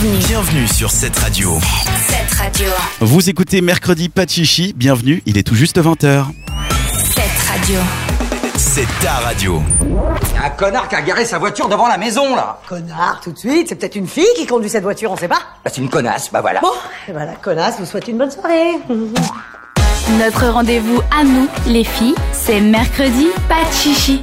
Bienvenue. 0.00 0.26
Bienvenue 0.26 0.66
sur 0.66 0.90
cette 0.90 1.18
radio. 1.18 1.58
Cette 2.08 2.32
radio. 2.32 2.68
Vous 3.00 3.28
écoutez 3.28 3.60
Mercredi 3.60 4.08
Pachichi, 4.08 4.72
bienvenue, 4.74 5.22
il 5.26 5.36
est 5.36 5.42
tout 5.42 5.54
juste 5.54 5.78
20h. 5.78 6.24
Cette 6.94 7.50
radio. 7.50 7.78
C'est 8.56 8.86
ta 9.02 9.12
radio. 9.14 9.60
Y 10.34 10.38
a 10.38 10.46
un 10.46 10.50
connard 10.50 10.88
qui 10.88 10.94
a 10.94 11.02
garé 11.02 11.26
sa 11.26 11.38
voiture 11.38 11.68
devant 11.68 11.86
la 11.86 11.98
maison, 11.98 12.34
là. 12.34 12.60
Connard, 12.66 13.20
tout 13.22 13.32
de 13.32 13.38
suite. 13.38 13.68
C'est 13.68 13.74
peut-être 13.74 13.96
une 13.96 14.06
fille 14.06 14.24
qui 14.36 14.46
conduit 14.46 14.70
cette 14.70 14.84
voiture, 14.84 15.10
on 15.10 15.16
sait 15.16 15.28
pas. 15.28 15.40
Bah, 15.62 15.70
c'est 15.70 15.82
une 15.82 15.90
connasse, 15.90 16.30
bah 16.32 16.40
voilà. 16.40 16.60
Bon, 16.60 16.72
et 17.08 17.12
voilà, 17.12 17.32
connasse, 17.34 17.78
vous 17.78 17.84
souhaite 17.84 18.08
une 18.08 18.16
bonne 18.16 18.30
soirée. 18.30 18.78
Notre 20.18 20.48
rendez-vous 20.48 21.02
à 21.10 21.24
nous, 21.24 21.46
les 21.66 21.84
filles, 21.84 22.14
c'est 22.32 22.60
mercredi, 22.60 23.26
pas 23.50 23.68
de 23.68 23.74
chichi. 23.74 24.22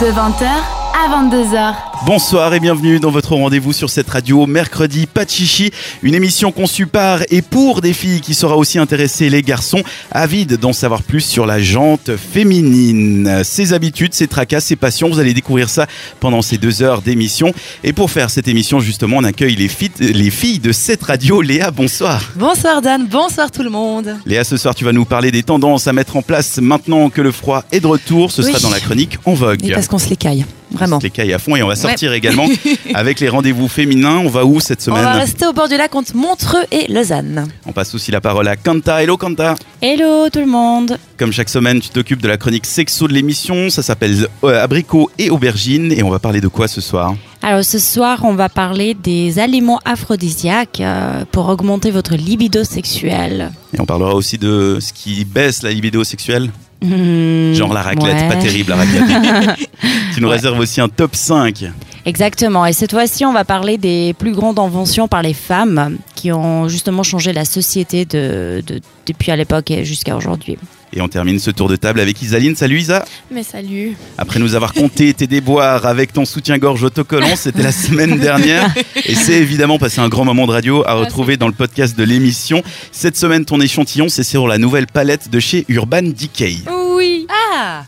De 0.00 0.06
20h 0.06 0.46
à 0.46 1.24
22h. 1.24 1.74
Bonsoir 2.04 2.52
et 2.54 2.60
bienvenue 2.60 3.00
dans 3.00 3.10
votre 3.10 3.34
rendez-vous 3.34 3.72
sur 3.72 3.90
cette 3.90 4.08
radio 4.10 4.46
mercredi 4.46 5.06
Pachichi, 5.06 5.70
une 6.02 6.14
émission 6.14 6.52
conçue 6.52 6.86
par 6.86 7.20
et 7.30 7.42
pour 7.42 7.80
des 7.80 7.92
filles 7.92 8.20
qui 8.20 8.34
saura 8.34 8.56
aussi 8.56 8.78
intéresser 8.78 9.28
les 9.30 9.42
garçons 9.42 9.82
avides 10.12 10.56
d'en 10.58 10.72
savoir 10.72 11.02
plus 11.02 11.22
sur 11.22 11.46
la 11.46 11.60
jante 11.60 12.10
féminine. 12.16 13.40
Ses 13.42 13.72
habitudes, 13.72 14.14
ses 14.14 14.28
tracas, 14.28 14.60
ses 14.60 14.76
passions, 14.76 15.08
vous 15.08 15.18
allez 15.18 15.32
découvrir 15.34 15.68
ça 15.68 15.86
pendant 16.20 16.42
ces 16.42 16.58
deux 16.58 16.82
heures 16.82 17.02
d'émission. 17.02 17.52
Et 17.82 17.92
pour 17.92 18.10
faire 18.10 18.30
cette 18.30 18.46
émission, 18.46 18.78
justement, 18.78 19.16
on 19.18 19.24
accueille 19.24 19.56
les 19.56 19.68
filles, 19.68 19.90
les 19.98 20.30
filles 20.30 20.58
de 20.60 20.72
cette 20.72 21.02
radio. 21.02 21.40
Léa, 21.40 21.70
bonsoir. 21.70 22.22
Bonsoir 22.36 22.82
Dan, 22.82 23.06
bonsoir 23.10 23.50
tout 23.50 23.62
le 23.62 23.70
monde. 23.70 24.16
Léa, 24.26 24.44
ce 24.44 24.56
soir, 24.56 24.74
tu 24.74 24.84
vas 24.84 24.92
nous 24.92 25.06
parler 25.06 25.30
des 25.32 25.42
tendances 25.42 25.88
à 25.88 25.92
mettre 25.92 26.16
en 26.16 26.22
place 26.22 26.58
maintenant 26.58 27.10
que 27.10 27.20
le 27.22 27.32
froid 27.32 27.64
est 27.72 27.80
de 27.80 27.86
retour. 27.86 28.30
Ce 28.30 28.42
Oui. 28.42 28.48
sera 28.52 28.60
dans 28.60 28.70
la 28.70 28.80
chronique 28.80 29.18
En 29.24 29.34
Vogue. 29.34 29.60
Oui, 29.64 29.72
parce 29.72 29.88
qu'on 29.88 29.98
se 29.98 30.08
les 30.10 30.16
caille, 30.16 30.44
vraiment. 30.70 30.98
Les 31.02 31.10
cailles 31.10 31.32
à 31.32 31.38
fond 31.38 31.56
et 31.56 31.62
on 31.62 31.68
va 31.68 31.74
sortir 31.88 32.12
également 32.12 32.46
avec 32.94 33.20
les 33.20 33.28
rendez-vous 33.28 33.68
féminins. 33.68 34.18
On 34.18 34.28
va 34.28 34.44
où 34.44 34.60
cette 34.60 34.80
On 34.80 34.84
semaine 34.84 35.02
va 35.02 35.12
rester 35.12 35.46
au 35.46 35.52
bord 35.52 35.68
du 35.68 35.76
lac 35.76 35.94
entre 35.94 36.14
Montreux 36.14 36.64
et 36.70 36.90
Lausanne. 36.92 37.48
On 37.66 37.72
passe 37.72 37.94
aussi 37.94 38.10
la 38.10 38.20
parole 38.20 38.48
à 38.48 38.56
Kanta. 38.56 39.02
Hello 39.02 39.16
Kanta. 39.16 39.54
Hello 39.82 40.28
tout 40.30 40.40
le 40.40 40.46
monde. 40.46 40.98
Comme 41.18 41.32
chaque 41.32 41.48
semaine, 41.48 41.80
tu 41.80 41.88
t'occupes 41.88 42.20
de 42.22 42.28
la 42.28 42.36
chronique 42.36 42.66
sexo 42.66 43.08
de 43.08 43.12
l'émission. 43.12 43.70
Ça 43.70 43.82
s'appelle 43.82 44.26
euh, 44.44 44.62
Abricot 44.62 45.10
et 45.18 45.30
Aubergine. 45.30 45.92
Et 45.92 46.02
on 46.02 46.10
va 46.10 46.18
parler 46.18 46.40
de 46.40 46.48
quoi 46.48 46.68
ce 46.68 46.80
soir? 46.80 47.14
Alors 47.42 47.64
ce 47.64 47.78
soir, 47.78 48.20
on 48.24 48.34
va 48.34 48.48
parler 48.48 48.94
des 48.94 49.38
aliments 49.38 49.80
aphrodisiaques 49.84 50.80
euh, 50.80 51.24
pour 51.30 51.48
augmenter 51.48 51.90
votre 51.90 52.14
libido 52.16 52.64
sexuelle. 52.64 53.52
Et 53.72 53.80
on 53.80 53.86
parlera 53.86 54.14
aussi 54.14 54.38
de 54.38 54.78
ce 54.80 54.92
qui 54.92 55.24
baisse 55.24 55.62
la 55.62 55.70
libido 55.70 56.02
sexuelle. 56.04 56.50
Hmm, 56.82 57.54
Genre 57.54 57.72
la 57.72 57.82
raclette, 57.82 58.14
ouais. 58.14 58.28
pas 58.28 58.36
terrible 58.36 58.70
la 58.70 58.76
raclette. 58.76 59.68
tu 60.14 60.20
nous 60.20 60.28
réserves 60.28 60.58
aussi 60.58 60.80
un 60.80 60.88
top 60.88 61.14
5. 61.16 61.64
Exactement. 62.04 62.66
Et 62.66 62.72
cette 62.72 62.92
fois-ci, 62.92 63.24
on 63.24 63.32
va 63.32 63.44
parler 63.44 63.78
des 63.78 64.14
plus 64.18 64.32
grandes 64.32 64.58
inventions 64.58 65.08
par 65.08 65.22
les 65.22 65.32
femmes 65.34 65.96
qui 66.14 66.30
ont 66.32 66.68
justement 66.68 67.02
changé 67.02 67.32
la 67.32 67.44
société 67.44 68.04
de, 68.04 68.62
de- 68.66 68.80
depuis 69.06 69.30
à 69.32 69.36
l'époque 69.36 69.70
et 69.70 69.84
jusqu'à 69.84 70.16
aujourd'hui. 70.16 70.58
Et 70.92 71.00
on 71.00 71.08
termine 71.08 71.38
ce 71.38 71.50
tour 71.50 71.68
de 71.68 71.76
table 71.76 72.00
avec 72.00 72.20
Isaline. 72.22 72.56
Salut 72.56 72.78
Isa. 72.78 73.04
Mais 73.30 73.42
salut. 73.42 73.96
Après 74.18 74.38
nous 74.38 74.54
avoir 74.54 74.72
compté 74.72 75.12
tes 75.14 75.26
déboires 75.26 75.86
avec 75.86 76.12
ton 76.12 76.24
soutien-gorge 76.24 76.82
autocollant, 76.84 77.36
c'était 77.36 77.62
la 77.62 77.72
semaine 77.72 78.18
dernière. 78.18 78.72
Et 79.04 79.14
c'est 79.14 79.34
évidemment 79.34 79.78
passé 79.78 80.00
un 80.00 80.08
grand 80.08 80.24
moment 80.24 80.46
de 80.46 80.52
radio 80.52 80.84
à 80.86 80.94
retrouver 80.94 81.36
dans 81.36 81.48
le 81.48 81.54
podcast 81.54 81.98
de 81.98 82.04
l'émission. 82.04 82.62
Cette 82.92 83.16
semaine, 83.16 83.44
ton 83.44 83.60
échantillon, 83.60 84.08
c'est 84.08 84.22
sur 84.22 84.46
la 84.46 84.58
nouvelle 84.58 84.86
palette 84.86 85.30
de 85.30 85.40
chez 85.40 85.64
Urban 85.68 86.02
Decay. 86.02 86.58
Oui. 86.96 87.26
Ah 87.52 87.84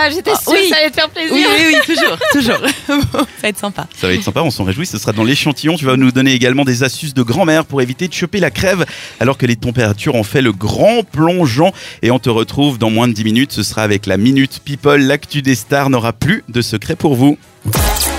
Ah, 0.00 0.10
j'étais 0.10 0.30
sûre 0.30 0.52
oui. 0.52 0.58
que 0.62 0.68
ça 0.68 0.76
allait 0.80 0.90
te 0.90 0.94
faire 0.94 1.10
plaisir. 1.10 1.34
Oui, 1.34 1.44
oui, 1.44 1.74
oui, 1.74 1.94
toujours, 1.94 2.16
toujours. 2.32 2.68
ça 2.86 3.24
va 3.42 3.48
être 3.48 3.58
sympa. 3.58 3.86
Ça 3.96 4.06
va 4.06 4.12
être 4.14 4.22
sympa, 4.22 4.42
on 4.42 4.50
s'en 4.50 4.62
réjouit. 4.62 4.86
Ce 4.86 4.96
sera 4.96 5.12
dans 5.12 5.24
l'échantillon. 5.24 5.76
Tu 5.76 5.84
vas 5.84 5.96
nous 5.96 6.12
donner 6.12 6.32
également 6.32 6.64
des 6.64 6.84
astuces 6.84 7.14
de 7.14 7.22
grand-mère 7.22 7.64
pour 7.64 7.82
éviter 7.82 8.06
de 8.06 8.12
choper 8.12 8.38
la 8.38 8.52
crève 8.52 8.86
alors 9.18 9.36
que 9.36 9.46
les 9.46 9.56
températures 9.56 10.14
ont 10.14 10.22
fait 10.22 10.40
le 10.40 10.52
grand 10.52 11.02
plongeon. 11.02 11.72
Et 12.02 12.12
on 12.12 12.20
te 12.20 12.30
retrouve 12.30 12.78
dans 12.78 12.90
moins 12.90 13.08
de 13.08 13.12
10 13.12 13.24
minutes. 13.24 13.52
Ce 13.52 13.64
sera 13.64 13.82
avec 13.82 14.06
la 14.06 14.18
Minute 14.18 14.60
People. 14.64 15.00
L'actu 15.00 15.42
des 15.42 15.56
stars 15.56 15.90
n'aura 15.90 16.12
plus 16.12 16.44
de 16.48 16.62
secret 16.62 16.94
pour 16.94 17.16
vous. 17.16 17.36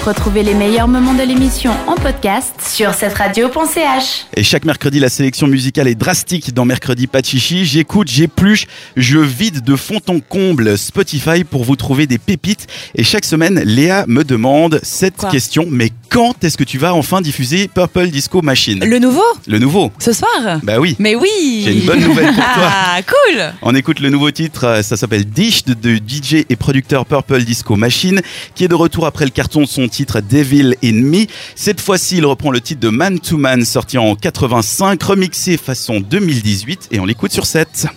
Retrouvez 0.05 0.43
les 0.43 0.53
meilleurs 0.53 0.87
moments 0.87 1.13
de 1.13 1.23
l'émission 1.23 1.71
en 1.85 1.95
podcast 1.95 2.53
sur 2.65 2.93
cette 2.93 3.13
radio.ch. 3.15 4.25
Et 4.35 4.43
chaque 4.43 4.63
mercredi, 4.63 4.97
la 4.99 5.09
sélection 5.09 5.45
musicale 5.45 5.89
est 5.89 5.95
drastique 5.95 6.53
dans 6.53 6.63
Mercredi 6.63 7.05
Pachichi. 7.05 7.65
J'écoute, 7.65 8.07
j'épluche, 8.09 8.65
je 8.95 9.19
vide 9.19 9.61
de 9.61 9.75
fond 9.75 9.99
en 10.07 10.19
comble 10.21 10.77
Spotify 10.77 11.43
pour 11.43 11.65
vous 11.65 11.75
trouver 11.75 12.07
des 12.07 12.17
pépites. 12.17 12.65
Et 12.95 13.03
chaque 13.03 13.25
semaine, 13.25 13.59
Léa 13.65 14.05
me 14.07 14.23
demande 14.23 14.79
cette 14.83 15.17
Quoi 15.17 15.29
question. 15.29 15.67
Mais 15.69 15.91
quand 16.07 16.43
est-ce 16.45 16.57
que 16.57 16.63
tu 16.63 16.77
vas 16.77 16.93
enfin 16.93 17.19
diffuser 17.21 17.67
Purple 17.67 18.07
Disco 18.07 18.41
Machine? 18.41 18.83
Le 18.83 18.99
nouveau? 18.99 19.21
Le 19.47 19.59
nouveau 19.59 19.91
Ce 19.99 20.13
soir? 20.13 20.59
Bah 20.63 20.79
oui. 20.79 20.95
Mais 20.97 21.15
oui 21.15 21.61
J'ai 21.65 21.73
une 21.73 21.85
bonne 21.85 21.99
nouvelle 22.01 22.33
pour 22.33 22.35
toi. 22.43 22.71
Ah, 22.71 22.99
cool 23.03 23.41
On 23.61 23.75
écoute 23.75 23.99
le 23.99 24.09
nouveau 24.09 24.31
titre, 24.31 24.63
euh, 24.65 24.81
ça 24.81 24.95
s'appelle 24.95 25.25
Dish 25.25 25.65
de, 25.65 25.73
de 25.73 25.97
DJ 25.97 26.45
et 26.49 26.55
producteur 26.55 27.05
Purple 27.05 27.43
Disco 27.43 27.75
Machine, 27.75 28.21
qui 28.55 28.63
est 28.63 28.69
de 28.69 28.75
retour 28.75 29.05
après 29.05 29.25
le 29.25 29.31
carton 29.31 29.61
de 29.61 29.67
son 29.67 29.87
titre 29.87 29.98
Devil 30.05 30.75
in 30.83 30.93
Me. 30.93 31.25
Cette 31.55 31.81
fois-ci, 31.81 32.17
il 32.17 32.25
reprend 32.25 32.51
le 32.51 32.61
titre 32.61 32.81
de 32.81 32.89
Man 32.89 33.19
to 33.19 33.37
Man 33.37 33.65
sorti 33.65 33.97
en 33.97 34.15
85, 34.15 35.01
remixé 35.01 35.57
façon 35.57 35.99
2018, 35.99 36.89
et 36.91 36.99
on 36.99 37.05
l'écoute 37.05 37.31
sur 37.31 37.45
7. 37.45 37.87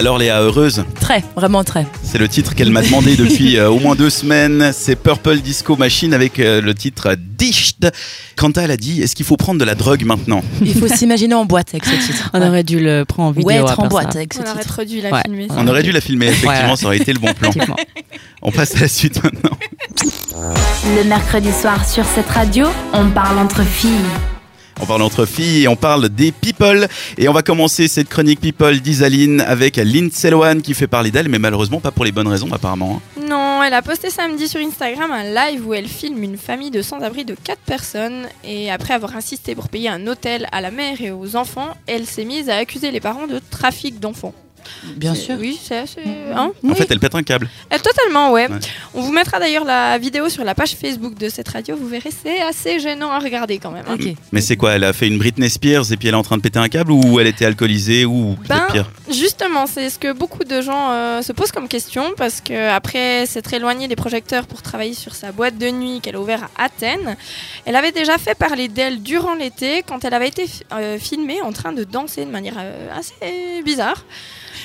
Alors 0.00 0.16
Léa, 0.16 0.40
heureuse, 0.40 0.82
Très, 0.98 1.22
vraiment 1.36 1.62
très. 1.62 1.86
c'est 2.02 2.16
le 2.16 2.26
titre 2.26 2.54
qu'elle 2.54 2.70
m'a 2.70 2.80
demandé 2.80 3.16
depuis 3.16 3.58
euh, 3.58 3.68
au 3.68 3.78
moins 3.80 3.94
deux 3.94 4.08
semaines. 4.08 4.70
C'est 4.72 4.96
Purple 4.96 5.40
Disco 5.40 5.76
Machine 5.76 6.14
avec 6.14 6.38
euh, 6.40 6.62
le 6.62 6.74
titre 6.74 7.16
Dished. 7.36 7.92
Quanta, 8.34 8.62
elle 8.62 8.70
a 8.70 8.78
dit, 8.78 9.02
est-ce 9.02 9.14
qu'il 9.14 9.26
faut 9.26 9.36
prendre 9.36 9.60
de 9.60 9.64
la 9.66 9.74
drogue 9.74 10.02
maintenant? 10.06 10.40
Il 10.62 10.72
faut 10.74 10.88
s'imaginer 10.88 11.34
en 11.34 11.44
boîte 11.44 11.68
avec 11.74 11.84
ce 11.84 11.90
titre. 12.06 12.30
On 12.32 12.40
aurait 12.40 12.62
dû 12.64 12.80
le 12.80 13.04
prendre 13.04 13.28
en 13.28 13.32
vidéo. 13.32 13.46
Ouais, 13.48 13.56
être 13.56 13.78
en 13.78 13.88
boîte 13.88 14.12
ça. 14.12 14.18
avec 14.20 14.32
ce 14.32 14.38
On 14.40 14.50
aurait 14.50 14.64
trop 14.64 14.84
dû 14.84 15.02
la 15.02 15.10
Ouais. 15.10 15.20
filmer. 15.26 15.48
On 15.54 15.68
aurait 15.68 15.82
dû 15.82 15.92
la 15.92 16.00
filmer, 16.00 16.28
effectivement, 16.28 16.70
Ouais. 16.70 16.76
ça 16.76 16.86
aurait 16.86 16.96
été 16.96 17.12
le 17.12 17.18
bon 17.18 17.34
plan. 17.34 17.50
On 18.40 18.50
passe 18.50 18.74
à 18.76 18.80
la 18.80 18.88
suite 18.88 19.22
maintenant. 19.22 19.50
Le 20.96 21.04
mercredi 21.04 21.52
soir 21.52 21.86
sur 21.86 22.06
cette 22.06 22.28
radio, 22.30 22.64
on 22.94 23.10
parle 23.10 23.38
entre 23.38 23.62
filles. 23.64 23.90
On 24.82 24.86
parle 24.86 25.02
entre 25.02 25.26
filles 25.26 25.64
et 25.64 25.68
on 25.68 25.76
parle 25.76 26.08
des 26.08 26.32
people. 26.32 26.88
Et 27.18 27.28
on 27.28 27.32
va 27.32 27.42
commencer 27.42 27.86
cette 27.86 28.08
chronique 28.08 28.40
people 28.40 28.80
d'Isaline 28.80 29.40
avec 29.42 29.76
Lindsay 29.76 30.30
Lohan 30.30 30.60
qui 30.60 30.74
fait 30.74 30.86
parler 30.86 31.10
d'elle, 31.10 31.28
mais 31.28 31.38
malheureusement 31.38 31.80
pas 31.80 31.90
pour 31.90 32.04
les 32.04 32.12
bonnes 32.12 32.28
raisons 32.28 32.50
apparemment. 32.52 33.00
hein. 33.18 33.22
Non, 33.28 33.62
elle 33.62 33.74
a 33.74 33.82
posté 33.82 34.10
samedi 34.10 34.48
sur 34.48 34.60
Instagram 34.60 35.10
un 35.12 35.24
live 35.24 35.66
où 35.66 35.74
elle 35.74 35.86
filme 35.86 36.22
une 36.22 36.38
famille 36.38 36.70
de 36.70 36.82
sans-abri 36.82 37.24
de 37.24 37.34
4 37.34 37.58
personnes. 37.60 38.26
Et 38.44 38.70
après 38.70 38.94
avoir 38.94 39.16
insisté 39.16 39.54
pour 39.54 39.68
payer 39.68 39.88
un 39.90 40.06
hôtel 40.06 40.46
à 40.50 40.60
la 40.60 40.70
mère 40.70 41.00
et 41.00 41.10
aux 41.10 41.36
enfants, 41.36 41.76
elle 41.86 42.06
s'est 42.06 42.24
mise 42.24 42.48
à 42.48 42.56
accuser 42.56 42.90
les 42.90 43.00
parents 43.00 43.26
de 43.26 43.40
trafic 43.50 44.00
d'enfants. 44.00 44.34
Bien 44.96 45.14
sûr. 45.14 45.36
Oui, 45.38 45.58
c'est 45.62 45.78
assez. 45.78 46.00
Hein 46.34 46.52
En 46.68 46.74
fait, 46.74 46.86
elle 46.90 47.00
pète 47.00 47.14
un 47.14 47.22
câble. 47.22 47.48
Euh, 47.72 47.78
totalement, 47.78 48.32
ouais. 48.32 48.48
Ouais. 48.48 48.58
On 48.94 49.02
vous 49.02 49.12
mettra 49.12 49.38
d'ailleurs 49.38 49.64
la 49.64 49.98
vidéo 49.98 50.28
sur 50.28 50.44
la 50.44 50.54
page 50.54 50.72
Facebook 50.74 51.16
de 51.18 51.28
cette 51.28 51.48
radio. 51.48 51.76
Vous 51.76 51.88
verrez, 51.88 52.10
c'est 52.10 52.40
assez 52.40 52.78
gênant 52.80 53.10
à 53.10 53.18
regarder 53.18 53.58
quand 53.58 53.70
même. 53.70 53.84
hein. 53.88 53.96
Mais 54.32 54.40
c'est 54.40 54.56
quoi 54.56 54.72
Elle 54.72 54.84
a 54.84 54.92
fait 54.92 55.06
une 55.08 55.18
Britney 55.18 55.48
Spears 55.50 55.92
et 55.92 55.96
puis 55.96 56.08
elle 56.08 56.14
est 56.14 56.16
en 56.18 56.22
train 56.22 56.36
de 56.36 56.42
péter 56.42 56.58
un 56.58 56.68
câble 56.68 56.92
ou 56.92 57.20
elle 57.20 57.26
était 57.26 57.44
alcoolisée 57.44 58.04
ou 58.04 58.36
peut-être 58.42 58.66
Ben, 58.68 58.72
pire 58.72 58.90
Justement, 59.10 59.66
c'est 59.66 59.90
ce 59.90 59.98
que 59.98 60.12
beaucoup 60.12 60.44
de 60.44 60.60
gens 60.60 60.90
euh, 60.92 61.22
se 61.22 61.32
posent 61.32 61.52
comme 61.52 61.68
question 61.68 62.12
parce 62.16 62.40
que 62.40 62.70
après 62.70 63.26
s'être 63.26 63.52
éloignée 63.52 63.88
des 63.88 63.96
projecteurs 63.96 64.46
pour 64.46 64.62
travailler 64.62 64.94
sur 64.94 65.14
sa 65.14 65.32
boîte 65.32 65.58
de 65.58 65.68
nuit 65.70 66.00
qu'elle 66.00 66.16
a 66.16 66.20
ouverte 66.20 66.44
à 66.56 66.64
Athènes, 66.64 67.16
elle 67.64 67.76
avait 67.76 67.92
déjà 67.92 68.18
fait 68.18 68.34
parler 68.34 68.68
d'elle 68.68 69.02
durant 69.02 69.34
l'été 69.34 69.82
quand 69.86 70.04
elle 70.04 70.14
avait 70.14 70.28
été 70.28 70.46
euh, 70.72 70.98
filmée 70.98 71.40
en 71.42 71.52
train 71.52 71.72
de 71.72 71.84
danser 71.84 72.24
de 72.24 72.30
manière 72.30 72.54
euh, 72.58 72.88
assez 72.98 73.62
bizarre. 73.64 74.04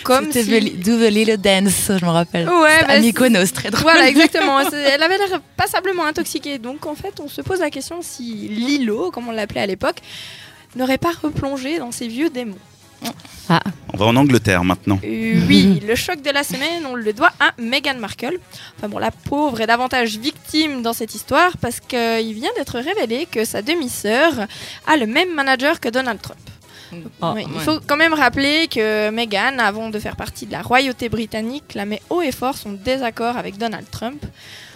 Comme 0.05 0.31
C'était 0.31 0.61
si... 0.61 0.71
The- 0.71 0.85
Do 0.85 0.97
the 0.99 1.11
Little 1.11 1.37
Dance, 1.37 1.91
je 1.99 2.05
me 2.05 2.11
rappelle. 2.11 2.47
Ouais, 2.47 2.79
bah, 2.81 2.93
à 2.93 2.99
Mykonos, 2.99 3.51
très 3.53 3.71
drôle. 3.71 3.81
Voilà, 3.81 4.07
exactement. 4.07 4.59
Elle 4.71 5.01
avait 5.01 5.17
l'air 5.17 5.41
passablement 5.57 6.05
intoxiquée. 6.05 6.59
Donc, 6.59 6.85
en 6.85 6.93
fait, 6.95 7.19
on 7.19 7.27
se 7.27 7.41
pose 7.41 7.59
la 7.59 7.71
question 7.71 7.99
si 8.01 8.23
Lilo, 8.47 9.09
comme 9.11 9.27
on 9.27 9.31
l'appelait 9.31 9.61
à 9.61 9.65
l'époque, 9.67 9.97
n'aurait 10.75 10.99
pas 10.99 11.11
replongé 11.21 11.79
dans 11.79 11.91
ses 11.91 12.07
vieux 12.07 12.29
démons. 12.29 12.55
On 13.93 13.97
va 13.97 14.05
en 14.05 14.15
Angleterre 14.15 14.63
maintenant. 14.63 14.99
Euh, 15.03 15.39
oui, 15.47 15.79
le 15.87 15.95
choc 15.95 16.21
de 16.21 16.31
la 16.31 16.43
semaine, 16.43 16.85
on 16.89 16.95
le 16.95 17.13
doit 17.13 17.31
à 17.39 17.51
Meghan 17.59 17.95
Markle. 17.99 18.39
Enfin 18.77 18.89
bon, 18.89 18.97
la 18.97 19.11
pauvre 19.11 19.61
est 19.61 19.67
davantage 19.67 20.17
victime 20.17 20.81
dans 20.81 20.93
cette 20.93 21.13
histoire 21.15 21.57
parce 21.57 21.79
qu'il 21.79 22.33
vient 22.33 22.49
d'être 22.57 22.79
révélé 22.79 23.27
que 23.29 23.45
sa 23.45 23.61
demi-sœur 23.61 24.33
a 24.87 24.97
le 24.97 25.05
même 25.05 25.33
manager 25.33 25.79
que 25.79 25.89
Donald 25.89 26.19
Trump. 26.21 26.39
Oui, 27.21 27.45
Il 27.53 27.61
faut 27.61 27.79
quand 27.85 27.97
même 27.97 28.13
rappeler 28.13 28.67
que 28.67 29.09
Meghan, 29.09 29.57
avant 29.59 29.89
de 29.89 29.99
faire 29.99 30.15
partie 30.15 30.45
de 30.45 30.51
la 30.51 30.61
royauté 30.61 31.09
britannique, 31.09 31.63
clamait 31.69 32.01
haut 32.09 32.21
et 32.21 32.31
fort 32.31 32.55
son 32.57 32.71
désaccord 32.73 33.37
avec 33.37 33.57
Donald 33.57 33.85
Trump. 33.91 34.21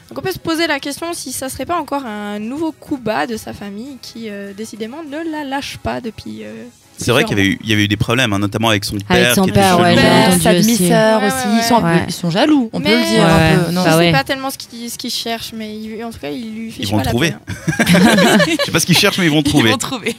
Donc 0.09 0.17
on 0.17 0.21
peut 0.21 0.31
se 0.31 0.39
poser 0.39 0.65
la 0.65 0.79
question 0.79 1.13
si 1.13 1.31
ça 1.31 1.49
serait 1.49 1.67
pas 1.67 1.77
encore 1.79 2.03
un 2.05 2.39
nouveau 2.39 2.71
coup 2.71 2.97
bas 2.97 3.27
de 3.27 3.37
sa 3.37 3.53
famille 3.53 3.97
qui 4.01 4.27
euh, 4.29 4.53
décidément 4.53 5.03
ne 5.03 5.17
la 5.31 5.43
lâche 5.43 5.77
pas 5.77 6.01
depuis 6.01 6.39
euh, 6.43 6.63
C'est 6.97 7.11
vrai 7.11 7.25
qu'il 7.25 7.37
y 7.37 7.41
avait 7.41 7.49
eu, 7.51 7.59
il 7.63 7.69
y 7.69 7.73
avait 7.73 7.83
eu 7.83 7.87
des 7.87 7.95
problèmes, 7.95 8.33
hein, 8.33 8.39
notamment 8.39 8.69
avec 8.69 8.85
son 8.85 8.97
père. 8.97 9.35
son 9.35 9.43
qui 9.43 9.51
était 9.51 9.59
père, 9.59 9.79
ouais, 9.79 9.95
entendu 10.25 10.41
sa 10.41 10.51
aussi. 10.53 10.61
demi-sœur 10.63 11.21
Ouais, 11.21 11.27
aussi. 11.27 11.35
ouais, 11.47 11.53
Ils, 11.59 11.63
sont 11.63 11.75
un 11.75 11.81
peu- 11.81 11.85
ouais. 11.87 12.05
ils 12.07 12.11
sont 12.13 12.31
jaloux, 12.31 12.71
on 12.73 12.81
peut 12.81 12.89
le 12.89 13.03
dire 13.03 13.23
Ouais, 13.23 13.29
un 13.29 13.63
peu. 13.65 13.71
Non, 13.71 13.83
Bah 13.83 13.91
je 13.91 13.97
ouais. 13.97 14.05
sais 14.07 14.11
pas 14.11 14.23
tellement 14.23 14.49
ce 14.49 14.57
qu'il 14.57 14.89
ce 14.89 14.97
qu'il 14.97 15.11
cherche, 15.11 15.51
mais 15.55 15.75
il- 15.77 16.03
en 16.03 16.09
tout 16.09 16.17
cas, 16.17 16.31
il 16.31 16.55
lui 16.55 16.75
Ils 16.79 16.87
vont 16.87 16.97
pas 16.97 17.03
le 17.03 17.05
la 17.05 17.09
trouver. 17.11 17.33
Je 17.87 18.65
sais 18.65 18.71
pas 18.71 18.79
ce 18.79 18.85
qu'ils 18.87 18.97
cherchent, 18.97 19.19
mais 19.19 19.25
ils 19.25 19.31
vont 19.31 19.41
Ils 19.41 19.43
trouver. 19.43 19.69
vont 19.69 19.77
trouver. 19.77 20.15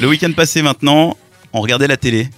Le 0.00 0.08
week-end 0.08 0.32
passé 0.32 0.62
maintenant, 0.62 1.16
on 1.52 1.60
regardait 1.60 1.86
la 1.88 1.96
télé. 1.96 2.28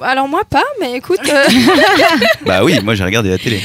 Alors 0.00 0.26
moi 0.26 0.42
pas, 0.48 0.64
mais 0.80 0.94
écoute, 0.96 1.20
euh, 1.28 1.44
Bah 2.46 2.64
oui, 2.64 2.80
moi 2.82 2.94
j'ai 2.94 3.04
regardé 3.04 3.28
la 3.28 3.36
télé. 3.36 3.60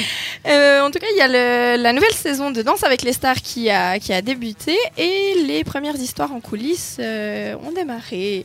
euh, 0.46 0.82
en 0.82 0.92
tout 0.92 1.00
cas, 1.00 1.08
il 1.10 1.18
y 1.18 1.22
a 1.22 1.28
le- 1.30 1.82
la 1.82 1.94
nouvelle 1.94 2.12
saison 2.14 2.52
de 2.52 2.62
Danse 2.62 2.84
avec 2.84 3.02
les 3.04 3.14
stars 3.14 3.36
qui 3.42 3.70
a, 3.70 3.98
qui 3.98 4.12
a 4.12 4.22
débuté 4.22 4.78
et 4.98 5.36
les 5.48 5.64
premières 5.64 5.96
histoires 5.96 6.34
en 6.34 6.42
coulisses 6.42 6.98
euh, 7.00 7.56
ont 7.66 7.72
démarré. 7.72 8.44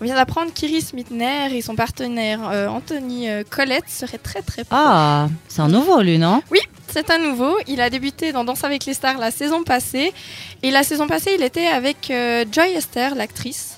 On 0.00 0.04
vient 0.06 0.14
d'apprendre 0.14 0.52
qu'Iris 0.54 0.94
Mitner 0.94 1.54
et 1.54 1.60
son 1.60 1.74
partenaire 1.74 2.40
euh, 2.50 2.66
Anthony 2.68 3.26
Collette 3.50 3.88
seraient 3.90 4.16
très 4.16 4.40
très 4.40 4.64
proches. 4.64 4.78
Ah, 4.82 5.28
c'est 5.48 5.60
un 5.60 5.68
nouveau, 5.68 6.00
lui, 6.00 6.16
non? 6.18 6.42
C'est 6.88 7.10
un 7.10 7.18
nouveau. 7.18 7.56
Il 7.66 7.82
a 7.82 7.90
débuté 7.90 8.32
dans 8.32 8.44
Danse 8.44 8.64
avec 8.64 8.86
les 8.86 8.94
stars 8.94 9.18
la 9.18 9.30
saison 9.30 9.64
passée. 9.64 10.14
Et 10.62 10.70
la 10.70 10.82
saison 10.82 11.06
passée, 11.06 11.32
il 11.38 11.42
était 11.44 11.66
avec 11.66 12.10
euh, 12.10 12.46
Joy 12.50 12.70
Esther, 12.72 13.14
l'actrice. 13.14 13.76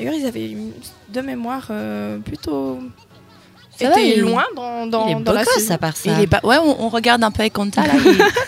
D'ailleurs, 0.00 0.14
ils 0.20 0.26
avaient 0.26 0.50
une- 0.50 0.72
de 1.08 1.20
mémoire 1.20 1.66
euh, 1.70 2.18
plutôt. 2.18 2.80
Ça 3.78 3.88
va, 3.90 4.00
été 4.00 4.16
il- 4.16 4.20
loin 4.22 4.44
dans, 4.56 4.86
dans, 4.86 5.06
Il 5.06 5.10
est 5.12 5.14
dans 5.14 5.20
beau 5.20 5.32
la 5.32 5.44
gosse, 5.44 5.70
à 5.70 5.78
part 5.78 5.96
ça. 5.96 6.10
Il 6.12 6.20
est 6.20 6.26
pas... 6.26 6.40
Ouais, 6.42 6.56
on, 6.58 6.84
on 6.84 6.88
regarde 6.88 7.22
un 7.22 7.30
peu 7.30 7.40
avec 7.42 7.56
là. 7.56 7.92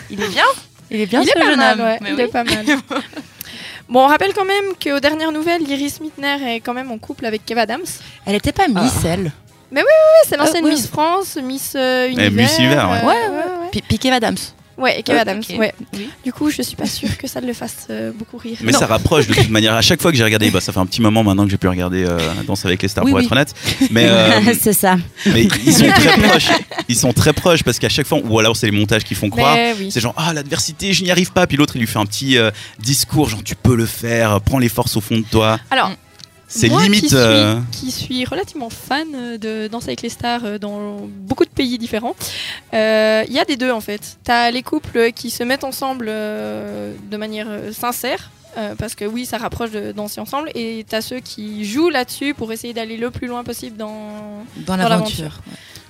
Il, 0.09 0.15
il 0.17 0.21
est 0.21 0.27
bien. 0.29 0.43
Il 0.91 0.99
est 1.01 1.05
bien 1.05 1.21
il 1.21 1.27
ce 1.27 1.31
est 1.31 1.39
pas 1.39 1.45
jeune 1.47 1.57
mal, 1.57 1.79
homme. 1.79 1.85
ouais, 1.87 1.97
Mais 2.01 2.09
il 2.09 2.15
oui. 2.15 2.21
est 2.21 2.27
pas 2.27 2.43
mal. 2.43 2.65
bon, 3.89 4.03
on 4.03 4.07
rappelle 4.07 4.33
quand 4.33 4.45
même 4.45 4.65
qu'aux 4.83 4.99
dernières 4.99 5.31
nouvelles, 5.31 5.61
Iris 5.67 6.01
Mitner 6.01 6.55
est 6.55 6.59
quand 6.59 6.73
même 6.73 6.91
en 6.91 6.97
couple 6.99 7.25
avec 7.25 7.45
Kev 7.45 7.59
Adams. 7.59 7.81
Elle 8.25 8.35
était 8.35 8.51
pas 8.51 8.67
Miss, 8.67 8.93
elle. 9.05 9.31
Ouais, 9.71 9.81
c'est 10.27 10.37
l'ancienne 10.37 10.63
Ah, 10.65 10.67
ouais. 10.67 10.73
Miss 10.75 10.87
France, 10.87 11.37
Miss 11.41 11.73
euh, 11.75 12.07
Univers. 12.09 12.31
Miss 12.31 12.57
Univers, 12.59 12.89
ouais. 12.91 12.99
euh, 13.03 13.07
Ouais, 13.07 13.37
ouais, 13.37 13.69
Pi- 13.71 13.81
Piquet 13.81 14.11
Adams. 14.11 14.35
Ouais, 14.77 15.03
Ah, 15.09 15.19
Adams, 15.21 15.41
ok. 15.47 15.59
ouais. 15.59 15.73
Oui. 15.93 16.09
Du 16.23 16.33
coup, 16.33 16.49
je 16.49 16.61
suis 16.61 16.75
pas 16.75 16.85
sûre 16.87 17.15
que 17.17 17.27
ça 17.27 17.39
le 17.41 17.53
fasse 17.53 17.87
euh, 17.89 18.11
beaucoup 18.11 18.37
rire. 18.37 18.57
Mais 18.61 18.71
Non. 18.71 18.79
ça 18.79 18.87
rapproche 18.87 19.27
de 19.27 19.33
toute 19.33 19.49
manière. 19.51 19.73
À 19.73 19.81
chaque 19.81 20.01
fois 20.01 20.11
que 20.11 20.17
j'ai 20.17 20.23
regardé, 20.23 20.49
bah, 20.49 20.61
ça 20.61 20.71
fait 20.73 20.79
un 20.79 20.85
petit 20.85 21.01
moment 21.01 21.23
maintenant 21.23 21.45
que 21.45 21.51
j'ai 21.51 21.57
pu 21.57 21.67
regarder 21.67 22.03
euh, 22.05 22.17
Danse 22.47 22.65
avec 22.65 22.81
les 22.81 22.87
stars 22.87 23.03
Oui, 23.05 23.11
pour 23.11 23.19
oui. 23.19 23.25
être 23.25 23.31
honnête. 23.31 23.53
Mais, 23.91 24.05
euh, 24.09 24.53
c'est 24.59 24.73
ça. 24.73 24.97
mais 25.27 25.43
ils 25.65 25.73
sont 25.73 25.89
très 25.91 26.17
proches. 26.27 26.47
Ils 26.89 26.95
sont 26.97 27.13
très 27.13 27.33
proches 27.33 27.63
parce 27.63 27.77
qu'à 27.79 27.89
chaque 27.89 28.07
fois, 28.07 28.19
ou 28.23 28.39
alors 28.39 28.55
c'est 28.57 28.65
les 28.65 28.71
montages 28.77 29.03
qui 29.03 29.13
font 29.15 29.29
croire. 29.29 29.55
Mais 29.55 29.75
oui. 29.79 29.89
C'est 29.91 29.99
genre 30.01 30.13
ah 30.17 30.33
l'adversité, 30.33 30.93
je 30.93 31.03
n'y 31.03 31.11
arrive 31.11 31.31
pas. 31.31 31.45
Puis 31.47 31.57
l'autre 31.57 31.75
il 31.75 31.79
lui 31.79 31.87
fait 31.87 31.99
un 31.99 32.05
petit 32.05 32.37
euh, 32.37 32.49
discours 32.79 33.29
genre 33.29 33.43
tu 33.43 33.55
peux 33.55 33.75
le 33.75 33.85
faire, 33.85 34.41
prends 34.41 34.59
les 34.59 34.69
forces 34.69 34.97
au 34.97 35.01
fond 35.01 35.17
de 35.17 35.25
toi. 35.29 35.59
Alors, 35.69 35.91
C'est 36.55 36.69
Moi 36.69 36.83
limite. 36.83 37.01
Qui 37.01 37.07
suis, 37.09 37.17
euh, 37.17 37.55
qui 37.71 37.91
suis 37.91 38.25
relativement 38.25 38.69
fan 38.69 39.07
euh, 39.15 39.37
de 39.39 39.67
Danse 39.67 39.85
avec 39.85 40.01
les 40.03 40.09
stars 40.09 40.41
euh, 40.45 40.57
dans 40.59 40.97
beaucoup 41.07 41.45
de 41.45 41.49
pays 41.49 41.77
différents. 41.79 42.15
euh, 42.73 43.23
Il 43.27 43.33
y 43.33 43.39
a 43.39 43.45
des 43.45 43.57
deux 43.57 43.71
en 43.71 43.81
fait. 43.81 44.17
T'as 44.23 44.51
les 44.51 44.61
couples 44.61 45.11
qui 45.13 45.31
se 45.31 45.43
mettent 45.43 45.63
ensemble 45.63 46.05
euh, 46.09 46.93
de 47.09 47.17
manière 47.17 47.47
sincère. 47.71 48.29
euh, 48.57 48.75
parce 48.77 48.93
que 48.93 49.05
oui, 49.05 49.25
ça 49.25 49.39
rapproche 49.39 49.71
de 49.71 49.91
danser 49.93 50.21
ensemble. 50.21 50.51
Et 50.53 50.85
t'as 50.87 51.01
ceux 51.01 51.19
qui 51.21 51.65
jouent 51.65 51.89
là-dessus 51.89 52.35
pour 52.35 52.51
essayer 52.51 52.73
d'aller 52.73 52.97
le 52.97 53.09
plus 53.09 53.27
loin 53.27 53.43
possible 53.43 53.75
dans. 53.77 54.43
Dans 54.57 54.77
Dans 54.77 54.77
l'aventure. 54.77 55.39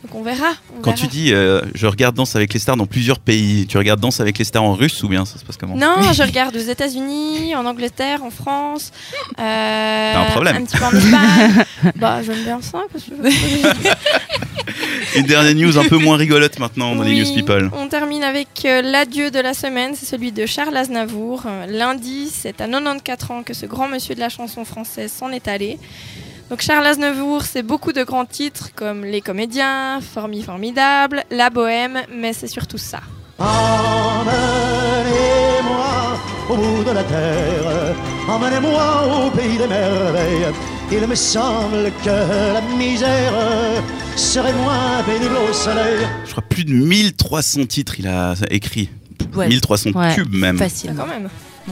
Donc 0.04 0.16
on 0.16 0.22
verra. 0.24 0.50
on 0.78 0.82
Quand 0.82 0.92
verra. 0.92 1.02
tu 1.02 1.08
dis 1.08 1.34
euh, 1.34 1.62
je 1.74 1.88
regarde 1.88 2.16
Danse 2.16 2.36
avec 2.36 2.54
les 2.54 2.60
stars 2.60 2.76
dans 2.78 2.86
plusieurs 2.86 3.20
pays, 3.20 3.66
tu 3.68 3.78
regardes 3.78 4.00
Danse 4.02 4.20
avec 4.20 4.38
les 4.38 4.44
stars 4.44 4.64
en 4.64 4.74
russe 4.74 5.02
ou 5.04 5.08
bien 5.08 5.26
ça 5.26 5.40
se 5.40 5.46
passe 5.46 5.56
comment? 5.58 5.76
Non, 5.78 6.12
je 6.12 6.22
regarde 6.24 6.56
aux 6.56 6.60
États-Unis, 6.60 7.56
en 7.56 7.66
Angleterre, 7.66 8.24
en 8.24 8.30
France. 8.30 8.92
Euh, 9.40 10.14
T'as 10.14 10.22
un 10.22 10.26
problème. 10.32 10.58
Un 10.58 10.66
petit 10.66 10.78
peu 10.78 10.84
en 10.86 10.92
Espagne. 10.92 11.66
bah, 11.96 12.22
j'aime 12.24 12.44
bien 12.44 12.62
ça. 12.62 12.82
Parce 12.92 13.06
que... 13.06 13.14
Une 15.16 15.26
dernière 15.26 15.56
news 15.56 15.78
un 15.78 15.88
peu 15.88 15.98
moins 15.98 16.18
rigolote 16.18 16.60
maintenant 16.60 16.96
dans 16.96 17.04
les 17.04 17.12
Oui, 17.12 17.20
News 17.30 17.36
People. 17.36 17.70
On 17.78 17.88
termine 17.88 18.24
avec 18.24 18.48
euh, 18.66 18.82
l'adieu 18.82 19.32
de 19.32 19.40
la 19.40 19.54
semaine, 19.54 19.94
c'est 19.96 20.06
celui 20.06 20.32
de 20.32 20.46
Charles 20.46 20.76
Aznavour. 20.76 21.44
Euh, 21.46 21.66
lundi, 21.68 22.30
c'est 22.32 22.60
à 22.62 22.68
94 22.68 23.32
ans 23.32 23.44
que 23.44 23.54
ce 23.54 23.66
grand 23.66 23.88
monsieur 23.88 24.16
de 24.16 24.20
la 24.20 24.30
chanson 24.30 24.66
française 24.66 25.12
s'en 25.12 25.30
est 25.30 25.48
allé. 25.48 25.78
Donc 26.50 26.62
Charles 26.62 26.86
Aznavour, 26.86 27.44
c'est 27.44 27.64
beaucoup 27.64 27.94
de 27.94 28.04
grands 28.04 28.26
titres 28.26 28.70
comme 28.76 29.04
Les 29.06 29.22
Comédiens, 29.22 30.00
Formi 30.02 30.44
Formidable, 30.44 31.24
La 31.32 31.50
Bohème, 31.50 32.02
mais 32.14 32.34
c'est 32.34 32.48
surtout 32.48 32.78
ça. 32.78 33.00
Emmenez-moi 33.40 34.28
au 36.50 36.56
bout 36.56 36.84
de 36.84 36.92
la 36.92 37.04
terre, 37.04 37.96
emmenez-moi 38.28 39.26
au 39.26 39.32
pays 39.32 39.58
des 39.58 39.68
merveilles. 39.68 40.46
Il 40.92 41.08
me 41.08 41.16
semble 41.16 41.92
que 42.04 42.10
la 42.54 42.62
misère 42.78 43.34
serait 44.16 44.54
moins 44.54 45.02
pénible 45.06 45.36
au 45.50 45.54
soleil. 45.54 46.06
Je 46.26 46.32
crois 46.32 46.44
plus 46.48 46.66
de 46.66 46.74
1300 46.74 47.66
titres 47.66 47.96
il 48.00 48.08
a 48.08 48.36
écrit. 48.52 48.90
Ouais. 49.34 49.48
1300 49.48 49.92
Ouais. 49.96 50.14
tubes 50.14 50.36
même. 50.36 50.58
Facile. 50.60 50.94
Quand 50.96 51.08
même. 51.08 51.30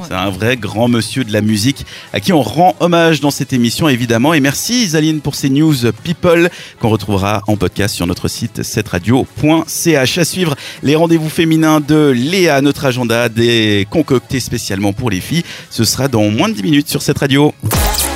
C'est 0.08 0.14
un 0.14 0.30
vrai 0.30 0.58
grand 0.58 0.88
monsieur 0.88 1.24
de 1.24 1.34
la 1.34 1.42
musique 1.42 1.86
à 2.14 2.20
qui 2.20 2.34
on 2.34 2.42
rend 2.42 2.76
hommage 2.80 3.20
dans 3.20 3.32
cette 3.32 3.54
émission 3.54 3.90
évidemment. 3.90 4.34
Et 4.34 4.40
merci 4.40 4.84
Isaline 4.84 5.22
pour 5.22 5.36
ces 5.36 5.50
news 5.50 5.76
people 6.04 6.50
qu'on 6.80 6.90
retrouvera 6.90 7.44
en 7.48 7.58
podcast 7.58 7.96
sur 7.96 8.08
notre 8.08 8.28
site 8.28 8.64
setradio.ch. 8.64 10.18
À 10.18 10.26
suivre 10.26 10.56
les 10.84 10.96
rendez-vous 10.96 11.30
féminins 11.30 11.80
de 11.80 12.14
Léa, 12.16 12.62
notre 12.62 12.86
agenda 12.86 13.30
des 13.30 13.88
concoctés 13.90 14.40
spécialement 14.40 14.94
pour 14.94 15.10
les 15.10 15.22
filles. 15.22 15.44
Ce 15.70 15.84
sera 15.84 16.08
dans 16.08 16.30
moins 16.30 16.50
de 16.50 16.54
10 16.54 16.64
minutes 16.64 16.90
sur 16.90 17.02
cette 17.02 17.20
radio. 17.20 17.54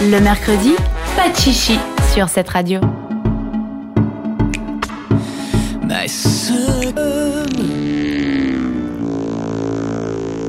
Le 0.01 0.19
mercredi, 0.19 0.73
pas 1.15 1.29
de 1.29 1.35
chichi 1.35 1.77
sur 2.13 2.29
cette 2.29 2.49
radio. 2.49 2.79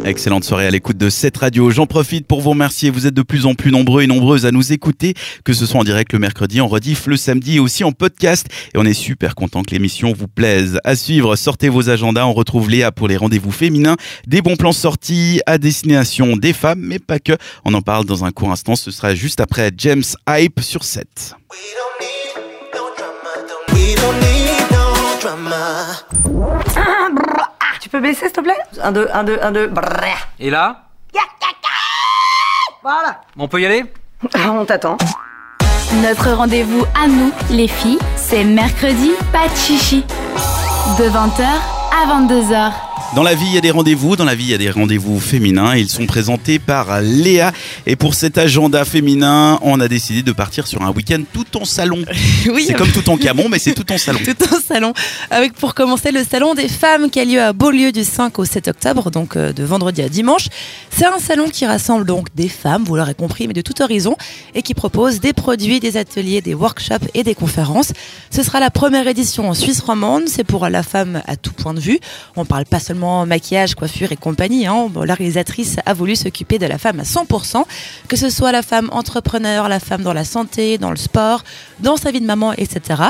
Excellente 0.06 0.44
soirée 0.44 0.68
à 0.68 0.70
l'écoute 0.70 0.96
de 0.98 1.10
cette 1.10 1.36
radio. 1.36 1.68
J'en 1.70 1.86
profite 1.86 2.28
pour 2.28 2.40
vous 2.40 2.50
remercier. 2.50 2.90
Vous 2.90 3.08
êtes 3.08 3.14
de 3.14 3.22
plus 3.22 3.44
en 3.44 3.54
plus 3.54 3.72
nombreux 3.72 4.02
et 4.02 4.06
nombreuses 4.06 4.46
à 4.46 4.52
nous 4.52 4.72
écouter, 4.72 5.14
que 5.42 5.52
ce 5.52 5.66
soit 5.66 5.80
en 5.80 5.84
direct 5.84 6.12
le 6.12 6.20
mercredi, 6.20 6.60
en 6.60 6.68
rediff 6.68 7.08
le 7.08 7.16
samedi 7.16 7.56
et 7.56 7.58
aussi 7.58 7.82
en 7.82 7.90
podcast. 7.90 8.46
Et 8.72 8.78
on 8.78 8.84
est 8.84 8.94
super 8.94 9.34
content 9.34 9.64
que 9.64 9.72
l'émission 9.72 10.12
vous 10.16 10.28
plaise. 10.28 10.78
À 10.84 10.94
suivre, 10.94 11.34
sortez 11.34 11.68
vos 11.68 11.90
agendas. 11.90 12.24
On 12.24 12.34
retrouve 12.34 12.70
Léa 12.70 12.92
pour 12.92 13.08
les 13.08 13.16
rendez-vous 13.16 13.50
féminins, 13.50 13.96
des 14.28 14.42
bons 14.42 14.54
plans 14.54 14.70
sortis 14.70 15.40
à 15.44 15.58
destination 15.58 16.36
des 16.36 16.52
femmes, 16.52 16.82
mais 16.82 17.00
pas 17.00 17.18
que. 17.18 17.32
On 17.64 17.74
en 17.74 17.82
parle 17.82 18.04
dans 18.04 18.24
un 18.24 18.30
court 18.30 18.52
instant. 18.52 18.76
Ce 18.76 18.92
sera 18.92 19.16
juste 19.16 19.40
après 19.40 19.72
James 19.76 20.04
Hype 20.28 20.60
sur 20.60 20.84
7. 20.84 21.34
Tu 26.22 26.25
peux 27.96 28.02
baisser, 28.02 28.26
s'il 28.26 28.32
te 28.32 28.40
plaît? 28.40 28.56
Un, 28.82 28.92
deux, 28.92 29.08
un, 29.12 29.24
deux, 29.24 29.38
un, 29.42 29.52
deux. 29.52 29.68
brrr. 29.68 30.28
Et 30.38 30.50
là? 30.50 30.82
Voilà. 32.82 33.20
On 33.38 33.48
peut 33.48 33.60
y 33.60 33.66
aller? 33.66 33.84
On 34.48 34.64
t'attend. 34.64 34.96
Notre 36.02 36.30
rendez-vous 36.32 36.84
à 37.02 37.08
nous, 37.08 37.32
les 37.50 37.68
filles, 37.68 37.98
c'est 38.16 38.44
mercredi, 38.44 39.12
pas 39.32 39.48
de 39.48 39.56
chichi. 39.56 40.04
De 40.98 41.04
20h 41.08 41.42
à 41.90 42.20
22h. 42.20 42.72
Dans 43.16 43.22
la 43.22 43.34
vie, 43.34 43.46
il 43.46 43.54
y 43.54 43.56
a 43.56 43.62
des 43.62 43.70
rendez-vous. 43.70 44.14
Dans 44.14 44.26
la 44.26 44.34
vie, 44.34 44.44
il 44.44 44.50
y 44.50 44.54
a 44.54 44.58
des 44.58 44.68
rendez-vous 44.68 45.18
féminins. 45.18 45.74
Ils 45.74 45.88
sont 45.88 46.04
présentés 46.04 46.58
par 46.58 47.00
Léa. 47.00 47.50
Et 47.86 47.96
pour 47.96 48.12
cet 48.12 48.36
agenda 48.36 48.84
féminin, 48.84 49.58
on 49.62 49.80
a 49.80 49.88
décidé 49.88 50.22
de 50.22 50.32
partir 50.32 50.66
sur 50.66 50.82
un 50.82 50.90
week-end 50.90 51.22
tout 51.32 51.56
en 51.56 51.64
salon. 51.64 52.04
Oui, 52.52 52.64
C'est 52.66 52.74
comme 52.74 52.92
tout 52.92 53.08
en 53.08 53.16
camon, 53.16 53.48
mais 53.48 53.58
c'est 53.58 53.72
tout 53.72 53.90
en 53.90 53.96
salon. 53.96 54.18
tout 54.24 54.54
un 54.54 54.60
salon. 54.60 54.92
Avec 55.30 55.54
pour 55.54 55.74
commencer 55.74 56.12
le 56.12 56.24
salon 56.24 56.52
des 56.52 56.68
femmes 56.68 57.08
qui 57.10 57.18
a 57.18 57.24
lieu 57.24 57.40
à 57.40 57.54
Beaulieu 57.54 57.90
du 57.90 58.04
5 58.04 58.38
au 58.38 58.44
7 58.44 58.68
octobre, 58.68 59.10
donc 59.10 59.36
euh, 59.36 59.54
de 59.54 59.64
vendredi 59.64 60.02
à 60.02 60.10
dimanche. 60.10 60.48
C'est 60.90 61.06
un 61.06 61.18
salon 61.18 61.48
qui 61.48 61.64
rassemble 61.64 62.04
donc 62.04 62.28
des 62.34 62.48
femmes, 62.48 62.84
vous 62.84 62.96
l'aurez 62.96 63.14
compris, 63.14 63.48
mais 63.48 63.54
de 63.54 63.62
tout 63.62 63.80
horizon, 63.82 64.16
et 64.54 64.60
qui 64.62 64.74
propose 64.74 65.20
des 65.20 65.32
produits, 65.32 65.80
des 65.80 65.96
ateliers, 65.96 66.42
des 66.42 66.54
workshops 66.54 67.08
et 67.14 67.24
des 67.24 67.34
conférences. 67.34 67.92
Ce 68.30 68.42
sera 68.42 68.60
la 68.60 68.70
première 68.70 69.08
édition 69.08 69.48
en 69.48 69.54
Suisse 69.54 69.80
romande. 69.80 70.24
C'est 70.26 70.44
pour 70.44 70.68
la 70.68 70.82
femme 70.82 71.22
à 71.26 71.36
tout 71.36 71.52
point 71.52 71.72
de 71.72 71.80
vue. 71.80 71.98
On 72.36 72.44
parle 72.44 72.66
pas 72.66 72.78
seulement 72.78 73.05
maquillage, 73.26 73.74
coiffure 73.74 74.12
et 74.12 74.16
compagnie. 74.16 74.66
hein. 74.66 74.88
La 75.04 75.14
réalisatrice 75.14 75.76
a 75.84 75.94
voulu 75.94 76.16
s'occuper 76.16 76.58
de 76.58 76.66
la 76.66 76.78
femme 76.78 77.00
à 77.00 77.04
100%, 77.04 77.64
que 78.08 78.16
ce 78.16 78.30
soit 78.30 78.52
la 78.52 78.62
femme 78.62 78.88
entrepreneur, 78.92 79.68
la 79.68 79.80
femme 79.80 80.02
dans 80.02 80.12
la 80.12 80.24
santé, 80.24 80.78
dans 80.78 80.90
le 80.90 80.96
sport, 80.96 81.42
dans 81.80 81.96
sa 81.96 82.10
vie 82.10 82.20
de 82.20 82.26
maman, 82.26 82.52
etc. 82.52 83.02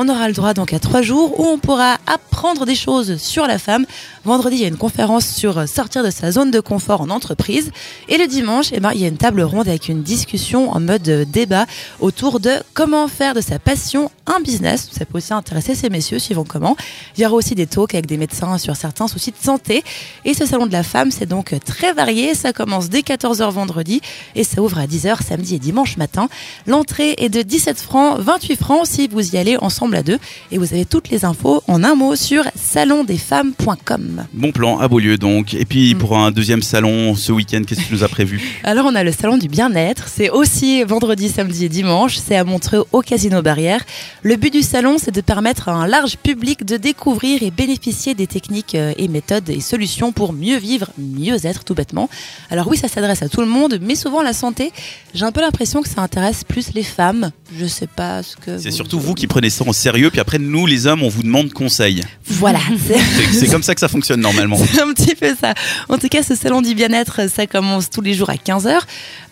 On 0.00 0.08
aura 0.08 0.28
le 0.28 0.34
droit 0.34 0.54
donc 0.54 0.72
à 0.72 0.78
trois 0.78 1.02
jours 1.02 1.40
où 1.40 1.44
on 1.44 1.58
pourra 1.58 1.96
apprendre 2.06 2.64
des 2.64 2.76
choses 2.76 3.16
sur 3.16 3.48
la 3.48 3.58
femme. 3.58 3.84
Vendredi, 4.24 4.56
il 4.56 4.62
y 4.62 4.64
a 4.64 4.68
une 4.68 4.76
conférence 4.76 5.26
sur 5.26 5.58
euh, 5.58 5.66
sortir 5.66 6.04
de 6.04 6.10
sa 6.10 6.30
zone 6.30 6.52
de 6.52 6.60
confort 6.60 7.00
en 7.00 7.10
entreprise. 7.10 7.72
Et 8.08 8.16
le 8.16 8.28
dimanche, 8.28 8.66
eh 8.72 8.78
ben, 8.78 8.92
il 8.94 9.00
y 9.00 9.04
a 9.04 9.08
une 9.08 9.16
table 9.16 9.40
ronde 9.42 9.66
avec 9.66 9.88
une 9.88 10.02
discussion 10.02 10.70
en 10.70 10.78
mode 10.78 11.08
euh, 11.08 11.24
débat 11.24 11.66
autour 11.98 12.38
de 12.38 12.52
comment 12.74 13.08
faire 13.08 13.34
de 13.34 13.40
sa 13.40 13.58
passion 13.58 14.10
un 14.26 14.40
business. 14.40 14.88
Ça 14.92 15.04
peut 15.04 15.18
aussi 15.18 15.32
intéresser 15.32 15.74
ces 15.74 15.90
messieurs 15.90 16.20
suivant 16.20 16.44
comment. 16.44 16.76
Il 17.16 17.22
y 17.22 17.26
aura 17.26 17.34
aussi 17.34 17.56
des 17.56 17.66
talks 17.66 17.94
avec 17.94 18.06
des 18.06 18.18
médecins 18.18 18.56
sur 18.58 18.76
certains 18.76 19.08
soucis 19.08 19.27
site 19.28 19.42
santé. 19.42 19.82
Et 20.24 20.32
ce 20.32 20.46
salon 20.46 20.66
de 20.66 20.72
la 20.72 20.82
femme, 20.82 21.10
c'est 21.10 21.26
donc 21.26 21.54
très 21.64 21.92
varié. 21.92 22.34
Ça 22.34 22.52
commence 22.52 22.88
dès 22.88 23.00
14h 23.00 23.50
vendredi 23.50 24.00
et 24.34 24.44
ça 24.44 24.62
ouvre 24.62 24.78
à 24.78 24.86
10h 24.86 25.22
samedi 25.22 25.56
et 25.56 25.58
dimanche 25.58 25.98
matin. 25.98 26.28
L'entrée 26.66 27.14
est 27.18 27.28
de 27.28 27.42
17 27.42 27.78
francs, 27.78 28.18
28 28.20 28.56
francs 28.56 28.86
si 28.86 29.06
vous 29.08 29.34
y 29.34 29.36
allez 29.36 29.58
ensemble 29.58 29.96
à 29.96 30.02
deux. 30.02 30.18
Et 30.50 30.56
vous 30.56 30.72
avez 30.72 30.86
toutes 30.86 31.10
les 31.10 31.26
infos 31.26 31.62
en 31.68 31.84
un 31.84 31.94
mot 31.94 32.16
sur 32.16 32.44
salondesfemmes.com. 32.54 34.26
Bon 34.32 34.52
plan 34.52 34.78
à 34.78 34.88
Beaulieu 34.88 35.18
donc. 35.18 35.52
Et 35.52 35.66
puis 35.66 35.94
pour 35.94 36.16
un 36.16 36.30
deuxième 36.30 36.62
salon 36.62 37.14
ce 37.14 37.32
week-end, 37.32 37.62
qu'est-ce 37.66 37.80
que 37.80 37.86
tu 37.86 37.92
nous 37.92 38.04
as 38.04 38.08
prévu? 38.08 38.40
Alors 38.64 38.86
on 38.86 38.94
a 38.94 39.04
le 39.04 39.12
salon 39.12 39.36
du 39.36 39.48
bien-être, 39.48 40.08
c'est 40.08 40.30
aussi 40.30 40.82
vendredi, 40.84 41.28
samedi 41.28 41.66
et 41.66 41.68
dimanche, 41.68 42.16
c'est 42.16 42.36
à 42.36 42.44
Montreux 42.44 42.86
au 42.92 43.02
Casino 43.02 43.42
Barrière. 43.42 43.84
Le 44.22 44.36
but 44.36 44.52
du 44.52 44.62
salon, 44.62 44.96
c'est 44.98 45.14
de 45.14 45.20
permettre 45.20 45.68
à 45.68 45.72
un 45.72 45.86
large 45.86 46.16
public 46.16 46.64
de 46.64 46.78
découvrir 46.78 47.42
et 47.42 47.50
bénéficier 47.50 48.14
des 48.14 48.26
techniques 48.26 48.74
euh, 48.74 48.92
et 48.96 49.08
méthodes 49.08 49.17
et 49.48 49.60
solutions 49.60 50.12
pour 50.12 50.32
mieux 50.32 50.58
vivre, 50.58 50.90
mieux 50.98 51.44
être 51.46 51.64
tout 51.64 51.74
bêtement. 51.74 52.08
Alors 52.50 52.68
oui, 52.68 52.76
ça 52.76 52.88
s'adresse 52.88 53.22
à 53.22 53.28
tout 53.28 53.40
le 53.40 53.46
monde, 53.46 53.78
mais 53.80 53.94
souvent 53.94 54.22
la 54.22 54.32
santé, 54.32 54.72
j'ai 55.14 55.24
un 55.24 55.32
peu 55.32 55.40
l'impression 55.40 55.82
que 55.82 55.88
ça 55.88 56.00
intéresse 56.00 56.44
plus 56.44 56.72
les 56.74 56.82
femmes. 56.82 57.30
Je 57.58 57.66
sais 57.66 57.86
pas 57.86 58.22
ce 58.22 58.36
que 58.36 58.58
C'est 58.58 58.70
surtout 58.70 59.00
vous 59.00 59.14
qui 59.14 59.26
prenez 59.26 59.50
ça 59.50 59.64
en 59.66 59.72
sérieux, 59.72 60.10
puis 60.10 60.20
après 60.20 60.38
nous 60.38 60.66
les 60.66 60.86
hommes 60.86 61.02
on 61.02 61.08
vous 61.08 61.22
demande 61.22 61.52
conseil. 61.52 62.02
Voilà, 62.26 62.60
c'est 62.86 62.98
C'est 62.98 63.32
c'est 63.40 63.46
comme 63.48 63.62
ça 63.62 63.74
que 63.74 63.80
ça 63.80 63.88
fonctionne 63.88 64.20
normalement. 64.20 64.56
C'est 64.72 64.82
un 64.82 64.92
petit 64.92 65.14
peu 65.14 65.34
ça. 65.40 65.54
En 65.88 65.98
tout 65.98 66.08
cas, 66.08 66.22
ce 66.22 66.34
salon 66.34 66.60
du 66.62 66.74
bien-être, 66.74 67.28
ça 67.30 67.46
commence 67.46 67.90
tous 67.90 68.00
les 68.02 68.14
jours 68.14 68.30
à 68.30 68.34
15h. 68.34 68.78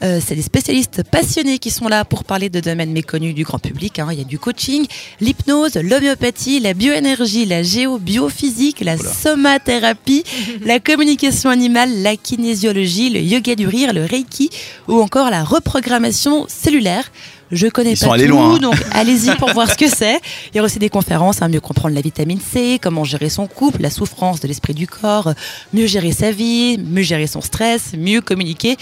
Euh, 0.02 0.20
c'est 0.24 0.34
des 0.34 0.42
spécialistes 0.42 1.02
passionnés 1.10 1.58
qui 1.58 1.70
sont 1.70 1.88
là 1.88 2.04
pour 2.04 2.24
parler 2.24 2.48
de 2.48 2.60
domaines 2.60 2.92
méconnus 2.92 3.34
du 3.34 3.44
grand 3.44 3.58
public. 3.58 3.98
hein. 3.98 4.08
Il 4.12 4.18
y 4.18 4.20
a 4.20 4.24
du 4.24 4.38
coaching, 4.38 4.86
l'hypnose, 5.20 5.74
l'homéopathie, 5.74 6.60
la 6.60 6.74
bioénergie, 6.74 7.44
la 7.44 7.62
géobiophysique, 7.62 8.80
la 8.80 8.96
somathérapie, 8.96 9.75
la 9.80 10.80
communication 10.80 11.50
animale, 11.50 12.02
la 12.02 12.16
kinésiologie, 12.16 13.11
le 13.11 13.21
yoga 13.21 13.54
du 13.54 13.66
rire, 13.66 13.92
le 13.92 14.04
reiki 14.04 14.50
ou 14.88 15.00
encore 15.00 15.30
la 15.30 15.45
reprogrammation 15.45 16.47
cellulaire. 16.49 17.11
Je 17.52 17.68
connais 17.68 17.92
Ils 17.92 17.99
pas 17.99 18.06
sont 18.06 18.12
allés 18.12 18.26
tout, 18.26 18.33
loin, 18.33 18.56
hein. 18.56 18.59
donc 18.59 18.75
allez-y 18.92 19.35
pour 19.37 19.52
voir 19.52 19.71
ce 19.71 19.76
que 19.76 19.88
c'est. 19.88 20.18
Il 20.52 20.56
y 20.56 20.59
a 20.59 20.64
aussi 20.64 20.80
des 20.80 20.88
conférences, 20.88 21.42
hein, 21.42 21.49
mieux 21.49 21.61
comprendre 21.61 21.95
la 21.95 22.00
vitamine 22.00 22.40
C, 22.40 22.80
comment 22.83 23.04
gérer 23.04 23.28
son 23.28 23.47
couple, 23.47 23.83
la 23.83 23.90
souffrance 23.90 24.40
de 24.40 24.49
l'esprit 24.49 24.75
du 24.75 24.88
corps, 24.88 25.33
mieux 25.73 25.87
gérer 25.87 26.11
sa 26.11 26.33
vie, 26.33 26.76
mieux 26.78 27.02
gérer 27.02 27.28
son 27.28 27.40
stress, 27.40 27.92
mieux 27.97 28.21
communiquer, 28.21 28.76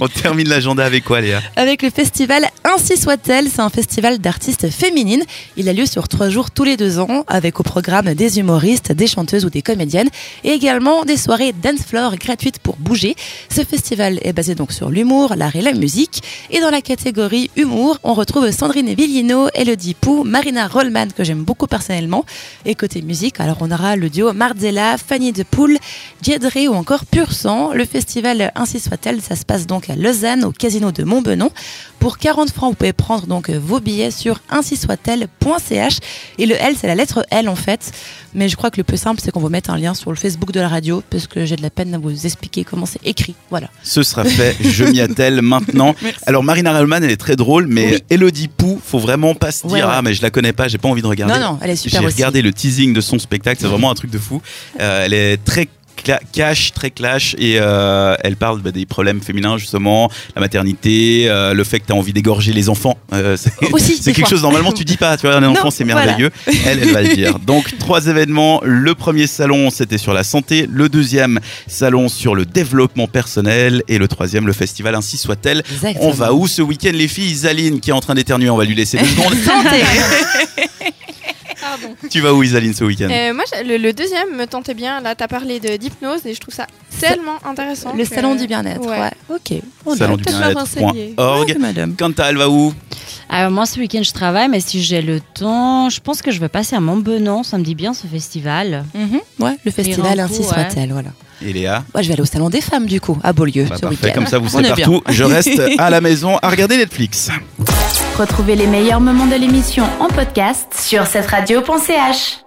On 0.00 0.08
termine 0.08 0.48
l'agenda 0.48 0.84
avec 0.84 1.04
quoi 1.04 1.20
Léa? 1.20 1.40
Avec 1.56 1.82
le 1.82 1.90
festival 1.90 2.46
Ainsi 2.64 2.96
soit-elle, 2.96 3.48
c'est 3.48 3.60
un 3.60 3.70
festival 3.70 4.18
d'artistes 4.18 4.70
féminines. 4.70 5.22
Il 5.56 5.68
a 5.68 5.72
lieu 5.72 5.86
sur 5.86 6.08
trois 6.08 6.28
jours 6.28 6.50
tous 6.50 6.64
les 6.64 6.76
deux 6.76 6.98
ans, 6.98 7.24
avec 7.26 7.60
au 7.60 7.62
programme 7.62 8.12
des 8.14 8.38
humoristes, 8.38 8.92
des 8.92 9.06
chanteuses 9.06 9.44
ou 9.44 9.50
des 9.50 9.62
comédiennes, 9.62 10.08
et 10.44 10.50
également 10.50 11.04
des 11.04 11.16
soirées 11.16 11.52
dance 11.52 11.82
floor 11.86 12.16
gratuites 12.16 12.58
pour 12.58 12.76
bouger. 12.76 13.16
Ce 13.52 13.64
festival 13.64 14.20
est 14.22 14.32
basé 14.32 14.54
donc 14.54 14.70
sur 14.70 14.90
l'humour, 14.90 15.34
l'art 15.36 15.56
et 15.56 15.60
la 15.60 15.72
musique. 15.72 16.22
Et 16.50 16.60
dans 16.60 16.70
la 16.70 16.80
catégorie 16.80 17.50
humour, 17.56 17.98
on 18.04 18.14
retrouve 18.14 18.48
Sandrine 18.52 18.94
Villino, 18.94 19.48
Elodie 19.54 19.94
Pou, 19.94 20.22
Marina 20.22 20.68
Rollman, 20.68 21.08
que 21.08 21.24
j'aime 21.24 21.42
beaucoup 21.42 21.66
personnellement. 21.66 22.24
Et 22.64 22.76
côté 22.76 23.02
musique, 23.02 23.40
alors 23.40 23.56
on 23.60 23.72
aura 23.72 23.96
le 23.96 24.08
duo 24.08 24.32
Marzella, 24.32 24.96
Fanny 24.98 25.32
de 25.32 25.42
Poul, 25.42 25.78
Diedré 26.22 26.68
ou 26.68 26.74
encore 26.74 27.04
Pur 27.06 27.32
Sang. 27.32 27.72
Le 27.72 27.84
festival 27.84 28.52
Ainsi 28.54 28.78
soit-elle, 28.78 29.20
ça 29.20 29.34
se 29.34 29.44
passe 29.44 29.66
donc 29.66 29.90
à 29.90 29.96
Lausanne, 29.96 30.44
au 30.44 30.52
casino 30.52 30.92
de 30.92 31.02
Montbenon. 31.02 31.50
Pour 31.98 32.18
40 32.18 32.50
francs, 32.52 32.70
vous 32.70 32.76
pouvez 32.76 32.92
prendre 32.92 33.26
donc 33.26 33.50
vos 33.50 33.80
billets 33.80 34.12
sur 34.12 34.40
ainsi 34.48 34.76
soit-elle.ch. 34.76 35.98
Et 36.38 36.46
le 36.46 36.54
L, 36.54 36.76
c'est 36.80 36.86
la 36.86 36.94
lettre 36.94 37.26
L 37.30 37.48
en 37.48 37.56
fait. 37.56 37.92
Mais 38.34 38.48
je 38.48 38.56
crois 38.56 38.70
que 38.70 38.76
le 38.78 38.84
plus 38.84 38.96
simple, 38.96 39.20
c'est 39.22 39.30
qu'on 39.30 39.40
vous 39.40 39.48
mette 39.48 39.68
un 39.70 39.76
lien 39.76 39.94
sur 39.94 40.10
le 40.10 40.16
Facebook 40.16 40.52
de 40.52 40.60
la 40.60 40.68
radio, 40.68 41.02
parce 41.10 41.26
que 41.26 41.44
j'ai 41.44 41.56
de 41.56 41.62
la 41.62 41.70
peine 41.70 41.94
à 41.94 41.98
vous 41.98 42.26
expliquer 42.26 42.64
comment 42.64 42.86
c'est 42.86 43.04
écrit. 43.04 43.34
Voilà. 43.50 43.68
Ce 43.82 44.02
sera 44.02 44.24
fait, 44.24 44.56
je 44.60 44.84
m'y 44.84 45.00
attelle 45.00 45.42
maintenant. 45.42 45.94
Alors 46.26 46.42
Marina 46.44 46.72
Rallman, 46.72 46.96
elle 47.02 47.10
est 47.10 47.16
très 47.16 47.36
drôle, 47.36 47.66
mais 47.66 47.94
Oui. 47.94 47.98
Elodie 48.10 48.48
Pou, 48.48 48.80
faut 48.84 48.98
vraiment 48.98 49.34
pas 49.34 49.50
se 49.52 49.66
dire 49.66 49.70
Ouais, 49.76 49.82
ouais. 49.82 49.88
ah 49.90 50.02
mais 50.02 50.14
je 50.14 50.22
la 50.22 50.30
connais 50.30 50.52
pas, 50.52 50.68
j'ai 50.68 50.78
pas 50.78 50.88
envie 50.88 51.02
de 51.02 51.06
regarder. 51.06 51.34
Non, 51.34 51.40
non, 51.40 51.58
elle 51.62 51.70
est 51.70 51.76
super 51.76 52.00
J'ai 52.00 52.06
regardé 52.06 52.42
le 52.42 52.52
teasing 52.52 52.92
de 52.92 53.00
son 53.00 53.18
spectacle, 53.18 53.60
c'est 53.60 53.66
vraiment 53.68 53.90
un 53.90 53.94
truc 53.94 54.10
de 54.10 54.18
fou. 54.18 54.40
Euh, 54.80 55.04
elle 55.04 55.12
est 55.14 55.36
très 55.44 55.68
cash, 56.32 56.72
très 56.72 56.90
clash 56.90 57.34
et 57.38 57.56
euh, 57.58 58.14
elle 58.22 58.36
parle 58.36 58.60
bah, 58.60 58.70
des 58.70 58.86
problèmes 58.86 59.20
féminins 59.20 59.58
justement, 59.58 60.10
la 60.34 60.40
maternité, 60.40 61.26
euh, 61.28 61.54
le 61.54 61.64
fait 61.64 61.80
que 61.80 61.86
tu 61.86 61.92
as 61.92 61.96
envie 61.96 62.12
d'égorger 62.12 62.52
les 62.52 62.68
enfants. 62.68 62.98
Euh, 63.12 63.36
c'est 63.36 63.54
quelque 64.04 64.20
fois. 64.20 64.28
chose 64.28 64.42
normalement 64.42 64.72
tu 64.72 64.84
dis 64.84 64.96
pas, 64.96 65.16
tu 65.16 65.26
vois, 65.26 65.36
un 65.36 65.44
enfant 65.44 65.70
c'est 65.70 65.84
voilà. 65.84 66.06
merveilleux. 66.06 66.30
Elle, 66.66 66.82
elle 66.82 66.92
va 66.92 67.02
le 67.02 67.14
dire. 67.14 67.38
Donc 67.46 67.76
trois 67.78 68.06
événements. 68.06 68.60
Le 68.64 68.94
premier 68.94 69.26
salon 69.26 69.70
c'était 69.70 69.98
sur 69.98 70.12
la 70.12 70.24
santé, 70.24 70.66
le 70.70 70.88
deuxième 70.88 71.40
salon 71.66 72.08
sur 72.08 72.34
le 72.34 72.44
développement 72.44 73.06
personnel 73.06 73.82
et 73.88 73.98
le 73.98 74.08
troisième 74.08 74.46
le 74.46 74.52
festival 74.52 74.94
ainsi 74.94 75.16
soit-elle. 75.16 75.62
On 76.00 76.10
va 76.10 76.32
où 76.32 76.46
ce 76.46 76.62
week-end 76.62 76.92
les 76.92 77.08
filles? 77.08 77.30
Isaline 77.30 77.80
qui 77.80 77.90
est 77.90 77.94
en 77.94 78.00
train 78.00 78.14
d'éternuer, 78.14 78.50
on 78.50 78.56
va 78.56 78.64
lui 78.64 78.74
laisser 78.74 78.98
deux 78.98 79.04
secondes. 79.06 79.34
Santé 79.34 79.82
Pardon. 81.78 81.94
tu 82.10 82.20
vas 82.20 82.32
où 82.34 82.42
Isaline 82.42 82.74
ce 82.74 82.84
week-end 82.84 83.08
Euh, 83.10 83.32
moi, 83.34 83.44
le, 83.64 83.76
le 83.76 83.92
deuxième 83.92 84.36
me 84.36 84.46
tentait 84.46 84.74
bien. 84.74 85.00
Là, 85.00 85.14
t'as 85.14 85.28
parlé 85.28 85.60
de 85.60 85.76
d'hypnose 85.76 86.26
et 86.26 86.34
je 86.34 86.40
trouve 86.40 86.54
ça 86.54 86.66
tellement 87.00 87.36
intéressant. 87.44 87.94
Le 87.94 88.04
que- 88.04 88.14
salon 88.14 88.34
du 88.34 88.46
bien-être. 88.46 88.80
Ouais. 88.86 88.98
Ouais. 89.00 89.10
Ok. 89.36 89.60
On 89.86 89.94
Salon 89.96 90.14
a- 90.14 90.16
du 90.16 90.22
bien-être.org. 90.24 91.56
Madame. 91.58 91.94
Quentin, 91.96 92.24
elle 92.28 92.36
va 92.36 92.48
où 92.48 92.74
Alors 93.28 93.50
moi 93.50 93.66
ce 93.66 93.78
week-end 93.78 94.02
je 94.02 94.12
travaille, 94.12 94.48
mais 94.48 94.60
si 94.60 94.82
j'ai 94.82 95.02
le 95.02 95.20
temps, 95.20 95.88
je 95.88 96.00
pense 96.00 96.20
que 96.22 96.30
je 96.30 96.40
vais 96.40 96.48
passer 96.48 96.76
à 96.76 96.80
Montbenon. 96.80 97.42
Ça 97.42 97.58
me 97.58 97.62
dit 97.64 97.74
bien 97.74 97.94
ce 97.94 98.06
festival. 98.06 98.84
Mhm. 98.94 99.20
Ouais, 99.38 99.56
le 99.64 99.70
festival 99.70 100.20
ainsi 100.20 100.40
ouais. 100.40 100.44
soit-elle. 100.46 100.92
Voilà. 100.92 101.10
Et 101.42 101.52
Léa 101.52 101.84
Moi, 101.94 102.02
je 102.02 102.08
vais 102.08 102.14
aller 102.14 102.22
au 102.22 102.26
salon 102.26 102.50
des 102.50 102.60
femmes 102.60 102.86
du 102.86 103.00
coup, 103.00 103.18
à 103.22 103.32
Beaulieu 103.32 103.64
Bah, 103.64 103.76
ce 103.76 103.80
Parfait, 103.82 104.12
comme 104.12 104.26
ça 104.26 104.38
vous 104.38 104.48
serez 104.48 104.68
partout. 104.68 105.02
Je 105.08 105.24
reste 105.30 105.60
à 105.78 105.90
la 105.90 106.00
maison 106.00 106.36
à 106.42 106.50
regarder 106.50 106.76
Netflix. 106.76 107.30
Retrouvez 108.18 108.56
les 108.56 108.66
meilleurs 108.66 109.00
moments 109.00 109.26
de 109.26 109.36
l'émission 109.36 109.84
en 110.00 110.08
podcast 110.08 110.74
sur 110.76 111.06
cette 111.06 111.26
radio.ch. 111.26 112.44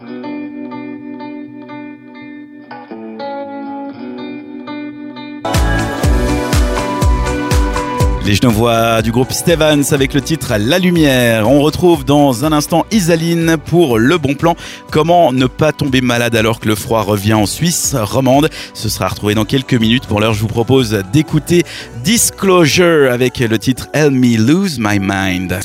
Les 8.25 8.35
Genevois 8.35 9.01
du 9.01 9.11
groupe 9.11 9.33
Stevens 9.33 9.91
avec 9.91 10.13
le 10.13 10.21
titre 10.21 10.53
La 10.57 10.79
Lumière. 10.79 11.49
On 11.49 11.61
retrouve 11.61 12.05
dans 12.05 12.45
un 12.45 12.53
instant 12.53 12.85
Isaline 12.89 13.57
pour 13.57 13.99
le 13.99 14.17
bon 14.17 14.33
plan. 14.33 14.55
Comment 14.91 15.33
ne 15.33 15.45
pas 15.45 15.73
tomber 15.73 15.99
malade 15.99 16.33
alors 16.37 16.61
que 16.61 16.69
le 16.69 16.75
froid 16.75 17.01
revient 17.01 17.33
en 17.33 17.45
Suisse 17.45 17.95
romande? 17.99 18.49
Ce 18.73 18.87
sera 18.87 19.09
retrouvé 19.09 19.35
dans 19.35 19.43
quelques 19.43 19.73
minutes. 19.73 20.07
Pour 20.07 20.21
l'heure, 20.21 20.33
je 20.33 20.39
vous 20.39 20.47
propose 20.47 21.03
d'écouter 21.11 21.65
Disclosure 22.05 23.11
avec 23.11 23.39
le 23.39 23.59
titre 23.59 23.89
Help 23.93 24.13
Me 24.13 24.37
Lose 24.37 24.79
My 24.79 24.99
Mind. 24.99 25.59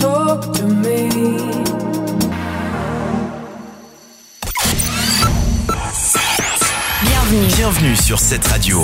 Bienvenue. 7.03 7.47
Bienvenue 7.57 7.95
sur 7.95 8.19
cette 8.19 8.47
radio. 8.49 8.81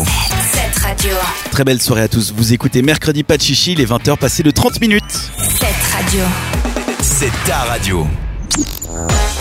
Radio. 0.86 1.14
Très 1.50 1.64
belle 1.64 1.80
soirée 1.80 2.02
à 2.02 2.08
tous. 2.08 2.34
Vous 2.36 2.52
écoutez 2.52 2.82
mercredi 2.82 3.22
pas 3.22 3.38
de 3.38 3.42
chichi, 3.42 3.74
les 3.74 3.86
20h 3.86 4.18
passées 4.18 4.42
de 4.42 4.50
30 4.50 4.82
minutes. 4.82 5.02
Cette 5.38 5.82
radio. 5.94 6.20
C'est 7.00 7.32
ta 7.46 7.60
radio. 7.60 8.06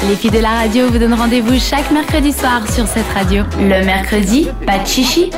Les 0.08 0.16
filles 0.16 0.32
de 0.32 0.40
la 0.40 0.52
radio 0.52 0.90
vous 0.90 0.98
donnent 0.98 1.14
rendez-vous 1.14 1.60
chaque 1.60 1.92
mercredi 1.92 2.32
soir 2.32 2.62
sur 2.72 2.88
cette 2.88 3.08
radio. 3.14 3.44
Le 3.60 3.84
mercredi, 3.84 4.48
pas 4.66 4.80
de 4.80 4.88
chichi. 4.88 5.32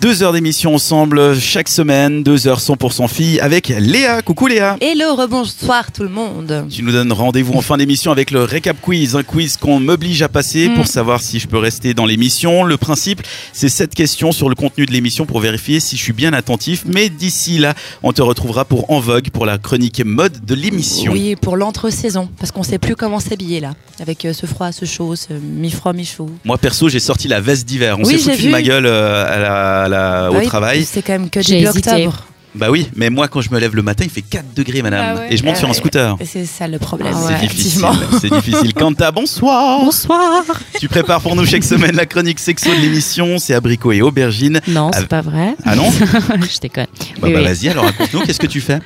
Deux 0.00 0.22
heures 0.22 0.32
d'émission 0.34 0.74
ensemble 0.74 1.38
chaque 1.38 1.68
semaine, 1.68 2.22
deux 2.22 2.46
heures 2.46 2.60
100% 2.60 3.08
filles 3.08 3.40
avec 3.40 3.68
Léa. 3.68 4.20
Coucou 4.22 4.46
Léa. 4.46 4.76
Hello, 4.82 5.14
rebonsoir 5.14 5.92
tout 5.92 6.02
le 6.02 6.10
monde. 6.10 6.66
Tu 6.70 6.82
nous 6.82 6.92
donnes 6.92 7.12
rendez-vous 7.12 7.54
en 7.54 7.62
fin 7.62 7.78
d'émission 7.78 8.12
avec 8.12 8.30
le 8.30 8.42
récap 8.44 8.76
quiz, 8.82 9.16
un 9.16 9.22
quiz 9.22 9.56
qu'on 9.56 9.80
m'oblige 9.80 10.20
à 10.22 10.28
passer 10.28 10.68
Mm. 10.68 10.74
pour 10.74 10.86
savoir 10.86 11.22
si 11.22 11.38
je 11.38 11.48
peux 11.48 11.56
rester 11.58 11.94
dans 11.94 12.04
l'émission. 12.04 12.64
Le 12.64 12.76
principe, 12.76 13.22
c'est 13.54 13.68
sept 13.70 13.94
questions 13.94 14.30
sur 14.32 14.48
le 14.50 14.54
contenu 14.54 14.84
de 14.84 14.92
l'émission 14.92 15.24
pour 15.24 15.40
vérifier 15.40 15.80
si 15.80 15.96
je 15.96 16.02
suis 16.02 16.12
bien 16.12 16.32
attentif. 16.34 16.84
Mais 16.86 17.08
d'ici 17.08 17.56
là, 17.58 17.72
on 18.02 18.12
te 18.12 18.20
retrouvera 18.20 18.64
pour 18.66 18.90
En 18.90 19.00
Vogue 19.00 19.30
pour 19.30 19.46
la 19.46 19.56
chronique 19.58 20.04
mode 20.04 20.44
de 20.44 20.54
l'émission. 20.54 21.12
Oui, 21.12 21.34
pour 21.36 21.56
l'entre-saison, 21.56 22.28
parce 22.38 22.52
qu'on 22.52 22.62
sait 22.62 22.78
plus 22.78 22.94
comment 22.96 23.20
s'habiller 23.20 23.60
là, 23.60 23.72
avec 24.00 24.24
euh, 24.26 24.32
ce 24.34 24.44
froid, 24.46 24.70
ce 24.70 24.84
chaud, 24.84 25.16
ce 25.16 25.32
mi-froid, 25.32 25.94
mi-chaud. 25.94 26.28
Moi 26.44 26.58
perso, 26.58 26.88
j'ai 26.90 27.00
sorti 27.00 27.26
la 27.28 27.40
veste 27.40 27.66
d'hiver. 27.66 27.96
On 27.98 28.04
Oui, 28.04 28.12
s'est 28.18 28.30
foutu 28.32 28.36
de 28.36 28.42
vu. 28.42 28.48
ma 28.50 28.60
gueule 28.62 28.86
euh, 28.86 29.24
à 29.26 29.38
la- 29.38 29.63
la- 29.88 30.30
au 30.30 30.36
Oui, 30.38 30.46
travail. 30.46 30.84
C'est 30.84 31.02
quand 31.02 31.12
même 31.14 31.30
que 31.30 31.40
J'ai 31.42 31.56
début 31.60 31.68
hésité. 31.70 31.90
octobre. 32.06 32.24
Bah 32.56 32.70
oui, 32.70 32.88
mais 32.94 33.10
moi 33.10 33.26
quand 33.26 33.40
je 33.40 33.50
me 33.50 33.58
lève 33.58 33.74
le 33.74 33.82
matin, 33.82 34.04
il 34.04 34.10
fait 34.10 34.22
4 34.22 34.54
degrés, 34.54 34.80
madame. 34.80 35.16
Ah 35.16 35.20
ouais. 35.22 35.26
Et 35.32 35.36
je 35.36 35.42
monte 35.44 35.54
Ah 35.56 35.58
sur 35.58 35.68
un 35.70 35.72
scooter. 35.72 36.16
C'est 36.24 36.46
ça 36.46 36.68
le 36.68 36.78
problème. 36.78 37.12
Ah 37.12 37.30
C'est 37.40 37.46
difficile. 37.48 37.84
C'est 38.20 38.30
difficile. 38.32 38.72
Quanta, 38.74 39.10
bonsoir. 39.10 39.80
Bonsoir. 39.84 40.44
Tu 40.78 40.88
prépares 40.88 41.20
pour 41.20 41.34
nous 41.34 41.44
chaque 41.44 41.64
semaine 41.64 41.96
la 41.96 42.06
chronique 42.06 42.38
sexo 42.38 42.70
de 42.70 42.80
l'émission. 42.80 43.38
C'est 43.38 43.54
abricot 43.54 43.90
et 43.90 44.02
aubergine. 44.02 44.60
Non, 44.68 44.90
Ah, 44.94 44.98
c'est 45.00 45.08
pas 45.08 45.20
vrai. 45.20 45.56
Ah 45.64 45.74
non 45.74 45.90
je 45.90 46.60
déconne. 46.60 46.86
Bah, 46.94 47.22
Oui, 47.24 47.32
bah, 47.32 47.38
oui. 47.40 47.44
vas-y, 47.44 47.68
alors 47.70 47.86
raconte-nous, 47.86 48.20
qu'est-ce 48.20 48.38
que 48.38 48.46
tu 48.46 48.60
fais 48.60 48.78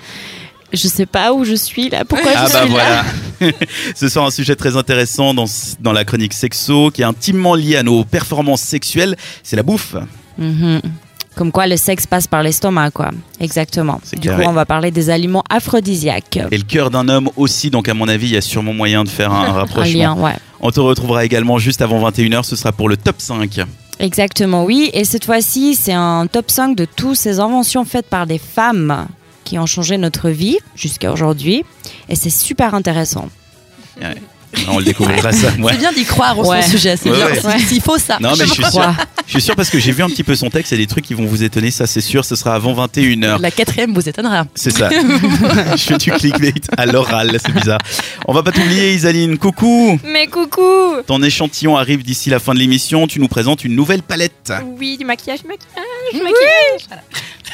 Je 0.72 0.88
sais 0.88 1.04
pas 1.04 1.34
où 1.34 1.44
je 1.44 1.54
suis 1.54 1.90
là. 1.90 2.06
Pourquoi 2.06 2.30
Ah 2.36 2.46
je 2.48 2.52
bah 2.54 2.60
suis 2.62 2.70
voilà. 2.70 3.04
Ce 3.94 4.08
soir 4.08 4.24
un 4.24 4.30
sujet 4.30 4.56
très 4.56 4.78
intéressant 4.78 5.34
dans, 5.34 5.44
dans 5.80 5.92
la 5.92 6.06
chronique 6.06 6.32
sexo 6.32 6.90
qui 6.90 7.02
est 7.02 7.04
intimement 7.04 7.54
lié 7.54 7.76
à 7.76 7.82
nos 7.82 8.02
performances 8.04 8.62
sexuelles, 8.62 9.14
c'est 9.42 9.56
la 9.56 9.62
bouffe. 9.62 9.94
Mhm. 10.38 10.80
Comme 11.34 11.52
quoi 11.52 11.68
le 11.68 11.76
sexe 11.76 12.04
passe 12.06 12.26
par 12.26 12.42
l'estomac, 12.42 12.90
quoi. 12.90 13.10
Exactement. 13.38 14.00
Du 14.14 14.28
carré. 14.28 14.42
coup, 14.42 14.50
on 14.50 14.52
va 14.54 14.66
parler 14.66 14.90
des 14.90 15.08
aliments 15.08 15.44
aphrodisiaques. 15.48 16.38
Et 16.50 16.56
le 16.56 16.64
cœur 16.64 16.90
d'un 16.90 17.08
homme 17.08 17.30
aussi, 17.36 17.70
donc 17.70 17.88
à 17.88 17.94
mon 17.94 18.08
avis, 18.08 18.26
il 18.26 18.32
y 18.34 18.36
a 18.36 18.40
sûrement 18.40 18.72
moyen 18.74 19.04
de 19.04 19.08
faire 19.08 19.32
un 19.32 19.44
Un 19.48 19.52
rapprochement. 19.52 19.98
lien, 19.98 20.14
ouais. 20.16 20.34
On 20.60 20.72
te 20.72 20.80
retrouvera 20.80 21.24
également 21.24 21.58
juste 21.58 21.80
avant 21.80 22.10
21h, 22.10 22.42
ce 22.42 22.56
sera 22.56 22.72
pour 22.72 22.88
le 22.88 22.96
top 22.96 23.16
5. 23.20 23.60
Exactement, 24.00 24.64
oui. 24.64 24.90
Et 24.92 25.04
cette 25.04 25.24
fois-ci, 25.26 25.76
c'est 25.76 25.92
un 25.92 26.26
top 26.26 26.50
5 26.50 26.74
de 26.76 26.84
toutes 26.84 27.16
ces 27.16 27.38
inventions 27.38 27.84
faites 27.84 28.06
par 28.08 28.26
des 28.26 28.38
femmes 28.38 29.06
qui 29.44 29.58
ont 29.60 29.66
changé 29.66 29.96
notre 29.96 30.30
vie 30.30 30.58
jusqu'à 30.74 31.12
aujourd'hui. 31.12 31.64
Et 32.08 32.16
c'est 32.16 32.30
super 32.30 32.74
intéressant. 32.74 33.28
On 34.68 34.78
le 34.78 34.84
découvrira 34.84 35.30
ça. 35.32 35.48
ouais. 35.58 35.72
C'est 35.72 35.78
bien 35.78 35.92
d'y 35.92 36.04
croire 36.04 36.38
au 36.38 36.46
Ouais. 36.50 36.62
sujet, 36.62 36.96
c'est 36.96 37.10
Ouais, 37.10 37.16
bien. 37.16 37.26
ouais. 37.50 37.58
S'il- 37.58 37.80
faut 37.82 37.98
ça. 37.98 38.18
Non 38.20 38.30
mais 38.38 38.46
je 38.46 38.52
suis 38.52 38.62
sûr, 38.62 38.70
crois. 38.70 38.94
je 39.26 39.32
suis 39.32 39.40
sûr 39.42 39.54
parce 39.56 39.70
que 39.70 39.78
j'ai 39.78 39.92
vu 39.92 40.02
un 40.02 40.08
petit 40.08 40.24
peu 40.24 40.34
son 40.34 40.50
texte, 40.50 40.72
il 40.72 40.76
y 40.78 40.82
a 40.82 40.84
des 40.84 40.88
trucs 40.88 41.04
qui 41.04 41.14
vont 41.14 41.26
vous 41.26 41.42
étonner, 41.42 41.70
ça 41.70 41.86
c'est 41.86 42.00
sûr, 42.00 42.24
ce 42.24 42.34
sera 42.36 42.54
avant 42.54 42.72
21h. 42.74 43.40
La 43.40 43.50
quatrième 43.50 43.92
vous 43.94 44.08
étonnera. 44.08 44.46
C'est 44.54 44.70
ça. 44.70 44.88
je 45.76 45.76
fais 45.76 45.98
du 45.98 46.10
clickbait 46.12 46.54
à 46.76 46.86
l'oral, 46.86 47.38
c'est 47.44 47.52
bizarre. 47.52 47.78
On 48.26 48.32
va 48.32 48.42
pas 48.42 48.52
t'oublier 48.52 48.94
Isaline, 48.94 49.38
coucou 49.38 49.98
Mais 50.04 50.26
coucou 50.26 50.62
Ton 51.06 51.22
échantillon 51.22 51.76
arrive 51.76 52.02
d'ici 52.02 52.30
la 52.30 52.38
fin 52.38 52.54
de 52.54 52.58
l'émission, 52.58 53.06
tu 53.06 53.20
nous 53.20 53.28
présentes 53.28 53.64
une 53.64 53.74
nouvelle 53.76 54.02
palette. 54.02 54.52
Oui, 54.78 54.96
du 54.98 55.04
maquillage, 55.04 55.40
maquillage, 55.44 56.12
maquillage. 56.14 56.86
Voilà. 56.88 57.02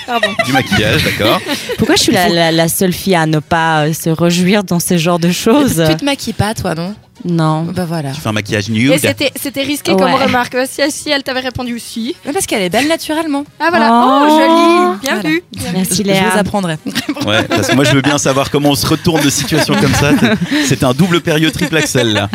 Pardon. 0.07 0.29
Du 0.45 0.53
maquillage, 0.53 1.03
d'accord. 1.05 1.41
Pourquoi 1.79 1.97
je 1.97 2.03
suis 2.03 2.13
la, 2.13 2.29
la- 2.29 2.53
la 2.53 2.69
seule 2.69 2.93
fille 2.93 3.15
à 3.15 3.27
ne 3.27 3.39
pas 3.39 3.87
euh, 3.87 3.93
se 3.93 4.11
réjouir 4.11 4.63
dans 4.65 4.81
ce 4.81 4.97
genre 4.99 5.19
de 5.19 5.31
choses? 5.31 5.83
Tu 5.89 5.97
te 5.97 6.05
maquilles 6.05 6.33
pas, 6.35 6.55
toi, 6.55 6.75
non? 6.75 6.95
Non. 7.25 7.63
Bah 7.63 7.85
voilà. 7.87 8.11
Tu 8.13 8.21
fais 8.21 8.29
un 8.29 8.33
maquillage 8.33 8.69
nude. 8.69 8.99
c'était 9.01 9.33
c'était 9.35 9.63
risqué 9.63 9.93
Ouais. 9.93 9.99
comme 9.99 10.13
remarque. 10.15 10.57
Si, 10.69 10.83
si 10.91 11.11
elle 11.11 11.23
t'avait 11.23 11.41
répondu 11.41 11.79
si. 11.79 12.15
Mais 12.27 12.33
parce 12.33 12.45
qu'elle 12.47 12.63
est 12.63 12.69
belle 12.69 12.87
naturellement. 12.89 13.45
Ah 13.59 13.69
voilà. 13.71 13.91
Oh. 13.93 14.27
Oh, 14.27 14.29
joli. 14.29 15.01
Bien 15.01 15.15
Voilà. 15.15 15.29
vu. 15.29 15.43
Merci 15.73 15.95
Je 15.97 16.03
vous 16.03 16.09
Léa. 16.09 16.35
apprendrai. 16.37 16.77
Ouais, 17.27 17.43
parce 17.45 17.69
que 17.69 17.75
moi 17.75 17.85
je 17.85 17.93
veux 17.95 18.03
bien 18.03 18.19
savoir 18.19 18.51
comment 18.51 18.71
on 18.71 18.75
se 18.75 18.87
retourne 18.87 19.23
de 19.23 19.31
situation 19.31 19.75
comme 19.81 19.95
ça. 19.95 20.11
C'est 20.67 20.85
un 20.85 20.93
double 20.93 21.21
période 21.23 21.53
triple 21.53 21.77
axel 21.79 22.13
là. 22.13 22.29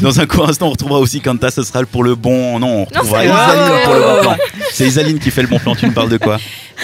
Dans 0.00 0.18
un 0.18 0.26
court 0.26 0.48
instant, 0.48 0.66
on 0.66 0.70
retrouvera 0.70 0.98
aussi 0.98 1.20
Kanta, 1.20 1.52
ce 1.52 1.62
sera 1.62 1.84
pour 1.84 2.02
le 2.02 2.16
bon. 2.16 2.58
Non, 2.58 2.78
on 2.80 2.84
retrouvera 2.86 3.20
c'est 3.20 3.26
Isaline 3.28 3.68
vrai. 3.68 3.82
pour 3.84 3.94
le 3.94 4.00
bon 4.00 4.20
plan. 4.22 4.36
C'est 4.72 4.86
Isaline 4.88 5.18
qui 5.20 5.30
fait 5.30 5.42
le 5.42 5.48
bon 5.48 5.60
plan, 5.60 5.76
tu 5.76 5.86
me 5.86 5.92
parles 5.92 6.08
de 6.08 6.16
quoi? 6.16 6.38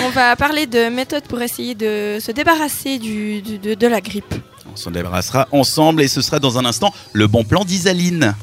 On 0.06 0.10
va 0.10 0.36
parler 0.36 0.66
de 0.66 0.88
méthodes 0.88 1.24
pour 1.28 1.42
essayer 1.42 1.74
de 1.74 2.18
se 2.20 2.30
débarrasser 2.30 2.98
du, 2.98 3.42
du- 3.42 3.58
de, 3.58 3.74
de 3.74 3.86
la 3.88 4.00
grippe. 4.00 4.32
On 4.72 4.76
s'en 4.76 4.90
débarrassera 4.90 5.48
ensemble 5.52 6.02
et 6.02 6.08
ce 6.08 6.20
sera 6.20 6.38
dans 6.38 6.58
un 6.58 6.64
instant 6.64 6.92
le 7.12 7.26
bon 7.26 7.44
plan 7.44 7.64
d'Isaline. 7.64 8.34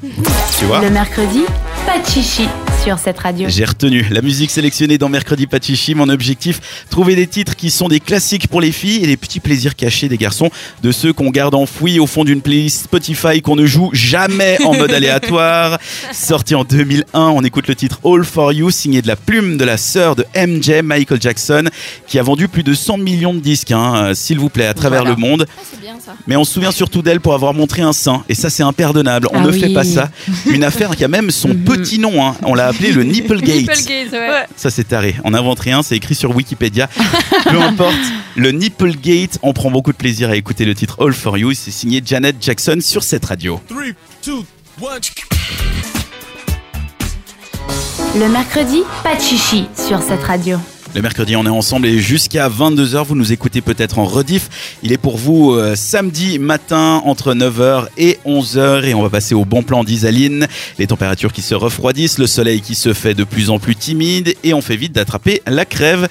Tu 0.60 0.66
vois 0.66 0.82
Le 0.82 0.90
mercredi, 0.90 1.44
pas 1.86 2.00
de 2.00 2.06
chichi 2.06 2.48
sur 2.86 3.00
cette 3.00 3.18
radio. 3.18 3.48
J'ai 3.50 3.66
retenu 3.66 4.06
la 4.12 4.22
musique 4.22 4.52
sélectionnée 4.52 5.00
dans 5.00 5.10
Mercredi 5.10 5.48
Pachichi. 5.48 5.96
Mon 5.96 6.08
objectif, 6.08 6.86
trouver 6.92 7.16
des 7.16 7.26
titres 7.26 7.56
qui 7.56 7.72
sont 7.72 7.88
des 7.88 8.00
classiques 8.00 8.48
pour 8.48 8.62
les 8.62 8.72
filles 8.72 9.04
et 9.04 9.08
les 9.08 9.18
petits 9.18 9.40
plaisirs 9.40 9.76
cachés 9.76 10.08
des 10.08 10.18
garçons, 10.18 10.52
de 10.84 10.92
ceux 10.92 11.12
qu'on 11.12 11.32
garde 11.32 11.56
enfouis 11.56 12.00
au 12.00 12.06
fond 12.06 12.24
d'une 12.24 12.42
playlist 12.42 12.84
Spotify 12.84 13.42
qu'on 13.42 13.56
ne 13.56 13.66
joue 13.66 13.90
jamais 13.94 14.58
en 14.64 14.76
mode 14.76 14.92
aléatoire. 14.94 15.80
Sorti 16.14 16.54
en 16.54 16.64
2001, 16.64 17.20
on 17.22 17.42
écoute 17.44 17.68
le 17.68 17.74
titre 17.76 18.00
All 18.06 18.24
For 18.24 18.54
You, 18.54 18.70
signé 18.70 19.02
de 19.02 19.08
la 19.08 19.16
plume 19.16 19.58
de 19.58 19.66
la 19.66 19.78
sœur 19.78 20.16
de 20.16 20.24
MJ, 20.36 20.82
Michael 20.84 21.20
Jackson, 21.22 21.64
qui 22.08 22.20
a 22.20 22.24
vendu 22.24 22.48
plus 22.48 22.62
de 22.64 22.76
100 22.76 22.98
millions 23.00 23.34
de 23.34 23.40
disques, 23.40 23.72
hein, 23.72 23.94
euh, 23.96 24.14
s'il 24.14 24.38
vous 24.38 24.50
plaît, 24.50 24.68
à 24.68 24.76
travers 24.76 25.02
Voilà. 25.02 25.16
le 25.16 25.22
monde. 25.22 25.46
Ah, 25.50 25.62
c'est 25.72 25.82
bien 25.82 25.96
ça. 26.06 26.14
Mais 26.28 26.36
on 26.36 26.44
se 26.44 26.54
souvient 26.54 26.72
surtout 26.72 27.02
d'elle 27.02 27.20
pour 27.20 27.34
avoir 27.34 27.56
montré 27.56 27.82
un 27.82 27.94
sein. 27.94 28.24
Et 28.30 28.36
ça, 28.36 28.52
c'est 28.52 28.64
impardonnable. 28.64 29.28
On 29.34 29.40
Ah 29.40 29.48
ne 29.48 29.52
fait 29.52 29.74
pas 29.74 29.84
ça. 29.84 30.10
Une 30.46 30.64
affaire 30.64 30.96
qui 30.96 31.04
a 31.04 31.08
même 31.08 31.32
son 31.32 31.50
petit 31.66 31.98
nom. 31.98 32.24
hein. 32.24 32.36
On 32.44 32.54
l'a 32.54 32.72
appelé 32.76 32.92
le 32.92 33.04
Nipplegate. 33.04 33.56
Nipplegate, 33.56 34.12
ouais. 34.12 34.46
Ça, 34.56 34.70
c'est 34.70 34.84
taré. 34.86 35.16
On 35.24 35.34
invente 35.34 35.60
rien. 35.60 35.84
C'est 35.84 35.96
écrit 35.96 36.16
sur 36.16 36.36
Wikipédia. 36.36 36.88
Peu 37.50 37.60
importe. 37.60 37.96
Le 38.36 38.52
Nipplegate. 38.52 39.40
On 39.42 39.54
prend 39.54 39.72
beaucoup 39.72 39.92
de 39.92 39.98
plaisir 39.98 40.30
à 40.30 40.36
écouter 40.36 40.66
le 40.66 40.76
titre 40.76 40.98
All 41.04 41.14
For 41.14 41.38
You. 41.38 41.54
C'est 41.54 41.72
signé 41.72 42.02
Janet 42.06 42.36
Jackson 42.40 42.78
sur 42.82 43.04
cette 43.04 43.26
radio. 43.26 43.60
Le 48.18 48.30
mercredi, 48.30 48.84
pas 49.04 49.16
de 49.16 49.22
chichi 49.22 49.68
sur 49.76 50.02
cette 50.02 50.24
radio. 50.24 50.58
Le 50.96 51.02
mercredi, 51.02 51.36
on 51.36 51.46
est 51.46 51.50
ensemble 51.50 51.88
et 51.88 52.00
jusqu'à 52.00 52.48
22h, 52.48 53.04
vous 53.04 53.16
nous 53.16 53.34
écoutez 53.34 53.60
peut-être 53.60 54.00
en 54.00 54.06
rediff. 54.06 54.78
Il 54.82 54.94
est 54.94 54.98
pour 54.98 55.18
vous 55.18 55.52
euh, 55.52 55.76
samedi 55.76 56.40
matin 56.40 57.02
entre 57.04 57.34
9h 57.34 57.88
et 57.98 58.18
11h 58.26 58.86
et 58.86 58.94
on 58.94 59.02
va 59.02 59.10
passer 59.10 59.36
au 59.36 59.44
bon 59.44 59.62
plan 59.62 59.84
d'Isaline. 59.84 60.48
Les 60.80 60.88
températures 60.88 61.34
qui 61.34 61.42
se 61.42 61.54
refroidissent, 61.54 62.18
le 62.18 62.28
soleil 62.28 62.62
qui 62.62 62.76
se 62.76 62.94
fait 62.94 63.14
de 63.14 63.26
plus 63.26 63.50
en 63.50 63.60
plus 63.60 63.76
timide 63.76 64.36
et 64.46 64.54
on 64.54 64.62
fait 64.62 64.78
vite 64.78 64.94
d'attraper 64.94 65.42
la 65.48 65.66
crève. 65.66 66.08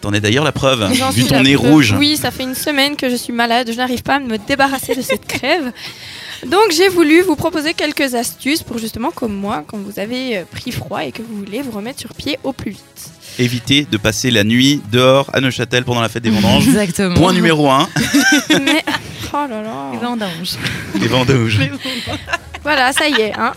T'en 0.00 0.12
es 0.12 0.20
d'ailleurs 0.20 0.42
la 0.42 0.50
preuve, 0.50 0.84
vu 1.12 1.24
ton 1.26 1.44
nez 1.44 1.54
rouge. 1.54 1.94
Oui, 1.96 2.16
ça 2.16 2.32
fait 2.32 2.42
une 2.42 2.56
semaine 2.56 2.96
que 2.96 3.08
je 3.08 3.14
suis 3.14 3.32
malade. 3.32 3.70
Je 3.70 3.76
n'arrive 3.76 4.02
pas 4.02 4.16
à 4.16 4.18
me 4.18 4.36
débarrasser 4.36 4.96
de 4.96 5.02
cette 5.02 5.26
crève. 5.28 5.70
Donc 6.44 6.72
j'ai 6.76 6.88
voulu 6.88 7.22
vous 7.22 7.36
proposer 7.36 7.72
quelques 7.72 8.16
astuces 8.16 8.64
pour 8.64 8.78
justement 8.78 9.12
comme 9.12 9.32
moi, 9.32 9.62
quand 9.64 9.78
vous 9.78 10.00
avez 10.00 10.38
euh, 10.38 10.42
pris 10.50 10.72
froid 10.72 11.04
et 11.04 11.12
que 11.12 11.22
vous 11.22 11.36
voulez 11.38 11.62
vous 11.62 11.70
remettre 11.70 12.00
sur 12.00 12.12
pied 12.14 12.36
au 12.42 12.52
plus 12.52 12.72
vite. 12.72 13.12
Évitez 13.38 13.86
de 13.90 13.96
passer 13.96 14.30
la 14.30 14.44
nuit 14.44 14.80
dehors 14.92 15.28
à 15.32 15.40
Neuchâtel 15.40 15.84
pendant 15.84 16.00
la 16.00 16.08
fête 16.08 16.22
des 16.22 16.30
vendanges. 16.30 16.68
Exactement. 16.68 17.14
Point 17.16 17.32
numéro 17.32 17.68
1, 17.68 17.88
Mais 18.62 18.84
oh 19.32 19.36
là 19.48 19.62
là. 19.62 19.90
Vendange. 20.00 20.50
les 21.00 21.08
vendanges. 21.08 21.58
Voilà, 22.62 22.92
ça 22.92 23.08
y 23.08 23.20
est. 23.20 23.32
Hein. 23.36 23.52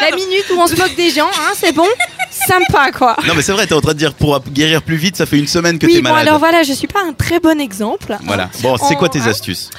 La 0.00 0.14
minute 0.16 0.44
où 0.54 0.58
on 0.60 0.66
se 0.66 0.76
moque 0.76 0.94
des 0.96 1.10
gens, 1.10 1.26
hein, 1.28 1.52
c'est 1.54 1.72
bon, 1.72 1.86
sympa 2.30 2.90
quoi. 2.92 3.16
Non 3.26 3.34
mais 3.34 3.42
c'est 3.42 3.52
vrai, 3.52 3.66
t'es 3.66 3.74
en 3.74 3.80
train 3.80 3.92
de 3.92 3.98
dire 3.98 4.14
pour 4.14 4.40
guérir 4.48 4.80
plus 4.82 4.96
vite, 4.96 5.16
ça 5.16 5.26
fait 5.26 5.38
une 5.38 5.46
semaine 5.48 5.78
que 5.78 5.86
oui, 5.86 5.94
t'es 5.96 5.98
bon 6.02 6.10
malade. 6.10 6.28
alors 6.28 6.38
voilà, 6.38 6.62
je 6.62 6.72
suis 6.72 6.86
pas 6.86 7.02
un 7.06 7.12
très 7.12 7.38
bon 7.40 7.60
exemple. 7.60 8.16
Voilà. 8.24 8.48
Bon, 8.62 8.76
c'est 8.78 8.94
quoi 8.94 9.08
tes 9.08 9.20
astuces? 9.22 9.70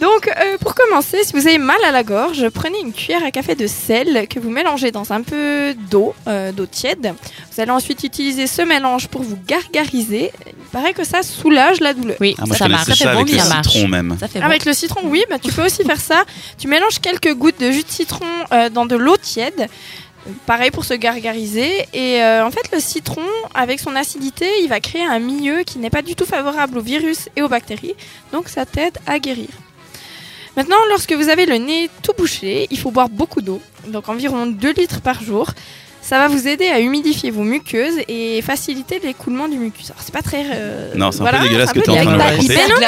Donc, 0.00 0.28
euh, 0.28 0.58
pour 0.60 0.74
commencer, 0.74 1.24
si 1.24 1.32
vous 1.32 1.46
avez 1.46 1.56
mal 1.56 1.78
à 1.86 1.90
la 1.90 2.02
gorge, 2.02 2.48
prenez 2.50 2.78
une 2.80 2.92
cuillère 2.92 3.24
à 3.24 3.30
café 3.30 3.54
de 3.54 3.66
sel 3.66 4.28
que 4.28 4.38
vous 4.38 4.50
mélangez 4.50 4.90
dans 4.90 5.10
un 5.12 5.22
peu 5.22 5.74
d'eau, 5.90 6.14
euh, 6.28 6.52
d'eau 6.52 6.66
tiède. 6.66 7.14
Vous 7.52 7.60
allez 7.62 7.70
ensuite 7.70 8.04
utiliser 8.04 8.46
ce 8.46 8.60
mélange 8.60 9.08
pour 9.08 9.22
vous 9.22 9.38
gargariser. 9.46 10.32
Il 10.46 10.52
paraît 10.70 10.92
que 10.92 11.02
ça 11.04 11.22
soulage 11.22 11.80
la 11.80 11.94
douleur. 11.94 12.18
Oui, 12.20 12.34
Ah, 12.38 12.44
moi, 12.46 12.56
ça 12.56 12.68
marche. 12.68 12.84
Ça 12.88 12.94
ça 12.94 13.04
fait 13.08 13.14
bon, 13.14 13.20
avec 13.22 13.32
le 13.32 13.38
ça 13.38 13.48
marche. 13.48 13.68
citron 13.72 13.88
même. 13.88 14.16
Ça 14.20 14.28
fait 14.28 14.38
bon. 14.40 14.44
Avec 14.44 14.64
le 14.66 14.72
citron, 14.74 15.00
oui, 15.04 15.24
bah, 15.30 15.38
tu 15.42 15.50
peux 15.50 15.64
aussi 15.64 15.82
faire 15.82 16.00
ça. 16.00 16.24
Tu 16.58 16.68
mélanges 16.68 16.98
quelques 17.00 17.32
gouttes 17.34 17.58
de 17.60 17.70
jus 17.70 17.82
de 17.84 17.88
citron 17.90 18.26
euh, 18.52 18.68
dans 18.68 18.84
de 18.84 18.96
l'eau 18.96 19.16
tiède. 19.16 19.66
Pareil 20.44 20.70
pour 20.72 20.84
se 20.84 20.92
gargariser. 20.92 21.86
Et 21.94 22.20
euh, 22.22 22.44
en 22.44 22.50
fait, 22.50 22.68
le 22.72 22.80
citron, 22.80 23.22
avec 23.54 23.80
son 23.80 23.96
acidité, 23.96 24.46
il 24.62 24.68
va 24.68 24.80
créer 24.80 25.04
un 25.06 25.20
milieu 25.20 25.62
qui 25.62 25.78
n'est 25.78 25.88
pas 25.88 26.02
du 26.02 26.14
tout 26.16 26.26
favorable 26.26 26.76
aux 26.76 26.82
virus 26.82 27.28
et 27.36 27.40
aux 27.42 27.48
bactéries. 27.48 27.94
Donc, 28.32 28.48
ça 28.50 28.66
t'aide 28.66 28.98
à 29.06 29.18
guérir. 29.18 29.48
Maintenant, 30.56 30.76
lorsque 30.90 31.12
vous 31.12 31.28
avez 31.28 31.46
le 31.46 31.56
nez 31.58 31.90
tout 32.02 32.12
bouché, 32.16 32.66
il 32.70 32.78
faut 32.78 32.90
boire 32.90 33.08
beaucoup 33.08 33.42
d'eau. 33.42 33.60
Donc, 33.88 34.08
environ 34.08 34.46
2 34.46 34.72
litres 34.72 35.00
par 35.00 35.22
jour. 35.22 35.50
Ça 36.00 36.18
va 36.18 36.28
vous 36.28 36.46
aider 36.46 36.66
à 36.68 36.78
humidifier 36.78 37.32
vos 37.32 37.42
muqueuses 37.42 37.96
et 38.06 38.40
faciliter 38.40 39.00
l'écoulement 39.02 39.48
du 39.48 39.58
mucus. 39.58 39.90
Alors, 39.90 40.00
c'est 40.04 40.14
pas 40.14 40.22
très. 40.22 40.44
euh, 40.54 40.94
Non, 40.94 41.10
c'est 41.10 41.18
un 41.18 41.22
voilà, 41.24 41.38
peu 41.40 41.44
dégueulasse 41.46 41.70
un 41.70 41.72
que 41.72 41.78
peu 41.80 41.84
t'es 41.84 41.90
en 41.90 41.94
train 42.04 42.04
de 42.04 42.22
raconter. 42.22 42.46
C'est- 42.46 42.54
fonctionne. 42.54 42.80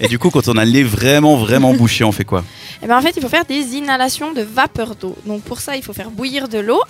Et 0.00 0.08
du 0.08 0.18
coup, 0.18 0.30
quand 0.30 0.48
on 0.48 0.56
a 0.56 0.64
le 0.64 0.70
nez 0.70 0.82
vraiment, 0.82 1.36
vraiment 1.36 1.74
bouché, 1.74 2.04
on 2.04 2.12
fait 2.12 2.24
quoi? 2.24 2.42
Eh 2.82 2.86
ben, 2.86 2.96
en 2.96 3.02
fait, 3.02 3.12
il 3.16 3.22
faut 3.22 3.28
faire 3.28 3.44
des 3.44 3.76
inhalations 3.76 4.32
de 4.32 4.40
vapeur 4.40 4.94
d'eau. 4.94 5.14
Donc 5.26 5.42
pour 5.42 5.60
ça, 5.60 5.76
il 5.76 5.82
faut 5.82 5.92
faire 5.92 6.10
bouillir 6.10 6.48
de 6.48 6.58
l'eau. 6.58 6.80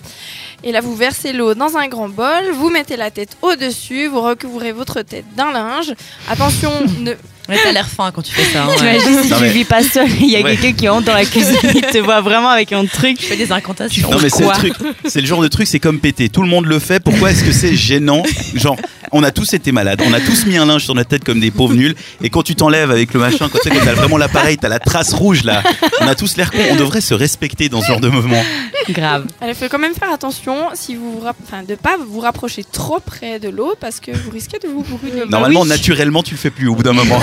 Et 0.63 0.71
là, 0.71 0.81
vous 0.81 0.95
versez 0.95 1.33
l'eau 1.33 1.55
dans 1.55 1.77
un 1.77 1.89
grand 1.89 2.09
bol, 2.09 2.51
vous 2.55 2.71
mettez 2.71 2.97
la 2.97 3.11
tête 3.11 3.37
au-dessus, 3.43 4.07
vous 4.07 4.21
recouvrez 4.21 4.71
votre 4.71 5.03
tête 5.03 5.25
d'un 5.35 5.51
linge. 5.51 5.93
Attention, 6.31 6.71
ne... 7.01 7.15
Ouais, 7.51 7.59
t'as 7.63 7.73
l'air 7.73 7.89
fin 7.89 8.11
quand 8.13 8.23
tu 8.23 8.33
fais 8.33 8.45
ça. 8.53 8.65
hein, 8.65 8.69
ouais. 8.69 8.77
T'imagines 8.77 9.23
si 9.25 9.31
Non, 9.31 9.37
tu 9.39 9.43
mais- 9.43 9.51
vis 9.51 9.65
pas 9.65 9.83
seul, 9.83 10.09
il 10.21 10.31
y 10.31 10.37
a 10.37 10.41
Ouais. 10.41 10.57
quelqu'un 10.57 10.73
qui 10.73 10.89
entre 10.89 11.07
dans 11.07 11.15
la 11.15 11.25
cuisine, 11.25 11.57
il 11.75 11.81
te 11.83 11.99
voit 11.99 12.21
vraiment 12.21 12.49
avec 12.49 12.73
un 12.73 12.85
truc. 12.87 13.19
Tu 13.19 13.27
fais 13.27 13.37
des 13.37 13.51
incantations. 13.53 14.11
Non 14.11 14.19
mais 14.23 14.31
c'est 14.31 14.45
le 14.45 14.51
truc, 14.53 14.75
c'est 15.05 15.21
le 15.21 15.27
genre 15.27 15.43
de 15.43 15.49
truc, 15.49 15.67
c'est 15.67 15.81
comme 15.81 15.99
péter. 15.99 16.29
Tout 16.29 16.43
le 16.43 16.49
monde 16.49 16.67
le 16.67 16.79
fait. 16.79 17.01
Pourquoi 17.03 17.31
est-ce 17.33 17.45
que 17.45 17.53
c'est 17.53 17.75
gênant? 17.75 18.23
Genre 18.55 18.77
On 19.13 19.23
a 19.23 19.31
tous 19.31 19.55
été 19.55 19.73
malades. 19.73 20.01
On 20.07 20.13
a 20.13 20.21
tous 20.21 20.47
mis 20.47 20.57
un 20.57 20.67
linge 20.67 20.85
sur 20.85 20.95
notre 20.95 21.09
tête 21.09 21.25
comme 21.25 21.41
des 21.41 21.51
pauvres 21.51 21.75
nuls. 21.75 21.95
Et 22.23 22.31
quand 22.31 22.43
tu 22.43 22.55
t'enlèves 22.55 22.91
avec 22.91 23.13
le 23.13 23.21
machin, 23.21 23.49
quand 23.49 23.59
tu 23.63 23.71
t'as 23.71 23.95
vraiment 23.95 24.19
l'appareil, 24.19 24.57
t'as 24.57 24.69
la 24.69 24.79
trace 24.79 25.13
rouge 25.13 25.43
là. 25.43 25.63
On 26.01 26.07
a 26.07 26.15
tous 26.15 26.37
l'air 26.37 26.51
con. 26.51 26.59
On 26.71 26.77
devrait 26.77 27.01
se 27.01 27.15
respecter 27.15 27.69
dans 27.69 27.81
ce 27.81 27.89
genre 27.89 28.01
de 28.01 28.09
moment. 28.09 28.43
Grave. 28.89 29.27
Il 29.47 29.55
faut 29.55 29.67
quand 29.69 29.79
même 29.79 29.95
faire 29.95 30.13
attention 30.13 30.69
si 30.75 30.95
vous 30.95 31.21
vous 31.21 31.27
enfin, 31.27 31.63
de 31.63 31.75
pas 31.75 31.97
vous 31.97 32.21
rapprocher 32.21 32.65
trop 32.65 33.01
près 33.01 33.39
de 33.39 33.49
l'eau 33.49 33.75
parce 33.81 34.01
que 34.01 34.11
vous 34.13 34.31
risquez 34.31 34.59
de 34.59 34.69
vous 34.69 34.83
brûler. 34.83 35.25
Normalement, 35.29 35.65
naturellement, 35.65 36.23
tu 36.23 36.35
le 36.35 36.39
fais 36.39 36.51
plus 36.51 36.69
au 36.69 36.75
bout 36.75 36.83
d'un 36.83 36.93
moment. 36.93 37.21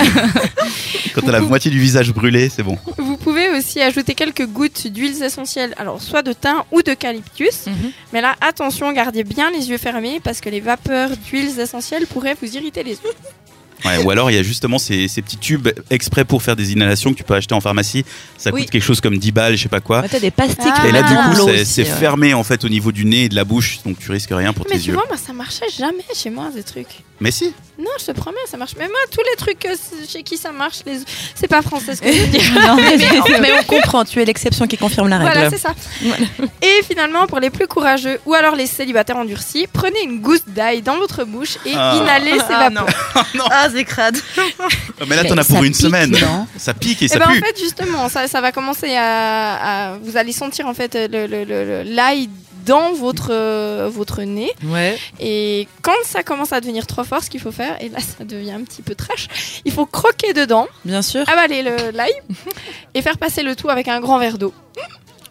Quand 1.14 1.22
t'as 1.22 1.32
la 1.32 1.40
moitié 1.40 1.70
du 1.70 1.80
visage 1.80 2.12
brûlé, 2.12 2.48
c'est 2.48 2.62
bon. 2.62 2.78
Vous 2.98 3.16
pouvez 3.16 3.48
aussi 3.50 3.80
ajouter 3.80 4.14
quelques 4.14 4.46
gouttes 4.46 4.86
d'huiles 4.86 5.22
essentielles, 5.22 5.74
alors 5.78 6.00
soit 6.00 6.22
de 6.22 6.32
thym 6.32 6.62
ou 6.70 6.82
d'eucalyptus. 6.82 7.66
Mhm. 7.66 7.90
Mais 8.12 8.20
là, 8.20 8.36
attention, 8.40 8.92
gardez 8.92 9.24
bien 9.24 9.50
les 9.50 9.70
yeux 9.70 9.78
fermés 9.78 10.20
parce 10.22 10.40
que 10.40 10.48
les 10.48 10.60
vapeurs 10.60 11.10
d'huiles 11.16 11.58
essentielles 11.58 11.77
pourraient 12.08 12.36
vous 12.40 12.54
irriter 12.56 12.82
les 12.82 12.92
yeux. 12.92 13.12
Ouais, 13.84 14.02
ou 14.02 14.10
alors, 14.10 14.28
il 14.28 14.34
y 14.34 14.38
a 14.38 14.42
justement 14.42 14.76
ces, 14.78 15.06
ces 15.06 15.22
petits 15.22 15.36
tubes 15.36 15.68
exprès 15.88 16.24
pour 16.24 16.42
faire 16.42 16.56
des 16.56 16.72
inhalations 16.72 17.12
que 17.12 17.16
tu 17.18 17.22
peux 17.22 17.34
acheter 17.34 17.54
en 17.54 17.60
pharmacie. 17.60 18.04
Ça 18.36 18.50
Oui. 18.52 18.62
coûte 18.62 18.70
quelque 18.70 18.82
chose 18.82 19.00
comme 19.00 19.16
10 19.18 19.30
balles, 19.30 19.56
je 19.56 19.62
sais 19.62 19.68
pas 19.68 19.80
quoi. 19.80 20.02
T'as 20.08 20.18
des 20.18 20.32
pastilles 20.32 20.72
Ah. 20.74 20.88
Et 20.88 20.90
là, 20.90 21.02
du 21.02 21.14
coup, 21.14 21.46
c'est 21.46 21.60
aussi, 21.62 21.64
c'est 21.66 21.82
ouais. 21.84 21.88
fermé 21.98 22.34
en 22.34 22.42
fait 22.42 22.64
au 22.64 22.68
niveau 22.68 22.90
du 22.90 23.04
nez 23.04 23.24
et 23.24 23.28
de 23.28 23.36
la 23.36 23.44
bouche, 23.44 23.78
donc 23.84 23.96
tu 24.00 24.10
risques 24.10 24.30
rien 24.32 24.52
pour 24.52 24.66
Mais 24.68 24.74
tes 24.76 24.80
tu 24.82 24.88
yeux. 24.88 24.94
vois, 24.94 25.04
moi, 25.06 25.16
ça 25.16 25.32
marchait 25.32 25.68
jamais 25.78 26.02
chez 26.12 26.28
moi, 26.30 26.50
ces 26.52 26.64
trucs. 26.64 27.04
Mais 27.20 27.30
si. 27.32 27.52
Non, 27.80 27.90
je 28.00 28.06
te 28.06 28.10
promets, 28.12 28.36
ça 28.48 28.56
marche. 28.56 28.72
Mais 28.78 28.86
moi, 28.86 28.98
tous 29.12 29.20
les 29.28 29.36
trucs 29.36 29.64
euh, 29.64 29.74
chez 30.08 30.22
qui 30.24 30.36
ça 30.36 30.50
marche, 30.52 30.78
les... 30.86 30.98
c'est 31.34 31.46
pas 31.48 31.62
français 31.62 31.94
ce 31.94 32.00
que 32.02 32.10
je 32.12 32.18
veux 32.22 32.26
dire. 32.26 32.42
Non, 32.66 32.76
mais, 32.76 32.96
mais 33.40 33.52
on 33.58 33.62
comprend, 33.64 34.04
tu 34.04 34.20
es 34.20 34.24
l'exception 34.24 34.66
qui 34.66 34.76
confirme 34.76 35.08
la 35.08 35.18
règle. 35.18 35.32
Voilà, 35.32 35.50
c'est 35.50 35.58
ça. 35.58 35.74
Et 36.62 36.82
finalement, 36.88 37.26
pour 37.26 37.38
les 37.40 37.50
plus 37.50 37.66
courageux 37.68 38.20
ou 38.26 38.34
alors 38.34 38.54
les 38.56 38.66
célibataires 38.66 39.16
endurcis, 39.16 39.66
prenez 39.72 40.02
une 40.02 40.20
gousse 40.20 40.42
d'ail 40.46 40.82
dans 40.82 40.96
votre 40.98 41.24
bouche 41.24 41.56
et 41.66 41.72
Ah. 41.76 41.98
inhalez 42.00 42.38
ces 42.38 42.52
Ah, 42.54 42.68
vapeurs. 42.68 42.86
Ah, 43.50 43.68
c'est 43.72 43.84
crade. 43.84 44.18
Oh, 44.60 45.04
Mais 45.08 45.16
là, 45.16 45.24
t'en 45.24 45.36
as 45.38 45.44
pour 45.44 45.62
une 45.62 45.72
pique, 45.72 45.80
semaine. 45.80 46.10
non 46.10 46.46
Ça 46.56 46.74
pique 46.74 47.02
et 47.02 47.04
Et 47.06 47.08
ça 47.08 47.18
ben 47.20 47.26
en 47.28 47.32
pue. 47.32 47.40
fait, 47.40 47.58
justement, 47.58 48.08
ça, 48.08 48.26
ça 48.28 48.40
va 48.40 48.50
commencer 48.52 48.94
à, 48.96 49.92
à- 49.92 49.98
Vous 49.98 50.16
allez 50.16 50.32
sentir 50.32 50.66
en 50.66 50.74
fait 50.74 50.94
le- 50.94 51.26
le- 51.26 51.44
le- 51.44 51.64
le- 51.64 51.82
l'ail 51.84 52.28
dans 52.66 52.92
votre, 52.92 53.28
euh, 53.30 53.88
votre 53.92 54.22
nez. 54.22 54.52
Ouais. 54.64 54.98
Et 55.20 55.66
quand 55.82 55.92
ça 56.04 56.22
commence 56.22 56.52
à 56.52 56.60
devenir 56.60 56.86
trop 56.86 57.04
fort, 57.04 57.22
ce 57.22 57.30
qu'il 57.30 57.40
faut 57.40 57.52
faire, 57.52 57.80
et 57.82 57.88
là 57.88 57.98
ça 58.00 58.24
devient 58.24 58.52
un 58.52 58.62
petit 58.64 58.82
peu 58.82 58.94
trash, 58.94 59.28
il 59.64 59.72
faut 59.72 59.86
croquer 59.86 60.32
dedans, 60.32 60.66
Bien 60.84 61.02
sûr. 61.02 61.28
avaler 61.28 61.62
le- 61.62 61.90
l'ail 61.92 62.12
et 62.94 63.02
faire 63.02 63.18
passer 63.18 63.42
le 63.42 63.56
tout 63.56 63.68
avec 63.70 63.88
un 63.88 64.00
grand 64.00 64.18
verre 64.18 64.38
d'eau. 64.38 64.52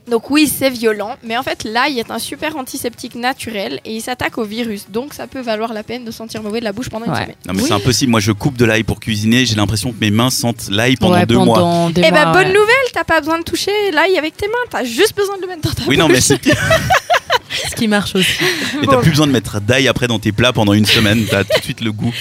Donc 0.09 0.29
oui, 0.29 0.47
c'est 0.47 0.69
violent, 0.69 1.15
mais 1.23 1.37
en 1.37 1.43
fait 1.43 1.63
l'ail 1.65 1.99
est 1.99 2.11
un 2.11 2.19
super 2.19 2.55
antiseptique 2.55 3.15
naturel 3.15 3.79
et 3.83 3.95
il 3.95 4.01
s'attaque 4.01 4.37
au 4.37 4.43
virus. 4.45 4.85
Donc 4.89 5.13
ça 5.13 5.27
peut 5.27 5.41
valoir 5.41 5.73
la 5.73 5.83
peine 5.83 6.05
de 6.05 6.11
sentir 6.11 6.41
mauvais 6.41 6.59
de 6.59 6.63
la 6.65 6.71
bouche 6.71 6.89
pendant 6.89 7.05
une 7.07 7.13
semaine. 7.13 7.35
Non, 7.45 7.53
mais 7.53 7.61
c'est 7.61 7.73
impossible. 7.73 8.11
Moi, 8.11 8.19
je 8.21 8.31
coupe 8.31 8.55
de 8.57 8.63
l'ail 8.65 8.83
pour 8.83 8.99
cuisiner. 8.99 9.45
J'ai 9.45 9.55
l'impression 9.55 9.91
que 9.91 9.97
mes 9.99 10.11
mains 10.11 10.29
sentent 10.29 10.69
l'ail 10.69 10.95
pendant 10.95 11.15
Ouais, 11.15 11.25
deux 11.25 11.37
mois. 11.37 11.89
des 11.93 12.01
Eh 12.05 12.11
ben 12.11 12.23
mois, 12.23 12.33
bonne 12.33 12.47
ouais. 12.47 12.53
nouvelle, 12.53 12.85
t'as 12.93 13.03
pas 13.03 13.19
besoin 13.19 13.39
de 13.39 13.43
toucher 13.43 13.71
l'ail 13.91 14.17
avec 14.17 14.37
tes 14.37 14.47
mains, 14.47 14.53
t'as 14.69 14.83
juste 14.85 15.15
besoin 15.15 15.35
de 15.37 15.41
le 15.41 15.47
mettre 15.47 15.61
dans 15.61 15.71
ta 15.73 15.83
Oui, 15.87 15.97
non, 15.97 16.05
bouche. 16.07 16.15
mais 16.15 16.21
c'est. 16.21 16.39
Ce 17.69 17.75
qui 17.75 17.87
marche 17.87 18.15
aussi. 18.15 18.31
Et 18.81 18.87
t'as 18.87 18.97
plus 18.97 19.11
besoin 19.11 19.27
de 19.27 19.31
mettre 19.31 19.59
d'ail 19.61 19.87
après 19.87 20.07
dans 20.07 20.19
tes 20.19 20.31
plats 20.31 20.53
pendant 20.53 20.73
une 20.73 20.85
semaine. 20.85 21.25
T'as 21.29 21.43
tout 21.43 21.57
de 21.59 21.63
suite 21.63 21.81
le 21.81 21.91
goût. 21.91 22.13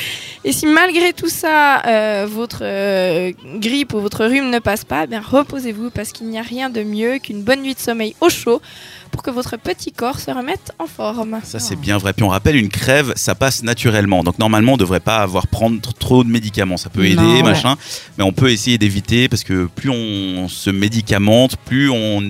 Et 0.44 0.52
si 0.52 0.66
malgré 0.66 1.12
tout 1.12 1.28
ça, 1.28 1.82
euh, 1.86 2.26
votre 2.30 2.60
euh, 2.62 3.32
grippe 3.56 3.94
ou 3.94 4.00
votre 4.00 4.24
rhume 4.24 4.50
ne 4.50 4.60
passe 4.60 4.84
pas, 4.84 5.02
eh 5.04 5.06
bien 5.08 5.20
reposez-vous 5.20 5.90
parce 5.90 6.12
qu'il 6.12 6.28
n'y 6.28 6.38
a 6.38 6.42
rien 6.42 6.70
de 6.70 6.84
mieux 6.84 7.18
qu'une 7.18 7.42
bonne 7.42 7.62
nuit 7.62 7.74
de 7.74 7.80
sommeil 7.80 8.14
au 8.20 8.28
chaud 8.30 8.62
pour 9.10 9.22
que 9.24 9.30
votre 9.30 9.56
petit 9.58 9.90
corps 9.90 10.20
se 10.20 10.30
remette 10.30 10.70
en 10.78 10.86
forme. 10.86 11.40
Ça, 11.42 11.58
c'est 11.58 11.74
bien 11.74 11.98
vrai. 11.98 12.12
Puis 12.12 12.22
on 12.22 12.28
rappelle, 12.28 12.54
une 12.54 12.68
crève, 12.68 13.12
ça 13.16 13.34
passe 13.34 13.64
naturellement. 13.64 14.22
Donc 14.22 14.38
normalement, 14.38 14.74
on 14.74 14.76
devrait 14.76 15.00
pas 15.00 15.16
avoir 15.18 15.48
prendre 15.48 15.80
tr- 15.80 15.94
trop 15.98 16.22
de 16.22 16.28
médicaments. 16.30 16.76
Ça 16.76 16.90
peut 16.90 17.04
aider, 17.06 17.16
Non, 17.16 17.34
ouais. 17.38 17.42
machin. 17.42 17.74
Mais 18.16 18.22
on 18.22 18.32
peut 18.32 18.50
essayer 18.52 18.78
d'éviter 18.78 19.28
parce 19.28 19.42
que 19.42 19.66
plus 19.74 19.90
on 19.90 20.48
se 20.48 20.70
médicamente, 20.70 21.56
plus 21.64 21.90
on, 21.90 22.22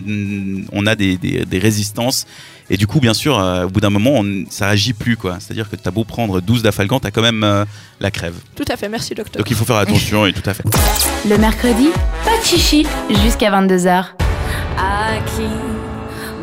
on 0.73 0.87
a 0.87 0.95
des, 0.95 1.19
des- 1.19 1.45
des 1.45 1.59
résistances. 1.59 2.25
Et 2.69 2.77
du 2.77 2.87
coup, 2.87 2.99
bien 3.01 3.15
sûr, 3.15 3.39
euh, 3.39 3.65
au 3.65 3.69
bout 3.69 3.81
d'un 3.81 3.91
moment, 3.91 4.13
on- 4.15 4.45
ça 4.51 4.69
agit 4.69 4.93
plus. 4.93 5.17
quoi. 5.17 5.37
C'est-à-dire 5.39 5.71
que 5.71 5.77
t'as 5.77 5.91
beau 5.93 6.03
prendre 6.05 6.41
12 6.41 6.63
d'afalgan, 6.63 6.99
t'as 6.99 7.11
quand 7.13 7.23
même 7.23 7.45
euh, 7.45 7.65
la 8.01 8.11
crève. 8.11 8.35
Tout 8.57 8.65
à 8.69 8.77
fait, 8.77 8.89
merci 8.89 9.15
docteur. 9.15 9.39
Donc 9.41 9.51
il 9.51 9.57
faut 9.57 9.65
faire 9.65 9.77
attention 9.77 10.27
et 10.27 10.33
tout 10.33 10.49
à 10.49 10.55
fait. 10.55 10.65
Le 11.29 11.39
mercredi, 11.39 11.89
pas 12.25 12.37
de 12.39 12.45
chichi 12.45 12.87
jusqu'à 13.23 13.51
22h. 13.51 14.05
I 14.79 15.21
keep 15.37 15.47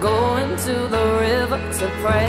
going 0.02 0.56
to 0.66 0.88
the 0.90 1.02
river 1.22 1.60
to 1.80 1.86
pray. 2.04 2.28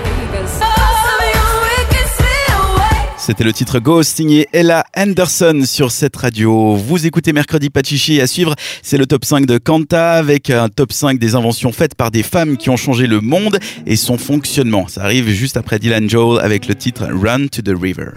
C'était 3.27 3.45
le 3.45 3.55
titre 3.55 3.79
Ghost 3.79 4.17
signé 4.17 4.49
Ella 4.53 4.85
Anderson 4.95 5.63
sur 5.65 5.91
cette 5.91 6.15
radio. 6.15 6.75
Vous 6.75 7.07
écoutez 7.07 7.33
Mercredi 7.33 7.71
Pachichi 7.71 8.21
à 8.21 8.27
suivre. 8.27 8.55
C'est 8.83 8.99
le 8.99 9.07
top 9.07 9.25
5 9.25 9.47
de 9.47 9.57
Kanta 9.57 10.13
avec 10.13 10.51
un 10.51 10.69
top 10.69 10.93
5 10.93 11.19
des 11.19 11.35
inventions 11.35 11.73
faites 11.73 11.95
par 11.95 12.11
des 12.11 12.23
femmes 12.23 12.59
qui 12.59 12.69
ont 12.69 12.77
changé 12.77 13.07
le 13.07 13.23
monde 13.23 13.59
et 13.87 13.97
son 13.97 14.19
fonctionnement. 14.19 14.89
Ça 14.89 15.05
arrive 15.05 15.31
juste 15.31 15.57
après 15.57 15.79
Dylan 15.79 16.07
Joel 16.07 16.45
avec 16.45 16.69
le 16.69 16.75
titre 16.75 17.07
Run 17.11 17.47
to 17.47 17.63
the 17.63 17.75
River. 17.75 18.11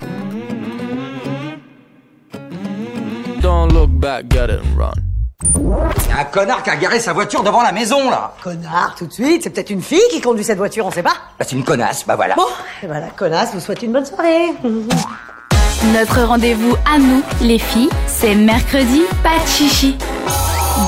Don't 3.42 3.72
look 3.72 3.92
back, 3.92 4.26
get 4.30 4.50
it 4.50 4.60
and 4.60 5.07
Y 5.44 6.12
a 6.12 6.22
un 6.22 6.24
connard 6.26 6.64
qui 6.64 6.72
a 6.72 6.76
garé 6.78 7.00
sa 7.00 7.14
voiture 7.14 7.44
devant 7.44 7.62
la 7.62 7.72
maison, 7.72 8.10
là 8.10 8.34
Connard, 8.44 8.96
tout 8.98 9.06
de 9.06 9.14
suite. 9.14 9.44
C'est 9.44 9.52
peut-être 9.52 9.70
une 9.70 9.84
fille 9.84 10.02
qui 10.10 10.20
conduit 10.20 10.44
cette 10.44 10.58
voiture, 10.58 10.86
on 10.88 10.92
sait 10.92 11.04
pas. 11.04 11.14
Bah, 11.38 11.46
c'est 11.48 11.56
une 11.56 11.64
connasse, 11.64 12.06
bah 12.08 12.16
voilà. 12.16 12.34
Bon, 12.34 12.48
et 12.82 12.88
voilà, 12.88 13.08
connasse, 13.10 13.54
vous 13.54 13.60
souhaite 13.60 13.84
une 13.84 13.92
bonne 13.92 14.06
soirée. 14.06 14.48
Notre 15.94 16.24
rendez-vous 16.24 16.76
à 16.92 16.98
nous, 16.98 17.22
les 17.42 17.60
filles, 17.60 17.90
c'est 18.08 18.34
mercredi, 18.34 19.04
pas 19.22 19.38
de 19.44 19.48
chichi. 19.48 19.96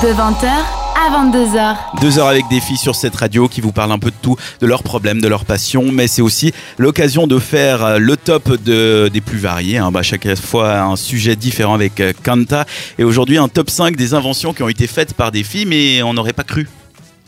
De 0.02 0.08
20h 0.08 0.79
à 1.00 1.24
22h. 1.24 1.76
Deux 2.02 2.18
heures 2.18 2.26
avec 2.26 2.46
des 2.48 2.60
filles 2.60 2.76
sur 2.76 2.94
cette 2.94 3.16
radio 3.16 3.48
qui 3.48 3.62
vous 3.62 3.72
parlent 3.72 3.92
un 3.92 3.98
peu 3.98 4.10
de 4.10 4.16
tout, 4.20 4.36
de 4.60 4.66
leurs 4.66 4.82
problèmes, 4.82 5.20
de 5.20 5.28
leurs 5.28 5.46
passions, 5.46 5.90
mais 5.92 6.06
c'est 6.06 6.20
aussi 6.20 6.52
l'occasion 6.76 7.26
de 7.26 7.38
faire 7.38 7.82
euh, 7.82 7.98
le 7.98 8.16
top 8.18 8.62
de, 8.62 9.08
des 9.10 9.22
plus 9.22 9.38
variés. 9.38 9.78
Hein. 9.78 9.90
Bah, 9.90 10.02
chaque 10.02 10.28
fois 10.36 10.80
un 10.80 10.96
sujet 10.96 11.36
différent 11.36 11.74
avec 11.74 12.00
euh, 12.00 12.12
Kanta. 12.22 12.66
Et 12.98 13.04
aujourd'hui 13.04 13.38
un 13.38 13.48
top 13.48 13.70
5 13.70 13.96
des 13.96 14.12
inventions 14.12 14.52
qui 14.52 14.62
ont 14.62 14.68
été 14.68 14.86
faites 14.86 15.14
par 15.14 15.32
des 15.32 15.42
filles, 15.42 15.66
mais 15.66 16.02
on 16.02 16.12
n'aurait 16.12 16.34
pas 16.34 16.44
cru. 16.44 16.68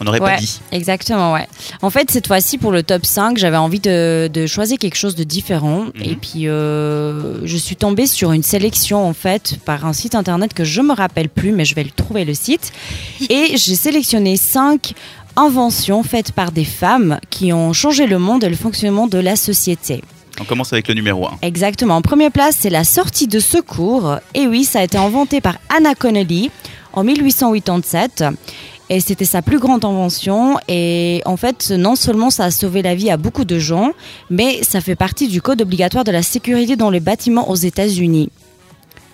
On 0.03 0.05
n'aurait 0.05 0.19
pas 0.19 0.37
dit. 0.37 0.61
exactement, 0.73 1.33
ouais. 1.33 1.47
En 1.81 1.91
fait, 1.91 2.11
cette 2.11 2.27
fois-ci, 2.27 2.59
pour 2.59 2.73
le 2.73 2.83
top 2.83 3.07
5, 3.07 3.39
j'avais 3.39 3.57
envie 3.57 3.79
de, 3.79 4.29
de 4.33 4.47
choisir 4.47 4.79
quelque 4.79 4.97
chose 4.97 5.15
de 5.15 5.23
différent. 5.23 5.85
Mhm. 5.85 6.03
Et 6.03 6.17
puis, 6.17 6.49
euh, 6.49 7.47
je 7.47 7.57
suis 7.57 7.77
tombée 7.77 8.09
sur 8.09 8.33
une 8.33 8.43
sélection, 8.43 9.07
en 9.07 9.13
fait, 9.13 9.59
par 9.65 9.87
un 9.87 9.93
site 9.93 10.17
internet 10.17 10.55
que 10.55 10.65
je 10.65 10.81
me 10.81 10.93
rappelle 10.93 11.29
plus, 11.29 11.53
mais 11.53 11.65
je 11.65 11.77
vais 11.77 11.85
le 11.85 11.91
trouver 11.91 12.25
le 12.25 12.35
site. 12.35 12.73
Et 13.31 13.57
j'ai 13.57 13.77
sélectionné 13.77 14.37
5 14.37 14.93
inventions 15.37 16.03
faites 16.03 16.33
par 16.33 16.51
des 16.51 16.65
femmes 16.65 17.21
qui 17.31 17.53
ont 17.53 17.73
changé 17.73 18.07
le 18.07 18.19
monde 18.19 18.45
et 18.45 18.49
le 18.49 18.57
fonctionnement 18.57 19.07
de 19.07 19.19
la 19.19 19.37
société. 19.37 20.03
On 20.41 20.45
commence 20.45 20.73
avec 20.73 20.89
le 20.89 20.95
numéro 20.95 21.27
1. 21.27 21.39
Exactement. 21.43 21.97
En 21.97 22.03
première 22.03 22.33
place, 22.33 22.57
c'est 22.59 22.71
la 22.71 22.85
sortie 22.85 23.29
de 23.29 23.39
secours. 23.39 24.17
Et 24.35 24.47
oui, 24.47 24.65
ça 24.65 24.81
a 24.81 24.83
été 24.83 24.99
inventé 24.99 25.41
par 25.41 25.59
Anna 25.75 25.95
Connolly 25.95 26.51
en 26.93 27.05
1887. 27.05 28.25
Et 28.93 29.01
c'était 29.01 29.25
sa 29.25 29.41
plus 29.41 29.59
grande 29.59 29.87
invention. 29.87 30.59
Et 30.69 31.23
en 31.25 31.39
fait, 31.39 31.71
non 31.71 31.97
seulement 31.97 32.29
ça 32.29 32.45
a 32.45 32.51
sauvé 32.51 32.83
la 32.83 32.95
vie 32.95 33.09
à 33.09 33.17
beaucoup 33.17 33.47
de 33.47 33.59
gens, 33.59 33.93
mais 34.29 34.63
ça 34.63 34.83
fait 34.83 34.97
partie 34.97 35.29
du 35.29 35.41
code 35.41 35.63
obligatoire 35.63 36.05
de 36.05 36.13
la 36.13 36.23
sécurité 36.23 36.77
dans 36.77 36.91
les 36.91 37.01
bâtiments 37.01 37.49
aux 37.49 37.55
États-Unis. 37.57 38.29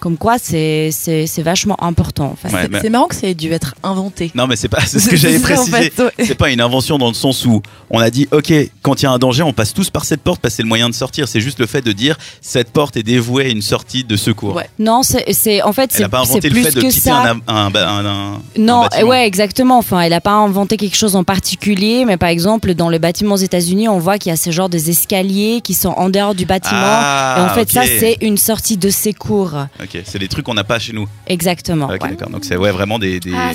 Comme 0.00 0.16
quoi, 0.16 0.36
c'est 0.38 0.90
c'est- 0.92 1.26
c'est 1.26 1.42
vachement 1.42 1.76
important. 1.82 2.36
Ouais, 2.44 2.50
C'est 2.72 2.82
mais- 2.84 2.90
marrant 2.90 3.06
que 3.06 3.14
ça 3.14 3.26
ait 3.26 3.34
dû 3.34 3.50
être 3.52 3.74
inventé. 3.82 4.30
Non, 4.34 4.46
mais 4.46 4.56
c'est 4.56 4.68
pas 4.68 4.80
ce 4.86 5.08
que 5.08 5.16
j'avais 5.16 5.38
ça, 5.38 5.60
en 5.60 5.64
précisé. 5.66 5.90
fait, 5.90 6.02
ouais. 6.02 6.12
C'est 6.26 6.34
pas 6.34 6.50
une 6.50 6.60
invention 6.60 6.98
dans 6.98 7.08
le 7.08 7.14
sens 7.14 7.44
où 7.44 7.62
on 7.90 7.98
a 7.98 8.10
dit 8.10 8.28
ok 8.32 8.52
quand 8.82 9.00
il 9.00 9.04
y 9.04 9.06
a 9.06 9.10
un 9.10 9.18
danger 9.18 9.42
on 9.42 9.52
passe 9.52 9.74
tous 9.74 9.90
par 9.90 10.04
cette 10.04 10.20
porte 10.22 10.40
parce 10.40 10.52
que 10.54 10.56
c'est 10.58 10.62
le 10.62 10.68
moyen 10.68 10.88
de 10.88 10.94
sortir. 10.94 11.28
C'est 11.28 11.40
juste 11.40 11.58
le 11.58 11.66
fait 11.66 11.82
de 11.82 11.92
dire 11.92 12.16
cette 12.40 12.70
porte 12.70 12.96
est 12.96 13.02
dévouée 13.02 13.46
à 13.46 13.48
une 13.48 13.62
sortie 13.62 14.04
de 14.04 14.16
secours. 14.16 14.54
Ouais. 14.56 14.68
Non, 14.78 15.02
c'est 15.02 15.32
c'est- 15.32 15.62
en 15.62 15.72
fait 15.72 15.90
Elle 15.92 15.96
c'est 15.98 16.04
a 16.04 16.08
pas 16.08 16.20
inventé 16.20 16.48
le 16.48 16.54
plus 16.54 16.64
fait 16.64 16.70
de 16.74 16.80
que 16.82 16.86
quitter 16.88 17.00
ça. 17.10 17.22
un, 17.22 17.40
un, 17.48 17.74
un- 17.74 18.06
un- 18.06 18.40
Non, 18.56 18.86
ouais, 19.04 19.26
exactement. 19.26 19.78
Enfin, 19.78 20.00
elle 20.00 20.10
n'a 20.10 20.20
pas 20.20 20.32
inventé 20.32 20.76
quelque 20.76 20.96
chose 20.96 21.16
en 21.16 21.24
particulier, 21.24 22.04
mais 22.04 22.16
par 22.16 22.28
exemple, 22.28 22.74
dans 22.74 22.88
le 22.88 22.98
bâtiment 22.98 23.34
aux 23.34 23.38
États-Unis, 23.38 23.88
on 23.88 23.98
voit 23.98 24.18
qu'il 24.18 24.30
y 24.30 24.32
a 24.32 24.36
ce 24.36 24.50
genre 24.50 24.68
des 24.68 24.90
escaliers 24.90 25.60
qui 25.62 25.74
sont 25.74 25.90
en 25.90 26.08
dehors 26.10 26.34
du 26.34 26.44
bâtiment. 26.46 26.80
Ah, 26.80 27.36
et 27.38 27.50
en 27.50 27.54
fait, 27.54 27.70
ça, 27.70 27.82
c'est 27.84 28.18
une 28.20 28.36
sortie 28.38 28.76
de 28.76 28.90
secours. 28.90 29.52
Ok, 29.94 30.02
c'est 30.04 30.18
des 30.18 30.28
trucs 30.28 30.44
qu'on 30.44 30.54
n'a 30.54 30.64
pas 30.64 30.78
chez 30.78 30.92
nous. 30.92 31.06
Exactement. 31.26 31.86
Ok, 31.86 31.92
ouais. 32.02 32.10
d'accord. 32.10 32.30
Donc 32.30 32.44
c'est 32.44 32.56
ouais, 32.56 32.70
vraiment 32.72 32.98
des, 32.98 33.20
des, 33.20 33.32
Ah, 33.34 33.52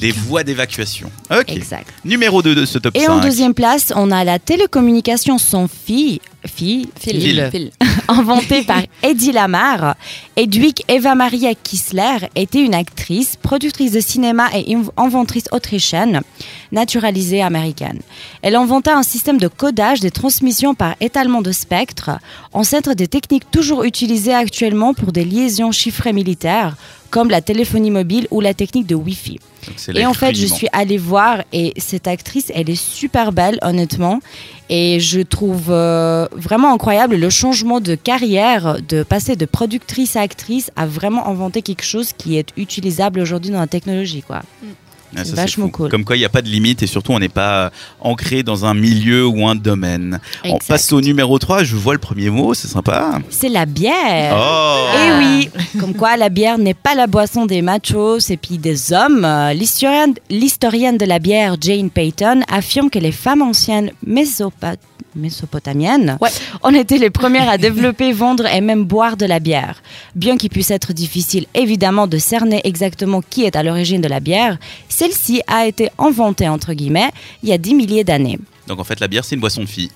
des 0.00 0.10
voies 0.10 0.42
d'évacuation. 0.42 1.10
Ok. 1.30 1.50
Exact. 1.50 1.88
Numéro 2.04 2.42
2 2.42 2.54
de 2.54 2.64
ce 2.66 2.78
top 2.78 2.96
Et 2.96 3.00
5. 3.00 3.10
en 3.12 3.20
deuxième 3.20 3.54
place, 3.54 3.92
on 3.94 4.10
a 4.10 4.24
la 4.24 4.38
télécommunication 4.38 5.38
sans 5.38 5.68
fil. 5.68 6.18
Fille, 6.48 6.88
Phil. 6.98 7.20
Phil, 7.20 7.48
Phil. 7.50 7.70
inventée 8.08 8.62
par 8.62 8.82
Eddie 9.02 9.32
Lamar. 9.32 9.96
Edwig 10.36 10.82
Eva 10.88 11.14
Maria 11.14 11.54
Kissler 11.54 12.28
était 12.34 12.62
une 12.62 12.74
actrice, 12.74 13.36
productrice 13.36 13.92
de 13.92 14.00
cinéma 14.00 14.48
et 14.54 14.74
inv- 14.74 14.90
inventrice 14.96 15.46
autrichienne, 15.52 16.20
naturalisée 16.72 17.42
américaine. 17.42 18.00
Elle 18.42 18.56
inventa 18.56 18.96
un 18.96 19.02
système 19.02 19.38
de 19.38 19.48
codage 19.48 20.00
des 20.00 20.10
transmissions 20.10 20.74
par 20.74 20.94
étalement 21.00 21.42
de 21.42 21.52
spectre, 21.52 22.10
ancêtre 22.52 22.94
des 22.94 23.08
techniques 23.08 23.50
toujours 23.50 23.84
utilisées 23.84 24.34
actuellement 24.34 24.94
pour 24.94 25.12
des 25.12 25.24
liaisons 25.24 25.72
chiffrées 25.72 26.12
militaires, 26.12 26.76
comme 27.10 27.30
la 27.30 27.40
téléphonie 27.40 27.90
mobile 27.90 28.26
ou 28.30 28.40
la 28.40 28.52
technique 28.52 28.86
de 28.86 28.94
Wi-Fi. 28.94 29.38
Et 29.94 30.06
en 30.06 30.14
fait, 30.14 30.34
je 30.34 30.46
suis 30.46 30.68
allée 30.72 30.98
voir 30.98 31.42
et 31.52 31.72
cette 31.78 32.06
actrice, 32.06 32.52
elle 32.54 32.68
est 32.70 32.80
super 32.80 33.32
belle, 33.32 33.58
honnêtement. 33.62 34.20
Et 34.68 34.98
je 34.98 35.20
trouve 35.20 35.66
euh, 35.68 36.26
vraiment 36.32 36.74
incroyable 36.74 37.16
le 37.16 37.30
changement 37.30 37.80
de 37.80 37.94
carrière, 37.94 38.78
de 38.88 39.02
passer 39.04 39.36
de 39.36 39.46
productrice 39.46 40.16
à 40.16 40.22
actrice 40.22 40.72
à 40.74 40.86
vraiment 40.86 41.28
inventer 41.28 41.62
quelque 41.62 41.84
chose 41.84 42.12
qui 42.12 42.36
est 42.36 42.48
utilisable 42.56 43.20
aujourd'hui 43.20 43.52
dans 43.52 43.60
la 43.60 43.68
technologie, 43.68 44.22
quoi. 44.22 44.42
Ah, 45.14 45.24
ça, 45.24 45.34
vachement 45.34 45.68
cool. 45.68 45.88
Comme 45.90 46.04
quoi, 46.04 46.16
il 46.16 46.20
n'y 46.20 46.24
a 46.24 46.30
pas 46.30 46.42
de 46.42 46.48
limite 46.48 46.82
et 46.82 46.86
surtout, 46.86 47.12
on 47.12 47.18
n'est 47.18 47.28
pas 47.28 47.70
ancré 48.00 48.42
dans 48.42 48.64
un 48.64 48.74
milieu 48.74 49.26
ou 49.26 49.46
un 49.46 49.54
domaine. 49.54 50.20
On 50.44 50.58
passe 50.58 50.92
au 50.92 51.00
numéro 51.00 51.38
3. 51.38 51.64
Je 51.64 51.76
vois 51.76 51.92
le 51.92 51.98
premier 52.00 52.30
mot, 52.30 52.54
c'est 52.54 52.68
sympa. 52.68 53.18
C'est 53.30 53.48
la 53.48 53.66
bière. 53.66 54.36
Oh 54.36 54.86
Et 54.98 55.18
oui, 55.18 55.50
comme 55.78 55.94
quoi 55.94 56.16
la 56.16 56.28
bière 56.28 56.58
n'est 56.58 56.74
pas 56.74 56.94
la 56.94 57.06
boisson 57.06 57.46
des 57.46 57.62
machos 57.62 58.18
et 58.30 58.36
puis 58.36 58.58
des 58.58 58.92
hommes. 58.92 59.26
L'historienne, 59.54 60.98
de 60.98 61.04
la 61.04 61.18
bière 61.18 61.56
Jane 61.60 61.90
Payton 61.90 62.40
affirme 62.48 62.90
que 62.90 62.98
les 62.98 63.12
femmes 63.12 63.42
anciennes 63.42 63.92
mésopa- 65.16 65.56
mésopotamiennes 65.56 66.18
ont 66.62 66.74
été 66.74 66.98
les 66.98 67.10
premières 67.10 67.48
à 67.48 67.58
développer, 67.58 68.12
vendre 68.12 68.46
et 68.46 68.60
même 68.60 68.84
boire 68.84 69.16
de 69.16 69.26
la 69.26 69.40
bière. 69.40 69.82
Bien 70.14 70.36
qu'il 70.36 70.50
puisse 70.50 70.70
être 70.70 70.92
difficile 70.92 71.46
évidemment 71.54 72.06
de 72.06 72.18
cerner 72.18 72.60
exactement 72.64 73.22
qui 73.28 73.44
est 73.44 73.56
à 73.56 73.62
l'origine 73.62 74.00
de 74.00 74.08
la 74.08 74.20
bière, 74.20 74.58
celle-ci 74.88 75.40
a 75.46 75.66
été 75.66 75.88
inventée 75.98 76.48
entre 76.48 76.72
guillemets 76.72 77.10
il 77.42 77.48
y 77.48 77.52
a 77.52 77.58
10 77.58 77.74
milliers 77.74 78.04
d'années. 78.04 78.38
Donc 78.66 78.80
en 78.80 78.84
fait, 78.84 78.98
la 79.00 79.08
bière, 79.08 79.24
c'est 79.24 79.34
une 79.36 79.40
boisson 79.40 79.62
de 79.62 79.66
fille. 79.68 79.90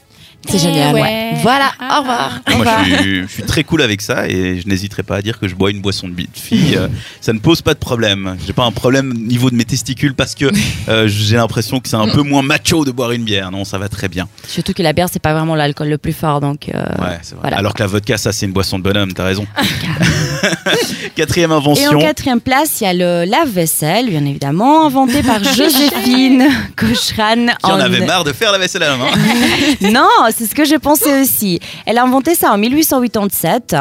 C'est 0.48 0.59
génial. 0.59 0.94
ouais. 0.94 1.03
ouais. 1.03 1.31
Voilà, 1.42 1.70
au 1.81 2.00
revoir. 2.00 2.40
Moi, 2.57 2.66
je 2.88 2.94
suis, 3.03 3.22
je 3.22 3.26
suis 3.26 3.42
très 3.44 3.62
cool 3.64 3.83
avec 3.83 4.00
ça 4.00 4.26
et 4.29 4.61
je 4.61 4.66
n'hésiterai 4.68 5.03
pas 5.03 5.16
à 5.16 5.22
dire 5.22 5.38
que 5.38 5.46
je 5.48 5.55
bois 5.55 5.70
une 5.70 5.81
boisson 5.81 6.09
de 6.09 6.14
fille. 6.35 6.76
Euh, 6.76 6.88
ça 7.20 7.33
ne 7.33 7.38
pose 7.38 7.62
pas 7.62 7.72
de 7.74 7.79
problème. 7.79 8.37
J'ai 8.46 8.53
pas 8.53 8.64
un 8.64 8.72
problème 8.72 9.11
au 9.11 9.14
niveau 9.14 9.50
de 9.50 9.55
mes 9.55 9.64
testicules 9.64 10.14
parce 10.14 10.35
que 10.35 10.46
euh, 10.88 11.09
j'ai 11.09 11.37
l'impression 11.37 11.79
que 11.81 11.88
c'est 11.88 11.96
un 11.96 12.09
peu 12.09 12.22
moins 12.22 12.42
macho 12.42 12.85
de 12.85 12.90
boire 12.90 13.12
une 13.12 13.24
bière. 13.24 13.50
Non, 13.50 13.64
ça 13.64 13.79
va 13.79 13.88
très 13.88 14.09
bien. 14.09 14.29
Surtout 14.46 14.72
que 14.72 14.83
la 14.83 14.92
bière 14.92 15.09
c'est 15.12 15.22
pas 15.22 15.33
vraiment 15.35 15.55
l'alcool 15.55 15.88
le 15.88 15.98
plus 15.98 16.12
fort 16.12 16.40
donc. 16.40 16.68
euh, 16.68 16.83
Ouais, 16.98 17.18
c'est 17.22 17.33
vrai. 17.35 17.42
voilà. 17.42 17.57
Alors 17.59 17.74
que 17.74 17.83
la 17.83 17.87
vodka, 17.87 18.16
ça, 18.18 18.33
c'est 18.33 18.46
une 18.46 18.53
boisson 18.53 18.79
de 18.79 18.83
bonhomme. 18.85 19.12
T'as 19.12 19.24
raison. 19.24 19.46
Quatrième 21.16 21.50
Et 21.50 21.55
en 21.55 21.59
invention. 21.59 21.98
quatrième 21.98 22.40
place, 22.40 22.81
il 22.81 22.85
y 22.85 22.87
a 22.87 22.94
le 22.94 23.24
lave-vaisselle, 23.31 24.09
bien 24.09 24.24
évidemment, 24.24 24.87
inventé 24.87 25.22
par 25.22 25.42
Joséphine 25.55 26.44
Cochran. 26.76 27.46
Qui 27.62 27.70
en 27.70 27.76
en- 27.76 27.81
avait 27.81 28.05
marre 28.07 28.24
de 28.24 28.33
faire 28.33 28.53
la 28.53 28.59
vaisselle 28.59 28.83
à 28.83 28.90
la 28.90 28.96
main. 28.96 29.11
Non, 29.92 30.09
c'est 30.37 30.47
ce 30.47 30.55
que 30.55 30.64
je 30.64 30.77
pensais 30.77 31.21
aussi. 31.21 31.61
Elle 31.87 31.99
a 31.99 32.05
inventé 32.05 32.35
ça 32.35 32.53
en 32.53 32.59
1887 32.59 33.77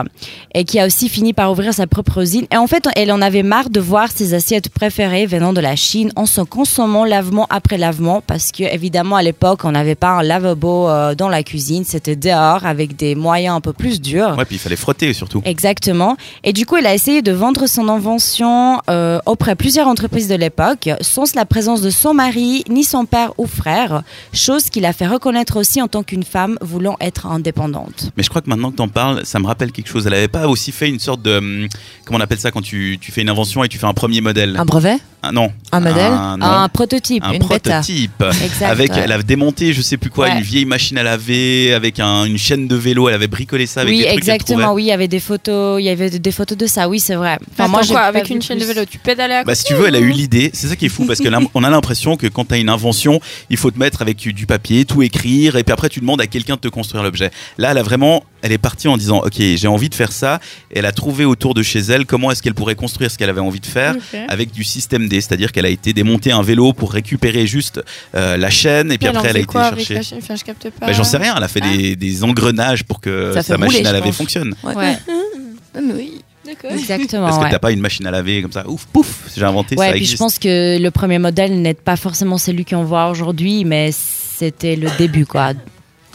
et 0.53 0.63
qui 0.63 0.79
a 0.79 0.85
aussi 0.85 1.09
fini 1.09 1.33
par 1.33 1.51
ouvrir 1.51 1.73
sa 1.73 1.87
propre 1.87 2.21
usine. 2.21 2.45
Et 2.51 2.57
en 2.57 2.67
fait, 2.67 2.87
elle 2.95 3.11
en 3.11 3.21
avait 3.21 3.43
marre 3.43 3.69
de 3.69 3.79
voir 3.79 4.09
ses 4.11 4.33
assiettes 4.33 4.69
préférées 4.69 5.25
venant 5.25 5.53
de 5.53 5.61
la 5.61 5.75
Chine 5.75 6.11
en 6.15 6.25
se 6.25 6.41
consommant 6.41 7.05
lavement 7.05 7.47
après 7.49 7.77
lavement 7.77 8.21
parce 8.25 8.51
que 8.51 8.63
évidemment 8.63 9.15
à 9.15 9.23
l'époque, 9.23 9.65
on 9.65 9.71
n'avait 9.71 9.95
pas 9.95 10.09
un 10.09 10.23
lavabo 10.23 10.89
euh, 10.89 11.15
dans 11.15 11.29
la 11.29 11.43
cuisine, 11.43 11.83
c'était 11.85 12.15
dehors 12.15 12.65
avec 12.65 12.95
des 12.95 13.15
moyens 13.15 13.55
un 13.55 13.61
peu 13.61 13.73
plus 13.73 14.01
durs. 14.01 14.35
Ouais, 14.37 14.45
puis 14.45 14.55
il 14.55 14.59
fallait 14.59 14.75
frotter 14.75 15.13
surtout. 15.13 15.41
Exactement. 15.45 16.17
Et 16.43 16.53
du 16.53 16.65
coup, 16.65 16.77
elle 16.77 16.87
a 16.87 16.93
essayé 16.93 17.21
de 17.21 17.31
vendre 17.31 17.67
son 17.67 17.87
invention 17.87 18.81
euh, 18.89 19.19
auprès 19.25 19.51
de 19.51 19.57
plusieurs 19.57 19.87
entreprises 19.87 20.27
de 20.27 20.35
l'époque, 20.35 20.89
sans 21.01 21.35
la 21.35 21.45
présence 21.45 21.81
de 21.81 21.89
son 21.89 22.13
mari, 22.13 22.63
ni 22.69 22.83
son 22.83 23.05
père 23.05 23.33
ou 23.37 23.45
frère, 23.45 24.03
chose 24.33 24.69
qui 24.69 24.79
l'a 24.79 24.93
fait 24.93 25.07
reconnaître 25.07 25.57
aussi 25.59 25.81
en 25.81 25.87
tant 25.87 26.03
qu'une 26.03 26.23
femme 26.23 26.38
voulant 26.61 26.95
être 27.01 27.25
indépendante. 27.27 28.11
Mais 28.17 28.23
je 28.23 28.29
crois 28.29 28.41
que 28.41 28.49
maintenant 28.49 28.71
que 28.71 28.77
t'en 28.77 28.87
parles, 28.87 29.25
ça 29.25 29.39
me 29.39 29.47
rappelle 29.47 29.71
quelque 29.71 29.87
chose. 29.89 30.05
Elle 30.07 30.13
avait 30.13 30.27
pas 30.27 30.47
aussi 30.47 30.71
fait 30.71 30.87
une 30.89 30.99
sorte 30.99 31.21
de. 31.21 31.37
hum, 31.37 31.67
Comment 32.05 32.19
on 32.19 32.21
appelle 32.21 32.39
ça 32.39 32.51
quand 32.51 32.61
tu, 32.61 32.97
tu 33.01 33.11
fais 33.11 33.21
une 33.21 33.29
invention 33.29 33.63
et 33.63 33.67
tu 33.67 33.77
fais 33.77 33.85
un 33.87 33.93
premier 33.93 34.21
modèle? 34.21 34.55
Un 34.57 34.65
brevet? 34.65 34.97
Ah, 35.21 35.31
Non. 35.33 35.51
Un 35.71 35.79
modèle 35.81 36.11
non. 36.11 36.45
Un 36.45 36.69
prototype, 36.69 37.23
un 37.25 37.33
une 37.33 37.39
prototype. 37.39 38.23
Exact, 38.43 38.69
avec, 38.71 38.91
ouais. 38.93 39.01
Elle 39.03 39.11
a 39.11 39.21
démonté, 39.21 39.73
je 39.73 39.81
sais 39.81 39.97
plus 39.97 40.09
quoi, 40.09 40.27
Ouais. 40.27 40.37
une 40.37 40.41
vieille 40.41 40.65
machine 40.65 40.97
à 40.97 41.03
laver 41.03 41.73
avec 41.73 41.99
un- 41.99 42.23
une 42.25 42.37
chaîne 42.37 42.67
de 42.67 42.75
vélo. 42.75 43.09
Elle 43.09 43.15
avait 43.15 43.27
bricolé 43.27 43.65
ça 43.65 43.81
avec 43.81 43.91
Oui, 43.93 43.99
des 43.99 44.05
trucs 44.05 44.17
exactement. 44.19 44.73
Oui, 44.73 44.83
il 44.83 44.87
y 44.87 44.91
avait 44.91 45.07
des 45.09 45.19
photos, 45.19 45.81
il 45.81 45.85
y 45.85 45.89
avait 45.89 46.09
des 46.09 46.31
photos 46.31 46.57
de 46.57 46.65
ça. 46.67 46.87
Oui, 46.87 46.99
c'est 46.99 47.15
vrai. 47.15 47.37
Enfin, 47.51 47.65
Attends, 47.65 47.71
moi, 47.71 47.81
quoi, 47.85 47.99
avec 48.01 48.29
une 48.29 48.41
chaîne 48.41 48.59
de 48.59 48.65
vélo, 48.65 48.85
tu 48.89 48.97
pédalais 48.97 49.35
à 49.35 49.43
Bah, 49.43 49.51
côté 49.53 49.55
si 49.55 49.63
tu 49.65 49.73
veux, 49.73 49.87
elle 49.87 49.95
a 49.95 49.99
eu 49.99 50.11
l'idée. 50.11 50.51
C'est 50.53 50.67
ça 50.67 50.75
qui 50.75 50.85
est 50.85 50.89
fou 50.89 51.05
parce 51.05 51.19
que 51.19 51.27
on 51.53 51.63
a 51.63 51.69
l'impression 51.69 52.15
que 52.17 52.27
quand 52.27 52.45
tu 52.47 52.53
as 52.53 52.57
une 52.57 52.69
invention, 52.69 53.19
il 53.49 53.57
faut 53.57 53.71
te 53.71 53.77
mettre 53.79 54.01
avec 54.01 54.17
du 54.17 54.45
papier, 54.45 54.85
tout 54.85 55.03
écrire 55.03 55.57
et 55.57 55.63
puis 55.63 55.73
après 55.73 55.89
tu 55.89 55.99
demandes 55.99 56.21
à 56.21 56.27
quelqu'un 56.27 56.55
de 56.55 56.59
te 56.61 56.67
construire 56.69 57.03
l'objet. 57.03 57.29
Là, 57.57 57.71
elle 57.71 57.77
a 57.77 57.83
vraiment, 57.83 58.23
elle 58.41 58.51
est 58.51 58.57
partie 58.57 58.87
en 58.87 58.97
disant 58.97 59.19
OK, 59.19 59.33
j'ai 59.39 59.67
envie 59.67 59.89
de 59.89 59.95
faire 59.95 60.11
ça. 60.11 60.39
Et 60.71 60.79
elle 60.79 60.85
a 60.85 60.91
trouvé 60.91 61.25
autour 61.25 61.53
de 61.53 61.63
chez 61.63 61.79
elle 61.79 62.05
comment 62.05 62.31
est-ce 62.31 62.41
qu'elle 62.43 62.53
pourrait 62.53 62.75
construire 62.75 63.09
ce 63.11 63.17
qu'elle 63.17 63.29
avait 63.29 63.39
envie 63.41 63.59
de 63.59 63.65
faire 63.65 63.95
avec 64.27 64.51
du 64.51 64.63
système 64.63 65.07
D, 65.07 65.21
c'est-à-dire 65.21 65.51
qu'elle 65.51 65.65
a 65.65 65.69
été 65.69 65.93
démonter 65.93 66.31
un 66.31 66.41
vélo 66.41 66.73
pour 66.73 66.91
récupérer 66.93 67.47
juste 67.47 67.81
euh, 68.15 68.37
la 68.37 68.49
chaîne 68.49 68.91
et 68.91 68.97
puis 68.97 69.07
après 69.07 69.29
elle 69.29 69.37
a 69.37 69.39
été 69.39 69.53
chercher. 69.53 69.93
la 69.95 70.01
chaîne? 70.01 70.19
Enfin, 70.21 70.35
je 70.35 70.43
capte 70.43 70.69
pas. 70.69 70.87
Bah, 70.87 70.93
J'en 70.93 71.03
sais 71.03 71.17
rien, 71.17 71.33
elle 71.37 71.43
a 71.43 71.47
fait 71.47 71.61
Ah. 71.63 71.75
des, 71.75 71.95
des 71.95 72.23
engrenages 72.23 72.83
pour 72.83 73.01
que 73.01 73.31
Ça 73.33 73.43
sa 73.43 73.57
machine 73.57 73.77
rouler, 73.77 73.89
à 73.89 73.93
laver 73.93 74.05
pense. 74.07 74.15
fonctionne. 74.17 74.55
Ouais, 74.63 74.97
Oui, 75.75 76.21
d'accord. 76.45 76.71
exactement. 76.71 77.25
Parce 77.27 77.37
que 77.37 77.43
ouais. 77.43 77.49
t'as 77.51 77.59
pas 77.59 77.71
une 77.71 77.79
machine 77.79 78.05
à 78.07 78.11
laver 78.11 78.41
comme 78.41 78.51
ça, 78.51 78.67
ouf, 78.67 78.85
pouf, 78.91 79.29
j'ai 79.35 79.43
inventé 79.43 79.75
Ouais, 79.75 79.85
ça 79.87 79.91
puis 79.91 79.99
existe. 80.01 80.13
je 80.13 80.17
pense 80.17 80.39
que 80.39 80.77
le 80.81 80.91
premier 80.91 81.19
modèle 81.19 81.61
n'est 81.61 81.73
pas 81.73 81.95
forcément 81.95 82.37
celui 82.37 82.65
qu'on 82.65 82.83
voit 82.83 83.09
aujourd'hui, 83.09 83.65
mais 83.65 83.91
c'était 83.93 84.75
le 84.75 84.89
début, 84.97 85.25
quoi. 85.25 85.53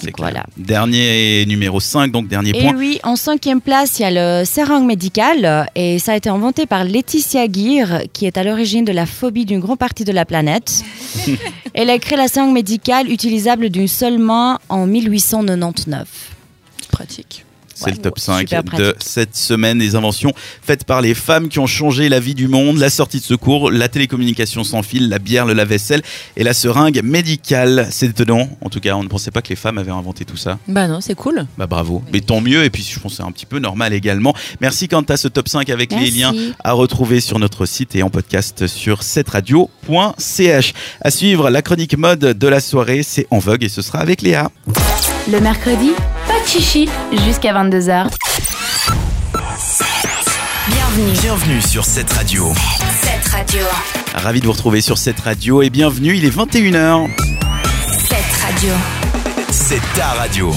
Donc, 0.05 0.19
voilà. 0.19 0.45
Dernier 0.57 1.45
numéro 1.47 1.81
5, 1.81 2.11
donc 2.11 2.29
dernier 2.29 2.51
Et 2.51 2.63
point. 2.63 2.75
oui, 2.77 3.01
en 3.03 3.17
cinquième 3.17 3.61
place, 3.61 3.99
il 3.99 4.03
y 4.03 4.05
a 4.05 4.41
le 4.41 4.45
seringue 4.45 4.87
médical 4.87 5.69
et 5.75 5.99
ça 5.99 6.13
a 6.13 6.17
été 6.17 6.29
inventé 6.29 6.67
par 6.67 6.85
Laetitia 6.85 7.47
Gear, 7.51 8.03
qui 8.13 8.27
est 8.27 8.37
à 8.37 8.45
l'origine 8.45 8.85
de 8.85 8.93
la 8.93 9.07
phobie 9.07 9.45
d'une 9.45 9.61
grande 9.61 9.79
partie 9.79 10.05
de 10.05 10.13
la 10.13 10.25
planète. 10.25 10.83
Elle 11.75 11.91
a 11.91 11.99
créé 11.99 12.17
la 12.17 12.29
seringue 12.29 12.53
médicale 12.53 13.11
utilisable 13.11 13.71
d'une 13.71 13.89
seule 13.89 14.19
main 14.19 14.59
en 14.69 14.87
1899. 14.87 16.07
Pratique. 16.91 17.45
C'est 17.75 17.91
le 17.91 17.97
top 17.99 18.19
5 18.19 18.49
super 18.49 18.63
de 18.63 18.95
cette 19.01 19.37
semaine 19.37 19.79
des 19.79 19.97
inventions 19.97 20.33
faites 20.63 20.85
par 20.85 21.01
les 21.01 21.15
femmes 21.15 21.49
qui 21.49 21.59
ont 21.59 21.67
changé 21.67 22.09
la 22.09 22.21
vie 22.21 22.35
du 22.35 22.49
monde, 22.49 22.79
la 22.79 22.91
sortie 22.91 23.19
de 23.19 23.25
secours, 23.25 23.71
la 23.71 23.89
télécommunication 23.89 24.65
sans 24.65 24.83
fil, 24.83 25.09
la 25.09 25.19
bière, 25.19 25.47
le 25.47 25.53
lave-vaisselle 25.53 26.03
et 26.37 26.45
la 26.45 26.55
seringue 26.55 27.03
médicale. 27.03 27.89
C'est 27.91 28.07
étonnant. 28.07 28.49
En 28.61 28.71
tout 28.71 28.81
cas, 28.81 28.95
on 28.95 29.03
ne 29.03 29.09
pensait 29.09 29.31
pas 29.31 29.43
que 29.43 29.49
les 29.49 29.57
femmes 29.57 29.79
avaient 29.79 29.91
inventé 29.91 30.25
tout 30.25 30.37
ça. 30.37 30.59
Bah 30.69 30.87
non, 30.89 31.01
c'est 31.01 31.15
cool. 31.15 31.47
Bah 31.59 31.67
bravo. 31.67 32.03
Mais 32.13 32.21
tant 32.21 32.41
mieux. 32.41 32.65
Et 32.65 32.71
puis 32.71 32.83
je 32.83 32.99
pense 32.99 33.13
que 33.13 33.17
c'est 33.17 33.23
un 33.23 33.33
petit 33.33 33.47
peu 33.47 33.59
normal 33.59 33.93
également. 33.93 34.35
Merci 34.61 34.89
quant 34.89 35.03
à 35.03 35.17
ce 35.17 35.29
top 35.29 35.49
5 35.49 35.69
avec 35.71 35.93
les 35.93 36.11
liens 36.11 36.35
à 36.63 36.73
retrouver 36.73 37.21
sur 37.21 37.39
notre 37.39 37.67
site 37.67 37.95
et 37.97 38.03
en 38.03 38.11
podcast 38.11 38.67
sur 38.67 39.03
cetteradio.ch. 39.03 40.73
À 41.01 41.11
suivre 41.11 41.51
la 41.51 41.63
chronique 41.63 41.97
mode 41.97 42.21
de 42.21 42.49
la 42.49 42.61
soirée, 42.61 43.03
c'est 43.03 43.27
en 43.31 43.39
vogue 43.39 43.65
et 43.65 43.69
ce 43.69 43.83
sera 43.83 43.99
avec 43.99 44.23
Léa. 44.23 44.51
Le 45.27 45.41
mercredi, 45.41 45.93
pas 46.27 46.39
de 46.43 46.47
chichi 46.47 46.87
jusqu'à 47.25 47.55
22h. 47.55 48.09
Bienvenue. 50.69 51.13
Bienvenue 51.23 51.63
sur 51.63 51.85
cette 51.85 52.13
radio. 52.13 52.53
Cette 53.03 53.29
radio. 53.29 53.63
Ravi 54.15 54.41
de 54.41 54.47
vous 54.47 54.53
retrouver 54.53 54.83
sur 54.83 54.99
cette 54.99 55.21
radio 55.21 55.63
et 55.63 55.71
bienvenue. 55.71 56.15
Il 56.15 56.27
est 56.27 56.37
21h. 56.37 57.09
Cette 57.87 58.43
radio. 58.43 58.75
C'est 59.51 59.81
ta 59.97 60.09
radio. 60.09 60.53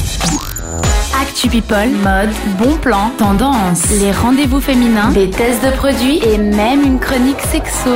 Actu 1.22 1.48
People, 1.48 1.92
mode, 2.04 2.30
bon 2.60 2.76
plan, 2.76 3.12
tendance, 3.18 3.90
les 3.90 4.12
rendez-vous 4.12 4.60
féminins, 4.60 5.12
des 5.12 5.30
tests 5.30 5.64
de 5.64 5.72
produits 5.72 6.20
et 6.24 6.38
même 6.38 6.84
une 6.84 7.00
chronique 7.00 7.40
sexo. 7.52 7.92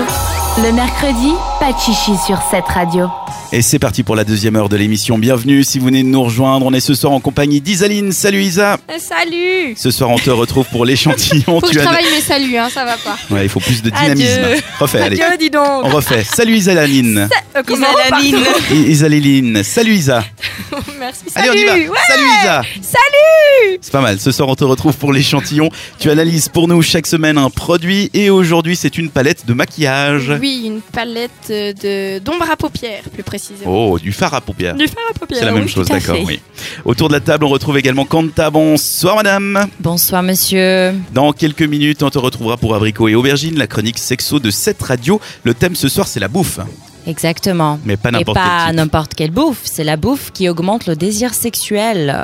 Le 0.63 0.71
mercredi, 0.71 1.33
pas 1.61 1.73
de 1.73 1.77
chichi 1.77 2.17
sur 2.25 2.39
cette 2.49 2.65
radio. 2.65 3.07
Et 3.53 3.61
c'est 3.61 3.77
parti 3.77 4.01
pour 4.01 4.15
la 4.15 4.23
deuxième 4.23 4.55
heure 4.55 4.67
de 4.67 4.75
l'émission. 4.77 5.19
Bienvenue 5.19 5.63
si 5.63 5.77
vous 5.77 5.85
venez 5.85 6.01
de 6.01 6.07
nous 6.07 6.23
rejoindre. 6.23 6.65
On 6.65 6.73
est 6.73 6.79
ce 6.79 6.95
soir 6.95 7.13
en 7.13 7.19
compagnie 7.19 7.61
d'Isaline. 7.61 8.11
Salut 8.13 8.41
Isa. 8.41 8.77
Eh, 8.89 8.97
Salut 8.97 9.75
Ce 9.77 9.91
soir, 9.91 10.09
on 10.09 10.17
te 10.17 10.31
retrouve 10.31 10.65
pour 10.71 10.85
l'échantillon. 10.85 11.43
Faut 11.45 11.67
que 11.67 11.73
je 11.73 11.79
as- 11.79 11.83
travaille 11.83 12.09
mes 12.09 12.21
saluts, 12.21 12.57
hein, 12.57 12.69
ça 12.73 12.83
va 12.83 12.95
pas. 12.97 13.15
Ouais, 13.29 13.43
il 13.45 13.49
faut 13.49 13.59
plus 13.59 13.83
de 13.83 13.91
dynamisme. 13.91 14.39
Adieu. 14.43 14.63
Refais, 14.79 15.01
allez. 15.01 15.21
Adieu, 15.21 15.37
dis 15.37 15.49
donc 15.51 15.83
On 15.83 15.89
refait. 15.89 16.23
Salut 16.23 16.55
Isaline. 16.55 17.29
Euh, 17.55 17.61
comment 17.67 17.87
Isaline. 18.07 18.45
Isaline. 18.87 19.63
Salut 19.63 19.93
Isa. 19.93 20.23
Merci, 20.99 21.25
Allez, 21.35 21.47
salut 21.47 21.59
on 21.59 21.75
y 21.75 21.85
va. 21.85 21.91
ouais. 21.91 21.97
Salut 22.07 22.27
Isa. 22.41 22.61
Salut 22.81 23.79
C'est 23.81 23.91
pas 23.91 24.01
mal. 24.01 24.19
Ce 24.19 24.31
soir, 24.31 24.49
on 24.49 24.55
te 24.55 24.63
retrouve 24.63 24.95
pour 24.95 25.13
l'échantillon. 25.13 25.69
Tu 25.99 26.09
analyses 26.09 26.47
pour 26.49 26.67
nous 26.67 26.81
chaque 26.81 27.05
semaine 27.05 27.37
un 27.37 27.49
produit 27.51 28.09
et 28.13 28.29
aujourd'hui, 28.29 28.75
c'est 28.77 28.97
une 28.97 29.09
palette 29.09 29.45
de 29.45 29.53
maquillage. 29.53 30.31
Oui, 30.39 30.63
une 30.65 30.81
palette 30.81 31.29
euh, 31.49 31.50
de 31.51 32.19
d'ombre 32.19 32.49
à 32.49 32.55
paupières, 32.55 33.03
plus 33.13 33.23
précisément. 33.23 33.93
Oh, 33.93 33.99
du 33.99 34.11
phare 34.11 34.33
à 34.33 34.41
paupières. 34.41 34.75
Du 34.75 34.87
phare 34.87 35.03
à 35.09 35.13
paupières. 35.13 35.39
C'est 35.39 35.45
la 35.45 35.51
même 35.51 35.63
oui, 35.63 35.69
chose, 35.69 35.87
d'accord, 35.87 36.17
oui. 36.25 36.39
Autour 36.85 37.09
de 37.09 37.13
la 37.13 37.19
table, 37.19 37.45
on 37.45 37.49
retrouve 37.49 37.77
également 37.77 38.05
Kanta. 38.05 38.49
Bonsoir, 38.49 39.15
madame. 39.15 39.67
Bonsoir 39.79 40.23
monsieur. 40.23 40.93
Dans 41.13 41.33
quelques 41.33 41.63
minutes, 41.63 42.03
on 42.03 42.09
te 42.09 42.17
retrouvera 42.17 42.57
pour 42.57 42.75
Abricot 42.75 43.07
et 43.07 43.15
Aubergine, 43.15 43.57
la 43.57 43.67
chronique 43.67 43.97
sexo 43.97 44.39
de 44.39 44.51
cette 44.51 44.81
radio. 44.81 45.19
Le 45.43 45.53
thème 45.53 45.75
ce 45.75 45.89
soir, 45.89 46.07
c'est 46.07 46.19
la 46.19 46.27
bouffe. 46.27 46.59
Exactement. 47.07 47.79
Mais 47.85 47.97
pas 47.97 48.11
n'importe 48.11 48.37
pas 48.37 49.03
quelle 49.15 49.31
bouffe, 49.31 49.61
c'est 49.63 49.83
la 49.83 49.97
bouffe 49.97 50.31
qui 50.31 50.47
augmente 50.49 50.85
le 50.87 50.95
désir 50.95 51.33
sexuel. 51.33 52.15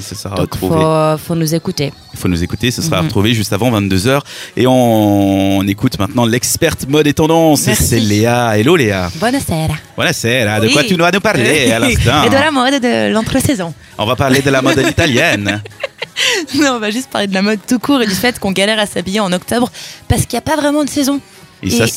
Ça 0.00 0.14
sera 0.14 0.34
Donc 0.34 0.54
retrouvé. 0.54 0.74
faut, 0.80 1.18
faut 1.18 1.34
nous 1.34 1.54
écouter. 1.54 1.92
Il 2.12 2.18
faut 2.18 2.28
nous 2.28 2.42
écouter, 2.42 2.70
ce 2.70 2.82
sera 2.82 3.00
Mhm. 3.00 3.06
retrouvé 3.06 3.34
juste 3.34 3.52
avant 3.52 3.70
22h. 3.70 4.20
Et 4.56 4.66
on, 4.66 5.58
on 5.58 5.66
écoute 5.68 5.98
maintenant 5.98 6.24
l'experte 6.26 6.88
mode 6.88 7.06
et 7.06 7.14
tendance. 7.14 7.62
C'est 7.72 8.00
Léa. 8.00 8.56
Hello 8.58 8.76
Léa. 8.76 9.10
Buonasera. 9.16 9.68
Là. 10.44 10.60
De 10.60 10.68
quoi 10.68 10.82
Oui. 10.82 10.88
tu 10.88 10.96
vas 10.96 11.10
nous 11.10 11.20
parler 11.20 11.70
à 11.72 11.78
l'instant 11.78 12.24
Et 12.24 12.28
de 12.28 12.34
la 12.34 12.50
mode 12.50 12.74
de 12.80 13.12
l'entre-saison. 13.12 13.72
On 13.98 14.06
va 14.06 14.16
parler 14.16 14.42
de 14.42 14.50
la 14.50 14.62
mode 14.62 14.78
italienne. 14.88 15.62
Non, 16.54 16.74
on 16.76 16.78
va 16.78 16.90
juste 16.90 17.10
parler 17.10 17.26
de 17.26 17.34
la 17.34 17.42
mode 17.42 17.58
tout 17.66 17.78
court 17.80 18.00
et 18.02 18.06
du 18.06 18.14
fait 18.14 18.38
qu'on 18.38 18.52
galère 18.52 18.78
à 18.78 18.86
s'habiller 18.86 19.18
en 19.20 19.32
octobre 19.32 19.70
parce 20.08 20.22
qu'il 20.26 20.36
n'y 20.36 20.38
a 20.38 20.42
pas 20.42 20.56
vraiment 20.56 20.84
de 20.84 20.88
saison. 20.90 21.20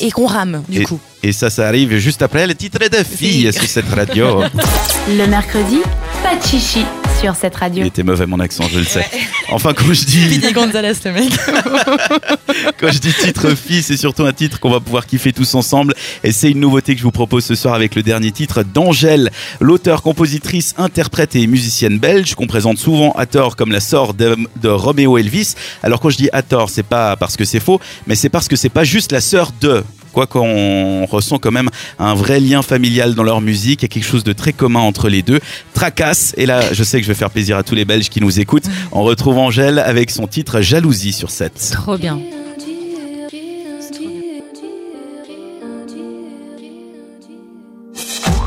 Et 0.01 0.11
qu'on 0.11 0.25
rame, 0.25 0.63
du 0.69 0.81
et, 0.81 0.83
coup. 0.83 0.99
et 1.23 1.31
ça, 1.31 1.49
ça 1.49 1.67
arrive 1.67 1.97
juste 1.97 2.21
après 2.21 2.47
le 2.47 2.55
titre 2.55 2.79
de 2.79 3.03
fille 3.03 3.51
sur 3.51 3.63
cette 3.63 3.89
radio. 3.89 4.41
Le 5.09 5.25
mercredi, 5.27 5.79
pas 6.23 6.35
de 6.35 6.43
chichi 6.43 6.85
sur 7.19 7.35
cette 7.35 7.55
radio. 7.55 7.83
Il 7.83 7.87
était 7.87 8.03
mauvais 8.03 8.25
mon 8.25 8.39
accent, 8.39 8.65
je 8.71 8.79
le 8.79 8.85
sais. 8.85 9.05
Enfin, 9.49 9.73
quand 9.73 9.93
je 9.93 10.05
dis, 10.05 10.27
Pidi 10.27 10.51
Gonzalez, 10.51 10.93
le 11.05 11.11
mec. 11.11 11.31
quand 12.79 12.91
je 12.91 12.99
dis 12.99 13.13
titre 13.13 13.55
fille, 13.55 13.81
c'est 13.81 13.97
surtout 13.97 14.23
un 14.25 14.33
titre 14.33 14.59
qu'on 14.59 14.69
va 14.69 14.79
pouvoir 14.79 15.05
kiffer 15.05 15.33
tous 15.33 15.55
ensemble. 15.55 15.93
Et 16.23 16.31
c'est 16.31 16.51
une 16.51 16.59
nouveauté 16.59 16.93
que 16.93 16.99
je 16.99 17.03
vous 17.03 17.11
propose 17.11 17.45
ce 17.45 17.55
soir 17.55 17.73
avec 17.73 17.95
le 17.95 18.03
dernier 18.03 18.31
titre 18.31 18.63
d'Angèle, 18.63 19.31
l'auteur, 19.59 20.01
compositrice, 20.01 20.73
interprète 20.77 21.35
et 21.35 21.47
musicienne 21.47 21.97
belge 21.97 22.35
qu'on 22.35 22.47
présente 22.47 22.77
souvent 22.77 23.11
à 23.13 23.25
tort 23.25 23.55
comme 23.55 23.71
la 23.71 23.79
sœur 23.79 24.13
de, 24.13 24.35
de 24.61 24.69
Romeo 24.69 25.17
Elvis. 25.17 25.55
Alors 25.83 25.99
quand 25.99 26.09
je 26.09 26.17
dis 26.17 26.29
à 26.33 26.41
tort, 26.41 26.69
c'est 26.69 26.83
pas 26.83 27.15
parce 27.15 27.37
que 27.37 27.45
c'est 27.45 27.59
faux, 27.59 27.79
mais 28.05 28.15
c'est 28.15 28.29
parce 28.29 28.47
que 28.47 28.55
c'est 28.55 28.69
pas 28.69 28.83
juste 28.83 29.11
la 29.11 29.21
sœur 29.21 29.51
de. 29.61 29.83
Quoi 30.17 30.25
qu'on 30.25 31.05
ressent 31.05 31.37
quand 31.37 31.51
même 31.51 31.69
un 31.99 32.15
vrai 32.15 32.39
lien 32.39 32.63
familial 32.63 33.13
dans 33.13 33.21
leur 33.21 33.39
musique, 33.39 33.83
il 33.83 33.83
y 33.83 33.85
a 33.85 33.87
quelque 33.87 34.03
chose 34.03 34.23
de 34.23 34.33
très 34.33 34.51
commun 34.51 34.79
entre 34.79 35.09
les 35.09 35.21
deux. 35.21 35.39
Tracasse, 35.75 36.33
et 36.37 36.47
là 36.47 36.73
je 36.73 36.83
sais 36.83 36.97
que 36.97 37.03
je 37.03 37.11
vais 37.11 37.15
faire 37.15 37.29
plaisir 37.29 37.55
à 37.55 37.61
tous 37.61 37.75
les 37.75 37.85
Belges 37.85 38.09
qui 38.09 38.19
nous 38.19 38.39
écoutent. 38.39 38.65
On 38.91 39.03
retrouve 39.03 39.37
Angèle 39.37 39.77
avec 39.77 40.09
son 40.09 40.25
titre 40.25 40.59
Jalousie 40.59 41.13
sur 41.13 41.29
7. 41.29 41.69
Trop 41.71 41.99
bien. 41.99 42.17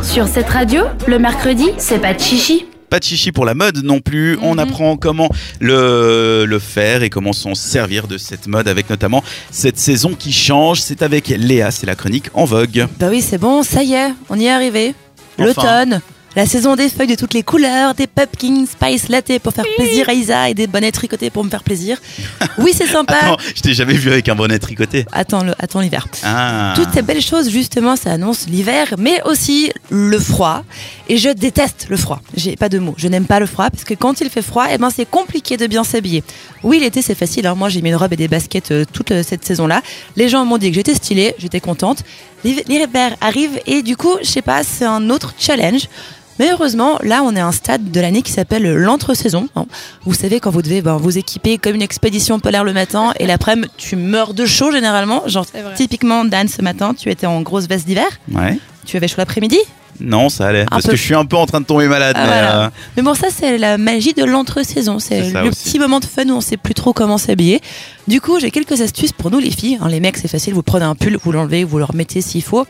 Sur 0.02 0.26
cette 0.26 0.48
radio, 0.48 0.82
le 1.06 1.20
mercredi, 1.20 1.68
c'est 1.78 2.00
pas 2.00 2.14
de 2.14 2.18
chichi. 2.18 2.66
Pas 2.90 2.98
de 2.98 3.04
chichi 3.04 3.30
pour 3.30 3.44
la 3.44 3.54
mode 3.54 3.84
non 3.84 4.00
plus. 4.00 4.36
On 4.42 4.58
apprend 4.58 4.96
comment 4.96 5.30
le, 5.60 6.44
le 6.44 6.58
faire 6.58 7.04
et 7.04 7.08
comment 7.10 7.32
s'en 7.32 7.54
servir 7.54 8.08
de 8.08 8.18
cette 8.18 8.48
mode 8.48 8.66
avec 8.66 8.90
notamment 8.90 9.22
cette 9.52 9.78
saison 9.78 10.14
qui 10.14 10.32
change. 10.32 10.80
C'est 10.80 11.02
avec 11.02 11.28
Léa, 11.28 11.70
c'est 11.70 11.86
la 11.86 11.94
chronique 11.94 12.26
en 12.34 12.44
vogue. 12.44 12.86
Bah 12.98 13.06
oui, 13.10 13.22
c'est 13.22 13.38
bon, 13.38 13.62
ça 13.62 13.84
y 13.84 13.94
est, 13.94 14.12
on 14.28 14.38
y 14.38 14.46
est 14.46 14.50
arrivé. 14.50 14.94
Enfin. 15.38 15.44
L'automne, 15.46 16.00
la 16.36 16.46
saison 16.46 16.76
des 16.76 16.88
feuilles 16.88 17.08
de 17.08 17.14
toutes 17.16 17.34
les 17.34 17.42
couleurs, 17.42 17.94
des 17.94 18.06
pumpkin 18.06 18.64
spice 18.66 19.08
latte 19.08 19.38
pour 19.40 19.52
faire 19.52 19.64
plaisir 19.76 20.08
à 20.08 20.12
Isa 20.12 20.48
et 20.48 20.54
des 20.54 20.66
bonnets 20.68 20.92
tricotés 20.92 21.28
pour 21.30 21.44
me 21.44 21.50
faire 21.50 21.62
plaisir. 21.62 21.98
Oui, 22.58 22.72
c'est 22.74 22.86
sympa. 22.86 23.14
Attends, 23.14 23.36
je 23.54 23.62
t'ai 23.62 23.72
jamais 23.72 23.94
vu 23.94 24.10
avec 24.10 24.28
un 24.28 24.34
bonnet 24.34 24.58
tricoté. 24.58 25.06
Attends, 25.12 25.42
le, 25.44 25.54
attends 25.58 25.80
l'hiver. 25.80 26.06
Ah. 26.22 26.74
Toutes 26.76 26.92
ces 26.92 27.00
belles 27.00 27.22
choses, 27.22 27.48
justement, 27.48 27.96
ça 27.96 28.12
annonce 28.12 28.46
l'hiver, 28.48 28.94
mais 28.98 29.22
aussi 29.24 29.72
le 29.88 30.18
froid. 30.18 30.62
Et 31.10 31.16
je 31.16 31.28
déteste 31.28 31.86
le 31.90 31.96
froid. 31.96 32.20
J'ai 32.36 32.54
pas 32.54 32.68
de 32.68 32.78
mots. 32.78 32.94
Je 32.96 33.08
n'aime 33.08 33.24
pas 33.26 33.40
le 33.40 33.46
froid 33.46 33.68
parce 33.68 33.82
que 33.82 33.94
quand 33.94 34.20
il 34.20 34.30
fait 34.30 34.42
froid, 34.42 34.66
eh 34.72 34.78
ben, 34.78 34.90
c'est 34.90 35.10
compliqué 35.10 35.56
de 35.56 35.66
bien 35.66 35.82
s'habiller. 35.82 36.22
Oui, 36.62 36.78
l'été, 36.78 37.02
c'est 37.02 37.16
facile. 37.16 37.48
hein. 37.48 37.56
Moi, 37.56 37.68
j'ai 37.68 37.82
mis 37.82 37.88
une 37.88 37.96
robe 37.96 38.12
et 38.12 38.16
des 38.16 38.28
baskets 38.28 38.70
euh, 38.70 38.84
toute 38.92 39.10
euh, 39.10 39.24
cette 39.26 39.44
saison-là. 39.44 39.82
Les 40.14 40.28
gens 40.28 40.44
m'ont 40.44 40.56
dit 40.56 40.68
que 40.70 40.76
j'étais 40.76 40.94
stylée, 40.94 41.34
j'étais 41.36 41.58
contente. 41.58 42.04
L'hiver 42.44 43.16
arrive 43.20 43.58
et 43.66 43.82
du 43.82 43.96
coup, 43.96 44.14
je 44.22 44.28
sais 44.28 44.40
pas, 44.40 44.62
c'est 44.62 44.84
un 44.84 45.10
autre 45.10 45.34
challenge. 45.36 45.88
Mais 46.40 46.50
heureusement, 46.50 46.98
là, 47.02 47.22
on 47.22 47.36
est 47.36 47.40
à 47.40 47.46
un 47.46 47.52
stade 47.52 47.90
de 47.90 48.00
l'année 48.00 48.22
qui 48.22 48.32
s'appelle 48.32 48.62
l'entre-saison. 48.74 49.48
hein. 49.56 49.66
Vous 50.06 50.14
savez, 50.14 50.40
quand 50.40 50.50
vous 50.50 50.62
devez 50.62 50.80
ben, 50.80 50.96
vous 50.96 51.18
équiper 51.18 51.58
comme 51.58 51.74
une 51.74 51.82
expédition 51.82 52.40
polaire 52.40 52.64
le 52.64 52.72
matin 52.72 53.12
et 53.20 53.26
l'après-midi, 53.26 53.68
tu 53.76 53.94
meurs 53.94 54.32
de 54.32 54.46
chaud 54.46 54.72
généralement. 54.72 55.22
Genre, 55.28 55.44
typiquement, 55.76 56.24
Dan, 56.24 56.48
ce 56.48 56.62
matin, 56.62 56.94
tu 56.94 57.10
étais 57.10 57.26
en 57.26 57.42
grosse 57.42 57.66
veste 57.68 57.86
d'hiver. 57.86 58.06
Ouais. 58.32 58.58
Tu 58.86 58.96
avais 58.96 59.06
chaud 59.06 59.16
l'après-midi? 59.18 59.58
Non, 60.00 60.30
ça 60.30 60.46
allait. 60.46 60.64
parce 60.64 60.84
peu. 60.86 60.92
que 60.92 60.96
je 60.96 61.02
suis 61.02 61.14
un 61.14 61.26
peu 61.26 61.36
en 61.36 61.44
train 61.44 61.60
de 61.60 61.66
tomber 61.66 61.86
malade. 61.88 62.14
Ah, 62.16 62.22
mais, 62.22 62.26
voilà. 62.28 62.64
euh, 62.64 62.70
Mais 62.96 63.02
bon, 63.02 63.12
ça, 63.12 63.26
c'est 63.30 63.58
la 63.58 63.76
magie 63.76 64.14
de 64.14 64.24
l'entre-saison. 64.24 64.98
C'est 64.98 65.30
le 65.30 65.48
aussi. 65.50 65.64
petit 65.72 65.78
moment 65.78 66.00
de 66.00 66.06
fun 66.06 66.26
où 66.26 66.32
on 66.32 66.40
sait 66.40 66.56
plus 66.56 66.72
trop 66.72 66.94
comment 66.94 67.18
s'habiller. 67.18 67.60
Du 68.08 68.22
coup, 68.22 68.40
j'ai 68.40 68.50
quelques 68.50 68.80
astuces 68.80 69.12
pour 69.12 69.30
nous, 69.30 69.40
les 69.40 69.50
filles. 69.50 69.76
Hein, 69.82 69.90
les 69.90 70.00
mecs, 70.00 70.16
c'est 70.16 70.26
facile. 70.28 70.54
Vous 70.54 70.62
prenez 70.62 70.86
un 70.86 70.94
pull, 70.94 71.18
vous 71.22 71.32
l'enlevez, 71.32 71.64
vous 71.64 71.76
le 71.76 71.84
remettez 71.84 72.22
s'il 72.22 72.42
faut. 72.42 72.66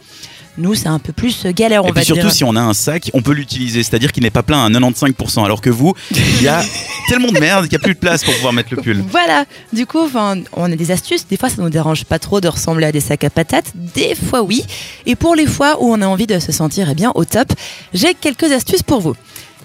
Nous, 0.60 0.74
c'est 0.74 0.88
un 0.88 0.98
peu 0.98 1.12
plus 1.12 1.46
galère, 1.46 1.84
on 1.84 1.88
et 1.88 1.92
va 1.92 2.00
puis 2.00 2.04
surtout, 2.04 2.22
dire. 2.22 2.32
si 2.32 2.44
on 2.44 2.54
a 2.54 2.60
un 2.60 2.74
sac, 2.74 3.10
on 3.14 3.22
peut 3.22 3.32
l'utiliser. 3.32 3.82
C'est-à-dire 3.82 4.12
qu'il 4.12 4.22
n'est 4.22 4.30
pas 4.30 4.42
plein 4.42 4.64
à 4.64 4.68
95%. 4.68 5.44
Alors 5.44 5.60
que 5.60 5.70
vous, 5.70 5.94
il 6.10 6.42
y 6.42 6.48
a 6.48 6.62
tellement 7.08 7.32
de 7.32 7.40
merde 7.40 7.64
qu'il 7.64 7.78
n'y 7.78 7.82
a 7.82 7.84
plus 7.84 7.94
de 7.94 7.98
place 7.98 8.22
pour 8.24 8.34
pouvoir 8.34 8.52
mettre 8.52 8.74
le 8.74 8.82
pull. 8.82 9.02
Voilà, 9.10 9.44
du 9.72 9.86
coup, 9.86 10.08
on 10.52 10.72
a 10.72 10.76
des 10.76 10.90
astuces. 10.90 11.26
Des 11.26 11.36
fois, 11.36 11.48
ça 11.48 11.62
nous 11.62 11.70
dérange 11.70 12.04
pas 12.04 12.18
trop 12.18 12.40
de 12.40 12.48
ressembler 12.48 12.86
à 12.86 12.92
des 12.92 13.00
sacs 13.00 13.24
à 13.24 13.30
patates. 13.30 13.72
Des 13.74 14.14
fois, 14.14 14.42
oui. 14.42 14.64
Et 15.06 15.16
pour 15.16 15.34
les 15.34 15.46
fois 15.46 15.82
où 15.82 15.92
on 15.92 16.00
a 16.02 16.06
envie 16.06 16.26
de 16.26 16.38
se 16.38 16.52
sentir 16.52 16.88
eh 16.90 16.94
bien 16.94 17.12
au 17.14 17.24
top, 17.24 17.52
j'ai 17.94 18.14
quelques 18.14 18.52
astuces 18.52 18.82
pour 18.82 19.00
vous. 19.00 19.14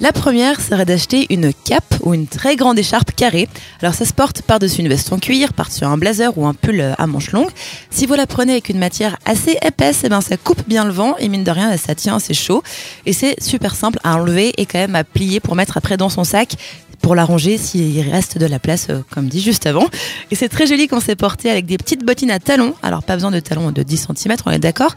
La 0.01 0.12
première 0.12 0.60
serait 0.60 0.84
d'acheter 0.84 1.25
une 1.29 1.53
cape 1.53 1.95
ou 2.01 2.13
une 2.13 2.27
très 2.27 2.58
grande 2.58 2.77
écharpe 2.77 3.12
carrée. 3.15 3.47
Alors 3.81 3.93
ça 3.93 4.03
se 4.03 4.12
porte 4.12 4.41
par-dessus 4.41 4.81
une 4.81 4.89
veste 4.89 5.12
en 5.13 5.19
cuir, 5.19 5.53
par-dessus 5.53 5.86
un 5.86 5.97
blazer 5.97 6.38
ou 6.38 6.45
un 6.45 6.53
pull 6.53 6.81
euh, 6.81 6.93
à 6.97 7.08
manches 7.08 7.31
longues. 7.31 7.49
Si 7.91 8.05
vous 8.05 8.13
la 8.13 8.27
prenez 8.27 8.51
avec 8.51 8.67
une 8.67 8.77
matière 8.77 9.17
assez 9.25 9.58
épaisse, 9.65 10.01
eh 10.03 10.10
ben 10.10 10.19
ça 10.19 10.36
coupe 10.36 10.67
bien 10.67 10.84
le 10.84 10.91
vent 10.91 11.15
et 11.17 11.29
mine 11.29 11.45
de 11.45 11.51
rien, 11.51 11.77
ça 11.77 11.95
tient 11.95 12.17
assez 12.17 12.34
chaud. 12.34 12.62
Et 13.05 13.13
c'est 13.13 13.41
super 13.41 13.73
simple 13.73 13.97
à 14.03 14.15
enlever 14.15 14.51
et 14.58 14.65
quand 14.65 14.79
même 14.79 14.95
à 14.95 15.05
plier 15.05 15.39
pour 15.39 15.55
mettre 15.55 15.77
après 15.77 15.95
dans 15.95 16.10
son 16.10 16.25
sac 16.25 16.58
pour 17.01 17.15
la 17.15 17.25
ranger 17.25 17.58
s'il 17.58 17.99
reste 18.10 18.38
de 18.38 18.45
la 18.45 18.60
place, 18.60 18.88
euh, 18.89 19.01
comme 19.12 19.27
dit 19.27 19.41
juste 19.41 19.65
avant. 19.65 19.88
Et 20.31 20.36
c'est 20.36 20.49
très 20.49 20.67
joli 20.67 20.88
quand 20.88 20.99
c'est 20.99 21.15
porté 21.15 21.49
avec 21.49 21.65
des 21.65 21.77
petites 21.77 22.03
bottines 22.03 22.31
à 22.31 22.39
talons. 22.39 22.73
Alors 22.84 23.03
pas 23.03 23.15
besoin 23.15 23.31
de 23.31 23.39
talons 23.39 23.71
de 23.71 23.84
10 23.84 24.08
cm, 24.15 24.36
on 24.45 24.51
est 24.51 24.60
d'accord. 24.60 24.93